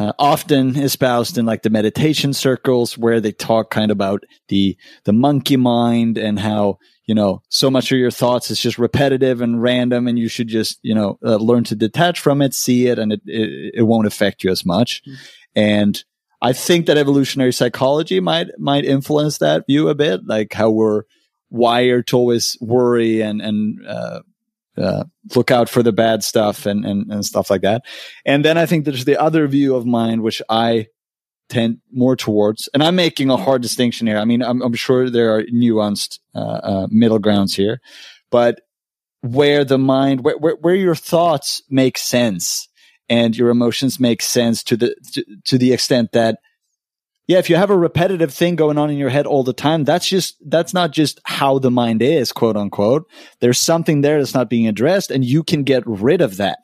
uh, 0.00 0.12
often 0.18 0.76
espoused 0.76 1.36
in 1.36 1.44
like 1.44 1.62
the 1.62 1.70
meditation 1.70 2.32
circles 2.32 2.96
where 2.96 3.20
they 3.20 3.32
talk 3.32 3.70
kind 3.70 3.90
of 3.90 3.96
about 3.96 4.24
the 4.48 4.76
the 5.04 5.12
monkey 5.12 5.58
mind 5.58 6.16
and 6.16 6.38
how 6.38 6.78
you 7.04 7.14
know 7.14 7.42
so 7.50 7.70
much 7.70 7.92
of 7.92 7.98
your 7.98 8.10
thoughts 8.10 8.50
is 8.50 8.60
just 8.60 8.78
repetitive 8.78 9.42
and 9.42 9.62
random 9.62 10.08
and 10.08 10.18
you 10.18 10.26
should 10.26 10.48
just 10.48 10.78
you 10.82 10.94
know 10.94 11.18
uh, 11.22 11.36
learn 11.36 11.64
to 11.64 11.74
detach 11.74 12.18
from 12.18 12.40
it 12.40 12.54
see 12.54 12.86
it 12.86 12.98
and 12.98 13.12
it, 13.12 13.20
it, 13.26 13.74
it 13.76 13.82
won't 13.82 14.06
affect 14.06 14.42
you 14.42 14.50
as 14.50 14.64
much 14.64 15.02
mm. 15.06 15.16
and 15.54 16.04
i 16.40 16.50
think 16.50 16.86
that 16.86 16.96
evolutionary 16.96 17.52
psychology 17.52 18.20
might 18.20 18.46
might 18.58 18.86
influence 18.86 19.36
that 19.36 19.66
view 19.66 19.90
a 19.90 19.94
bit 19.94 20.22
like 20.26 20.54
how 20.54 20.70
we're 20.70 21.02
wired 21.50 22.06
to 22.08 22.16
always 22.16 22.56
worry 22.60 23.20
and 23.20 23.42
and 23.42 23.86
uh, 23.86 24.20
uh, 24.76 25.04
look 25.34 25.50
out 25.50 25.68
for 25.68 25.82
the 25.82 25.92
bad 25.92 26.24
stuff 26.24 26.66
and, 26.66 26.84
and 26.84 27.10
and 27.12 27.24
stuff 27.24 27.50
like 27.50 27.62
that. 27.62 27.82
And 28.24 28.44
then 28.44 28.56
I 28.56 28.66
think 28.66 28.84
there's 28.84 29.04
the 29.04 29.20
other 29.20 29.46
view 29.46 29.74
of 29.74 29.86
mind 29.86 30.22
which 30.22 30.40
I 30.48 30.86
tend 31.48 31.78
more 31.92 32.14
towards, 32.14 32.68
and 32.72 32.82
I'm 32.82 32.96
making 32.96 33.28
a 33.28 33.36
hard 33.36 33.60
distinction 33.62 34.06
here. 34.06 34.18
I 34.18 34.24
mean, 34.24 34.42
I'm, 34.42 34.62
I'm 34.62 34.74
sure 34.74 35.10
there 35.10 35.36
are 35.36 35.42
nuanced 35.44 36.20
uh, 36.34 36.60
uh 36.62 36.86
middle 36.90 37.18
grounds 37.18 37.54
here, 37.54 37.80
but 38.30 38.60
where 39.22 39.64
the 39.64 39.78
mind, 39.78 40.24
where, 40.24 40.38
where, 40.38 40.56
where 40.56 40.74
your 40.74 40.94
thoughts 40.94 41.62
make 41.68 41.98
sense 41.98 42.68
and 43.08 43.36
your 43.36 43.50
emotions 43.50 44.00
make 44.00 44.22
sense 44.22 44.62
to 44.62 44.76
the 44.76 44.94
to, 45.12 45.24
to 45.44 45.58
the 45.58 45.72
extent 45.72 46.12
that 46.12 46.38
yeah, 47.30 47.38
if 47.38 47.48
you 47.48 47.54
have 47.54 47.70
a 47.70 47.78
repetitive 47.78 48.34
thing 48.34 48.56
going 48.56 48.76
on 48.76 48.90
in 48.90 48.96
your 48.96 49.08
head 49.08 49.24
all 49.24 49.44
the 49.44 49.52
time, 49.52 49.84
that's 49.84 50.08
just, 50.08 50.36
that's 50.50 50.74
not 50.74 50.90
just 50.90 51.20
how 51.22 51.60
the 51.60 51.70
mind 51.70 52.02
is, 52.02 52.32
quote 52.32 52.56
unquote. 52.56 53.08
There's 53.38 53.60
something 53.60 54.00
there 54.00 54.18
that's 54.18 54.34
not 54.34 54.50
being 54.50 54.66
addressed 54.66 55.12
and 55.12 55.24
you 55.24 55.44
can 55.44 55.62
get 55.62 55.84
rid 55.86 56.22
of 56.22 56.38
that. 56.38 56.58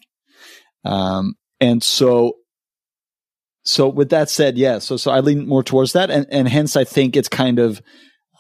Um, 0.85 1.37
and 1.61 1.85
so, 1.85 2.39
so 3.62 3.89
with 3.89 4.11
that 4.11 4.29
said, 4.29 4.59
yeah, 4.59 4.81
so, 4.81 4.97
so 4.97 5.12
I 5.12 5.21
lean 5.21 5.47
more 5.47 5.62
towards 5.62 5.93
that. 5.93 6.11
And, 6.11 6.27
and 6.33 6.49
hence 6.49 6.75
I 6.75 6.83
think 6.83 7.17
it's 7.17 7.29
kind 7.29 7.61
of, 7.61 7.81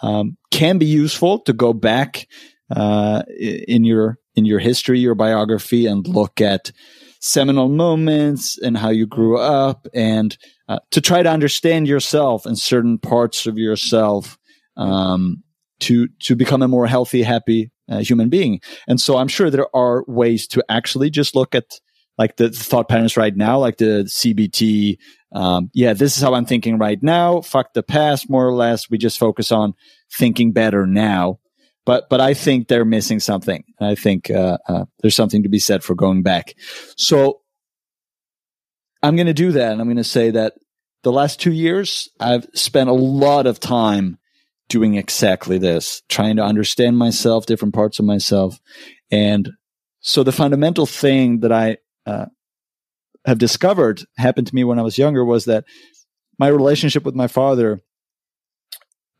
um, 0.02 0.36
can 0.50 0.78
be 0.78 0.86
useful 0.86 1.38
to 1.42 1.52
go 1.52 1.72
back, 1.72 2.26
uh, 2.74 3.22
in 3.38 3.84
your, 3.84 4.18
in 4.34 4.46
your 4.46 4.58
history, 4.58 4.98
your 4.98 5.14
biography 5.14 5.86
and 5.86 6.04
look 6.08 6.40
at 6.40 6.72
seminal 7.20 7.68
moments 7.68 8.58
and 8.58 8.76
how 8.76 8.88
you 8.88 9.06
grew 9.06 9.38
up 9.38 9.86
and, 9.94 10.36
uh, 10.68 10.78
to 10.90 11.00
try 11.00 11.22
to 11.22 11.30
understand 11.30 11.86
yourself 11.86 12.46
and 12.46 12.58
certain 12.58 12.98
parts 12.98 13.46
of 13.46 13.58
yourself 13.58 14.38
um, 14.76 15.42
to 15.80 16.08
to 16.20 16.34
become 16.34 16.62
a 16.62 16.68
more 16.68 16.86
healthy, 16.86 17.22
happy 17.22 17.70
uh, 17.88 17.98
human 17.98 18.28
being. 18.28 18.60
And 18.88 19.00
so 19.00 19.16
I'm 19.16 19.28
sure 19.28 19.50
there 19.50 19.74
are 19.74 20.04
ways 20.06 20.46
to 20.48 20.64
actually 20.68 21.10
just 21.10 21.34
look 21.34 21.54
at 21.54 21.80
like 22.18 22.36
the 22.36 22.50
thought 22.50 22.88
patterns 22.88 23.16
right 23.16 23.36
now, 23.36 23.58
like 23.58 23.76
the 23.76 24.04
CBT. 24.08 24.98
Um, 25.32 25.70
yeah, 25.74 25.92
this 25.92 26.16
is 26.16 26.22
how 26.22 26.34
I'm 26.34 26.46
thinking 26.46 26.78
right 26.78 27.02
now. 27.02 27.42
Fuck 27.42 27.74
the 27.74 27.82
past, 27.82 28.30
more 28.30 28.46
or 28.46 28.54
less. 28.54 28.88
We 28.88 28.96
just 28.96 29.18
focus 29.18 29.52
on 29.52 29.74
thinking 30.12 30.52
better 30.52 30.86
now. 30.86 31.40
But 31.84 32.08
but 32.08 32.20
I 32.20 32.34
think 32.34 32.68
they're 32.68 32.84
missing 32.84 33.20
something. 33.20 33.62
I 33.80 33.94
think 33.94 34.30
uh, 34.30 34.58
uh, 34.68 34.86
there's 35.00 35.14
something 35.14 35.42
to 35.44 35.48
be 35.48 35.58
said 35.58 35.84
for 35.84 35.94
going 35.94 36.22
back. 36.22 36.54
So 36.96 37.42
I'm 39.02 39.16
going 39.16 39.26
to 39.26 39.34
do 39.34 39.52
that. 39.52 39.72
And 39.72 39.80
I'm 39.80 39.86
going 39.86 39.96
to 39.96 40.04
say 40.04 40.30
that 40.30 40.54
the 41.02 41.12
last 41.12 41.40
two 41.40 41.52
years, 41.52 42.08
I've 42.18 42.46
spent 42.54 42.90
a 42.90 42.94
lot 42.94 43.46
of 43.46 43.60
time 43.60 44.18
doing 44.68 44.94
exactly 44.94 45.58
this, 45.58 46.02
trying 46.08 46.36
to 46.36 46.42
understand 46.42 46.98
myself, 46.98 47.46
different 47.46 47.74
parts 47.74 47.98
of 47.98 48.04
myself. 48.04 48.58
And 49.10 49.50
so 50.00 50.22
the 50.22 50.32
fundamental 50.32 50.86
thing 50.86 51.40
that 51.40 51.52
I 51.52 51.78
uh, 52.06 52.26
have 53.24 53.38
discovered 53.38 54.02
happened 54.16 54.48
to 54.48 54.54
me 54.54 54.64
when 54.64 54.78
I 54.78 54.82
was 54.82 54.98
younger 54.98 55.24
was 55.24 55.44
that 55.44 55.64
my 56.38 56.48
relationship 56.48 57.04
with 57.04 57.14
my 57.14 57.26
father 57.26 57.80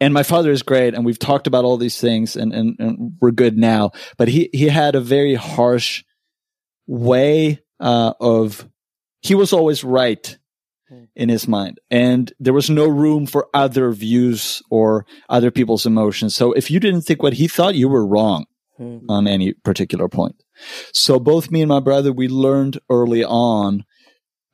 and 0.00 0.12
my 0.12 0.22
father 0.22 0.50
is 0.50 0.62
great 0.62 0.94
and 0.94 1.04
we've 1.04 1.18
talked 1.18 1.46
about 1.46 1.64
all 1.64 1.76
these 1.76 2.00
things 2.00 2.36
and, 2.36 2.52
and, 2.52 2.76
and 2.78 3.12
we're 3.20 3.30
good 3.30 3.56
now 3.56 3.90
but 4.16 4.28
he, 4.28 4.50
he 4.52 4.68
had 4.68 4.94
a 4.94 5.00
very 5.00 5.34
harsh 5.34 6.04
way 6.86 7.60
uh, 7.80 8.12
of 8.20 8.68
he 9.22 9.34
was 9.34 9.52
always 9.52 9.84
right 9.84 10.38
hmm. 10.88 11.04
in 11.14 11.28
his 11.28 11.48
mind 11.48 11.78
and 11.90 12.32
there 12.38 12.52
was 12.52 12.70
no 12.70 12.86
room 12.86 13.26
for 13.26 13.48
other 13.54 13.92
views 13.92 14.62
or 14.70 15.06
other 15.28 15.50
people's 15.50 15.86
emotions 15.86 16.34
so 16.34 16.52
if 16.52 16.70
you 16.70 16.80
didn't 16.80 17.02
think 17.02 17.22
what 17.22 17.34
he 17.34 17.48
thought 17.48 17.74
you 17.74 17.88
were 17.88 18.06
wrong 18.06 18.46
mm. 18.78 19.02
on 19.08 19.26
any 19.26 19.52
particular 19.52 20.08
point 20.08 20.42
so 20.92 21.18
both 21.18 21.50
me 21.50 21.62
and 21.62 21.68
my 21.68 21.80
brother 21.80 22.12
we 22.12 22.28
learned 22.28 22.78
early 22.90 23.24
on 23.24 23.84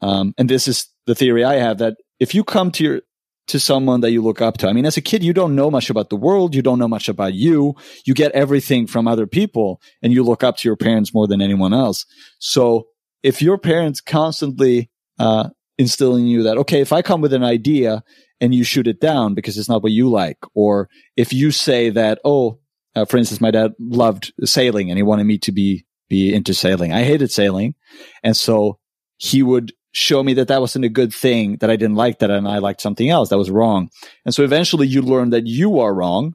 um, 0.00 0.34
and 0.38 0.48
this 0.48 0.66
is 0.66 0.88
the 1.06 1.14
theory 1.14 1.44
i 1.44 1.54
have 1.54 1.78
that 1.78 1.96
if 2.18 2.34
you 2.34 2.44
come 2.44 2.70
to 2.70 2.84
your 2.84 3.00
to 3.48 3.58
someone 3.58 4.00
that 4.00 4.12
you 4.12 4.22
look 4.22 4.40
up 4.40 4.58
to. 4.58 4.68
I 4.68 4.72
mean, 4.72 4.86
as 4.86 4.96
a 4.96 5.02
kid, 5.02 5.22
you 5.22 5.32
don't 5.32 5.54
know 5.54 5.70
much 5.70 5.90
about 5.90 6.10
the 6.10 6.16
world. 6.16 6.54
You 6.54 6.62
don't 6.62 6.78
know 6.78 6.88
much 6.88 7.08
about 7.08 7.34
you. 7.34 7.74
You 8.06 8.14
get 8.14 8.32
everything 8.32 8.86
from 8.86 9.08
other 9.08 9.26
people 9.26 9.80
and 10.00 10.12
you 10.12 10.22
look 10.22 10.44
up 10.44 10.56
to 10.58 10.68
your 10.68 10.76
parents 10.76 11.12
more 11.12 11.26
than 11.26 11.42
anyone 11.42 11.74
else. 11.74 12.06
So 12.38 12.86
if 13.22 13.42
your 13.42 13.58
parents 13.58 14.00
constantly 14.00 14.90
uh, 15.18 15.50
instilling 15.78 16.26
you 16.26 16.42
that 16.44 16.58
okay, 16.58 16.80
if 16.80 16.92
I 16.92 17.02
come 17.02 17.20
with 17.20 17.32
an 17.32 17.44
idea 17.44 18.02
and 18.40 18.54
you 18.54 18.64
shoot 18.64 18.86
it 18.86 19.00
down 19.00 19.34
because 19.34 19.56
it's 19.56 19.68
not 19.68 19.82
what 19.82 19.92
you 19.92 20.10
like, 20.10 20.38
or 20.54 20.88
if 21.16 21.32
you 21.32 21.50
say 21.50 21.90
that 21.90 22.18
oh, 22.24 22.58
uh, 22.94 23.04
for 23.04 23.16
instance, 23.16 23.40
my 23.40 23.50
dad 23.50 23.72
loved 23.78 24.32
sailing 24.44 24.90
and 24.90 24.98
he 24.98 25.02
wanted 25.02 25.24
me 25.24 25.38
to 25.38 25.52
be 25.52 25.84
be 26.08 26.34
into 26.34 26.52
sailing. 26.52 26.92
I 26.92 27.04
hated 27.04 27.30
sailing, 27.30 27.74
and 28.22 28.36
so 28.36 28.78
he 29.16 29.42
would 29.42 29.72
show 29.92 30.22
me 30.22 30.34
that 30.34 30.48
that 30.48 30.60
wasn't 30.60 30.84
a 30.84 30.90
good 30.90 31.12
thing, 31.12 31.58
that 31.58 31.70
I 31.70 31.76
didn't 31.76 31.96
like 31.96 32.18
that, 32.18 32.30
and 32.30 32.48
I 32.48 32.58
liked 32.58 32.80
something 32.80 33.08
else 33.08 33.28
that 33.28 33.38
was 33.38 33.50
wrong. 33.50 33.90
And 34.24 34.34
so 34.34 34.42
eventually, 34.42 34.86
you 34.86 35.02
learn 35.02 35.30
that 35.30 35.46
you 35.46 35.78
are 35.78 35.94
wrong, 35.94 36.34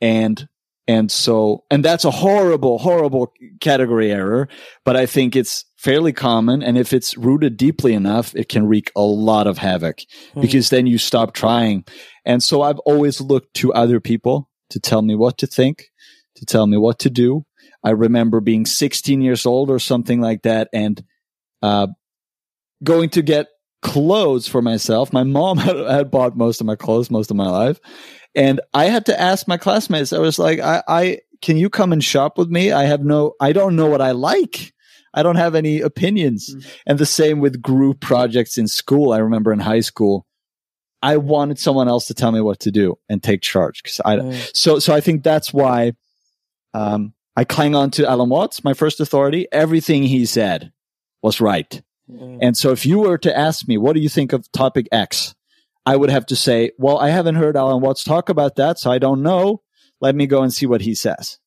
and 0.00 0.48
and 0.90 1.08
so, 1.08 1.62
and 1.70 1.84
that's 1.84 2.04
a 2.04 2.10
horrible, 2.10 2.76
horrible 2.78 3.32
category 3.60 4.10
error, 4.10 4.48
but 4.84 4.96
I 4.96 5.06
think 5.06 5.36
it's 5.36 5.64
fairly 5.76 6.12
common. 6.12 6.64
And 6.64 6.76
if 6.76 6.92
it's 6.92 7.16
rooted 7.16 7.56
deeply 7.56 7.94
enough, 7.94 8.34
it 8.34 8.48
can 8.48 8.66
wreak 8.66 8.90
a 8.96 9.02
lot 9.02 9.46
of 9.46 9.56
havoc 9.56 9.98
mm. 10.34 10.42
because 10.42 10.70
then 10.70 10.88
you 10.88 10.98
stop 10.98 11.32
trying. 11.32 11.84
And 12.24 12.42
so 12.42 12.62
I've 12.62 12.80
always 12.80 13.20
looked 13.20 13.54
to 13.54 13.72
other 13.72 14.00
people 14.00 14.50
to 14.70 14.80
tell 14.80 15.00
me 15.00 15.14
what 15.14 15.38
to 15.38 15.46
think, 15.46 15.84
to 16.34 16.44
tell 16.44 16.66
me 16.66 16.76
what 16.76 16.98
to 16.98 17.08
do. 17.08 17.46
I 17.84 17.90
remember 17.90 18.40
being 18.40 18.66
16 18.66 19.22
years 19.22 19.46
old 19.46 19.70
or 19.70 19.78
something 19.78 20.20
like 20.20 20.42
that 20.42 20.70
and 20.72 21.04
uh, 21.62 21.86
going 22.82 23.10
to 23.10 23.22
get 23.22 23.46
clothes 23.82 24.48
for 24.48 24.60
myself. 24.60 25.12
My 25.12 25.22
mom 25.22 25.58
had, 25.58 25.76
had, 25.76 26.10
bought 26.10 26.36
most 26.36 26.60
of 26.60 26.66
my 26.66 26.76
clothes 26.76 27.12
most 27.12 27.30
of 27.30 27.36
my 27.36 27.48
life. 27.48 27.78
And 28.34 28.60
I 28.72 28.86
had 28.86 29.06
to 29.06 29.20
ask 29.20 29.48
my 29.48 29.56
classmates, 29.56 30.12
I 30.12 30.18
was 30.18 30.38
like, 30.38 30.60
I, 30.60 30.82
I 30.86 31.18
can 31.42 31.56
you 31.56 31.70
come 31.70 31.92
and 31.92 32.02
shop 32.02 32.38
with 32.38 32.48
me? 32.48 32.70
I 32.70 32.84
have 32.84 33.04
no, 33.04 33.34
I 33.40 33.52
don't 33.52 33.76
know 33.76 33.86
what 33.86 34.00
I 34.00 34.12
like. 34.12 34.72
I 35.12 35.22
don't 35.22 35.36
have 35.36 35.54
any 35.54 35.80
opinions. 35.80 36.54
Mm-hmm. 36.54 36.70
And 36.86 36.98
the 36.98 37.06
same 37.06 37.40
with 37.40 37.60
group 37.60 38.00
projects 38.00 38.58
in 38.58 38.68
school. 38.68 39.12
I 39.12 39.18
remember 39.18 39.52
in 39.52 39.58
high 39.58 39.80
school, 39.80 40.26
I 41.02 41.16
wanted 41.16 41.58
someone 41.58 41.88
else 41.88 42.06
to 42.06 42.14
tell 42.14 42.30
me 42.30 42.40
what 42.40 42.60
to 42.60 42.70
do 42.70 42.98
and 43.08 43.22
take 43.22 43.40
charge. 43.40 43.82
Cause 43.82 44.00
I, 44.04 44.16
mm. 44.16 44.50
so, 44.54 44.78
so 44.78 44.94
I 44.94 45.00
think 45.00 45.24
that's 45.24 45.52
why, 45.52 45.94
um, 46.74 47.14
I 47.36 47.44
cling 47.44 47.74
on 47.74 47.90
to 47.92 48.08
Alan 48.08 48.28
Watts, 48.28 48.62
my 48.62 48.74
first 48.74 49.00
authority. 49.00 49.46
Everything 49.50 50.02
he 50.02 50.26
said 50.26 50.72
was 51.22 51.40
right. 51.40 51.82
Mm. 52.10 52.38
And 52.42 52.56
so 52.56 52.70
if 52.70 52.84
you 52.84 52.98
were 52.98 53.18
to 53.18 53.36
ask 53.36 53.66
me, 53.66 53.78
what 53.78 53.94
do 53.94 54.00
you 54.00 54.08
think 54.08 54.32
of 54.32 54.50
topic 54.52 54.88
X? 54.92 55.34
I 55.86 55.96
would 55.96 56.10
have 56.10 56.26
to 56.26 56.36
say, 56.36 56.72
well, 56.78 56.98
I 56.98 57.08
haven't 57.08 57.36
heard 57.36 57.56
Alan 57.56 57.80
Watts 57.80 58.04
talk 58.04 58.28
about 58.28 58.56
that, 58.56 58.78
so 58.78 58.90
I 58.90 58.98
don't 58.98 59.22
know. 59.22 59.62
Let 60.00 60.14
me 60.14 60.26
go 60.26 60.42
and 60.42 60.52
see 60.52 60.66
what 60.66 60.82
he 60.82 60.94
says. 60.94 61.38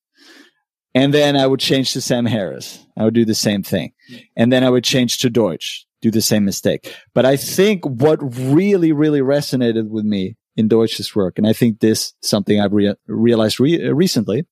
And 0.95 1.13
then 1.13 1.35
I 1.35 1.47
would 1.47 1.59
change 1.59 1.93
to 1.93 2.01
Sam 2.01 2.25
Harris. 2.25 2.85
I 2.97 3.03
would 3.03 3.15
do 3.15 3.25
the 3.25 3.35
same 3.35 3.63
thing. 3.63 3.93
And 4.35 4.53
then 4.53 4.63
I 4.63 4.69
would 4.69 4.83
change 4.83 5.17
to 5.19 5.29
Deutsch, 5.29 5.87
do 6.01 6.11
the 6.11 6.21
same 6.21 6.45
mistake. 6.45 6.95
But 7.15 7.25
I 7.25 7.35
think 7.35 7.83
what 7.85 8.19
really, 8.21 8.91
really 8.91 9.21
resonated 9.21 9.89
with 9.89 10.05
me 10.05 10.35
in 10.55 10.67
Deutsch's 10.67 11.15
work, 11.15 11.37
and 11.37 11.47
I 11.47 11.53
think 11.53 11.79
this 11.79 12.13
something 12.21 12.59
I've 12.59 12.73
re- 12.73 12.95
realized 13.07 13.59
re- 13.59 13.89
recently, 13.89 14.45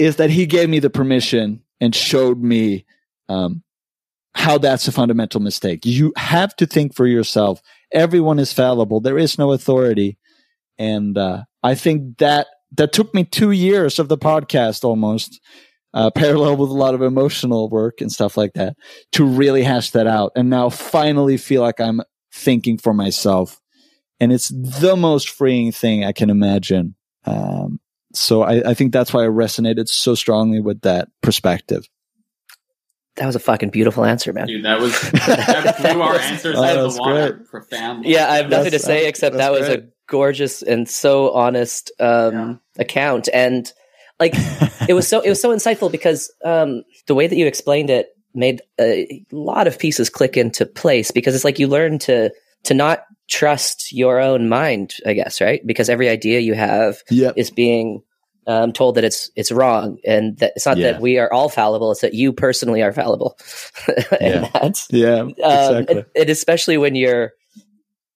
is 0.00 0.16
that 0.16 0.30
he 0.30 0.46
gave 0.46 0.68
me 0.68 0.80
the 0.80 0.90
permission 0.90 1.62
and 1.80 1.94
showed 1.94 2.42
me 2.42 2.86
um, 3.28 3.62
how 4.34 4.58
that's 4.58 4.88
a 4.88 4.92
fundamental 4.92 5.40
mistake. 5.40 5.86
You 5.86 6.12
have 6.16 6.56
to 6.56 6.66
think 6.66 6.94
for 6.94 7.06
yourself. 7.06 7.62
Everyone 7.92 8.38
is 8.38 8.52
fallible. 8.52 9.00
There 9.00 9.18
is 9.18 9.38
no 9.38 9.52
authority. 9.52 10.18
And 10.78 11.16
uh, 11.18 11.44
I 11.62 11.74
think 11.74 12.18
that 12.18 12.46
that 12.76 12.92
took 12.92 13.12
me 13.14 13.24
two 13.24 13.50
years 13.50 13.98
of 13.98 14.08
the 14.08 14.18
podcast 14.18 14.84
almost, 14.84 15.40
uh, 15.92 16.10
parallel 16.14 16.56
with 16.56 16.70
a 16.70 16.74
lot 16.74 16.94
of 16.94 17.02
emotional 17.02 17.68
work 17.68 18.00
and 18.00 18.10
stuff 18.10 18.36
like 18.36 18.52
that, 18.54 18.76
to 19.12 19.24
really 19.24 19.62
hash 19.62 19.90
that 19.90 20.06
out. 20.06 20.32
And 20.36 20.50
now 20.50 20.68
finally 20.70 21.36
feel 21.36 21.62
like 21.62 21.80
I'm 21.80 22.00
thinking 22.32 22.78
for 22.78 22.94
myself. 22.94 23.60
And 24.20 24.32
it's 24.32 24.48
the 24.48 24.96
most 24.96 25.30
freeing 25.30 25.72
thing 25.72 26.04
I 26.04 26.12
can 26.12 26.30
imagine. 26.30 26.94
Um, 27.24 27.80
so 28.12 28.42
I, 28.42 28.70
I 28.70 28.74
think 28.74 28.92
that's 28.92 29.12
why 29.12 29.24
I 29.24 29.28
resonated 29.28 29.88
so 29.88 30.14
strongly 30.14 30.60
with 30.60 30.82
that 30.82 31.08
perspective. 31.22 31.88
That 33.16 33.26
was 33.26 33.36
a 33.36 33.40
fucking 33.40 33.70
beautiful 33.70 34.04
answer, 34.04 34.32
man. 34.32 34.46
Dude, 34.46 34.64
that 34.64 34.80
was 34.80 34.98
that 35.10 35.76
blew 35.78 36.00
our 36.00 36.16
answers 36.16 36.56
oh, 36.56 36.62
out 36.62 36.78
of 36.78 36.94
the 36.94 37.00
water 37.00 37.32
great. 37.32 37.48
profoundly. 37.48 38.12
Yeah, 38.12 38.30
I 38.30 38.36
have 38.36 38.48
nothing 38.48 38.70
that's, 38.70 38.84
to 38.84 38.86
say 38.86 39.06
except 39.06 39.36
that 39.36 39.52
was 39.52 39.66
great. 39.66 39.80
a 39.80 39.88
gorgeous 40.06 40.62
and 40.62 40.88
so 40.88 41.30
honest 41.32 41.90
um, 42.00 42.34
yeah. 42.34 42.54
account, 42.78 43.28
and 43.32 43.70
like 44.18 44.32
it 44.88 44.94
was 44.94 45.08
so 45.08 45.20
it 45.20 45.28
was 45.28 45.40
so 45.40 45.54
insightful 45.54 45.90
because 45.90 46.32
um, 46.44 46.84
the 47.06 47.14
way 47.14 47.26
that 47.26 47.36
you 47.36 47.46
explained 47.46 47.90
it 47.90 48.08
made 48.32 48.62
a 48.80 49.24
lot 49.32 49.66
of 49.66 49.78
pieces 49.78 50.08
click 50.08 50.36
into 50.36 50.64
place 50.64 51.10
because 51.10 51.34
it's 51.34 51.44
like 51.44 51.58
you 51.58 51.66
learn 51.66 51.98
to 51.98 52.30
to 52.64 52.74
not 52.74 53.04
trust 53.28 53.92
your 53.92 54.20
own 54.20 54.48
mind, 54.48 54.94
I 55.06 55.14
guess, 55.14 55.40
right? 55.40 55.64
Because 55.66 55.88
every 55.88 56.08
idea 56.08 56.40
you 56.40 56.54
have 56.54 56.98
yep. 57.10 57.34
is 57.36 57.50
being 57.50 58.02
um, 58.50 58.72
told 58.72 58.96
that 58.96 59.04
it's 59.04 59.30
it's 59.36 59.52
wrong, 59.52 59.98
and 60.04 60.36
that 60.38 60.54
it's 60.56 60.66
not 60.66 60.76
yeah. 60.76 60.92
that 60.92 61.00
we 61.00 61.18
are 61.18 61.32
all 61.32 61.48
fallible; 61.48 61.92
it's 61.92 62.00
that 62.00 62.14
you 62.14 62.32
personally 62.32 62.82
are 62.82 62.92
fallible. 62.92 63.38
and 64.20 64.42
yeah, 64.42 64.50
that's, 64.52 64.88
yeah, 64.90 65.20
um, 65.20 65.28
exactly. 65.30 65.96
and, 65.96 66.06
and, 66.16 66.30
especially 66.30 66.76
when 66.76 66.96
you're 66.96 67.32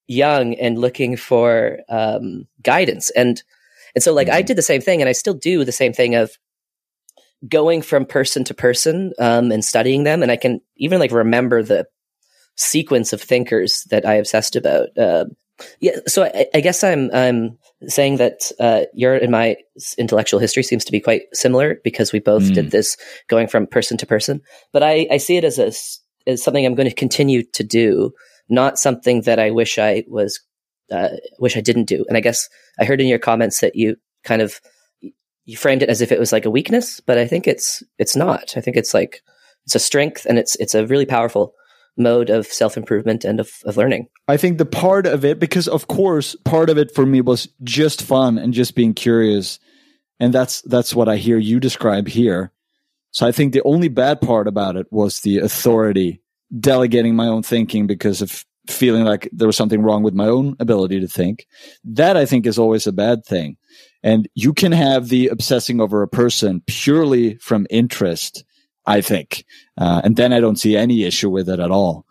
young 0.09 0.55
and 0.55 0.77
looking 0.77 1.17
for 1.17 1.79
um, 1.89 2.49
guidance, 2.63 3.11
and 3.11 3.45
and 3.95 4.03
so 4.03 4.13
like 4.13 4.27
mm-hmm. 4.27 4.37
I 4.37 4.43
did 4.43 4.57
the 4.57 4.63
same 4.63 4.81
thing, 4.81 5.01
and 5.01 5.09
I 5.09 5.13
still 5.13 5.35
do 5.35 5.65
the 5.65 5.71
same 5.71 5.93
thing 5.93 6.17
of 6.17 6.37
going 7.49 7.81
from 7.81 8.05
person 8.05 8.43
to 8.45 8.55
person 8.55 9.13
um, 9.21 9.53
and 9.53 9.65
studying 9.65 10.03
them, 10.03 10.21
and 10.21 10.33
I 10.33 10.37
can 10.37 10.61
even 10.77 10.99
like 10.99 11.13
remember 11.13 11.63
the 11.63 11.87
sequence 12.57 13.13
of 13.13 13.23
thinkers 13.23 13.85
that 13.91 14.05
I 14.05 14.15
obsessed 14.15 14.57
about. 14.57 14.89
Uh, 14.99 15.27
yeah, 15.79 15.99
so 16.09 16.25
I, 16.25 16.47
I, 16.53 16.61
guess 16.61 16.83
I'm 16.83 17.11
I'm 17.15 17.59
saying 17.87 18.17
that 18.17 18.51
uh, 18.61 18.83
your 18.95 19.15
and 19.15 19.31
my 19.31 19.57
intellectual 19.99 20.41
history 20.41 20.63
seems 20.63 20.85
to 20.85 20.93
be 20.93 21.01
quite 21.01 21.23
similar 21.33 21.79
because 21.85 22.13
we 22.13 22.21
both 22.21 22.45
mm. 22.45 22.55
did 22.55 22.71
this 22.71 22.97
going 23.29 23.47
from 23.47 23.67
person 23.67 23.97
to 23.99 24.07
person. 24.07 24.41
But 24.73 24.83
I, 24.83 25.07
I 25.11 25.17
see 25.19 25.37
it 25.37 25.45
as 25.45 25.59
a 25.59 25.73
as 26.31 26.43
something 26.43 26.65
I'm 26.65 26.75
going 26.75 26.89
to 26.89 26.95
continue 26.95 27.43
to 27.53 27.65
do, 27.65 28.13
not 28.49 28.79
something 28.79 29.23
that 29.23 29.39
I 29.39 29.51
wish 29.51 29.79
I 29.79 30.05
was 30.09 30.41
uh, 30.91 31.09
wish 31.39 31.57
I 31.57 31.61
didn't 31.61 31.85
do. 31.85 32.05
And 32.09 32.17
I 32.17 32.21
guess 32.21 32.49
I 32.79 32.85
heard 32.85 33.01
in 33.01 33.07
your 33.07 33.19
comments 33.19 33.61
that 33.61 33.77
you 33.77 33.97
kind 34.25 34.43
of 34.43 34.61
you 35.45 35.57
framed 35.57 35.83
it 35.83 35.91
as 35.91 36.01
if 36.01 36.11
it 36.11 36.19
was 36.19 36.33
like 36.33 36.47
a 36.47 36.51
weakness, 36.51 37.01
but 37.01 37.19
I 37.19 37.27
think 37.27 37.47
it's 37.47 37.83
it's 37.99 38.17
not. 38.17 38.57
I 38.57 38.61
think 38.61 38.77
it's 38.77 38.95
like 38.95 39.23
it's 39.67 39.75
a 39.75 39.81
strength 39.81 40.27
and 40.27 40.39
it's 40.39 40.57
it's 40.57 40.75
a 40.75 40.87
really 40.87 41.07
powerful 41.07 41.55
mode 41.97 42.31
of 42.31 42.47
self 42.47 42.77
improvement 42.77 43.25
and 43.25 43.41
of, 43.41 43.51
of 43.65 43.77
learning. 43.77 44.09
I 44.29 44.37
think 44.37 44.59
the 44.59 44.67
part 44.67 45.07
of 45.07 45.25
it, 45.25 45.39
because 45.39 45.69
of 45.69 45.87
course, 45.87 46.37
part 46.45 46.71
of 46.71 46.79
it 46.79 46.95
for 46.95 47.07
me 47.07 47.21
was 47.21 47.49
just 47.63 48.03
fun 48.03 48.39
and 48.39 48.53
just 48.53 48.75
being 48.75 48.95
curious. 48.95 49.59
And 50.21 50.33
that's, 50.33 50.63
that's 50.63 50.95
what 50.95 51.09
I 51.09 51.17
hear 51.17 51.39
you 51.39 51.61
describe 51.61 52.09
here. 52.09 52.53
So 53.11 53.27
I 53.27 53.33
think 53.33 53.53
the 53.53 53.63
only 53.65 53.89
bad 53.89 54.21
part 54.21 54.49
about 54.49 54.77
it 54.77 54.87
was 54.91 55.21
the 55.21 55.39
authority 55.39 56.21
delegating 56.59 57.15
my 57.15 57.27
own 57.27 57.43
thinking 57.43 57.87
because 57.87 58.23
of 58.23 58.45
feeling 58.69 59.05
like 59.05 59.29
there 59.33 59.47
was 59.47 59.57
something 59.57 59.83
wrong 59.83 60.03
with 60.03 60.15
my 60.15 60.27
own 60.27 60.57
ability 60.59 61.01
to 61.01 61.09
think. 61.09 61.47
That 61.85 62.17
I 62.17 62.27
think 62.27 62.47
is 62.47 62.59
always 62.59 62.87
a 62.87 62.93
bad 62.93 63.25
thing. 63.25 63.57
And 64.03 64.29
you 64.35 64.53
can 64.53 64.73
have 64.73 65.09
the 65.09 65.29
obsessing 65.29 65.81
over 65.81 66.03
a 66.03 66.09
person 66.09 66.63
purely 66.67 67.37
from 67.37 67.67
interest 67.71 68.45
I 68.87 69.01
think. 69.01 69.45
Uh, 69.79 70.01
and 70.05 70.17
then 70.17 70.33
I 70.33 70.41
don't 70.41 70.59
see 70.59 70.77
any 70.77 71.05
issue 71.05 71.31
with 71.31 71.49
it 71.49 71.61
at 71.61 71.71
all. 71.71 72.07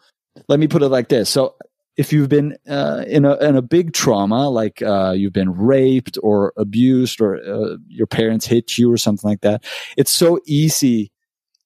Let 0.47 0.59
me 0.59 0.67
put 0.67 0.81
it 0.81 0.89
like 0.89 1.09
this. 1.09 1.29
So 1.29 1.55
if 1.95 2.11
you've 2.11 2.29
been 2.29 2.57
uh, 2.67 3.03
in 3.07 3.25
a 3.25 3.35
in 3.35 3.55
a 3.55 3.61
big 3.61 3.93
trauma, 3.93 4.49
like 4.49 4.81
uh, 4.81 5.11
you've 5.11 5.33
been 5.33 5.53
raped 5.53 6.17
or 6.23 6.53
abused, 6.57 7.21
or 7.21 7.37
uh, 7.37 7.77
your 7.87 8.07
parents 8.07 8.47
hit 8.47 8.77
you 8.77 8.91
or 8.91 8.97
something 8.97 9.29
like 9.29 9.41
that, 9.41 9.63
it's 9.95 10.11
so 10.11 10.39
easy 10.45 11.11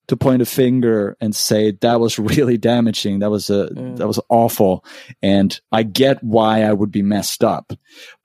to 0.07 0.17
point 0.17 0.41
a 0.41 0.45
finger 0.45 1.17
and 1.19 1.35
say 1.35 1.71
that 1.81 1.99
was 1.99 2.19
really 2.19 2.57
damaging. 2.57 3.19
That 3.19 3.31
was 3.31 3.49
a 3.49 3.69
mm. 3.69 3.97
that 3.97 4.07
was 4.07 4.19
awful, 4.29 4.83
and 5.21 5.59
I 5.71 5.83
get 5.83 6.21
why 6.23 6.63
I 6.63 6.73
would 6.73 6.91
be 6.91 7.03
messed 7.03 7.43
up. 7.43 7.71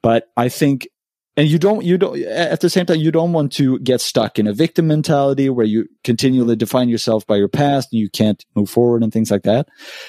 But 0.03 0.29
I 0.37 0.49
think 0.49 0.89
and 1.37 1.49
you 1.49 1.59
don't 1.59 1.85
you 1.85 1.97
don't 1.97 2.21
at 2.23 2.61
the 2.61 2.71
same 2.71 2.87
time 2.87 2.99
you 2.99 3.11
don't 3.11 3.33
want 3.33 3.53
to 3.53 3.79
get 3.81 4.01
stuck 4.01 4.39
in 4.39 4.47
a 4.47 4.53
victim 4.53 4.87
mentality 4.87 5.49
where 5.49 5.67
you 5.67 5.87
continually 6.05 6.57
define 6.57 6.89
yourself 6.89 7.27
by 7.27 7.37
your 7.37 7.49
past 7.49 7.89
and 7.93 8.01
you 8.01 8.11
can't 8.11 8.45
move 8.55 8.69
forward 8.69 9.03
and 9.03 9.13
things 9.13 9.31
like 9.31 9.43
that. 9.43 9.69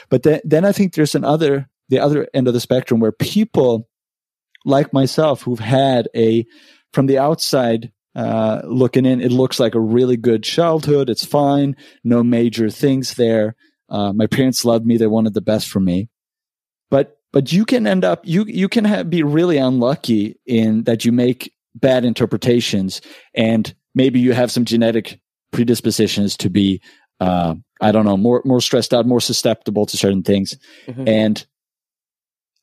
But 0.09 0.23
then 0.23 0.41
then 0.43 0.65
i 0.65 0.71
think 0.71 0.93
there's 0.93 1.15
another 1.15 1.69
the 1.89 1.99
other 1.99 2.27
end 2.33 2.47
of 2.47 2.53
the 2.53 2.59
spectrum 2.59 2.99
where 2.99 3.11
people 3.11 3.87
like 4.65 4.93
myself 4.93 5.41
who've 5.41 5.59
had 5.59 6.07
a 6.15 6.45
from 6.91 7.07
the 7.07 7.17
outside 7.17 7.91
uh, 8.15 8.61
looking 8.65 9.05
in 9.05 9.21
it 9.21 9.31
looks 9.31 9.59
like 9.59 9.75
a 9.75 9.79
really 9.79 10.17
good 10.17 10.43
childhood. 10.43 11.09
It's 11.09 11.25
fine. 11.25 11.75
No 12.03 12.23
major 12.23 12.69
things 12.69 13.15
there. 13.15 13.55
Uh, 13.89 14.13
my 14.13 14.27
parents 14.27 14.63
loved 14.63 14.85
me. 14.85 14.97
They 14.97 15.07
wanted 15.07 15.33
the 15.33 15.41
best 15.41 15.67
for 15.67 15.79
me. 15.79 16.09
But 16.89 17.17
but 17.33 17.51
you 17.51 17.65
can 17.65 17.85
end 17.85 18.05
up 18.05 18.21
you 18.23 18.45
you 18.47 18.69
can 18.69 18.85
have, 18.85 19.09
be 19.09 19.23
really 19.23 19.57
unlucky 19.57 20.39
in 20.45 20.83
that 20.83 21.03
you 21.03 21.11
make 21.11 21.51
bad 21.75 22.05
interpretations 22.05 23.01
and 23.33 23.75
maybe 23.93 24.19
you 24.19 24.31
have 24.31 24.51
some 24.51 24.63
genetic 24.63 25.19
predispositions 25.51 26.37
to 26.37 26.49
be 26.49 26.79
uh, 27.19 27.55
i 27.81 27.91
don't 27.91 28.05
know 28.05 28.15
more 28.15 28.41
more 28.45 28.61
stressed 28.61 28.93
out 28.93 29.05
more 29.05 29.19
susceptible 29.19 29.85
to 29.85 29.97
certain 29.97 30.23
things. 30.23 30.57
Mm-hmm. 30.87 31.07
and 31.07 31.45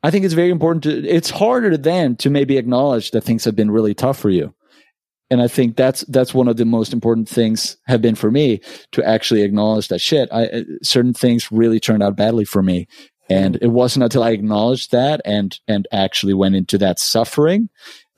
i 0.03 0.11
think 0.11 0.25
it's 0.25 0.35
very 0.35 0.51
important 0.51 0.85
to 0.85 1.07
it's 1.07 1.29
harder 1.29 1.77
then 1.77 2.17
to 2.17 2.31
maybe 2.31 2.57
acknowledge 2.57 3.11
that 3.11 3.23
things 3.23 3.45
have 3.45 3.57
been 3.57 3.71
really 3.71 3.93
tough 3.93 4.19
for 4.19 4.31
you. 4.31 4.55
And 5.33 5.41
i 5.41 5.47
think 5.47 5.77
that's 5.77 6.01
that's 6.09 6.35
one 6.35 6.49
of 6.49 6.57
the 6.57 6.65
most 6.65 6.93
important 6.93 7.29
things 7.29 7.77
have 7.87 8.03
been 8.03 8.17
for 8.17 8.31
me 8.31 8.61
to 8.93 9.05
actually 9.05 9.43
acknowledge 9.43 9.89
that 9.89 10.01
shit. 10.01 10.29
I 10.33 10.65
certain 10.83 11.15
things 11.15 11.53
really 11.53 11.79
turned 11.79 12.03
out 12.03 12.17
badly 12.17 12.45
for 12.45 12.63
me 12.63 12.89
and 13.31 13.57
it 13.63 13.69
wasn't 13.69 14.03
until 14.03 14.23
I 14.23 14.31
acknowledged 14.31 14.91
that 14.91 15.21
and, 15.25 15.59
and 15.69 15.87
actually 15.93 16.35
went 16.35 16.57
into 16.57 16.77
that 16.79 16.99
suffering, 16.99 17.69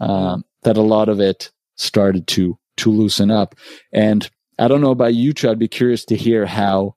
um, 0.01 0.45
that 0.63 0.77
a 0.77 0.83
lot 0.83 1.09
of 1.09 1.21
it 1.21 1.51
started 1.77 2.27
to, 2.29 2.59
to 2.79 2.91
loosen 2.91 3.31
up. 3.31 3.55
And 3.93 4.29
I 4.59 4.69
don't 4.69 4.81
know 4.81 4.91
about 4.91 5.15
you, 5.15 5.33
Chad. 5.33 5.53
I'd 5.53 5.59
be 5.59 5.69
curious 5.69 6.05
to 6.07 6.17
hear 6.17 6.47
how, 6.47 6.97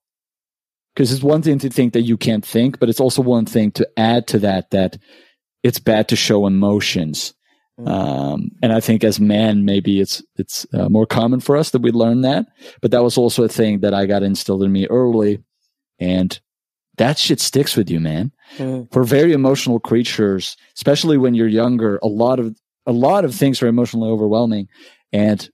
because 0.94 1.12
it's 1.12 1.24
one 1.24 1.42
thing 1.42 1.60
to 1.60 1.70
think 1.70 1.94
that 1.94 2.02
you 2.02 2.18
can't 2.18 2.46
think, 2.46 2.80
but 2.80 2.90
it's 2.90 3.02
also 3.02 3.22
one 3.22 3.46
thing 3.46 3.72
to 3.72 3.88
add 3.98 4.28
to 4.28 4.40
that, 4.40 4.72
that 4.72 4.98
it's 5.62 5.80
bad 5.80 6.08
to 6.10 6.16
show 6.16 6.48
emotions. 6.48 7.34
Mm. 7.80 7.90
Um, 7.90 8.52
and 8.64 8.72
I 8.72 8.80
think 8.80 9.04
as 9.04 9.20
men, 9.20 9.66
maybe 9.66 10.00
it's 10.00 10.24
it's 10.38 10.66
uh, 10.74 10.88
more 10.88 11.06
common 11.06 11.42
for 11.42 11.58
us 11.58 11.72
that 11.72 11.82
we 11.82 11.92
learn 11.92 12.22
that. 12.22 12.46
But 12.82 12.92
that 12.92 13.04
was 13.04 13.18
also 13.18 13.44
a 13.44 13.50
thing 13.50 13.82
that 13.82 13.94
I 13.94 14.06
got 14.06 14.24
instilled 14.24 14.64
in 14.64 14.72
me 14.72 14.88
early, 14.88 15.44
and 16.00 16.40
that 16.98 17.18
shit 17.18 17.40
sticks 17.40 17.76
with 17.76 17.90
you, 17.90 18.00
man. 18.00 18.32
Mm. 18.58 18.88
We're 18.94 19.04
very 19.04 19.34
emotional 19.34 19.80
creatures, 19.80 20.56
especially 20.76 21.18
when 21.18 21.34
you're 21.34 21.48
younger. 21.48 22.00
A 22.02 22.08
lot 22.08 22.40
of 22.40 22.56
a 22.86 22.92
lot 22.92 23.26
of 23.26 23.34
things 23.34 23.62
are 23.62 23.68
emotionally 23.68 24.10
overwhelming, 24.10 24.68
and 25.12 25.50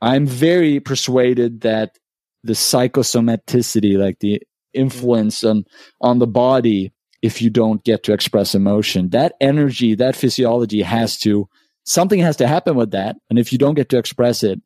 I'm 0.00 0.26
very 0.26 0.80
persuaded 0.80 1.62
that 1.62 1.98
the 2.42 2.52
psychosomaticity, 2.52 3.96
like 3.96 4.18
the 4.20 4.42
influence 4.72 5.44
on 5.44 5.64
on 6.00 6.18
the 6.18 6.26
body, 6.26 6.92
if 7.22 7.40
you 7.40 7.50
don't 7.50 7.82
get 7.84 8.02
to 8.04 8.12
express 8.12 8.54
emotion, 8.54 9.10
that 9.10 9.34
energy, 9.40 9.94
that 9.94 10.16
physiology 10.16 10.82
has 10.82 11.18
to 11.20 11.48
something 11.84 12.18
has 12.18 12.36
to 12.36 12.46
happen 12.46 12.74
with 12.74 12.90
that. 12.90 13.16
And 13.30 13.38
if 13.38 13.52
you 13.52 13.58
don't 13.58 13.74
get 13.74 13.88
to 13.90 13.98
express 13.98 14.42
it, 14.42 14.60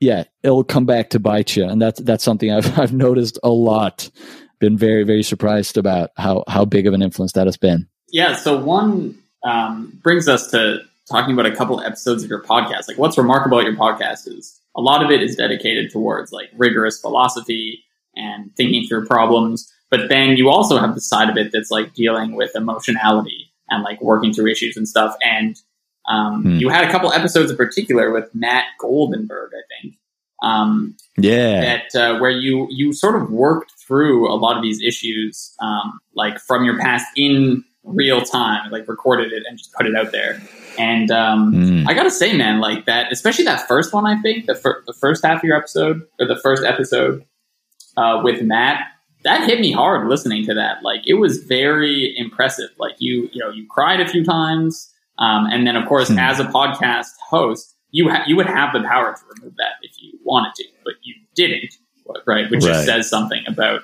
yeah, 0.00 0.24
it'll 0.42 0.64
come 0.64 0.86
back 0.86 1.10
to 1.10 1.20
bite 1.20 1.56
you. 1.56 1.64
And 1.64 1.80
that's 1.80 2.00
that's 2.00 2.24
something 2.24 2.50
I've 2.52 2.78
I've 2.78 2.92
noticed 2.92 3.38
a 3.42 3.50
lot. 3.50 4.10
Been 4.64 4.78
very 4.78 5.04
very 5.04 5.22
surprised 5.22 5.76
about 5.76 6.10
how 6.16 6.42
how 6.48 6.64
big 6.64 6.86
of 6.86 6.94
an 6.94 7.02
influence 7.02 7.32
that 7.32 7.46
has 7.46 7.58
been. 7.58 7.86
Yeah. 8.08 8.34
So 8.34 8.58
one 8.58 9.18
um, 9.44 9.92
brings 10.02 10.26
us 10.26 10.50
to 10.52 10.78
talking 11.10 11.34
about 11.34 11.44
a 11.44 11.54
couple 11.54 11.82
episodes 11.82 12.24
of 12.24 12.30
your 12.30 12.42
podcast. 12.42 12.88
Like, 12.88 12.96
what's 12.96 13.18
remarkable 13.18 13.58
about 13.58 13.66
your 13.66 13.76
podcast 13.76 14.26
is 14.26 14.58
a 14.74 14.80
lot 14.80 15.04
of 15.04 15.10
it 15.10 15.22
is 15.22 15.36
dedicated 15.36 15.90
towards 15.92 16.32
like 16.32 16.48
rigorous 16.56 16.98
philosophy 16.98 17.84
and 18.16 18.56
thinking 18.56 18.86
through 18.88 19.04
problems. 19.04 19.70
But 19.90 20.08
then 20.08 20.38
you 20.38 20.48
also 20.48 20.78
have 20.78 20.94
the 20.94 21.02
side 21.02 21.28
of 21.28 21.36
it 21.36 21.52
that's 21.52 21.70
like 21.70 21.92
dealing 21.92 22.34
with 22.34 22.56
emotionality 22.56 23.52
and 23.68 23.82
like 23.82 24.00
working 24.00 24.32
through 24.32 24.50
issues 24.50 24.78
and 24.78 24.88
stuff. 24.88 25.14
And 25.22 25.60
um, 26.08 26.42
hmm. 26.42 26.56
You 26.56 26.68
had 26.68 26.84
a 26.84 26.90
couple 26.90 27.12
episodes 27.12 27.50
in 27.50 27.56
particular 27.56 28.12
with 28.12 28.34
Matt 28.34 28.64
Goldenberg, 28.80 29.48
I 29.48 29.62
think. 29.82 29.96
Um, 30.44 30.96
yeah, 31.16 31.60
that 31.60 31.94
uh, 31.94 32.18
where 32.18 32.30
you 32.30 32.66
you 32.70 32.92
sort 32.92 33.20
of 33.20 33.30
worked 33.30 33.72
through 33.86 34.30
a 34.30 34.36
lot 34.36 34.56
of 34.56 34.62
these 34.62 34.82
issues, 34.82 35.54
um, 35.60 36.00
like 36.14 36.38
from 36.38 36.64
your 36.64 36.78
past 36.78 37.06
in 37.16 37.64
real 37.84 38.22
time, 38.22 38.70
like 38.70 38.88
recorded 38.88 39.32
it 39.32 39.44
and 39.48 39.58
just 39.58 39.72
put 39.72 39.86
it 39.86 39.94
out 39.94 40.12
there. 40.12 40.42
And 40.78 41.10
um, 41.10 41.52
mm. 41.52 41.88
I 41.88 41.94
gotta 41.94 42.10
say, 42.10 42.36
man, 42.36 42.60
like 42.60 42.86
that, 42.86 43.12
especially 43.12 43.44
that 43.44 43.66
first 43.68 43.92
one. 43.92 44.06
I 44.06 44.20
think 44.20 44.46
the, 44.46 44.54
fir- 44.54 44.82
the 44.86 44.94
first 44.94 45.24
half 45.24 45.38
of 45.38 45.44
your 45.44 45.56
episode 45.56 46.02
or 46.18 46.26
the 46.26 46.40
first 46.42 46.64
episode 46.64 47.24
uh, 47.96 48.20
with 48.24 48.42
Matt, 48.42 48.82
that 49.22 49.46
hit 49.46 49.60
me 49.60 49.72
hard 49.72 50.08
listening 50.08 50.44
to 50.46 50.54
that. 50.54 50.82
Like 50.82 51.02
it 51.06 51.14
was 51.14 51.44
very 51.44 52.14
impressive. 52.16 52.70
Like 52.78 52.96
you, 52.98 53.30
you 53.32 53.40
know, 53.40 53.50
you 53.50 53.66
cried 53.68 54.00
a 54.00 54.08
few 54.08 54.24
times. 54.24 54.90
Um, 55.18 55.46
and 55.46 55.64
then, 55.66 55.76
of 55.76 55.88
course, 55.88 56.08
hmm. 56.08 56.18
as 56.18 56.40
a 56.40 56.44
podcast 56.44 57.12
host, 57.28 57.73
you 57.94 58.10
ha- 58.10 58.24
you 58.26 58.34
would 58.34 58.46
have 58.46 58.72
the 58.72 58.82
power 58.82 59.14
to 59.14 59.20
remove 59.36 59.56
that 59.56 59.74
if 59.82 59.92
you 60.02 60.18
wanted 60.24 60.52
to, 60.56 60.64
but 60.84 60.94
you 61.04 61.14
didn't, 61.36 61.76
right? 62.26 62.50
Which 62.50 62.64
right. 62.64 62.72
just 62.72 62.86
says 62.86 63.08
something 63.08 63.44
about 63.46 63.82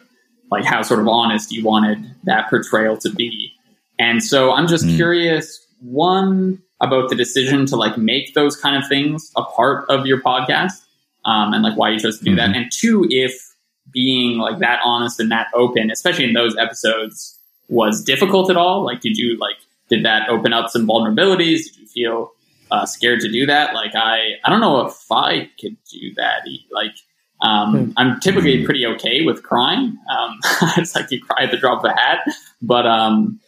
like 0.50 0.64
how 0.64 0.82
sort 0.82 0.98
of 0.98 1.06
honest 1.06 1.52
you 1.52 1.64
wanted 1.64 2.12
that 2.24 2.50
portrayal 2.50 2.96
to 2.98 3.10
be. 3.10 3.52
And 4.00 4.22
so, 4.22 4.50
I'm 4.50 4.66
just 4.66 4.84
hmm. 4.84 4.96
curious. 4.96 5.64
One 5.80 6.60
about 6.80 7.08
the 7.08 7.14
decision 7.14 7.66
to 7.66 7.76
like 7.76 7.96
make 7.96 8.34
those 8.34 8.56
kind 8.56 8.76
of 8.76 8.88
things 8.88 9.30
a 9.36 9.44
part 9.44 9.88
of 9.88 10.06
your 10.06 10.20
podcast, 10.20 10.82
um, 11.24 11.54
and 11.54 11.62
like 11.62 11.78
why 11.78 11.90
you 11.90 12.00
chose 12.00 12.18
to 12.18 12.24
do 12.24 12.30
mm-hmm. 12.32 12.52
that. 12.52 12.56
And 12.56 12.70
two, 12.72 13.06
if 13.10 13.54
being 13.92 14.38
like 14.38 14.58
that 14.58 14.80
honest 14.84 15.20
and 15.20 15.30
that 15.30 15.46
open, 15.54 15.88
especially 15.92 16.24
in 16.24 16.32
those 16.32 16.56
episodes, 16.56 17.38
was 17.68 18.02
difficult 18.02 18.50
at 18.50 18.56
all. 18.56 18.84
Like, 18.84 19.00
did 19.02 19.16
you 19.16 19.38
like 19.38 19.56
did 19.88 20.04
that 20.04 20.28
open 20.28 20.52
up 20.52 20.68
some 20.68 20.84
vulnerabilities? 20.84 21.66
Did 21.66 21.76
you 21.76 21.86
feel 21.86 22.32
uh, 22.70 22.86
scared 22.86 23.20
to 23.20 23.30
do 23.30 23.46
that? 23.46 23.74
Like 23.74 23.94
I, 23.94 24.32
I 24.44 24.50
don't 24.50 24.60
know 24.60 24.86
if 24.86 24.96
I 25.10 25.50
could 25.60 25.76
do 25.90 26.14
that. 26.16 26.42
Like 26.70 26.94
um, 27.42 27.86
hmm. 27.86 27.92
I'm 27.96 28.20
typically 28.20 28.64
pretty 28.64 28.86
okay 28.86 29.22
with 29.22 29.42
crying. 29.42 29.98
Um, 30.10 30.38
it's 30.76 30.94
like 30.94 31.10
you 31.10 31.20
cry 31.22 31.44
at 31.44 31.50
the 31.50 31.56
drop 31.56 31.84
of 31.84 31.90
a 31.90 31.94
hat, 31.94 32.26
but 32.60 32.86
um, 32.86 33.40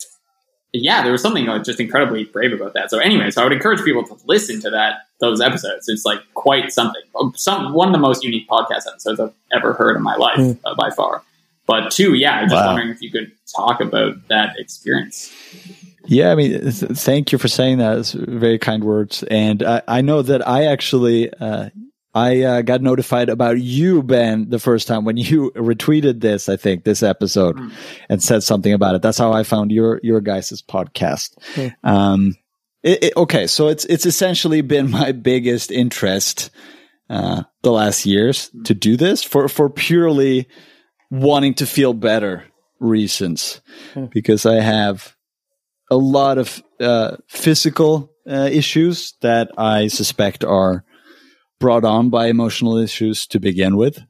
yeah, 0.73 1.03
there 1.03 1.13
was 1.13 1.21
something 1.21 1.45
like 1.45 1.65
just 1.65 1.81
incredibly 1.81 2.25
brave 2.25 2.53
about 2.53 2.73
that. 2.75 2.91
So 2.91 2.99
anyway, 2.99 3.31
so 3.31 3.43
I 3.43 3.45
would 3.45 3.53
encourage 3.53 3.85
people 3.85 4.05
to 4.05 4.17
listen 4.25 4.61
to 4.63 4.71
that 4.71 5.01
those 5.21 5.41
episodes. 5.41 5.89
It's 5.89 6.05
like 6.05 6.21
quite 6.35 6.73
something. 6.73 7.03
Um, 7.19 7.35
some 7.37 7.75
one 7.75 7.89
of 7.89 7.93
the 7.93 7.99
most 7.99 8.25
unique 8.25 8.49
podcast 8.49 8.87
episodes 8.89 9.21
I've 9.21 9.35
ever 9.53 9.75
heard 9.75 9.97
in 9.97 10.03
my 10.03 10.17
life 10.17 10.39
hmm. 10.39 10.53
uh, 10.65 10.75
by 10.75 10.91
far. 10.91 11.23
But 11.67 11.91
two, 11.93 12.15
yeah, 12.15 12.33
I'm 12.33 12.49
just 12.49 12.61
wow. 12.61 12.69
wondering 12.69 12.91
if 12.91 13.01
you 13.01 13.11
could 13.11 13.31
talk 13.55 13.81
about 13.81 14.29
that 14.29 14.59
experience. 14.59 15.33
Yeah, 16.07 16.33
I 16.33 16.35
mean, 16.35 16.61
th- 16.61 16.75
thank 16.75 17.33
you 17.33 17.39
for 17.39 17.49
saying 17.49 17.79
that. 17.79 17.99
It's 17.99 18.13
very 18.13 18.59
kind 18.59 18.85
words. 18.85 19.23
And 19.25 19.63
I, 19.63 19.83
I 19.87 20.01
know 20.01 20.23
that 20.23 20.47
I 20.47 20.65
actually, 20.65 21.33
uh, 21.33 21.71
I 22.15 22.43
uh, 22.43 22.63
got 22.63 22.83
notified 22.83 23.29
about 23.29 23.59
you, 23.61 24.03
Ben, 24.03 24.51
the 24.51 24.59
first 24.59 24.87
time 24.87 25.05
when 25.05 25.17
you 25.17 25.51
retweeted 25.57 26.21
this. 26.21 26.49
I 26.49 26.57
think 26.57 26.85
this 26.85 27.03
episode 27.03 27.57
mm. 27.57 27.73
and 28.09 28.23
said 28.23 28.43
something 28.43 28.73
about 28.73 28.95
it. 28.95 29.03
That's 29.03 29.19
how 29.19 29.33
I 29.33 29.45
found 29.45 29.71
your 29.71 30.01
your 30.03 30.21
guys' 30.21 30.63
podcast. 30.63 31.37
Mm. 31.55 31.75
Um, 31.83 32.35
it, 32.83 33.05
it, 33.05 33.17
okay, 33.17 33.47
so 33.47 33.69
it's 33.69 33.85
it's 33.87 34.07
essentially 34.07 34.61
been 34.61 34.91
my 34.91 35.13
biggest 35.13 35.71
interest 35.71 36.51
uh, 37.09 37.45
the 37.63 37.73
last 37.73 38.05
years 38.05 38.51
mm. 38.51 38.65
to 38.65 38.75
do 38.75 38.97
this 38.97 39.23
for 39.23 39.49
for 39.49 39.71
purely 39.71 40.49
wanting 41.11 41.55
to 41.55 41.67
feel 41.67 41.95
better 41.95 42.45
reasons, 42.81 43.61
hmm. 43.95 44.07
because 44.07 44.45
I 44.45 44.57
have 44.57 45.15
a 45.93 45.97
lot 45.97 46.39
of 46.39 46.63
uh, 46.81 47.17
physical 47.29 48.11
uh, 48.27 48.49
issues 48.51 49.13
that 49.21 49.51
I 49.59 49.89
suspect 49.89 50.43
are 50.43 50.85
brought 51.61 51.85
on 51.85 52.09
by 52.09 52.29
emotional 52.29 52.79
issues 52.79 53.27
to 53.27 53.39
begin 53.39 53.77
with. 53.77 54.01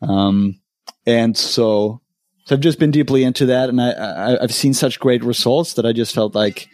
Um, 0.00 0.60
and 1.04 1.36
so, 1.36 2.00
so 2.46 2.54
I've 2.54 2.62
just 2.62 2.78
been 2.78 2.90
deeply 2.90 3.22
into 3.22 3.46
that, 3.46 3.68
and 3.68 3.80
I, 3.82 3.90
I, 3.90 4.42
I've 4.42 4.54
seen 4.54 4.72
such 4.72 4.98
great 4.98 5.22
results 5.22 5.74
that 5.74 5.84
I 5.84 5.92
just 5.92 6.14
felt 6.14 6.34
like, 6.34 6.68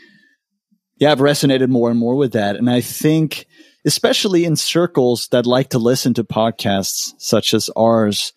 yeah, 0.98 1.10
I've 1.10 1.18
resonated 1.18 1.68
more 1.68 1.90
and 1.90 1.98
more 1.98 2.14
with 2.14 2.32
that. 2.34 2.54
And 2.54 2.70
I 2.70 2.82
think, 2.82 3.46
especially 3.84 4.44
in 4.44 4.54
circles 4.54 5.26
that 5.32 5.44
like 5.44 5.70
to 5.70 5.78
listen 5.80 6.14
to 6.14 6.24
podcasts 6.24 7.14
such 7.18 7.52
as 7.52 7.68
ours, 7.74 8.32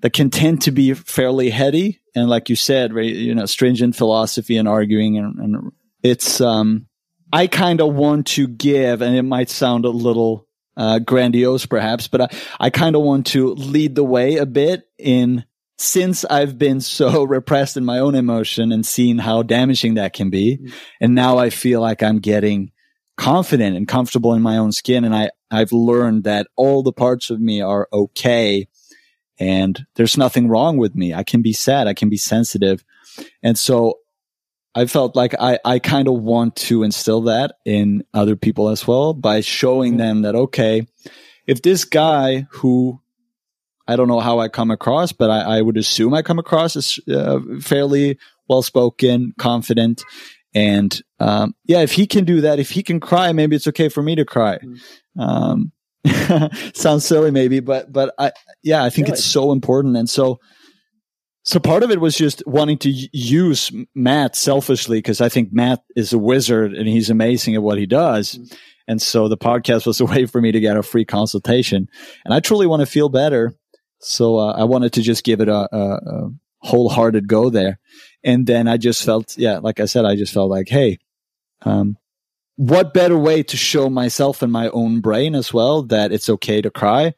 that 0.00 0.12
can 0.12 0.30
tend 0.30 0.62
to 0.62 0.70
be 0.70 0.94
fairly 0.94 1.50
heady 1.50 2.00
and 2.14 2.28
like 2.28 2.48
you 2.48 2.56
said, 2.56 2.92
right, 2.92 3.12
you 3.12 3.34
know, 3.34 3.46
stringent 3.46 3.94
philosophy 3.96 4.56
and 4.56 4.68
arguing 4.68 5.18
and, 5.18 5.38
and 5.38 5.72
it's 6.02 6.40
um 6.40 6.86
I 7.32 7.46
kind 7.46 7.80
of 7.80 7.94
want 7.94 8.26
to 8.28 8.48
give 8.48 9.02
and 9.02 9.16
it 9.16 9.22
might 9.22 9.50
sound 9.50 9.84
a 9.84 9.90
little 9.90 10.46
uh, 10.76 10.98
grandiose 10.98 11.66
perhaps, 11.66 12.08
but 12.08 12.20
I, 12.22 12.28
I 12.58 12.70
kind 12.70 12.96
of 12.96 13.02
want 13.02 13.26
to 13.28 13.54
lead 13.54 13.94
the 13.94 14.04
way 14.04 14.36
a 14.36 14.46
bit 14.46 14.84
in 14.98 15.44
since 15.78 16.24
I've 16.24 16.58
been 16.58 16.80
so 16.80 17.24
repressed 17.24 17.76
in 17.76 17.84
my 17.84 17.98
own 17.98 18.14
emotion 18.14 18.72
and 18.72 18.84
seen 18.84 19.18
how 19.18 19.42
damaging 19.42 19.94
that 19.94 20.12
can 20.12 20.30
be. 20.30 20.56
Mm-hmm. 20.56 20.76
And 21.00 21.14
now 21.14 21.38
I 21.38 21.50
feel 21.50 21.80
like 21.80 22.02
I'm 22.02 22.18
getting 22.18 22.72
confident 23.16 23.76
and 23.76 23.86
comfortable 23.86 24.32
in 24.34 24.42
my 24.42 24.56
own 24.56 24.72
skin. 24.72 25.04
And 25.04 25.14
I, 25.14 25.30
I've 25.50 25.72
learned 25.72 26.24
that 26.24 26.46
all 26.56 26.82
the 26.82 26.92
parts 26.92 27.28
of 27.30 27.40
me 27.40 27.60
are 27.60 27.86
okay 27.92 28.66
and 29.40 29.86
there's 29.96 30.16
nothing 30.16 30.48
wrong 30.48 30.76
with 30.76 30.94
me. 30.94 31.14
I 31.14 31.24
can 31.24 31.42
be 31.42 31.52
sad. 31.52 31.88
I 31.88 31.94
can 31.94 32.10
be 32.10 32.18
sensitive. 32.18 32.84
And 33.42 33.58
so 33.58 33.98
I 34.74 34.86
felt 34.86 35.16
like 35.16 35.34
I, 35.40 35.58
I 35.64 35.78
kind 35.78 36.06
of 36.06 36.14
want 36.14 36.54
to 36.56 36.84
instill 36.84 37.22
that 37.22 37.56
in 37.64 38.04
other 38.14 38.36
people 38.36 38.68
as 38.68 38.86
well 38.86 39.14
by 39.14 39.40
showing 39.40 39.96
them 39.96 40.22
that, 40.22 40.36
okay, 40.36 40.86
if 41.46 41.62
this 41.62 41.84
guy 41.84 42.46
who 42.50 43.00
I 43.88 43.96
don't 43.96 44.06
know 44.06 44.20
how 44.20 44.38
I 44.38 44.46
come 44.46 44.70
across, 44.70 45.10
but 45.10 45.30
I, 45.30 45.58
I 45.58 45.62
would 45.62 45.76
assume 45.76 46.14
I 46.14 46.22
come 46.22 46.38
across 46.38 46.76
as 46.76 47.00
uh, 47.12 47.40
fairly 47.60 48.18
well 48.48 48.62
spoken, 48.62 49.32
confident. 49.36 50.04
And 50.54 51.00
um, 51.18 51.56
yeah, 51.64 51.80
if 51.80 51.92
he 51.92 52.06
can 52.06 52.24
do 52.24 52.40
that, 52.42 52.60
if 52.60 52.70
he 52.70 52.84
can 52.84 53.00
cry, 53.00 53.32
maybe 53.32 53.56
it's 53.56 53.66
okay 53.66 53.88
for 53.88 54.02
me 54.02 54.14
to 54.14 54.24
cry. 54.24 54.58
Mm-hmm. 54.58 55.20
Um, 55.20 55.72
Sounds 56.74 57.04
silly, 57.04 57.30
maybe, 57.30 57.60
but 57.60 57.92
but 57.92 58.14
I 58.18 58.32
yeah, 58.62 58.82
I 58.82 58.90
think 58.90 59.08
really? 59.08 59.18
it's 59.18 59.24
so 59.24 59.52
important, 59.52 59.96
and 59.96 60.08
so 60.08 60.40
so 61.42 61.60
part 61.60 61.82
of 61.82 61.90
it 61.90 62.00
was 62.00 62.16
just 62.16 62.42
wanting 62.46 62.78
to 62.78 62.90
use 63.12 63.70
Matt 63.94 64.36
selfishly 64.36 64.98
because 64.98 65.20
I 65.20 65.28
think 65.28 65.52
Matt 65.52 65.82
is 65.96 66.12
a 66.12 66.18
wizard 66.18 66.74
and 66.74 66.88
he's 66.88 67.10
amazing 67.10 67.54
at 67.54 67.62
what 67.62 67.78
he 67.78 67.86
does, 67.86 68.34
mm-hmm. 68.34 68.54
and 68.88 69.02
so 69.02 69.28
the 69.28 69.36
podcast 69.36 69.86
was 69.86 70.00
a 70.00 70.06
way 70.06 70.24
for 70.26 70.40
me 70.40 70.52
to 70.52 70.60
get 70.60 70.76
a 70.76 70.82
free 70.82 71.04
consultation, 71.04 71.86
and 72.24 72.32
I 72.32 72.40
truly 72.40 72.66
want 72.66 72.80
to 72.80 72.86
feel 72.86 73.10
better, 73.10 73.52
so 74.00 74.38
uh, 74.38 74.52
I 74.52 74.64
wanted 74.64 74.94
to 74.94 75.02
just 75.02 75.22
give 75.22 75.40
it 75.40 75.48
a, 75.48 75.68
a, 75.74 75.80
a 75.80 76.30
wholehearted 76.60 77.28
go 77.28 77.50
there, 77.50 77.78
and 78.24 78.46
then 78.46 78.68
I 78.68 78.78
just 78.78 79.04
felt 79.04 79.36
yeah, 79.36 79.58
like 79.58 79.80
I 79.80 79.84
said, 79.84 80.06
I 80.06 80.16
just 80.16 80.32
felt 80.32 80.50
like 80.50 80.68
hey. 80.68 80.98
Um, 81.62 81.98
what 82.60 82.92
better 82.92 83.16
way 83.16 83.42
to 83.42 83.56
show 83.56 83.88
myself 83.88 84.42
and 84.42 84.52
my 84.52 84.68
own 84.68 85.00
brain 85.00 85.34
as 85.34 85.50
well 85.50 85.82
that 85.84 86.12
it's 86.12 86.28
okay 86.28 86.60
to 86.60 86.70
cry 86.70 87.14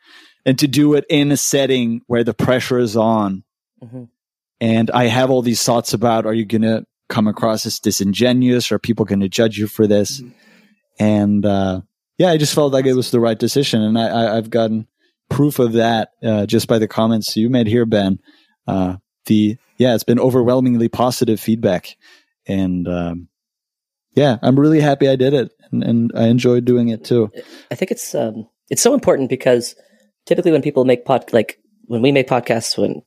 and 0.46 0.56
to 0.60 0.68
do 0.68 0.94
it 0.94 1.04
in 1.10 1.32
a 1.32 1.36
setting 1.36 2.00
where 2.06 2.22
the 2.22 2.32
pressure 2.32 2.78
is 2.78 2.96
on. 2.96 3.42
Mm-hmm. 3.82 4.04
And 4.60 4.90
I 4.92 5.06
have 5.06 5.32
all 5.32 5.42
these 5.42 5.60
thoughts 5.60 5.94
about 5.94 6.26
are 6.26 6.32
you 6.32 6.44
going 6.44 6.62
to 6.62 6.86
come 7.08 7.26
across 7.26 7.66
as 7.66 7.80
disingenuous? 7.80 8.70
Are 8.70 8.78
people 8.78 9.04
going 9.04 9.18
to 9.18 9.28
judge 9.28 9.58
you 9.58 9.66
for 9.66 9.88
this? 9.88 10.20
Mm-hmm. 10.20 10.30
and 11.00 11.44
uh, 11.44 11.80
yeah, 12.18 12.30
I 12.30 12.36
just 12.36 12.54
felt 12.54 12.72
like 12.72 12.86
it 12.86 12.94
was 12.94 13.10
the 13.10 13.18
right 13.18 13.38
decision, 13.38 13.82
and 13.82 13.98
I, 13.98 14.30
I 14.30 14.34
have 14.36 14.48
gotten 14.48 14.86
proof 15.28 15.58
of 15.58 15.72
that 15.72 16.10
uh, 16.22 16.46
just 16.46 16.68
by 16.68 16.78
the 16.78 16.86
comments 16.86 17.36
you 17.36 17.50
made 17.50 17.66
here, 17.66 17.84
Ben. 17.84 18.20
Uh, 18.68 18.98
the 19.26 19.56
yeah, 19.76 19.94
it's 19.96 20.04
been 20.04 20.20
overwhelmingly 20.20 20.88
positive 20.88 21.40
feedback, 21.40 21.96
and 22.46 22.86
um, 22.86 23.28
yeah, 24.14 24.38
I'm 24.42 24.58
really 24.58 24.80
happy 24.80 25.08
I 25.08 25.16
did 25.16 25.34
it, 25.34 25.52
and, 25.70 25.82
and 25.82 26.12
I 26.14 26.26
enjoyed 26.28 26.64
doing 26.64 26.88
it 26.88 27.04
too. 27.04 27.30
I 27.70 27.74
think 27.74 27.90
it's 27.90 28.14
um, 28.14 28.48
it's 28.70 28.82
so 28.82 28.94
important 28.94 29.30
because 29.30 29.74
typically 30.26 30.52
when 30.52 30.62
people 30.62 30.84
make 30.84 31.04
pod 31.04 31.32
like 31.32 31.58
when 31.86 32.02
we 32.02 32.12
make 32.12 32.28
podcasts 32.28 32.78
when 32.78 33.02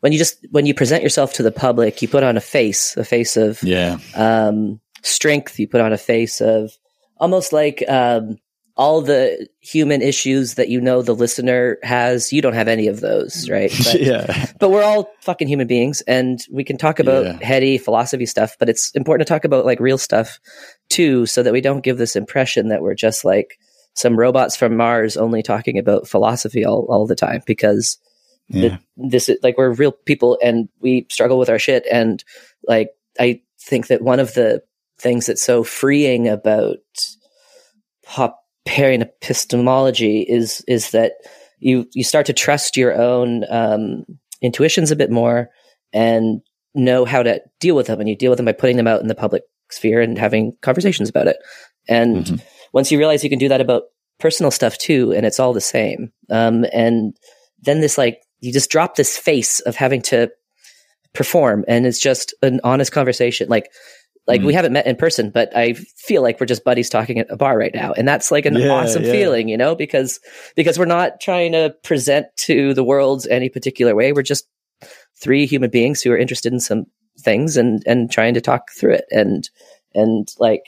when 0.00 0.12
you 0.12 0.18
just 0.18 0.46
when 0.50 0.66
you 0.66 0.74
present 0.74 1.02
yourself 1.02 1.32
to 1.34 1.42
the 1.42 1.52
public, 1.52 2.02
you 2.02 2.08
put 2.08 2.22
on 2.22 2.36
a 2.36 2.40
face, 2.40 2.96
a 2.96 3.04
face 3.04 3.36
of 3.36 3.62
yeah 3.62 3.98
um, 4.14 4.80
strength. 5.02 5.58
You 5.58 5.68
put 5.68 5.80
on 5.80 5.92
a 5.92 5.98
face 5.98 6.40
of 6.40 6.72
almost 7.18 7.52
like 7.52 7.82
um, 7.88 8.38
all 8.76 9.00
the 9.02 9.46
human 9.60 10.02
issues 10.02 10.54
that 10.54 10.68
you 10.68 10.80
know 10.80 11.00
the 11.02 11.14
listener 11.14 11.78
has. 11.82 12.32
You 12.32 12.42
don't 12.42 12.54
have 12.54 12.66
any 12.68 12.88
of 12.88 13.00
those, 13.00 13.46
mm. 13.46 13.52
right? 13.52 13.72
But, 13.84 14.00
yeah. 14.00 14.46
But 14.58 14.70
we're 14.70 14.82
all 14.82 15.10
fucking 15.20 15.46
human 15.48 15.66
beings, 15.66 16.00
and 16.02 16.40
we 16.50 16.64
can 16.64 16.76
talk 16.76 16.98
about 16.98 17.24
Yeah. 17.24 17.38
heady 17.40 17.78
philosophy 17.78 18.26
stuff. 18.26 18.56
But 18.58 18.68
it's 18.68 18.90
important 18.92 19.26
to 19.26 19.32
talk 19.32 19.44
about 19.44 19.64
like 19.64 19.78
real 19.80 19.98
stuff 19.98 20.40
too, 20.88 21.26
so 21.26 21.42
that 21.42 21.52
we 21.52 21.60
don't 21.60 21.84
give 21.84 21.98
this 21.98 22.16
impression 22.16 22.68
that 22.68 22.82
we're 22.82 22.94
just 22.94 23.24
like 23.24 23.58
some 23.94 24.18
robots 24.18 24.56
from 24.56 24.76
Mars 24.76 25.16
only 25.16 25.42
talking 25.42 25.78
about 25.78 26.08
philosophy 26.08 26.64
all, 26.64 26.84
all 26.88 27.06
the 27.06 27.14
time 27.14 27.42
because 27.46 27.96
Yeah. 28.48 28.78
this 28.96 29.28
is 29.28 29.38
like 29.44 29.56
we're 29.56 29.72
real 29.72 29.92
people 29.92 30.36
and 30.42 30.68
we 30.80 31.06
struggle 31.10 31.38
with 31.38 31.48
our 31.48 31.58
shit 31.60 31.86
and 31.90 32.22
like 32.66 32.90
i 33.18 33.40
think 33.58 33.86
that 33.86 34.02
one 34.02 34.20
of 34.20 34.34
the 34.34 34.62
things 34.98 35.26
that's 35.26 35.42
so 35.42 35.62
freeing 35.64 36.28
about 36.28 36.76
Popperian 38.66 39.02
epistemology 39.02 40.20
is 40.22 40.64
is 40.66 40.90
that 40.90 41.12
you 41.58 41.86
you 41.92 42.04
start 42.04 42.26
to 42.26 42.32
trust 42.32 42.76
your 42.76 42.94
own 43.00 43.44
um, 43.50 44.04
intuitions 44.42 44.90
a 44.90 44.96
bit 44.96 45.10
more 45.10 45.50
and 45.92 46.40
know 46.74 47.04
how 47.04 47.22
to 47.22 47.40
deal 47.60 47.76
with 47.76 47.86
them. 47.86 48.00
And 48.00 48.08
you 48.08 48.16
deal 48.16 48.30
with 48.30 48.38
them 48.38 48.46
by 48.46 48.52
putting 48.52 48.76
them 48.76 48.86
out 48.86 49.00
in 49.00 49.08
the 49.08 49.14
public 49.14 49.42
sphere 49.70 50.00
and 50.00 50.18
having 50.18 50.56
conversations 50.62 51.08
about 51.08 51.28
it. 51.28 51.36
And 51.88 52.24
Mhm. 52.24 52.42
once 52.72 52.90
you 52.90 52.98
realize 52.98 53.22
you 53.22 53.30
can 53.30 53.38
do 53.38 53.48
that 53.48 53.60
about 53.60 53.84
personal 54.18 54.50
stuff 54.50 54.78
too 54.78 55.12
and 55.12 55.26
it's 55.26 55.38
all 55.40 55.52
the 55.52 55.60
same 55.60 56.12
um, 56.30 56.64
and 56.72 57.16
then 57.60 57.80
this 57.80 57.98
like 57.98 58.20
you 58.40 58.52
just 58.52 58.70
drop 58.70 58.94
this 58.96 59.16
face 59.18 59.60
of 59.60 59.74
having 59.76 60.00
to 60.02 60.30
perform. 61.14 61.64
And 61.68 61.86
it's 61.86 61.98
just 62.00 62.34
an 62.42 62.60
honest 62.64 62.92
conversation. 62.92 63.48
Like 63.48 63.70
like 64.26 64.40
Mm. 64.40 64.46
we 64.46 64.54
haven't 64.54 64.72
met 64.72 64.86
in 64.86 64.96
person 64.96 65.30
but 65.30 65.54
i 65.56 65.72
feel 65.74 66.22
like 66.22 66.40
we're 66.40 66.46
just 66.46 66.64
buddies 66.64 66.88
talking 66.90 67.18
at 67.18 67.30
a 67.30 67.36
bar 67.36 67.58
right 67.58 67.74
now 67.74 67.92
and 67.92 68.06
that's 68.08 68.30
like 68.30 68.46
an 68.46 68.56
Yeah, 68.56 68.68
awesome 68.70 69.04
yeah. 69.04 69.12
feeling 69.12 69.48
you 69.48 69.56
know 69.56 69.74
because 69.74 70.18
because 70.56 70.78
we're 70.78 70.84
not 70.86 71.20
trying 71.20 71.52
to 71.52 71.74
present 71.82 72.26
to 72.38 72.72
the 72.74 72.84
world 72.84 73.26
any 73.30 73.48
particular 73.48 73.94
way 73.94 74.12
we're 74.12 74.22
just 74.22 74.46
three 75.20 75.46
human 75.46 75.70
beings 75.70 76.02
who 76.02 76.10
are 76.12 76.16
interested 76.18 76.52
in 76.52 76.60
some 76.60 76.86
things 77.20 77.56
and 77.56 77.82
and 77.86 78.10
trying 78.10 78.34
to 78.34 78.40
talk 78.40 78.70
through 78.78 78.94
it 78.94 79.04
and 79.10 79.50
and 79.94 80.28
like 80.38 80.62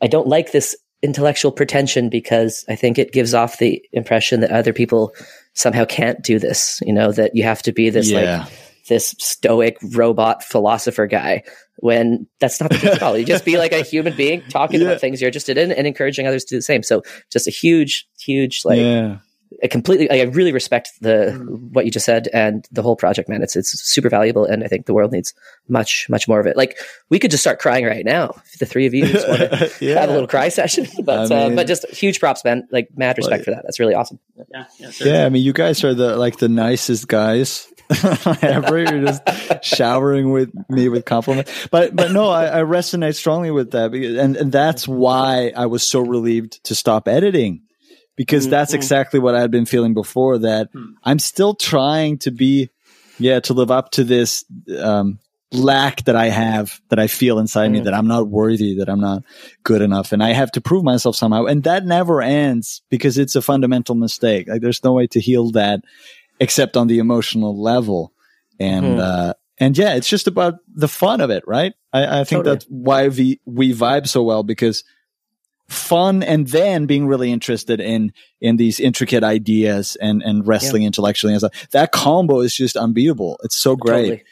i 0.00 0.06
don't 0.06 0.28
like 0.28 0.52
this 0.52 0.74
intellectual 1.02 1.52
pretension 1.52 2.08
because 2.08 2.64
i 2.68 2.74
think 2.74 2.98
it 2.98 3.12
gives 3.12 3.34
off 3.34 3.58
the 3.58 3.80
impression 3.92 4.40
that 4.40 4.50
other 4.50 4.72
people 4.72 5.12
somehow 5.54 5.84
can't 5.84 6.22
do 6.22 6.38
this 6.38 6.80
you 6.86 6.92
know 6.92 7.12
that 7.12 7.34
you 7.36 7.42
have 7.42 7.62
to 7.62 7.70
be 7.72 7.90
this 7.90 8.10
like 8.10 8.24
yeah. 8.24 8.46
This 8.88 9.14
stoic 9.18 9.78
robot 9.94 10.42
philosopher 10.42 11.06
guy 11.06 11.42
when 11.80 12.26
that's 12.40 12.60
not 12.60 12.70
the 12.70 12.78
case 12.78 12.96
at 12.96 13.02
all. 13.02 13.16
You 13.16 13.24
just 13.24 13.44
be 13.44 13.56
like 13.56 13.72
a 13.72 13.82
human 13.82 14.16
being 14.16 14.42
talking 14.50 14.80
Yeah. 14.80 14.88
about 14.88 15.00
things 15.00 15.20
you're 15.20 15.28
interested 15.28 15.56
in 15.58 15.70
and 15.70 15.86
encouraging 15.86 16.26
others 16.26 16.44
to 16.46 16.54
do 16.54 16.58
the 16.58 16.62
same. 16.62 16.82
So 16.82 17.02
just 17.30 17.46
a 17.46 17.50
huge, 17.50 18.08
huge, 18.18 18.64
like 18.64 18.80
yeah. 18.80 19.18
a 19.62 19.68
completely, 19.68 20.10
I 20.10 20.24
really 20.24 20.52
respect 20.52 20.90
the, 21.00 21.32
what 21.72 21.84
you 21.84 21.92
just 21.92 22.04
said 22.04 22.28
and 22.32 22.66
the 22.72 22.82
whole 22.82 22.96
project, 22.96 23.28
man. 23.28 23.42
It's, 23.42 23.54
it's 23.54 23.70
super 23.80 24.08
valuable. 24.08 24.44
And 24.44 24.64
I 24.64 24.66
think 24.66 24.86
the 24.86 24.94
world 24.94 25.12
needs 25.12 25.34
much, 25.68 26.08
much 26.08 26.26
more 26.26 26.40
of 26.40 26.46
it. 26.46 26.56
Like 26.56 26.78
we 27.10 27.20
could 27.20 27.30
just 27.30 27.44
start 27.44 27.60
crying 27.60 27.84
right 27.84 28.04
now. 28.04 28.34
If 28.52 28.58
the 28.58 28.66
three 28.66 28.86
of 28.86 28.94
you 28.94 29.06
just 29.06 29.28
want 29.28 29.40
to 29.40 29.72
yeah. 29.80 30.00
have 30.00 30.10
a 30.10 30.12
little 30.12 30.28
cry 30.28 30.48
session, 30.48 30.88
but, 31.04 31.30
I 31.30 31.34
uh, 31.34 31.50
but 31.50 31.68
just 31.68 31.88
huge 31.90 32.18
props, 32.18 32.44
man. 32.44 32.66
Like 32.72 32.88
mad 32.96 33.18
respect 33.18 33.40
Like- 33.40 33.44
for 33.44 33.50
that. 33.52 33.62
That's 33.62 33.78
really 33.78 33.94
awesome. 33.94 34.18
Yeah, 34.50 34.64
yeah. 34.78 34.90
Yeah, 35.00 35.26
I 35.26 35.28
mean, 35.28 35.44
you 35.44 35.52
guys 35.52 35.84
are 35.84 35.94
the 35.94 36.16
like 36.16 36.38
the 36.38 36.48
nicest 36.48 37.06
guys 37.06 37.68
ever. 38.42 38.78
You're 38.78 39.04
just 39.04 39.22
showering 39.62 40.30
with 40.30 40.50
me 40.68 40.88
with 40.88 41.04
compliments. 41.04 41.68
But 41.70 41.94
but 41.96 42.12
no, 42.12 42.28
I, 42.28 42.60
I 42.60 42.62
resonate 42.62 43.14
strongly 43.14 43.50
with 43.50 43.70
that, 43.72 43.90
because, 43.90 44.16
and 44.16 44.36
and 44.36 44.52
that's 44.52 44.86
why 44.86 45.52
I 45.56 45.66
was 45.66 45.82
so 45.84 46.00
relieved 46.00 46.62
to 46.64 46.74
stop 46.74 47.08
editing, 47.08 47.62
because 48.16 48.48
that's 48.48 48.72
Mhm. 48.72 48.76
exactly 48.76 49.20
what 49.20 49.34
I 49.34 49.40
had 49.40 49.50
been 49.50 49.66
feeling 49.66 49.94
before. 49.94 50.38
That 50.38 50.68
Hmm. 50.72 50.84
I'm 51.04 51.18
still 51.18 51.54
trying 51.54 52.18
to 52.18 52.30
be, 52.30 52.68
yeah, 53.18 53.40
to 53.40 53.54
live 53.54 53.70
up 53.70 53.90
to 53.92 54.04
this 54.04 54.44
um, 54.82 55.18
lack 55.50 56.04
that 56.04 56.14
I 56.14 56.26
have, 56.28 56.78
that 56.90 56.98
I 56.98 57.06
feel 57.06 57.38
inside 57.38 57.70
me, 57.72 57.80
Mhm. 57.80 57.84
that 57.84 57.94
I'm 57.94 58.06
not 58.06 58.28
worthy, 58.28 58.76
that 58.76 58.90
I'm 58.90 59.00
not 59.00 59.22
good 59.64 59.80
enough, 59.80 60.12
and 60.12 60.22
I 60.22 60.34
have 60.34 60.52
to 60.52 60.60
prove 60.60 60.84
myself 60.84 61.16
somehow. 61.16 61.46
And 61.46 61.62
that 61.64 61.86
never 61.86 62.20
ends 62.20 62.82
because 62.90 63.16
it's 63.16 63.34
a 63.34 63.40
fundamental 63.40 63.94
mistake. 63.94 64.46
Like 64.46 64.60
there's 64.60 64.84
no 64.84 64.92
way 64.92 65.06
to 65.06 65.20
heal 65.20 65.50
that 65.52 65.80
except 66.40 66.76
on 66.76 66.86
the 66.86 66.98
emotional 66.98 67.60
level. 67.60 68.12
And 68.60 68.84
Mhm. 68.84 69.00
uh, 69.00 69.34
and 69.60 69.76
yeah, 69.76 69.94
it's 69.94 70.08
just 70.08 70.26
about 70.28 70.54
the 70.72 70.88
fun 70.88 71.20
of 71.20 71.30
it, 71.30 71.42
right? 71.46 71.72
I, 71.92 72.20
I 72.20 72.24
think 72.24 72.40
Totally. 72.44 72.54
that's 72.56 72.64
why 72.68 73.08
we 73.08 73.40
we 73.44 73.74
vibe 73.74 74.06
so 74.08 74.22
well 74.22 74.42
because 74.42 74.84
fun 75.68 76.22
and 76.22 76.48
then 76.48 76.86
being 76.86 77.06
really 77.06 77.30
interested 77.30 77.80
in 77.80 78.12
in 78.40 78.56
these 78.56 78.80
intricate 78.80 79.22
ideas 79.24 79.96
and 80.00 80.22
and 80.22 80.46
wrestling 80.46 80.84
intellectually 80.84 81.34
and 81.34 81.40
stuff. 81.40 81.68
That 81.72 81.92
combo 81.92 82.40
is 82.40 82.54
just 82.54 82.76
unbeatable. 82.76 83.38
It's 83.42 83.56
so 83.56 83.76
great. 83.76 83.96
Totally. 84.02 84.24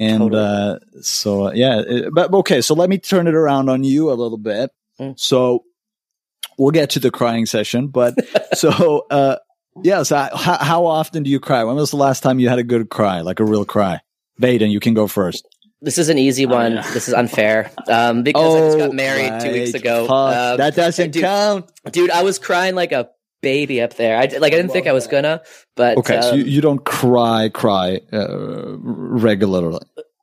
And 0.00 0.20
Totally. 0.20 0.42
uh, 0.42 0.78
so 1.02 1.48
uh, 1.48 1.52
yeah, 1.54 1.82
it- 1.86 2.14
but 2.14 2.32
okay. 2.32 2.60
So 2.60 2.74
let 2.74 2.88
me 2.88 2.98
turn 2.98 3.26
it 3.26 3.34
around 3.34 3.68
on 3.68 3.84
you 3.84 4.10
a 4.10 4.14
little 4.14 4.38
bit. 4.38 4.70
Mm. 5.00 5.18
So 5.18 5.64
we'll 6.56 6.70
get 6.70 6.90
to 6.90 7.00
the 7.00 7.10
crying 7.10 7.46
session, 7.46 7.88
but 7.88 8.14
so 8.54 9.06
uh, 9.10 9.36
yeah. 9.82 10.02
So 10.02 10.16
how, 10.16 10.58
how 10.58 10.86
often 10.86 11.22
do 11.22 11.30
you 11.30 11.40
cry? 11.40 11.64
When 11.64 11.76
was 11.76 11.90
the 11.90 11.96
last 11.96 12.22
time 12.22 12.38
you 12.38 12.48
had 12.48 12.58
a 12.58 12.62
good 12.64 12.88
cry, 12.90 13.20
like 13.20 13.40
a 13.40 13.44
real 13.44 13.64
cry? 13.64 14.00
Vaden, 14.40 14.70
you 14.70 14.80
can 14.80 14.94
go 14.94 15.06
first. 15.06 15.46
This 15.80 15.98
is 15.98 16.08
an 16.08 16.18
easy 16.18 16.44
Oh, 16.46 16.50
one. 16.50 16.72
yeah. 16.74 16.90
This 16.92 17.06
is 17.08 17.14
unfair. 17.14 17.70
Um, 17.88 18.22
because 18.24 18.54
I 18.54 18.58
just 18.66 18.78
got 18.78 18.92
married 18.92 19.40
two 19.40 19.52
weeks 19.52 19.74
Oh, 19.74 19.78
ago. 19.78 20.06
Fuck, 20.06 20.36
Um, 20.36 20.56
that 20.58 20.74
doesn't 20.74 21.10
dude, 21.12 21.22
count. 21.22 21.70
dude, 21.92 22.10
I 22.10 22.22
was 22.22 22.38
crying 22.38 22.74
like 22.74 22.90
a 22.92 23.10
baby 23.42 23.80
up 23.80 23.94
there. 23.94 24.16
I 24.16 24.22
like 24.26 24.52
I 24.52 24.56
didn't 24.56 24.72
think 24.72 24.86
I 24.88 24.92
was 24.92 25.06
gonna, 25.06 25.42
but 25.76 25.98
Okay, 25.98 26.20
so 26.20 26.32
um, 26.32 26.38
you, 26.38 26.44
you 26.44 26.60
don't 26.60 26.84
cry, 26.84 27.48
cry 27.48 28.00
uh, 28.12 28.76
regularly. 28.78 29.78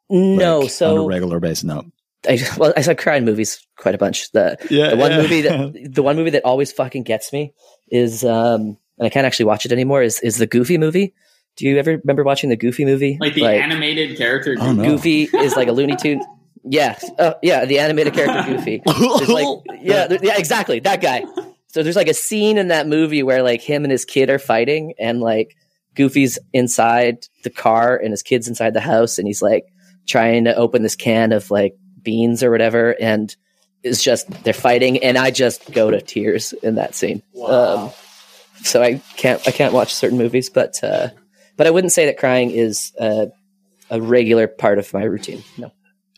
no. 0.09 0.59
like, 0.59 0.81
on 0.81 0.97
a 0.97 1.03
regular 1.05 1.39
basis, 1.39 1.63
no. 1.63 1.83
I 2.27 2.39
well, 2.57 2.73
I 2.75 2.81
said 2.81 2.97
cry 2.97 3.17
in 3.17 3.25
movies 3.25 3.65
quite 3.77 3.95
a 3.95 3.97
bunch. 3.99 4.31
The 4.31 4.57
Yeah, 4.69 4.89
the 4.91 4.97
one 4.97 5.11
yeah. 5.11 5.21
movie 5.21 5.41
that 5.41 5.89
the 5.93 6.03
one 6.03 6.15
movie 6.15 6.31
that 6.31 6.43
always 6.43 6.71
fucking 6.71 7.03
gets 7.03 7.31
me 7.31 7.53
is 7.89 8.23
um, 8.25 8.77
and 8.97 9.05
I 9.05 9.09
can't 9.09 9.25
actually 9.25 9.45
watch 9.45 9.65
it 9.65 9.71
anymore. 9.71 10.01
Is 10.03 10.19
is 10.21 10.37
the 10.37 10.47
Goofy 10.47 10.77
movie? 10.77 11.13
Do 11.55 11.65
you 11.65 11.77
ever 11.77 11.97
remember 11.97 12.23
watching 12.23 12.49
the 12.49 12.55
Goofy 12.57 12.83
movie? 12.85 13.17
Like 13.19 13.33
the 13.33 13.41
animated 13.61 14.17
character. 14.17 14.55
Oh, 14.59 14.73
no. 14.73 14.83
Goofy 14.83 15.23
is 15.23 15.55
like 15.55 15.67
a 15.67 15.71
Looney 15.71 15.95
Tune. 15.95 16.21
Yeah, 16.67 16.97
uh, 17.19 17.35
yeah, 17.43 17.65
the 17.65 17.79
animated 17.79 18.13
character 18.13 18.55
Goofy. 18.55 18.81
There's 18.85 19.29
like, 19.29 19.45
yeah, 19.81 20.07
there- 20.07 20.19
yeah, 20.23 20.37
exactly 20.37 20.79
that 20.79 20.99
guy. 21.01 21.23
So 21.67 21.83
there's 21.83 21.95
like 21.95 22.07
a 22.07 22.13
scene 22.13 22.57
in 22.57 22.69
that 22.69 22.87
movie 22.87 23.21
where 23.23 23.43
like 23.43 23.61
him 23.61 23.83
and 23.83 23.91
his 23.91 24.03
kid 24.05 24.29
are 24.29 24.39
fighting, 24.39 24.93
and 24.99 25.21
like 25.21 25.55
Goofy's 25.93 26.39
inside 26.53 27.27
the 27.43 27.49
car 27.49 27.95
and 27.95 28.11
his 28.11 28.23
kid's 28.23 28.47
inside 28.47 28.73
the 28.73 28.81
house, 28.81 29.17
and 29.19 29.27
he's 29.27 29.41
like 29.41 29.65
trying 30.07 30.45
to 30.45 30.55
open 30.55 30.81
this 30.83 30.95
can 30.95 31.31
of 31.31 31.51
like 31.51 31.75
beans 32.01 32.41
or 32.43 32.49
whatever, 32.51 32.95
and 32.99 33.35
it's 33.83 34.01
just 34.03 34.27
they're 34.43 34.53
fighting, 34.53 35.03
and 35.03 35.17
I 35.17 35.29
just 35.31 35.71
go 35.71 35.91
to 35.91 36.01
tears 36.01 36.51
in 36.63 36.75
that 36.75 36.95
scene. 36.95 37.21
Um, 37.47 37.91
so 38.65 38.81
I 38.83 39.01
can't 39.17 39.45
I 39.47 39.51
can't 39.51 39.73
watch 39.73 39.93
certain 39.93 40.17
movies, 40.17 40.49
but 40.49 40.83
uh, 40.83 41.09
but 41.57 41.67
I 41.67 41.71
wouldn't 41.71 41.93
say 41.93 42.05
that 42.07 42.17
crying 42.17 42.51
is 42.51 42.91
uh, 42.99 43.27
a 43.89 44.01
regular 44.01 44.47
part 44.47 44.77
of 44.79 44.93
my 44.93 45.03
routine. 45.03 45.43
No. 45.57 45.71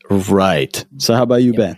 right. 0.09 0.85
So 0.97 1.13
how 1.13 1.23
about 1.23 1.43
you, 1.43 1.53
Ben? 1.53 1.77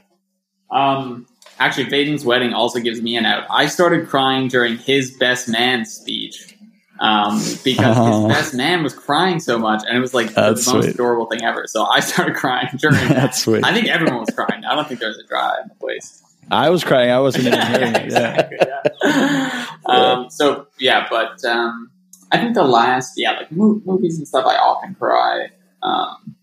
Um, 0.71 1.27
actually, 1.59 1.85
Vaden's 1.85 2.23
wedding 2.23 2.53
also 2.53 2.79
gives 2.79 3.01
me 3.01 3.17
an 3.17 3.25
out. 3.25 3.45
I 3.49 3.65
started 3.67 4.07
crying 4.07 4.47
during 4.47 4.77
his 4.77 5.11
best 5.17 5.49
man 5.49 5.85
speech 5.85 6.55
um, 6.99 7.41
because 7.63 7.97
Oh. 7.97 8.27
his 8.27 8.37
best 8.37 8.53
man 8.53 8.83
was 8.83 8.93
crying 8.93 9.39
so 9.39 9.57
much, 9.57 9.81
and 9.87 9.97
it 9.97 9.99
was 10.01 10.13
like 10.13 10.33
That's 10.33 10.65
the 10.65 10.73
most 10.73 10.83
sweet. 10.85 10.93
adorable 10.95 11.25
thing 11.25 11.43
ever. 11.43 11.65
So 11.67 11.85
I 11.85 12.01
started 12.01 12.35
crying 12.35 12.67
during 12.77 12.95
that. 13.07 13.09
That's 13.15 13.41
sweet. 13.41 13.63
I 13.65 13.73
think 13.73 13.87
everyone 13.87 14.19
was 14.19 14.29
crying. 14.29 14.63
I 14.63 14.75
don't 14.75 14.87
think 14.87 14.99
there 14.99 15.09
was 15.09 15.17
a 15.17 15.25
dry 15.27 15.55
in 15.63 15.69
the 15.69 15.75
place. 15.75 16.21
I 16.51 16.69
was 16.69 16.83
crying. 16.83 17.11
I 17.11 17.19
wasn't 17.19 17.45
even 17.47 17.61
hearing 17.67 17.95
it. 17.95 18.11
Yeah. 18.11 18.47
exactly. 18.47 18.57
Yeah. 18.61 19.65
Um, 19.90 20.30
so 20.30 20.68
yeah, 20.80 21.07
but 21.10 21.44
um, 21.45 21.91
I 22.32 22.38
think 22.38 22.53
the 22.56 22.64
last 22.64 23.14
yeah, 23.18 23.32
like 23.32 23.52
mo- 23.52 23.82
movies 23.86 24.18
and 24.18 24.28
stuff, 24.28 24.45
I 24.45 24.56
often 24.56 24.95
cry. 24.95 25.48
Um, 25.84 26.36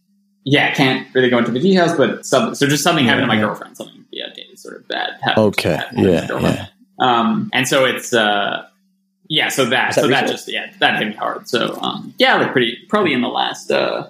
yeah, 0.44 0.72
can't 0.74 1.12
really 1.14 1.28
go 1.28 1.38
into 1.38 1.50
the 1.50 1.58
details, 1.60 1.96
but 1.96 2.24
some, 2.24 2.54
so 2.54 2.66
just 2.68 2.84
something 2.84 3.04
happened 3.04 3.24
to 3.24 3.26
my 3.26 3.34
Yeah. 3.34 3.40
girlfriend, 3.46 3.76
something 3.76 4.04
yeah, 4.12 4.26
sort 4.54 4.76
of 4.76 4.86
bad. 4.88 5.10
Had, 5.20 5.36
Okay. 5.38 5.76
had 5.76 5.88
Yeah. 5.94 6.26
Yeah. 6.40 6.66
Um, 7.00 7.50
and 7.52 7.66
so 7.68 7.84
it's 7.84 8.14
uh, 8.14 8.66
yeah. 9.28 9.48
So 9.48 9.64
that, 9.66 9.94
that 9.94 10.00
so 10.02 10.08
that 10.08 10.28
just 10.28 10.48
yeah 10.50 10.72
that 10.80 10.98
hit 10.98 11.08
me 11.08 11.14
hard. 11.14 11.48
So 11.48 11.76
um, 11.82 12.14
yeah, 12.18 12.36
like 12.36 12.52
pretty 12.52 12.78
probably 12.88 13.12
in 13.12 13.20
the 13.22 13.28
last 13.28 13.70
uh, 13.70 14.08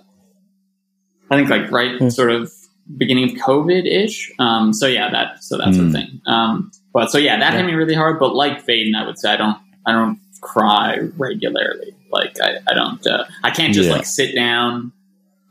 I 1.31 1.37
think 1.37 1.49
like 1.49 1.71
right 1.73 1.99
Hmm. 1.99 2.09
sort 2.11 2.31
of 2.31 2.53
beginning 2.97 3.25
of 3.31 3.37
COVID 3.45 3.85
ish. 3.87 4.31
Um, 4.39 4.73
so 4.73 4.87
yeah, 4.87 5.11
that 5.11 5.43
so 5.43 5.57
that 5.59 5.75
sort 5.75 5.87
of 5.87 5.93
Hmm. 5.93 5.93
thing. 5.93 6.21
Um, 6.27 6.71
but 6.97 7.11
so 7.11 7.19
yeah, 7.19 7.39
that 7.39 7.53
hit 7.55 7.65
me 7.67 7.75
really 7.75 7.95
hard. 7.95 8.19
But 8.19 8.35
like 8.35 8.65
Vaden, 8.67 8.95
I 8.97 9.07
would 9.07 9.19
say 9.19 9.31
I 9.33 9.37
don't 9.37 9.59
I 9.87 9.93
don't 9.93 10.19
cry 10.41 10.99
regularly. 11.19 11.95
Like 12.11 12.37
I, 12.41 12.57
I 12.69 12.75
don't 12.75 13.07
uh, 13.07 13.25
I 13.45 13.51
can't 13.51 13.75
just 13.75 13.89
Yeah. 13.89 13.97
like 13.97 14.07
sit 14.07 14.35
down 14.35 14.93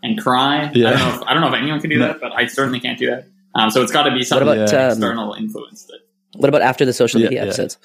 and 0.03 0.19
cry. 0.21 0.63
I 0.63 0.73
don't 0.73 0.81
know 0.83 1.15
if 1.15 1.21
I 1.23 1.33
don't 1.33 1.41
know 1.41 1.47
if 1.49 1.53
anyone 1.61 1.79
can 1.81 1.89
do 1.91 1.99
No. 1.99 2.07
that, 2.07 2.19
but 2.21 2.31
I 2.33 2.47
certainly 2.47 2.79
can't 2.79 2.97
do 2.97 3.07
that. 3.11 3.25
Um, 3.53 3.69
so 3.71 3.81
it's 3.83 3.91
got 3.91 4.03
to 4.03 4.11
be 4.11 4.23
something 4.23 4.47
about, 4.47 4.71
Yeah. 4.71 4.85
um, 4.87 4.91
external 4.91 5.33
influence 5.33 5.83
that 5.85 5.99
What 6.35 6.49
about 6.49 6.61
after 6.61 6.83
the 6.85 6.93
social 6.93 7.21
media 7.21 7.37
yeah. 7.39 7.43
episodes? 7.45 7.77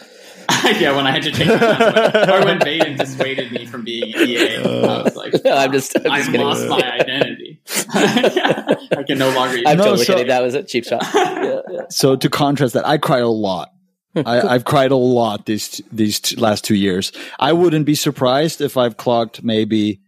yeah, 0.81 0.97
when 0.97 1.07
I 1.07 1.11
had 1.13 1.23
to 1.25 1.31
change 1.33 1.49
my 1.51 1.59
password, 1.59 2.29
or 2.43 2.45
when 2.45 2.59
Vaden 2.59 2.99
dissuaded 2.99 3.53
me 3.53 3.67
from 3.67 3.85
being 3.85 4.09
EA, 4.09 4.57
I 4.57 5.03
was 5.03 5.15
like, 5.17 5.33
No, 5.45 5.53
I'm 5.57 5.71
just- 5.73 5.97
I'm 5.97 6.05
just 6.23 6.29
I've 6.31 6.35
lost 6.35 6.69
my 6.69 6.83
identity. 7.01 7.50
Yeah, 7.95 8.75
I 8.99 9.03
can 9.07 9.19
no 9.19 9.31
longer. 9.31 9.57
Use 9.59 9.67
I'm 9.67 9.79
No, 9.79 9.85
totally 9.85 10.05
so- 10.05 10.13
kidding. 10.15 10.29
That 10.29 10.43
was 10.43 10.55
a 10.55 10.63
cheap 10.63 10.85
shot. 10.85 11.03
Yeah, 11.15 11.61
yeah. 11.71 11.81
So 11.91 12.17
to 12.17 12.29
contrast 12.29 12.75
that, 12.75 12.87
I 12.87 12.99
cried 12.99 13.23
a 13.23 13.29
lot. 13.29 13.71
I, 14.15 14.41
I've 14.43 14.65
cried 14.65 14.91
a 14.91 14.97
lot 14.97 15.47
these 15.47 15.81
these 15.93 16.21
t- 16.21 16.37
last 16.37 16.65
two 16.65 16.75
years. 16.75 17.13
I 17.39 17.53
wouldn't 17.53 17.87
be 17.87 17.95
surprised 17.95 18.61
if 18.61 18.77
I've 18.77 18.97
clocked 18.97 19.43
maybe 19.45 20.01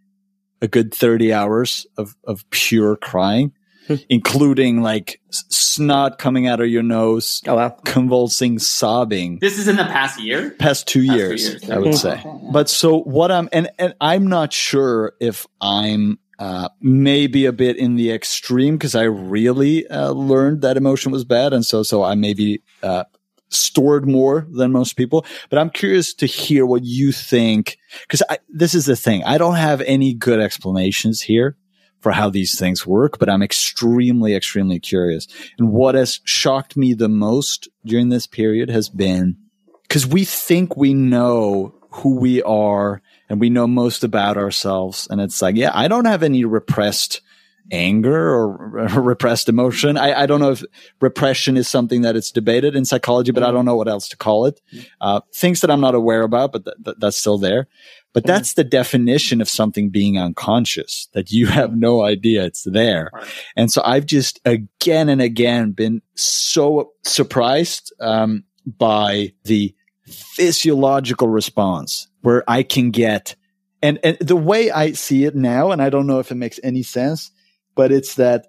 a 0.60 0.68
good 0.68 0.92
thirty 0.94 1.32
hours 1.32 1.86
of 1.96 2.14
of 2.24 2.48
pure 2.50 2.96
crying, 2.96 3.52
hmm. 3.86 3.94
including 4.08 4.82
like 4.82 5.20
snot 5.30 6.18
coming 6.18 6.48
out 6.48 6.60
of 6.60 6.68
your 6.68 6.82
nose, 6.82 7.42
Oh 7.46 7.54
wow. 7.56 7.68
convulsing, 7.84 8.58
sobbing. 8.58 9.38
This 9.40 9.56
is 9.58 9.68
in 9.68 9.76
the 9.76 9.84
past 9.84 10.20
year. 10.20 10.50
Past 10.50 10.58
two 10.58 10.58
Past 10.58 10.88
two 10.88 11.02
years, 11.02 11.48
years. 11.48 11.70
I 11.70 11.78
would 11.78 11.88
Okay, 11.88 11.96
say. 11.96 12.22
yeah. 12.24 12.38
But 12.52 12.68
so 12.68 12.98
what 13.00 13.30
I'm 13.30 13.48
and 13.52 13.70
and 13.78 13.94
I'm 14.00 14.26
not 14.26 14.52
sure 14.52 15.12
if 15.20 15.46
I'm 15.60 16.18
uh, 16.42 16.68
maybe 16.80 17.44
a 17.46 17.52
bit 17.52 17.76
in 17.76 17.94
the 17.94 18.10
extreme 18.10 18.76
because 18.76 18.96
I 18.96 19.04
really 19.04 19.86
uh, 19.86 20.10
learned 20.10 20.62
that 20.62 20.76
emotion 20.76 21.12
was 21.12 21.24
bad, 21.24 21.52
and 21.52 21.64
so 21.64 21.84
so 21.84 22.02
I 22.02 22.16
maybe 22.16 22.64
uh, 22.82 23.04
stored 23.48 24.08
more 24.08 24.48
than 24.50 24.72
most 24.72 24.94
people. 24.94 25.24
But 25.50 25.60
I'm 25.60 25.70
curious 25.70 26.12
to 26.14 26.26
hear 26.26 26.66
what 26.66 26.82
you 26.82 27.12
think 27.12 27.78
because 28.00 28.24
this 28.48 28.74
is 28.74 28.86
the 28.86 28.96
thing. 28.96 29.22
I 29.22 29.38
don't 29.38 29.54
have 29.54 29.82
any 29.82 30.14
good 30.14 30.40
explanations 30.40 31.20
here 31.20 31.56
for 32.00 32.10
how 32.10 32.28
these 32.28 32.58
things 32.58 32.84
work, 32.84 33.20
but 33.20 33.28
I'm 33.28 33.44
extremely, 33.44 34.34
extremely 34.34 34.80
curious. 34.80 35.28
And 35.60 35.70
what 35.70 35.94
has 35.94 36.18
shocked 36.24 36.76
me 36.76 36.92
the 36.92 37.08
most 37.08 37.68
during 37.86 38.08
this 38.08 38.26
period 38.26 38.68
has 38.68 38.88
been 38.88 39.36
because 39.84 40.08
we 40.08 40.24
think 40.24 40.76
we 40.76 40.92
know 40.92 41.72
who 41.90 42.16
we 42.18 42.42
are 42.42 43.00
and 43.32 43.40
we 43.40 43.48
know 43.48 43.66
most 43.66 44.04
about 44.04 44.36
ourselves. 44.36 45.08
And 45.10 45.18
it's 45.18 45.40
like, 45.40 45.56
yeah, 45.56 45.70
I 45.72 45.88
don't 45.88 46.04
have 46.04 46.22
any 46.22 46.44
repressed 46.44 47.22
anger 47.70 48.28
or, 48.28 48.56
repressed 49.00 49.48
emotion. 49.48 49.96
I, 49.96 50.24
I 50.24 50.26
don't 50.26 50.40
know 50.40 50.50
if 50.50 50.62
repression 51.00 51.56
is 51.56 51.66
something 51.66 52.02
that 52.02 52.14
it's 52.14 52.30
debated 52.30 52.76
in 52.76 52.84
psychology, 52.84 53.32
but 53.32 53.42
I 53.42 53.50
don't 53.50 53.64
know 53.64 53.74
what 53.74 53.88
else 53.88 54.06
to 54.10 54.18
call 54.18 54.44
it. 54.44 54.60
Uh, 55.00 55.22
things 55.34 55.62
that 55.62 55.70
I'm 55.70 55.80
not 55.80 55.94
aware 55.94 56.24
about, 56.24 56.52
but 56.52 56.66
th- 56.66 56.76
th- 56.84 56.96
that's 57.00 57.16
still 57.16 57.38
there. 57.38 57.68
But 58.12 58.26
that's 58.26 58.52
the 58.52 58.64
definition 58.64 59.40
of 59.40 59.48
something 59.48 59.88
being 59.88 60.18
unconscious 60.18 61.08
that 61.14 61.32
you 61.32 61.46
have 61.46 61.74
no 61.74 62.02
idea 62.02 62.44
it's 62.44 62.64
there. 62.64 63.10
And 63.56 63.72
so 63.72 63.80
I've 63.82 64.04
just 64.04 64.40
again 64.44 65.08
and 65.08 65.22
again 65.22 65.70
been 65.70 66.02
so 66.16 66.92
surprised, 67.02 67.94
um, 67.98 68.44
by 68.66 69.32
the 69.44 69.74
physiological 70.06 71.28
response 71.28 72.08
where 72.22 72.42
I 72.48 72.62
can 72.62 72.90
get, 72.90 73.36
and, 73.82 73.98
and 74.02 74.16
the 74.18 74.36
way 74.36 74.70
I 74.70 74.92
see 74.92 75.24
it 75.24 75.34
now, 75.34 75.70
and 75.70 75.82
I 75.82 75.90
don't 75.90 76.06
know 76.06 76.18
if 76.18 76.30
it 76.30 76.36
makes 76.36 76.58
any 76.62 76.82
sense, 76.82 77.30
but 77.74 77.92
it's 77.92 78.14
that 78.14 78.46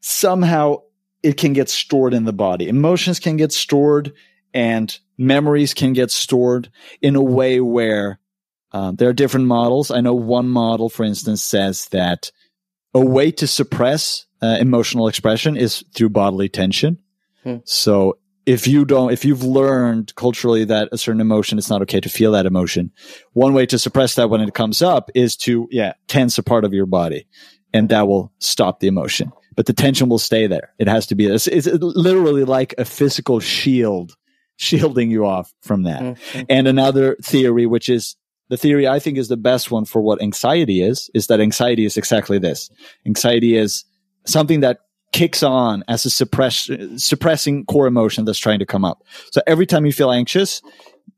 somehow 0.00 0.82
it 1.22 1.36
can 1.36 1.52
get 1.52 1.68
stored 1.68 2.14
in 2.14 2.24
the 2.24 2.32
body. 2.32 2.68
Emotions 2.68 3.20
can 3.20 3.36
get 3.36 3.52
stored 3.52 4.12
and 4.52 4.98
memories 5.18 5.74
can 5.74 5.92
get 5.92 6.10
stored 6.10 6.70
in 7.00 7.14
a 7.14 7.22
way 7.22 7.60
where 7.60 8.18
um, 8.72 8.96
there 8.96 9.08
are 9.08 9.14
different 9.14 9.46
models. 9.46 9.90
I 9.90 10.00
know 10.00 10.14
one 10.14 10.48
model, 10.48 10.88
for 10.88 11.04
instance, 11.04 11.42
says 11.42 11.86
that 11.88 12.32
a 12.94 13.00
way 13.00 13.30
to 13.32 13.46
suppress 13.46 14.26
uh, 14.42 14.56
emotional 14.60 15.08
expression 15.08 15.56
is 15.56 15.84
through 15.94 16.10
bodily 16.10 16.48
tension. 16.48 16.98
Hmm. 17.44 17.56
So 17.64 18.18
if 18.46 18.66
you 18.66 18.84
don't, 18.84 19.12
if 19.12 19.24
you've 19.24 19.44
learned 19.44 20.14
culturally 20.14 20.64
that 20.64 20.88
a 20.92 20.98
certain 20.98 21.20
emotion, 21.20 21.58
it's 21.58 21.70
not 21.70 21.82
okay 21.82 22.00
to 22.00 22.08
feel 22.08 22.32
that 22.32 22.46
emotion. 22.46 22.90
One 23.32 23.52
way 23.52 23.66
to 23.66 23.78
suppress 23.78 24.14
that 24.14 24.30
when 24.30 24.40
it 24.40 24.54
comes 24.54 24.82
up 24.82 25.10
is 25.14 25.36
to, 25.38 25.68
yeah, 25.70 25.92
tense 26.08 26.38
a 26.38 26.42
part 26.42 26.64
of 26.64 26.72
your 26.72 26.86
body 26.86 27.26
and 27.72 27.88
that 27.90 28.08
will 28.08 28.32
stop 28.38 28.80
the 28.80 28.88
emotion. 28.88 29.32
But 29.56 29.66
the 29.66 29.72
tension 29.72 30.08
will 30.08 30.18
stay 30.18 30.46
there. 30.46 30.72
It 30.78 30.88
has 30.88 31.06
to 31.08 31.14
be, 31.14 31.26
this 31.26 31.46
it's 31.46 31.66
literally 31.66 32.44
like 32.44 32.74
a 32.78 32.84
physical 32.84 33.40
shield, 33.40 34.16
shielding 34.56 35.10
you 35.10 35.26
off 35.26 35.52
from 35.60 35.82
that. 35.82 36.02
Mhm. 36.02 36.46
And 36.48 36.66
another 36.66 37.16
theory, 37.22 37.66
which 37.66 37.88
is 37.88 38.16
the 38.48 38.56
theory 38.56 38.88
I 38.88 38.98
think 38.98 39.18
is 39.18 39.28
the 39.28 39.36
best 39.36 39.70
one 39.70 39.84
for 39.84 40.00
what 40.00 40.22
anxiety 40.22 40.82
is, 40.82 41.10
is 41.14 41.26
that 41.28 41.40
anxiety 41.40 41.84
is 41.84 41.96
exactly 41.96 42.38
this. 42.38 42.70
Anxiety 43.06 43.56
is 43.56 43.84
something 44.26 44.60
that 44.60 44.78
kicks 45.12 45.42
on 45.42 45.82
as 45.88 46.04
a 46.04 46.10
suppress, 46.10 46.70
suppressing 46.96 47.64
core 47.66 47.86
emotion 47.86 48.24
that's 48.24 48.38
trying 48.38 48.60
to 48.60 48.66
come 48.66 48.84
up. 48.84 49.02
So 49.32 49.42
every 49.46 49.66
time 49.66 49.84
you 49.86 49.92
feel 49.92 50.12
anxious, 50.12 50.62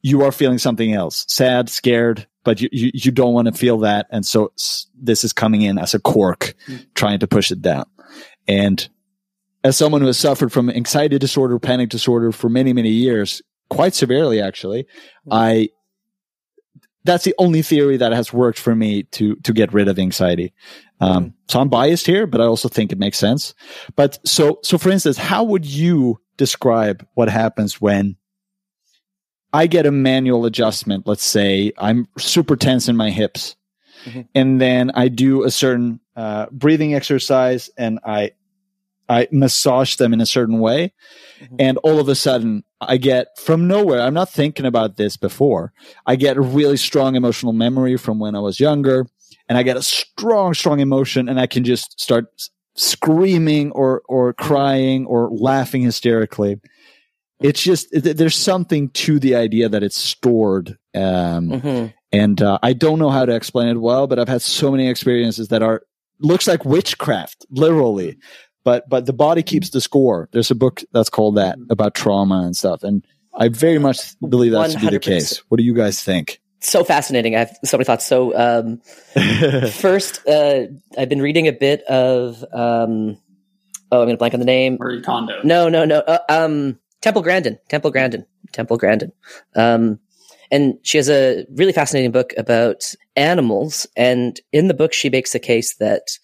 you 0.03 0.23
are 0.23 0.33
feeling 0.33 0.59
something 0.59 0.93
else, 0.93 1.25
sad, 1.29 1.69
scared, 1.69 2.27
but 2.45 2.61
you, 2.61 2.69
you, 2.73 2.91
you 2.95 3.11
don't 3.11 3.35
want 3.35 3.47
to 3.47 3.53
feel 3.53 3.79
that. 3.79 4.07
And 4.11 4.27
so 4.27 4.53
this 5.01 5.25
is 5.25 5.33
coming 5.33 5.63
in 5.63 5.79
as 5.79 5.95
a 5.95 6.01
cork, 6.01 6.55
mm. 6.67 6.85
trying 6.95 7.21
to 7.21 7.27
push 7.27 7.51
it 7.51 7.63
down. 7.63 7.85
And 8.49 8.89
as 9.63 9.77
someone 9.77 10.01
who 10.01 10.09
has 10.09 10.19
suffered 10.19 10.53
from 10.53 10.71
anxiety 10.71 11.19
disorder, 11.19 11.59
panic 11.59 11.91
disorder 11.91 12.33
for 12.33 12.49
many, 12.49 12.73
many 12.73 12.91
years, 12.91 13.43
quite 13.71 13.95
severely, 13.95 14.41
actually, 14.41 14.85
mm. 14.85 14.87
I, 15.31 15.69
that's 17.05 17.25
the 17.25 17.35
only 17.39 17.63
theory 17.63 17.97
that 17.97 18.13
has 18.13 18.33
worked 18.33 18.59
for 18.59 18.75
me 18.75 19.05
to, 19.05 19.37
to 19.37 19.53
get 19.53 19.73
rid 19.73 19.89
of 19.89 19.99
anxiety. 19.99 20.53
Um, 21.03 21.35
so 21.49 21.61
I'm 21.61 21.69
biased 21.69 22.07
here, 22.07 22.27
but 22.27 22.41
I 22.41 22.45
also 22.45 22.69
think 22.69 22.93
it 22.93 22.99
makes 22.99 23.19
sense. 23.19 23.55
But 23.97 24.19
so, 24.25 24.61
so 24.63 24.79
for 24.79 24.91
instance, 24.91 25.19
how 25.19 25.43
would 25.45 25.67
you 25.67 26.21
describe 26.37 27.07
what 27.15 27.29
happens 27.29 27.81
when 27.81 28.17
I 29.53 29.67
get 29.67 29.85
a 29.85 29.91
manual 29.91 30.47
adjustment? 30.47 31.07
Let's 31.07 31.25
say 31.25 31.73
I'm 31.77 32.07
super 32.19 32.57
tense 32.57 32.89
in 32.89 32.97
my 32.97 33.11
hips 33.11 33.57
Mhm. 34.07 34.27
and 34.35 34.61
then 34.61 34.91
I 34.95 35.09
do 35.09 35.45
a 35.45 35.51
certain, 35.51 36.01
uh, 36.17 36.47
breathing 36.51 36.95
exercise 36.95 37.71
and 37.77 37.99
I, 38.05 38.33
I 39.09 39.29
massage 39.31 39.97
them 39.97 40.13
in 40.13 40.21
a 40.21 40.27
certain 40.27 40.59
way. 40.59 40.93
Mhm. 41.41 41.57
And 41.59 41.79
all 41.79 42.01
of 42.01 42.09
a 42.09 42.15
sudden 42.15 42.65
I 42.81 42.97
get 42.97 43.39
from 43.39 43.69
nowhere. 43.69 44.01
I'm 44.01 44.15
not 44.15 44.31
thinking 44.31 44.67
about 44.67 44.97
this 44.97 45.17
before. 45.17 45.73
I 46.07 46.17
get 46.17 46.37
a 46.37 46.41
really 46.41 46.77
strong 46.77 47.15
emotional 47.15 47.53
memory 47.53 47.97
from 47.97 48.19
when 48.19 48.35
I 48.35 48.41
was 48.41 48.59
younger 48.61 49.07
and 49.49 49.59
I 49.59 49.63
get 49.63 49.77
a 49.77 49.83
strong, 49.83 50.55
strong 50.55 50.81
emotion 50.81 51.29
and 51.29 51.39
I 51.41 51.47
can 51.47 51.65
just 51.65 52.01
start 52.01 52.27
screaming 52.75 53.71
or, 53.73 54.03
or 54.09 54.33
crying 54.33 55.07
or 55.07 55.29
laughing 55.31 55.83
hysterically. 55.83 56.61
It's 57.41 57.61
just, 57.63 57.89
there's 57.93 58.37
something 58.37 58.89
to 58.91 59.19
the 59.19 59.35
idea 59.35 59.69
that 59.69 59.83
it's 59.83 59.97
stored. 59.99 60.79
Um, 60.95 61.51
Mhm. 61.51 61.93
and 62.13 62.41
uh, 62.43 62.59
I 62.63 62.73
don't 62.73 62.99
know 62.99 63.11
how 63.11 63.25
to 63.25 63.35
explain 63.35 63.69
it 63.69 63.81
well, 63.81 64.07
but 64.07 64.19
I've 64.19 64.29
had 64.29 64.43
so 64.43 64.71
many 64.71 64.89
experiences 64.89 65.49
that 65.49 65.63
are 65.63 65.83
looks 66.21 66.47
like 66.47 66.65
witchcraft, 66.65 67.45
literally. 67.51 68.17
But 68.65 68.89
but 68.89 69.07
the 69.07 69.13
body 69.13 69.43
keeps 69.43 69.71
the 69.71 69.81
score. 69.81 70.29
There's 70.33 70.51
a 70.51 70.55
book 70.55 70.83
that's 70.93 71.11
called 71.11 71.35
that 71.37 71.59
about 71.69 71.95
trauma 71.95 72.43
and 72.45 72.57
stuff, 72.57 72.85
and 72.85 73.05
I 73.35 73.49
very 73.49 73.79
much 73.79 73.99
believe 74.21 74.53
that 74.53 74.71
to 74.71 74.79
be 74.79 74.87
the 74.91 75.01
case. 75.01 75.43
What 75.49 75.57
do 75.59 75.65
you 75.65 75.75
guys 75.75 76.01
think? 76.01 76.41
So 76.63 76.85
fascinating. 76.85 77.35
I 77.35 77.41
have 77.41 77.59
so 77.65 77.77
many 77.77 77.85
thoughts. 77.85 78.07
So 78.07 78.33
um, 78.37 78.81
first, 79.73 80.27
uh, 80.29 80.67
I've 80.97 81.09
been 81.09 81.21
reading 81.21 81.49
a 81.49 81.53
bit 81.53 81.83
of. 81.83 82.45
Um, 82.53 83.19
oh, 83.91 84.01
I'm 84.01 84.07
going 84.07 84.11
to 84.11 84.17
blank 84.17 84.33
on 84.33 84.41
the 84.41 84.47
name. 84.47 84.77
Marie 84.79 85.03
Kondo. 85.03 85.43
No, 85.43 85.69
no, 85.69 85.85
no. 85.85 85.99
Uh, 85.99 86.19
um, 86.29 86.79
Temple 87.01 87.23
Grandin. 87.23 87.59
Temple 87.69 87.91
Grandin. 87.91 88.25
Temple 88.53 88.77
Grandin. 88.77 89.13
Um, 89.57 89.99
and 90.53 90.79
she 90.83 90.99
has 90.99 91.11
a 91.11 91.45
really 91.51 91.73
fascinating 91.73 92.13
book 92.13 92.33
about 92.39 92.95
animals. 93.17 93.89
And 93.97 94.39
in 94.53 94.69
the 94.69 94.75
book, 94.75 94.93
she 94.93 95.11
makes 95.11 95.33
the 95.33 95.41
case 95.41 95.77
that 95.77 96.19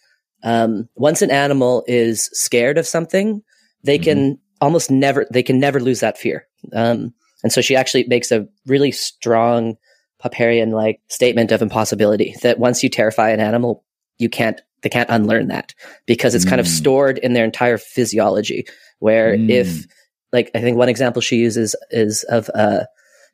um, 0.44 0.88
once 0.94 1.20
an 1.20 1.32
animal 1.32 1.82
is 1.88 2.30
scared 2.32 2.78
of 2.78 2.86
something, 2.86 3.42
they 3.82 3.98
can 3.98 4.38
almost 4.60 4.88
never 4.90 5.26
they 5.32 5.42
can 5.42 5.58
never 5.58 5.80
lose 5.80 5.98
that 6.00 6.16
fear. 6.16 6.46
Um, 6.72 7.12
and 7.42 7.52
so 7.52 7.60
she 7.60 7.74
actually 7.74 8.04
makes 8.04 8.30
a 8.30 8.46
really 8.66 8.92
strong 8.92 9.76
Popperian 10.22 10.72
like 10.72 11.00
statement 11.08 11.52
of 11.52 11.62
impossibility 11.62 12.34
that 12.42 12.58
once 12.58 12.82
you 12.82 12.88
terrify 12.88 13.30
an 13.30 13.40
animal, 13.40 13.84
you 14.18 14.28
can't 14.28 14.60
they 14.82 14.88
can't 14.88 15.10
unlearn 15.10 15.48
that 15.48 15.74
because 16.06 16.34
it's 16.34 16.44
kind 16.44 16.60
of 16.60 16.66
Mm. 16.66 16.70
stored 16.70 17.18
in 17.18 17.32
their 17.32 17.44
entire 17.44 17.78
physiology. 17.78 18.64
Where 19.00 19.36
Mm. 19.36 19.50
if 19.50 19.86
like 20.32 20.50
I 20.54 20.60
think 20.60 20.76
one 20.76 20.88
example 20.88 21.22
she 21.22 21.36
uses 21.36 21.74
is 21.90 22.22
of 22.24 22.50
uh, 22.54 22.84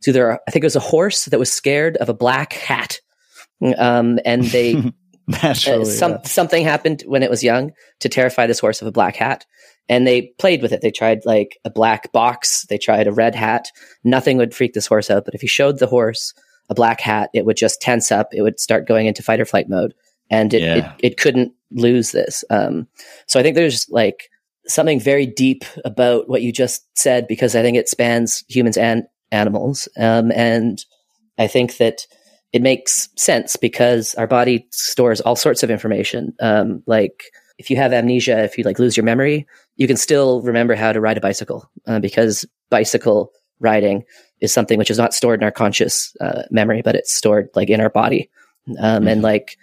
so 0.01 0.12
there 0.12 0.40
I 0.47 0.51
think 0.51 0.62
it 0.62 0.66
was 0.66 0.77
a 0.77 0.81
horse 0.81 1.27
that 1.27 1.39
was 1.39 1.52
scared 1.52 1.97
of 1.98 2.09
a 2.09 2.15
black 2.15 2.52
hat, 2.55 3.01
um, 3.78 4.19
and 4.24 4.43
they 4.55 4.93
Naturally, 5.27 5.82
uh, 5.82 5.85
some, 5.86 6.12
yeah. 6.12 6.23
something 6.24 6.65
happened 6.65 7.02
when 7.06 7.23
it 7.23 7.31
was 7.31 7.43
young 7.43 7.73
to 8.01 8.11
terrify 8.11 8.47
this 8.47 8.61
horse 8.61 8.82
of 8.82 8.89
a 8.89 8.93
black 8.93 9.16
hat. 9.16 9.47
And 9.89 10.06
they 10.06 10.32
played 10.39 10.61
with 10.61 10.70
it. 10.73 10.82
They 10.82 10.90
tried 10.90 11.20
like 11.24 11.56
a 11.65 11.70
black 11.70 12.12
box. 12.12 12.66
They 12.69 12.77
tried 12.77 13.06
a 13.06 13.12
red 13.12 13.35
hat. 13.35 13.69
Nothing 14.02 14.36
would 14.36 14.55
freak 14.55 14.74
this 14.74 14.86
horse 14.86 15.11
out. 15.11 15.24
But 15.24 15.35
if 15.35 15.43
you 15.43 15.48
showed 15.48 15.78
the 15.78 15.86
horse 15.86 16.35
a 16.70 16.74
black 16.74 17.00
hat, 17.00 17.30
it 17.34 17.44
would 17.44 17.56
just 17.56 17.80
tense 17.80 18.10
up. 18.12 18.28
It 18.32 18.42
would 18.42 18.58
start 18.60 18.86
going 18.88 19.06
into 19.06 19.22
fight 19.22 19.40
or 19.40 19.44
flight 19.44 19.68
mode 19.68 19.94
and 20.30 20.52
it, 20.54 20.62
Yeah. 20.62 20.76
it, 20.76 21.12
it 21.12 21.16
couldn't 21.18 21.52
lose 21.70 22.12
this. 22.12 22.44
Um, 22.50 22.86
so 23.26 23.38
I 23.38 23.42
think 23.42 23.56
there's 23.56 23.88
like 23.90 24.30
something 24.66 24.98
very 25.00 25.26
deep 25.26 25.64
about 25.84 26.28
what 26.28 26.42
you 26.42 26.52
just 26.52 26.86
said 26.96 27.26
because 27.28 27.54
I 27.54 27.62
think 27.62 27.76
it 27.76 27.88
spans 27.88 28.42
humans 28.48 28.76
and 28.78 29.04
animals. 29.30 29.88
Um, 29.98 30.32
and 30.32 30.82
I 31.38 31.46
think 31.46 31.76
that 31.76 32.06
it 32.52 32.62
makes 32.62 33.08
sense 33.16 33.56
because 33.56 34.14
our 34.14 34.26
body 34.26 34.66
stores 34.70 35.20
all 35.20 35.36
sorts 35.36 35.62
of 35.62 35.70
information. 35.70 36.32
Um, 36.40 36.82
like 36.86 37.24
if 37.58 37.68
you 37.68 37.76
have 37.76 37.92
amnesia, 37.92 38.42
if 38.44 38.56
you 38.56 38.64
like 38.64 38.78
lose 38.78 38.96
your 38.96 39.04
memory, 39.04 39.46
you 39.76 39.86
can 39.86 39.96
still 39.96 40.40
remember 40.42 40.74
how 40.76 40.92
to 40.92 41.00
ride 41.00 41.18
a 41.18 41.20
bicycle 41.20 41.68
uh, 41.86 41.98
because 41.98 42.46
bicycle 42.70 43.32
riding 43.60 44.05
is 44.40 44.52
something 44.52 44.78
which 44.78 44.90
is 44.90 44.98
not 44.98 45.14
stored 45.14 45.40
in 45.40 45.44
our 45.44 45.51
conscious 45.51 46.14
uh, 46.20 46.43
memory, 46.51 46.82
but 46.82 46.94
it's 46.94 47.12
stored 47.12 47.48
like 47.55 47.70
in 47.70 47.81
our 47.81 47.90
body. 47.90 48.31
Um, 48.78 49.06
And 49.09 49.22
like, 49.22 49.56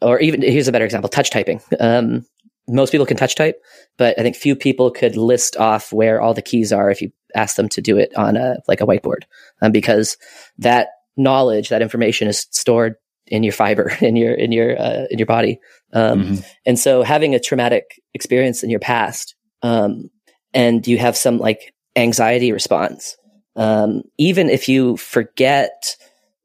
or 0.00 0.20
even 0.20 0.42
here's 0.42 0.68
a 0.68 0.72
better 0.72 0.84
example: 0.84 1.08
touch 1.08 1.30
typing. 1.30 1.60
Um, 1.80 2.26
most 2.68 2.92
people 2.92 3.06
can 3.06 3.16
touch 3.16 3.34
type, 3.34 3.60
but 3.98 4.18
I 4.18 4.22
think 4.22 4.36
few 4.36 4.54
people 4.54 4.90
could 4.90 5.16
list 5.16 5.56
off 5.56 5.92
where 5.92 6.20
all 6.20 6.34
the 6.34 6.42
keys 6.42 6.72
are 6.72 6.90
if 6.90 7.02
you 7.02 7.10
ask 7.34 7.56
them 7.56 7.68
to 7.70 7.80
do 7.80 7.96
it 7.96 8.14
on 8.16 8.36
a 8.36 8.56
like 8.68 8.80
a 8.80 8.86
whiteboard, 8.86 9.22
um, 9.60 9.72
because 9.72 10.16
that 10.58 10.88
knowledge, 11.16 11.68
that 11.70 11.82
information 11.82 12.28
is 12.28 12.46
stored 12.50 12.94
in 13.26 13.42
your 13.42 13.52
fiber, 13.52 13.90
in 14.00 14.16
your 14.16 14.34
in 14.34 14.52
your 14.52 14.78
uh, 14.80 15.06
in 15.10 15.18
your 15.18 15.26
body. 15.26 15.58
Um, 15.92 16.22
Mhm. 16.22 16.44
And 16.66 16.78
so, 16.78 17.02
having 17.02 17.34
a 17.34 17.40
traumatic 17.40 18.00
experience 18.14 18.62
in 18.62 18.70
your 18.70 18.80
past, 18.80 19.34
um, 19.62 20.10
and 20.54 20.86
you 20.86 20.98
have 20.98 21.16
some 21.16 21.38
like 21.38 21.74
anxiety 21.96 22.52
response, 22.52 23.16
um, 23.56 24.02
even 24.18 24.48
if 24.48 24.68
you 24.68 24.96
forget 24.96 25.96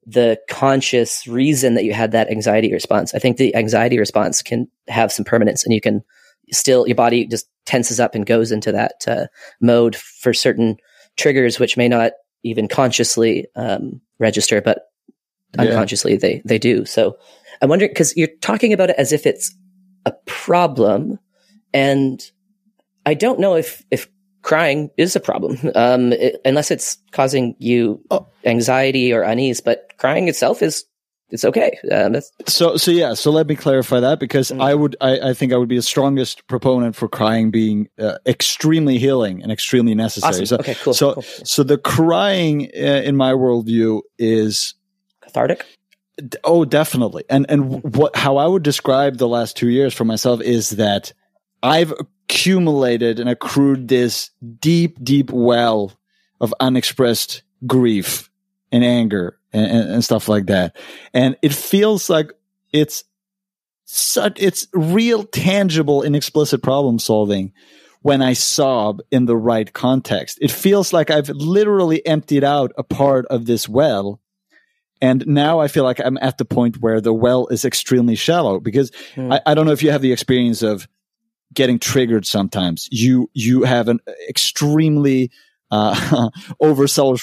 the 0.05 0.38
conscious 0.49 1.27
reason 1.27 1.73
that 1.73 1.84
you 1.84 1.93
had 1.93 2.11
that 2.13 2.31
anxiety 2.31 2.71
response, 2.71 3.13
I 3.13 3.19
think 3.19 3.38
the 3.38 3.55
anxiety 3.55 3.99
response 3.99 4.41
can 4.41 4.67
have 4.88 5.11
some 5.11 5.25
permanence, 5.25 5.65
and 5.65 5.73
you 5.73 5.81
can 5.81 6.03
still 6.51 6.88
your 6.88 6.95
body 6.95 7.25
just 7.25 7.47
tenses 7.65 7.99
up 7.99 8.15
and 8.15 8.25
goes 8.25 8.51
into 8.51 8.71
that 8.71 9.03
uh, 9.07 9.27
mode 9.59 9.95
for 9.95 10.34
certain 10.34 10.77
triggers, 11.17 11.59
which 11.59 11.75
may 11.75 11.89
not 11.89 12.13
even 12.43 12.67
consciously 12.67 13.45
um, 13.55 13.99
register, 14.19 14.61
but 14.61 14.84
Yeah. 15.57 15.63
unconsciously 15.63 16.17
they 16.17 16.41
they 16.45 16.59
do. 16.59 16.85
So 16.85 17.17
I'm 17.61 17.69
wondering 17.69 17.91
because 17.91 18.15
you're 18.15 18.35
talking 18.41 18.73
about 18.73 18.89
it 18.89 18.95
as 18.97 19.11
if 19.11 19.25
it's 19.25 19.53
a 20.05 20.13
problem, 20.25 21.19
and 21.73 22.21
I 23.05 23.13
don't 23.13 23.39
know 23.39 23.55
if 23.55 23.84
if 23.91 24.07
crying 24.48 24.90
is 24.98 25.15
a 25.15 25.19
problem 25.19 25.57
um, 25.76 26.14
it- 26.14 26.40
unless 26.45 26.72
it's 26.72 26.98
causing 27.11 27.53
you 27.60 27.99
Oh. 28.10 28.26
anxiety 28.45 29.11
or 29.14 29.22
unease. 29.22 29.60
But 29.61 29.91
crying 29.98 30.28
itself 30.30 30.61
is 30.64 30.86
it's 31.30 31.44
okay. 31.44 31.78
Um, 31.91 32.14
that's, 32.14 32.32
So, 32.48 32.78
so 32.78 32.90
yeah. 32.90 33.14
So 33.14 33.32
let 33.32 33.48
me 33.48 33.56
clarify 33.57 33.99
that 33.99 34.18
because 34.18 34.49
Mm. 34.49 34.61
I 34.64 34.74
would, 34.74 34.95
I, 35.02 35.19
I 35.32 35.34
think 35.34 35.52
I 35.52 35.57
would 35.57 35.68
be 35.68 35.76
the 35.76 35.82
strongest 35.82 36.48
proponent 36.48 36.95
for 36.95 37.10
crying 37.10 37.52
being 37.52 37.90
uh, 37.99 38.18
extremely 38.26 38.98
healing 38.98 39.44
and 39.44 39.52
extremely 39.52 39.94
necessary. 39.94 40.30
awesome. 40.32 40.45
So, 40.45 40.56
okay, 40.60 40.76
cool. 40.76 40.94
so, 40.94 41.14
cool. 41.15 41.24
so 41.24 41.64
the 41.64 41.78
crying 41.78 42.69
uh, 42.74 43.02
in 43.03 43.18
my 43.18 43.34
worldview 43.34 44.02
is 44.18 44.74
Cathartic. 45.22 45.65
Oh, 46.45 46.64
definitely. 46.65 47.26
And 47.30 47.45
and 47.49 47.84
what 47.94 48.15
how 48.15 48.38
I 48.38 48.48
would 48.48 48.64
describe 48.64 49.18
the 49.18 49.28
last 49.28 49.57
two 49.57 49.68
years 49.69 49.94
for 49.94 50.06
myself 50.06 50.40
is 50.41 50.69
that 50.72 51.11
I've 51.61 51.94
accumulated 52.30 53.20
and 53.20 53.30
accrued 53.30 53.88
this 53.88 54.32
deep, 54.60 55.02
deep 55.04 55.32
well 55.32 55.94
of 56.41 56.54
unexpressed 56.60 57.41
grief 57.66 58.30
and 58.72 58.84
anger 58.84 59.38
and, 59.54 59.66
and, 59.66 59.91
and 59.91 60.04
stuff 60.04 60.28
like 60.28 60.48
that. 60.48 60.76
And 61.14 61.38
it 61.41 61.54
feels 61.54 62.10
like 62.10 62.32
it's 62.74 63.06
such 63.86 64.38
it's 64.41 64.68
real 64.74 65.24
tangible 65.24 66.02
and 66.02 66.16
explicit 66.16 66.62
problem 66.62 66.99
solving 66.99 67.54
when 68.02 68.22
I 68.22 68.34
sob 68.34 68.99
in 69.10 69.26
the 69.26 69.38
right 69.38 69.72
context. 69.72 70.38
It 70.41 70.52
feels 70.52 70.91
like 70.91 71.10
I've 71.10 71.30
literally 71.30 72.06
emptied 72.06 72.44
out 72.44 72.74
a 72.78 72.84
part 72.84 73.26
of 73.28 73.45
this 73.45 73.70
well 73.70 74.20
and 75.02 75.26
now 75.28 75.60
I 75.60 75.68
feel 75.68 75.84
like 75.84 76.02
I'm 76.04 76.18
at 76.22 76.38
the 76.38 76.45
point 76.45 76.82
where 76.82 76.99
the 76.99 77.14
well 77.14 77.48
is 77.48 77.64
extremely 77.64 78.16
shallow 78.16 78.60
because 78.60 78.91
Hmm. 79.16 79.32
I, 79.32 79.41
I 79.45 79.54
don't 79.54 79.66
know 79.66 79.72
if 79.72 79.84
you 79.84 79.91
have 79.91 80.02
the 80.02 80.12
experience 80.12 80.62
of 80.62 80.88
getting 81.53 81.80
triggered 81.80 82.26
sometimes. 82.26 82.88
You, 82.91 83.30
you 83.34 83.64
have 83.64 83.88
an 83.88 83.99
extremely, 84.30 85.32
uh, 85.72 86.30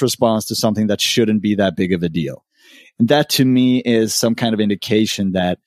response 0.03 0.45
to 0.47 0.55
something 0.55 0.87
that 0.89 1.01
shouldn't 1.01 1.43
be 1.43 1.55
that 1.55 1.77
big 1.77 1.93
of 1.93 2.03
a 2.03 2.09
deal. 2.09 2.45
And 2.99 3.09
that 3.09 3.29
to 3.31 3.45
me 3.45 3.79
is 3.81 4.15
some 4.15 4.35
kind 4.35 4.55
of 4.55 4.61
indication 4.61 5.33
that 5.33 5.59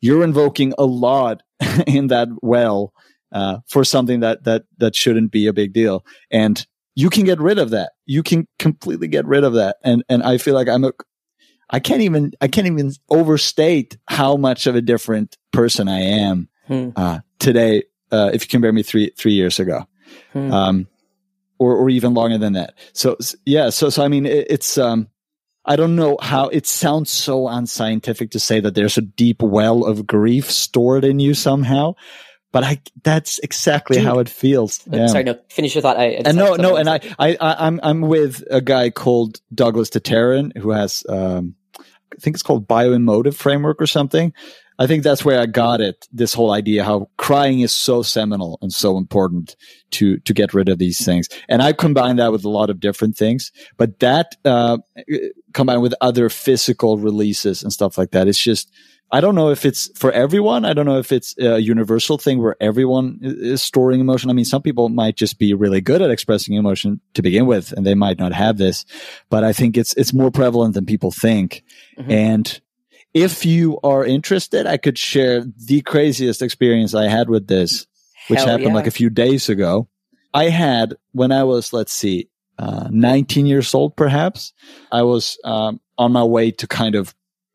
you're 0.00 0.22
invoking 0.22 0.72
a 0.78 0.84
lot 0.84 1.42
in 1.86 2.08
that 2.08 2.28
well, 2.42 2.92
uh, 3.32 3.58
for 3.66 3.84
something 3.84 4.20
that, 4.20 4.44
that, 4.44 4.64
that 4.78 4.94
shouldn't 4.94 5.32
be 5.32 5.46
a 5.46 5.52
big 5.52 5.72
deal. 5.72 6.04
And 6.30 6.64
you 6.94 7.10
can 7.10 7.24
get 7.24 7.40
rid 7.40 7.58
of 7.58 7.70
that. 7.70 7.92
You 8.06 8.22
can 8.22 8.46
completely 8.58 9.08
get 9.08 9.26
rid 9.26 9.44
of 9.44 9.54
that. 9.54 9.76
And, 9.82 10.04
and 10.08 10.22
I 10.22 10.38
feel 10.38 10.54
like 10.54 10.68
I'm 10.68 10.84
a, 10.84 10.92
I 11.68 11.80
can't 11.80 12.02
even 12.02 12.32
I 12.40 12.48
can't 12.48 12.66
even 12.68 12.92
overstate 13.10 13.98
how 14.06 14.36
much 14.36 14.66
of 14.66 14.76
a 14.76 14.80
different 14.80 15.36
person 15.52 15.88
I 15.88 16.00
am 16.00 16.48
Hmm. 16.66 16.90
uh, 16.96 17.20
today. 17.38 17.84
Uh, 18.12 18.30
if 18.32 18.42
you 18.42 18.48
compare 18.48 18.72
me 18.72 18.82
three 18.82 19.10
three 19.16 19.32
years 19.34 19.58
ago, 19.58 19.86
Hmm. 20.32 20.52
um, 20.52 20.86
or 21.58 21.74
or 21.76 21.90
even 21.90 22.14
longer 22.14 22.38
than 22.38 22.52
that. 22.54 22.74
So 22.92 23.16
yeah, 23.44 23.70
so 23.70 23.90
so 23.90 24.04
I 24.04 24.08
mean 24.08 24.26
it, 24.26 24.46
it's 24.50 24.78
um, 24.78 25.08
I 25.64 25.76
don't 25.76 25.96
know 25.96 26.16
how 26.22 26.48
it 26.48 26.66
sounds 26.66 27.10
so 27.10 27.48
unscientific 27.48 28.30
to 28.32 28.38
say 28.38 28.60
that 28.60 28.74
there's 28.74 28.96
a 28.98 29.02
deep 29.02 29.42
well 29.42 29.84
of 29.84 30.06
grief 30.06 30.50
stored 30.50 31.04
in 31.04 31.18
you 31.18 31.34
somehow, 31.34 31.94
but 32.52 32.62
I 32.62 32.80
that's 33.02 33.38
exactly 33.40 33.96
Dude. 33.96 34.06
how 34.06 34.18
it 34.20 34.28
feels. 34.28 34.80
Yeah. 34.90 35.08
Sorry, 35.08 35.24
no. 35.24 35.38
Finish 35.48 35.74
your 35.74 35.82
thought. 35.82 35.96
I, 35.98 36.04
And 36.24 36.36
no, 36.36 36.54
no, 36.54 36.76
and 36.76 36.88
I, 36.88 37.00
I 37.18 37.36
I 37.40 37.66
I'm 37.66 37.80
I'm 37.82 38.00
with 38.02 38.44
a 38.50 38.60
guy 38.60 38.90
called 38.90 39.40
Douglas 39.52 39.90
Tataryn 39.90 40.56
who 40.56 40.70
has, 40.70 41.02
um, 41.08 41.56
I 41.78 42.16
think 42.20 42.36
it's 42.36 42.42
called 42.44 42.68
bioemotive 42.68 43.34
framework 43.34 43.80
or 43.82 43.86
something. 43.86 44.32
I 44.78 44.86
think 44.86 45.02
that's 45.02 45.24
where 45.24 45.40
I 45.40 45.46
got 45.46 45.80
it. 45.80 46.06
This 46.12 46.34
whole 46.34 46.52
idea 46.52 46.84
how 46.84 47.08
crying 47.16 47.60
is 47.60 47.72
so 47.72 48.02
seminal 48.02 48.58
and 48.60 48.72
so 48.72 48.96
important 48.98 49.56
to 49.92 50.18
to 50.18 50.34
get 50.34 50.54
rid 50.54 50.68
of 50.68 50.78
these 50.78 51.04
things. 51.04 51.28
And 51.48 51.62
I 51.62 51.72
combine 51.72 52.16
that 52.16 52.32
with 52.32 52.44
a 52.44 52.50
lot 52.50 52.70
of 52.70 52.80
different 52.80 53.16
things, 53.16 53.52
but 53.76 54.00
that 54.00 54.36
uh, 54.44 54.78
combined 55.54 55.82
with 55.82 55.94
other 56.00 56.28
physical 56.28 56.98
releases 56.98 57.62
and 57.62 57.72
stuff 57.72 57.96
like 57.98 58.10
that, 58.12 58.28
it's 58.28 58.42
just. 58.42 58.70
I 59.12 59.20
don't 59.20 59.36
know 59.36 59.50
if 59.50 59.64
it's 59.64 59.88
for 59.96 60.10
everyone. 60.10 60.64
I 60.64 60.72
don't 60.72 60.84
know 60.84 60.98
if 60.98 61.12
it's 61.12 61.32
a 61.38 61.60
universal 61.60 62.18
thing 62.18 62.42
where 62.42 62.56
everyone 62.60 63.20
is 63.22 63.62
storing 63.62 64.00
emotion. 64.00 64.30
I 64.30 64.32
mean, 64.32 64.44
some 64.44 64.62
people 64.62 64.88
might 64.88 65.14
just 65.14 65.38
be 65.38 65.54
really 65.54 65.80
good 65.80 66.02
at 66.02 66.10
expressing 66.10 66.56
emotion 66.56 67.00
to 67.14 67.22
begin 67.22 67.46
with, 67.46 67.70
and 67.70 67.86
they 67.86 67.94
might 67.94 68.18
not 68.18 68.32
have 68.32 68.58
this. 68.58 68.84
But 69.30 69.44
I 69.44 69.52
think 69.52 69.76
it's 69.76 69.94
it's 69.94 70.12
more 70.12 70.32
prevalent 70.32 70.74
than 70.74 70.86
people 70.86 71.12
think. 71.12 71.62
Mhm. 71.96 72.10
And 72.10 72.60
if 73.16 73.46
you 73.46 73.80
are 73.82 74.04
interested, 74.04 74.66
I 74.66 74.76
could 74.76 74.98
share 74.98 75.42
the 75.42 75.80
craziest 75.80 76.42
experience 76.42 76.94
I 76.94 77.08
had 77.08 77.30
with 77.30 77.46
this, 77.46 77.86
which 78.28 78.40
Hell 78.40 78.48
happened 78.48 78.68
yeah. 78.68 78.74
like 78.74 78.86
a 78.86 78.90
few 78.90 79.08
days 79.08 79.48
ago. 79.48 79.88
I 80.34 80.50
had 80.50 80.96
when 81.12 81.32
I 81.32 81.44
was, 81.44 81.72
let's 81.72 81.94
see, 81.94 82.28
uh, 82.58 82.88
19 82.90 83.46
years 83.46 83.74
old, 83.74 83.96
perhaps. 83.96 84.52
I 84.92 85.00
was 85.02 85.38
um, 85.44 85.80
on 85.96 86.12
my 86.12 86.24
way 86.24 86.50
to 86.50 86.66
kind 86.66 86.94
of 86.94 87.14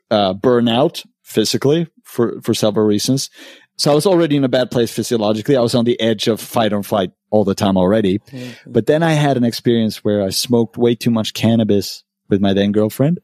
uh, 0.10 0.34
burn 0.34 0.68
out 0.68 1.04
physically 1.22 1.88
for 2.04 2.42
for 2.42 2.56
several 2.56 2.88
reasons. 2.88 3.30
So 3.78 3.92
I 3.92 3.96
was 3.96 4.08
already 4.08 4.38
in 4.38 4.44
a 4.44 4.50
bad 4.50 4.72
place 4.72 4.92
physiologically. 4.92 5.56
I 5.56 5.62
was 5.62 5.76
on 5.76 5.86
the 5.86 6.00
edge 6.02 6.28
of 6.28 6.42
fight 6.42 6.74
or 6.74 6.82
flight 6.82 7.12
all 7.30 7.44
the 7.44 7.56
time 7.56 7.78
already. 7.78 8.18
Mhm. 8.18 8.56
But 8.66 8.88
then 8.88 9.04
I 9.04 9.14
had 9.14 9.38
an 9.38 9.44
experience 9.44 10.04
where 10.04 10.24
I 10.24 10.32
smoked 10.32 10.76
way 10.76 10.96
too 10.96 11.12
much 11.12 11.36
cannabis 11.36 12.04
with 12.30 12.42
my 12.42 12.54
then 12.54 12.72
girlfriend. 12.72 13.20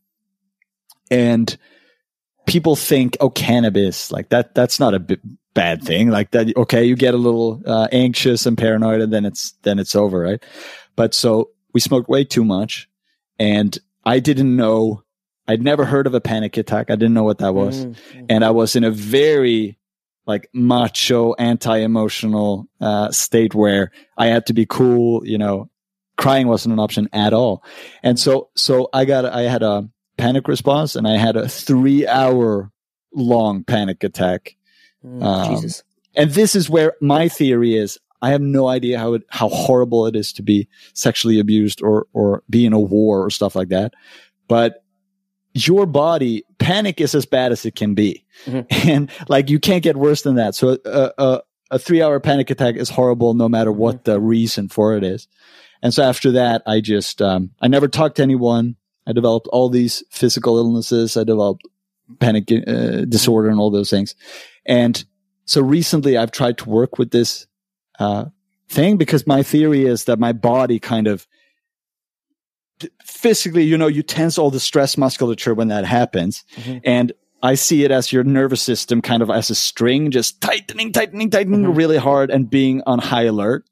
And 1.09 1.57
people 2.47 2.75
think, 2.75 3.15
oh, 3.19 3.29
cannabis, 3.29 4.11
like 4.11 4.29
that, 4.29 4.55
that's 4.55 4.79
not 4.79 4.93
a 4.95 4.99
b- 4.99 5.17
bad 5.53 5.83
thing. 5.83 6.09
Like 6.09 6.31
that, 6.31 6.55
okay, 6.57 6.83
you 6.85 6.95
get 6.95 7.13
a 7.13 7.17
little 7.17 7.61
uh, 7.65 7.87
anxious 7.91 8.45
and 8.45 8.57
paranoid 8.57 9.01
and 9.01 9.13
then 9.13 9.25
it's, 9.25 9.51
then 9.63 9.77
it's 9.77 9.95
over, 9.95 10.19
right? 10.19 10.43
But 10.95 11.13
so 11.13 11.51
we 11.73 11.79
smoked 11.79 12.09
way 12.09 12.23
too 12.23 12.43
much 12.43 12.89
and 13.37 13.77
I 14.05 14.19
didn't 14.19 14.55
know, 14.55 15.03
I'd 15.47 15.61
never 15.61 15.85
heard 15.85 16.07
of 16.07 16.13
a 16.13 16.21
panic 16.21 16.57
attack. 16.57 16.89
I 16.89 16.95
didn't 16.95 17.13
know 17.13 17.23
what 17.23 17.37
that 17.39 17.53
was 17.53 17.85
Mhm. 17.85 18.25
and 18.29 18.43
I 18.45 18.51
was 18.51 18.75
in 18.75 18.83
a 18.83 18.91
very 18.91 19.77
like 20.25 20.49
macho, 20.53 21.33
anti-emotional 21.33 22.67
uh, 22.81 23.11
state 23.11 23.55
where 23.55 23.91
I 24.17 24.27
had 24.27 24.45
to 24.47 24.53
be 24.53 24.65
cool, 24.65 25.25
you 25.25 25.37
know, 25.37 25.69
crying 26.17 26.47
wasn't 26.47 26.73
an 26.73 26.79
option 26.79 27.07
at 27.13 27.33
all. 27.33 27.63
And 28.03 28.19
so, 28.19 28.49
so 28.55 28.89
I 28.91 29.05
got, 29.05 29.25
I 29.25 29.43
had 29.43 29.63
a 29.63 29.87
panic 30.17 30.47
response 30.47 30.95
and 30.95 31.07
I 31.07 31.17
had 31.17 31.35
a 31.35 31.47
three 31.47 32.07
hour 32.07 32.71
long 33.13 33.63
panic 33.63 34.03
attack. 34.03 34.55
Mm, 35.05 35.23
Um, 35.23 35.55
Jesus. 35.55 35.83
And 36.15 36.31
this 36.31 36.55
is 36.55 36.69
where 36.69 36.93
my 37.01 37.27
theory 37.27 37.75
is. 37.77 37.97
I 38.21 38.31
have 38.31 38.41
no 38.41 38.67
idea 38.67 38.97
how 38.97 39.13
it, 39.13 39.23
how 39.29 39.47
horrible 39.49 40.07
it 40.07 40.15
is 40.15 40.33
to 40.33 40.41
be 40.41 40.67
sexually 40.93 41.39
abused 41.39 41.81
or, 41.83 42.07
or 42.13 42.43
be 42.49 42.65
in 42.65 42.73
a 42.73 42.79
war 42.79 43.23
or 43.23 43.29
stuff 43.29 43.55
like 43.55 43.69
that. 43.69 43.93
But 44.47 44.83
your 45.53 45.85
body, 45.85 46.43
panic 46.57 46.99
is 46.99 47.13
as 47.15 47.25
bad 47.27 47.51
as 47.51 47.65
it 47.65 47.75
can 47.75 47.93
be. 47.93 48.25
Mhm. 48.45 48.65
And 48.89 49.11
like, 49.27 49.49
you 49.49 49.59
can't 49.59 49.83
get 49.83 49.97
worse 49.97 50.23
than 50.23 50.35
that. 50.35 50.55
So, 50.55 50.77
uh, 50.85 51.09
uh, 51.17 51.39
a 51.69 51.77
three 51.77 52.01
hour 52.01 52.19
panic 52.19 52.49
attack 52.49 52.75
is 52.75 52.89
horrible 52.89 53.33
no 53.35 53.47
matter 53.49 53.71
what 53.71 54.05
the 54.05 54.19
reason 54.19 54.67
for 54.69 54.95
it 54.95 55.03
is. 55.03 55.27
And 55.83 55.93
so 55.93 56.01
after 56.03 56.31
that, 56.31 56.63
I 56.65 56.79
just, 56.81 57.21
um, 57.21 57.51
I 57.61 57.67
never 57.67 57.87
talked 57.87 58.15
to 58.17 58.23
anyone. 58.23 58.77
I 59.07 59.13
developed 59.13 59.47
all 59.47 59.69
these 59.69 60.03
physical 60.11 60.57
illnesses. 60.57 61.15
I 61.17 61.23
developed 61.23 61.63
panic 62.19 62.51
uh, 62.51 63.05
disorder 63.05 63.49
and 63.49 63.59
all 63.59 63.71
those 63.71 63.89
things. 63.89 64.15
And 64.65 65.03
so 65.45 65.61
recently 65.61 66.17
I've 66.17 66.31
tried 66.31 66.57
to 66.59 66.69
work 66.69 66.97
with 66.99 67.11
this, 67.11 67.47
uh, 67.99 68.25
thing 68.69 68.97
because 68.97 69.25
my 69.25 69.43
theory 69.43 69.85
is 69.85 70.03
that 70.05 70.19
my 70.19 70.33
body 70.33 70.77
kind 70.77 71.07
of 71.07 71.25
physically, 73.03 73.63
you 73.63 73.77
know, 73.77 73.87
you 73.87 74.03
tense 74.03 74.37
all 74.37 74.51
the 74.51 74.59
stress 74.59 74.97
musculature 74.97 75.53
when 75.53 75.69
that 75.69 75.85
happens. 75.85 76.43
Mhm. 76.57 76.81
And 76.83 77.11
I 77.41 77.55
see 77.55 77.83
it 77.83 77.91
as 77.91 78.11
your 78.11 78.23
nervous 78.23 78.61
system 78.61 79.01
kind 79.01 79.23
of 79.23 79.29
as 79.29 79.49
a 79.49 79.55
string, 79.55 80.11
just 80.11 80.41
tightening, 80.41 80.91
tightening, 80.91 81.29
tightening 81.29 81.63
Mhm. 81.63 81.77
really 81.77 81.97
hard 81.97 82.29
and 82.29 82.49
being 82.49 82.81
on 82.85 82.99
high 82.99 83.23
alert. 83.23 83.65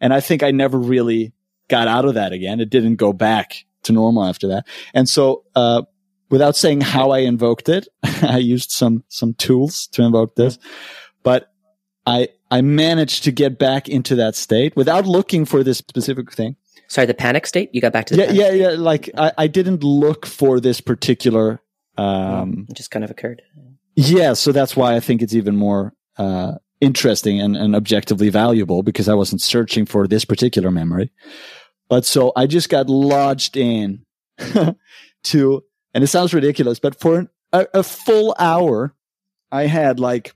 And 0.00 0.14
I 0.14 0.20
think 0.20 0.42
I 0.42 0.50
never 0.52 0.78
really 0.78 1.32
got 1.68 1.86
out 1.86 2.04
of 2.06 2.14
that 2.14 2.32
again. 2.32 2.60
It 2.60 2.70
didn't 2.70 2.96
go 2.96 3.12
back 3.12 3.66
to 3.84 3.92
normal 3.92 4.24
after 4.24 4.46
that. 4.48 4.66
And 4.94 5.08
so, 5.08 5.44
uh, 5.54 5.82
without 6.30 6.56
saying 6.56 6.80
how 6.82 7.10
I 7.10 7.18
invoked 7.20 7.68
it, 7.68 7.88
I 8.22 8.38
used 8.38 8.70
some, 8.70 9.04
some 9.08 9.34
tools 9.34 9.86
to 9.88 10.02
invoke 10.02 10.36
this, 10.36 10.58
but 11.22 11.52
I, 12.06 12.28
I 12.50 12.60
managed 12.62 13.24
to 13.24 13.32
get 13.32 13.58
back 13.58 13.88
into 13.88 14.14
that 14.16 14.34
state 14.36 14.74
without 14.76 15.06
looking 15.06 15.44
for 15.44 15.62
this 15.62 15.78
specific 15.78 16.32
thing. 16.32 16.56
Sorry, 16.88 17.06
the 17.06 17.14
panic 17.14 17.46
state. 17.46 17.70
You 17.72 17.80
got 17.80 17.92
back 17.92 18.06
to 18.06 18.16
the 18.16 18.22
Yeah, 18.22 18.26
panic 18.28 18.40
yeah, 18.40 18.52
yeah. 18.52 18.76
Like 18.76 19.10
I, 19.16 19.32
I 19.38 19.46
didn't 19.46 19.84
look 19.84 20.26
for 20.26 20.58
this 20.60 20.80
particular, 20.80 21.60
um, 21.96 22.66
It 22.68 22.76
just 22.76 22.90
kind 22.90 23.04
of 23.04 23.10
occurred. 23.10 23.42
yeah. 23.94 24.32
So 24.32 24.50
that's 24.52 24.74
why 24.76 24.96
I 24.96 25.00
think 25.00 25.22
it's 25.22 25.34
even 25.34 25.56
more, 25.56 25.92
uh, 26.16 26.54
interesting 26.80 27.40
and, 27.40 27.56
and 27.56 27.76
objectively 27.76 28.30
valuable 28.30 28.82
because 28.82 29.06
I 29.08 29.14
wasn't 29.14 29.42
searching 29.42 29.84
for 29.84 30.08
this 30.08 30.24
particular 30.24 30.70
memory. 30.70 31.12
But 31.90 32.06
so 32.06 32.32
I 32.36 32.46
just 32.46 32.70
got 32.70 32.88
lodged 32.88 33.56
in 33.56 34.06
to, 35.24 35.64
and 35.92 36.04
it 36.04 36.06
sounds 36.06 36.32
ridiculous, 36.32 36.78
but 36.78 36.98
for 36.98 37.18
an, 37.18 37.28
a, 37.52 37.66
a 37.74 37.82
full 37.82 38.34
hour, 38.38 38.94
I 39.50 39.66
had 39.66 39.98
like 39.98 40.34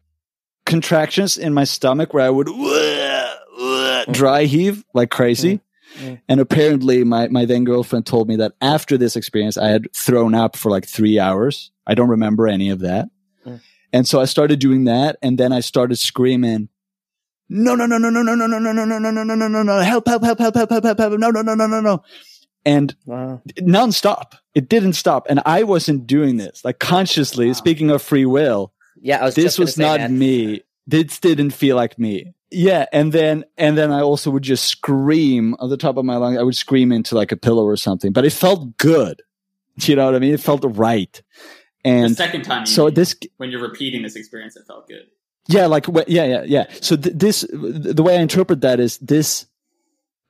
contractions 0.67 1.39
in 1.39 1.55
my 1.55 1.63
stomach 1.63 2.13
where 2.13 2.27
I 2.27 2.31
would 2.31 2.49
dry 4.13 4.45
heave 4.45 4.85
like 4.95 5.11
crazy. 5.11 5.61
Mm. 5.99 6.21
And 6.29 6.41
apparently 6.41 7.05
my, 7.05 7.29
my 7.29 7.45
then 7.45 7.63
girlfriend 7.63 8.05
told 8.05 8.27
me 8.29 8.35
that 8.37 8.55
after 8.61 8.99
this 8.99 9.15
experience, 9.15 9.57
I 9.57 9.69
had 9.69 9.87
thrown 9.95 10.35
up 10.35 10.57
for 10.57 10.73
like 10.73 10.89
three 10.89 11.21
hours. 11.21 11.71
I 11.87 11.95
don't 11.95 12.09
remember 12.09 12.49
any 12.49 12.71
of 12.71 12.81
that. 12.81 13.09
Mm. 13.47 13.61
And 13.93 14.09
so 14.09 14.21
I 14.21 14.25
started 14.25 14.59
doing 14.59 14.87
that. 14.87 15.19
And 15.23 15.39
then 15.39 15.53
I 15.53 15.61
started 15.61 16.01
screaming, 16.01 16.69
no, 17.49 17.75
no, 17.75 17.87
no, 17.87 17.99
no, 17.99 18.09
no, 18.11 18.23
no, 18.23 18.35
no, 18.35 18.47
no, 18.47 18.59
no, 18.59 18.73
no, 18.73 18.85
no, 18.85 18.99
no, 18.99 19.11
no, 19.11 19.25
no, 19.25 19.35
no, 19.35 19.49
no, 19.49 19.63
no, 19.63 19.79
help, 19.81 20.07
help, 20.07 20.23
help, 20.23 20.39
help, 20.39 20.55
help, 20.55 20.71
help, 20.71 20.85
help, 20.85 20.99
help, 20.99 21.13
no, 21.19 21.31
no, 21.31 21.43
no, 21.43 21.55
no, 21.55 21.67
no, 21.67 21.81
no. 21.81 22.03
And 22.67 22.97
Wow. 23.05 23.43
nonstop. 23.61 24.35
It 24.55 24.69
didn't 24.71 24.95
stop. 24.95 25.27
And 25.29 25.41
I 25.45 25.65
wasn't 25.65 26.07
doing 26.07 26.39
this 26.39 26.65
like 26.65 26.79
consciously. 26.79 27.49
Wow. 27.49 27.53
Speaking 27.53 27.91
of 27.91 28.01
free 28.03 28.25
will, 28.25 28.73
Yeah, 29.01 29.21
I 29.21 29.25
was. 29.27 29.35
this 29.35 29.59
was 29.59 29.75
say, 29.75 29.83
not 29.83 30.01
man. 30.01 30.19
me. 30.19 30.63
This 30.87 31.19
didn't 31.21 31.51
feel 31.51 31.77
like 31.77 31.99
me. 31.99 32.33
Yeah, 32.51 32.87
and 32.93 33.13
then 33.13 33.45
and 33.59 33.77
then 33.77 33.91
I 33.91 34.01
also 34.01 34.31
would 34.31 34.45
just 34.45 34.65
scream 34.67 35.57
on 35.59 35.69
the 35.71 35.77
top 35.77 35.97
of 35.97 36.05
my 36.05 36.17
lungs. 36.17 36.39
I 36.39 36.43
would 36.43 36.55
scream 36.57 36.93
into 36.93 37.15
like 37.17 37.33
a 37.33 37.37
pillow 37.37 37.65
or 37.65 37.77
something, 37.77 38.13
but 38.13 38.25
it 38.25 38.33
felt 38.33 38.77
good. 38.79 39.23
You 39.83 39.97
know 39.97 40.07
what 40.07 40.15
I 40.15 40.21
mean? 40.21 40.33
It 40.33 40.41
felt 40.41 40.65
right. 40.65 41.21
the 41.83 41.91
And 41.91 42.17
second 42.17 42.43
time, 42.45 42.61
you 42.61 42.67
so 42.67 42.85
mean, 42.87 42.95
this, 42.95 43.17
when 43.39 43.51
you're 43.51 43.61
repeating 43.61 44.03
this 44.03 44.15
experience, 44.15 44.55
it 44.57 44.63
felt 44.69 44.87
good. 44.89 45.07
Yeah, 45.49 45.67
like 45.67 45.87
yeah, 46.07 46.25
yeah, 46.25 46.43
yeah. 46.47 46.65
So 46.81 46.97
th- 46.97 47.15
this, 47.17 47.47
the 47.51 48.03
way 48.03 48.17
I 48.17 48.21
interpret 48.21 48.61
that 48.63 48.81
is 48.81 48.99
this. 48.99 49.47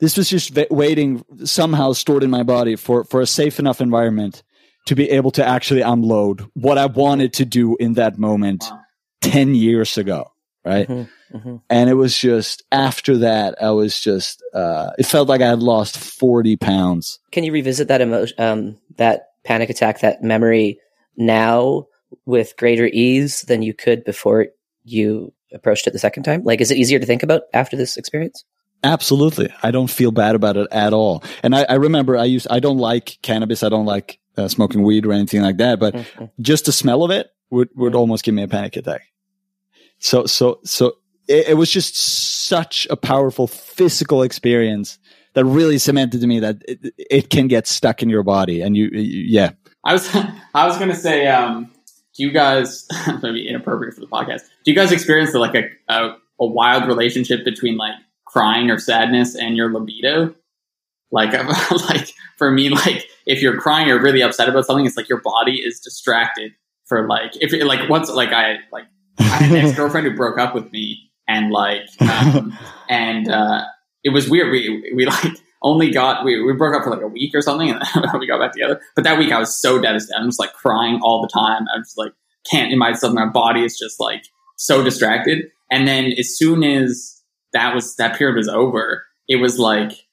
This 0.01 0.16
was 0.16 0.28
just 0.28 0.59
waiting 0.70 1.24
somehow 1.45 1.93
stored 1.93 2.24
in 2.24 2.31
my 2.31 2.43
body 2.43 2.74
for 2.77 3.05
for 3.05 3.20
a 3.20 3.27
safe 3.27 3.59
enough 3.61 3.81
environment 3.81 4.43
to 4.86 4.95
be 4.95 5.09
able 5.11 5.31
to 5.31 5.45
actually 5.47 5.81
unload 5.82 6.45
what 6.55 6.78
I 6.78 6.86
wanted 6.86 7.32
to 7.35 7.45
do 7.45 7.77
in 7.77 7.95
that 7.95 8.19
moment 8.19 8.65
Wow. 8.69 8.81
ten 9.23 9.55
years 9.55 9.97
ago. 9.97 10.32
Right. 10.65 10.89
Mhm, 10.89 11.09
mhm. 11.32 11.61
and 11.70 11.91
it 11.91 11.95
was 11.95 12.16
just 12.19 12.62
after 12.73 13.19
that 13.19 13.55
i 13.62 13.70
was 13.70 14.01
just 14.01 14.43
uh 14.55 14.93
it 14.99 15.05
felt 15.05 15.28
like 15.28 15.43
i 15.43 15.49
had 15.49 15.62
lost 15.62 15.99
40 15.99 16.57
pounds 16.57 17.19
Can 17.32 17.45
you 17.45 17.53
revisit 17.53 17.89
that 17.89 18.01
emotion, 18.01 18.35
um, 18.41 18.78
that 18.97 19.27
panic 19.45 19.69
attack, 19.69 20.01
that 20.01 20.23
memory 20.23 20.78
now 21.19 21.86
with 22.24 22.57
greater 22.57 22.86
ease 22.86 23.43
than 23.43 23.61
you 23.61 23.74
could 23.74 24.05
before 24.05 24.47
you 24.85 25.32
approached 25.52 25.86
it 25.86 25.93
the 25.93 25.98
second 25.98 26.23
time? 26.24 26.43
Like, 26.44 26.61
is 26.61 26.70
it 26.70 26.77
easier 26.78 26.98
to 26.98 27.06
think 27.06 27.23
about 27.23 27.43
after 27.52 27.77
this 27.77 27.97
experience? 27.97 28.44
absolutely 28.82 29.48
i 29.62 29.70
don't 29.70 29.89
feel 29.89 30.11
bad 30.11 30.35
about 30.35 30.59
it 30.59 30.69
at 30.70 30.93
all 30.93 31.24
and 31.43 31.56
i, 31.56 31.65
I 31.70 31.74
remember 31.77 32.19
i 32.19 32.24
used 32.24 32.47
i 32.51 32.61
don't 32.61 32.77
like 32.77 33.16
cannabis 33.23 33.62
i 33.62 33.70
don't 33.70 33.86
like 33.86 34.19
uh, 34.36 34.47
smoking 34.47 34.82
weed 34.82 35.06
or 35.06 35.12
anything 35.12 35.40
like 35.40 35.56
that 35.56 35.81
but 35.81 35.94
Mhm. 35.94 36.31
just 36.43 36.66
the 36.66 36.73
smell 36.73 37.02
of 37.02 37.11
it 37.11 37.31
would 37.48 37.70
would 37.77 37.94
almost 37.94 38.24
give 38.24 38.35
me 38.35 38.43
a 38.43 38.48
panic 38.48 38.77
attack 38.77 39.01
so 39.98 40.27
so 40.27 40.61
so 40.65 40.98
it, 41.28 41.48
it 41.48 41.55
was 41.55 41.70
just 41.70 41.97
such 41.97 42.86
a 42.90 42.97
powerful 42.97 43.47
physical 43.47 44.23
experience 44.23 44.98
that 45.32 45.47
really 45.47 45.78
cemented 45.78 46.20
to 46.20 46.27
me 46.27 46.40
that 46.40 46.56
it, 46.69 46.94
it 46.98 47.31
can 47.31 47.48
get 47.48 47.66
stuck 47.66 48.02
in 48.02 48.11
your 48.11 48.23
body 48.23 48.61
and 48.61 48.77
you, 48.77 48.90
you 48.93 49.24
yeah 49.28 49.52
I 49.82 49.94
was 49.94 50.09
I 50.55 50.66
was 50.66 50.77
gonna 50.78 50.94
say, 50.94 51.27
um, 51.28 51.70
do 52.15 52.23
you 52.23 52.31
guys 52.31 52.86
maybe 53.23 53.49
inappropriate 53.49 53.95
for 53.95 54.01
the 54.01 54.07
podcast? 54.07 54.43
Do 54.65 54.70
you 54.70 54.74
guys 54.74 54.93
experience 54.93 55.35
like 55.35 55.55
a, 55.55 55.70
a 55.93 56.16
a 56.41 56.47
wild 56.47 56.86
relationship 56.86 57.45
between 57.45 57.77
like 57.77 57.95
crying 58.27 58.70
or 58.70 58.78
sadness 58.78 59.35
and 59.35 59.57
your 59.57 59.73
libido? 59.73 60.35
Like 61.11 61.32
like 61.89 62.12
for 62.36 62.51
me, 62.51 62.69
like 62.70 63.07
if 63.27 63.41
you're 63.43 63.57
crying 63.57 63.91
or 63.91 64.01
really 64.01 64.23
upset 64.23 64.49
about 64.49 64.66
something, 64.66 64.86
it's 64.86 64.97
like 64.97 65.09
your 65.09 65.20
body 65.20 65.57
is 65.57 65.81
distracted 65.81 66.53
for 66.86 67.07
like 67.09 67.32
if 67.41 67.53
it, 67.53 67.65
like 67.65 67.89
once 67.89 68.11
like 68.11 68.31
I 68.31 68.59
like 68.73 68.85
I 69.19 69.23
had 69.23 69.51
an 69.51 69.57
ex 69.57 69.77
girlfriend 69.77 70.07
who 70.07 70.15
broke 70.15 70.39
up 70.39 70.55
with 70.55 70.70
me 70.73 71.11
and 71.28 71.51
like 71.51 71.82
um, 72.01 72.57
and 72.89 73.31
uh, 73.31 73.65
it 74.03 74.11
was 74.11 74.28
weird. 74.28 74.51
We 74.51 74.93
we 74.95 75.07
like 75.07 75.32
only 75.65 75.91
got 75.91 76.24
we, 76.24 76.41
we 76.41 76.53
broke 76.53 76.77
up 76.77 76.85
for 76.85 76.91
like 76.91 77.03
a 77.03 77.09
week 77.09 77.35
or 77.35 77.43
something, 77.43 77.70
and 77.70 77.82
then 77.95 78.20
we 78.20 78.27
got 78.28 78.39
back 78.39 78.53
together. 78.53 78.81
But 78.95 79.03
that 79.05 79.19
week 79.19 79.32
I 79.32 79.39
was 79.41 79.61
so 79.61 79.81
devastated. 79.81 80.16
I'm 80.20 80.28
just 80.28 80.39
like 80.39 80.53
crying 80.53 81.01
all 81.03 81.23
the 81.23 81.28
time. 81.28 81.66
I'm 81.74 81.82
just 81.82 81.99
like 81.99 82.12
can't 82.49 82.70
in 82.70 82.78
my 82.78 82.95
my 83.12 83.27
body 83.27 83.65
is 83.65 83.77
just 83.77 83.99
like 83.99 84.24
so 84.57 84.85
distracted. 84.85 85.47
And 85.70 85.89
then 85.89 86.12
as 86.19 86.36
soon 86.36 86.62
as 86.62 87.23
that 87.53 87.74
was 87.74 87.97
that 87.97 88.16
period 88.16 88.36
was 88.36 88.49
over, 88.49 89.05
it 89.28 89.36
was 89.36 89.59
like. 89.59 90.03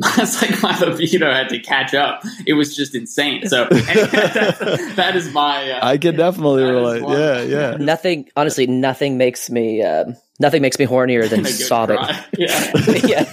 It's 0.18 0.40
like 0.40 0.62
my 0.62 0.78
libido 0.78 1.30
had 1.32 1.48
to 1.48 1.58
catch 1.58 1.92
up. 1.94 2.22
It 2.46 2.54
was 2.54 2.76
just 2.76 2.94
insane. 2.94 3.46
So 3.48 3.66
that's, 3.68 4.58
that 4.96 5.16
is 5.16 5.32
my. 5.32 5.72
Uh, 5.72 5.86
i 5.86 5.98
can 5.98 6.14
definitely 6.16 6.62
relate 6.62 7.02
yeah 7.08 7.42
yeah 7.42 7.76
Nothing, 7.78 8.28
honestly, 8.36 8.66
nothing 8.68 9.18
makes 9.18 9.50
me, 9.50 9.82
um, 9.82 10.16
nothing 10.38 10.62
makes 10.62 10.78
me 10.78 10.86
hornier 10.86 11.28
than 11.28 11.44
sobbing. 11.44 11.96
cry. 11.96 12.24
Yeah. 12.38 12.70
yeah. 13.04 13.24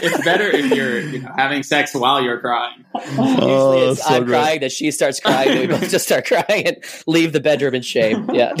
it's 0.00 0.24
better 0.24 0.48
if 0.48 0.72
you're 0.74 1.00
you 1.00 1.22
know, 1.22 1.32
having 1.36 1.62
sex 1.62 1.94
while 1.94 2.20
you're 2.20 2.40
crying. 2.40 2.84
Usually 2.96 3.16
Oh, 3.18 3.92
it's 3.92 4.02
so 4.04 4.14
I'm 4.14 4.24
great. 4.24 4.38
crying, 4.40 4.60
that 4.60 4.72
she 4.72 4.90
starts 4.90 5.20
crying, 5.20 5.50
and 5.50 5.60
we 5.60 5.66
both 5.68 5.88
just 5.88 6.04
start 6.06 6.26
crying 6.26 6.66
and 6.66 6.76
leave 7.06 7.32
the 7.32 7.40
bedroom 7.40 7.74
in 7.74 7.82
shame. 7.82 8.28
Yeah. 8.32 8.54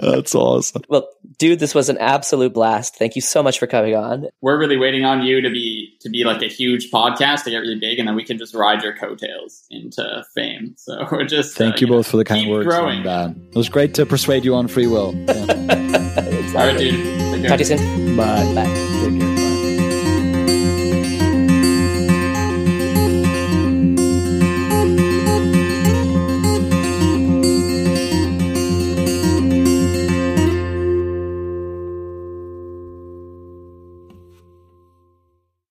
That's 0.00 0.34
awesome. 0.34 0.82
well, 0.88 1.08
dude, 1.38 1.58
this 1.58 1.74
was 1.74 1.88
an 1.88 1.98
absolute 1.98 2.54
blast. 2.54 2.96
Thank 2.96 3.16
you 3.16 3.22
so 3.22 3.42
much 3.42 3.58
for 3.58 3.66
coming 3.66 3.94
on. 3.96 4.26
We're 4.40 4.58
really 4.58 4.76
waiting 4.76 5.04
on 5.04 5.22
you 5.22 5.40
to 5.40 5.50
be 5.50 5.96
to 6.00 6.08
be 6.10 6.24
like 6.24 6.42
a 6.42 6.46
huge 6.48 6.90
podcast 6.90 7.44
to 7.44 7.50
get 7.50 7.58
really 7.58 7.78
big, 7.78 7.98
and 7.98 8.08
then 8.08 8.14
we 8.14 8.24
can 8.24 8.38
just 8.38 8.54
ride 8.54 8.82
your 8.82 8.94
coattails 8.96 9.64
into 9.70 10.24
fame. 10.34 10.74
So 10.76 11.06
we're 11.12 11.24
just 11.24 11.56
Thank 11.56 11.76
uh, 11.76 11.78
you 11.80 11.86
know, 11.86 11.92
both 11.94 12.08
for 12.08 12.16
the 12.16 12.24
kind 12.24 12.42
keep 12.42 12.50
words. 12.50 12.66
growing. 12.66 12.98
And, 13.00 13.06
uh, 13.06 13.30
it 13.50 13.56
was 13.56 13.68
great 13.68 13.94
to 13.94 14.06
persuade 14.06 14.44
you 14.44 14.54
on 14.54 14.68
free 14.68 14.86
will. 14.86 15.14
Yeah. 15.14 15.34
All 16.54 16.66
right, 16.66 16.78
dude. 16.78 17.48
Talk 17.48 17.58
to 17.58 17.64
you 17.64 17.76
soon. 17.76 18.16
Bye. 18.16 18.54
Bye. 18.54 18.64
Take 19.04 19.20
care. 19.20 19.43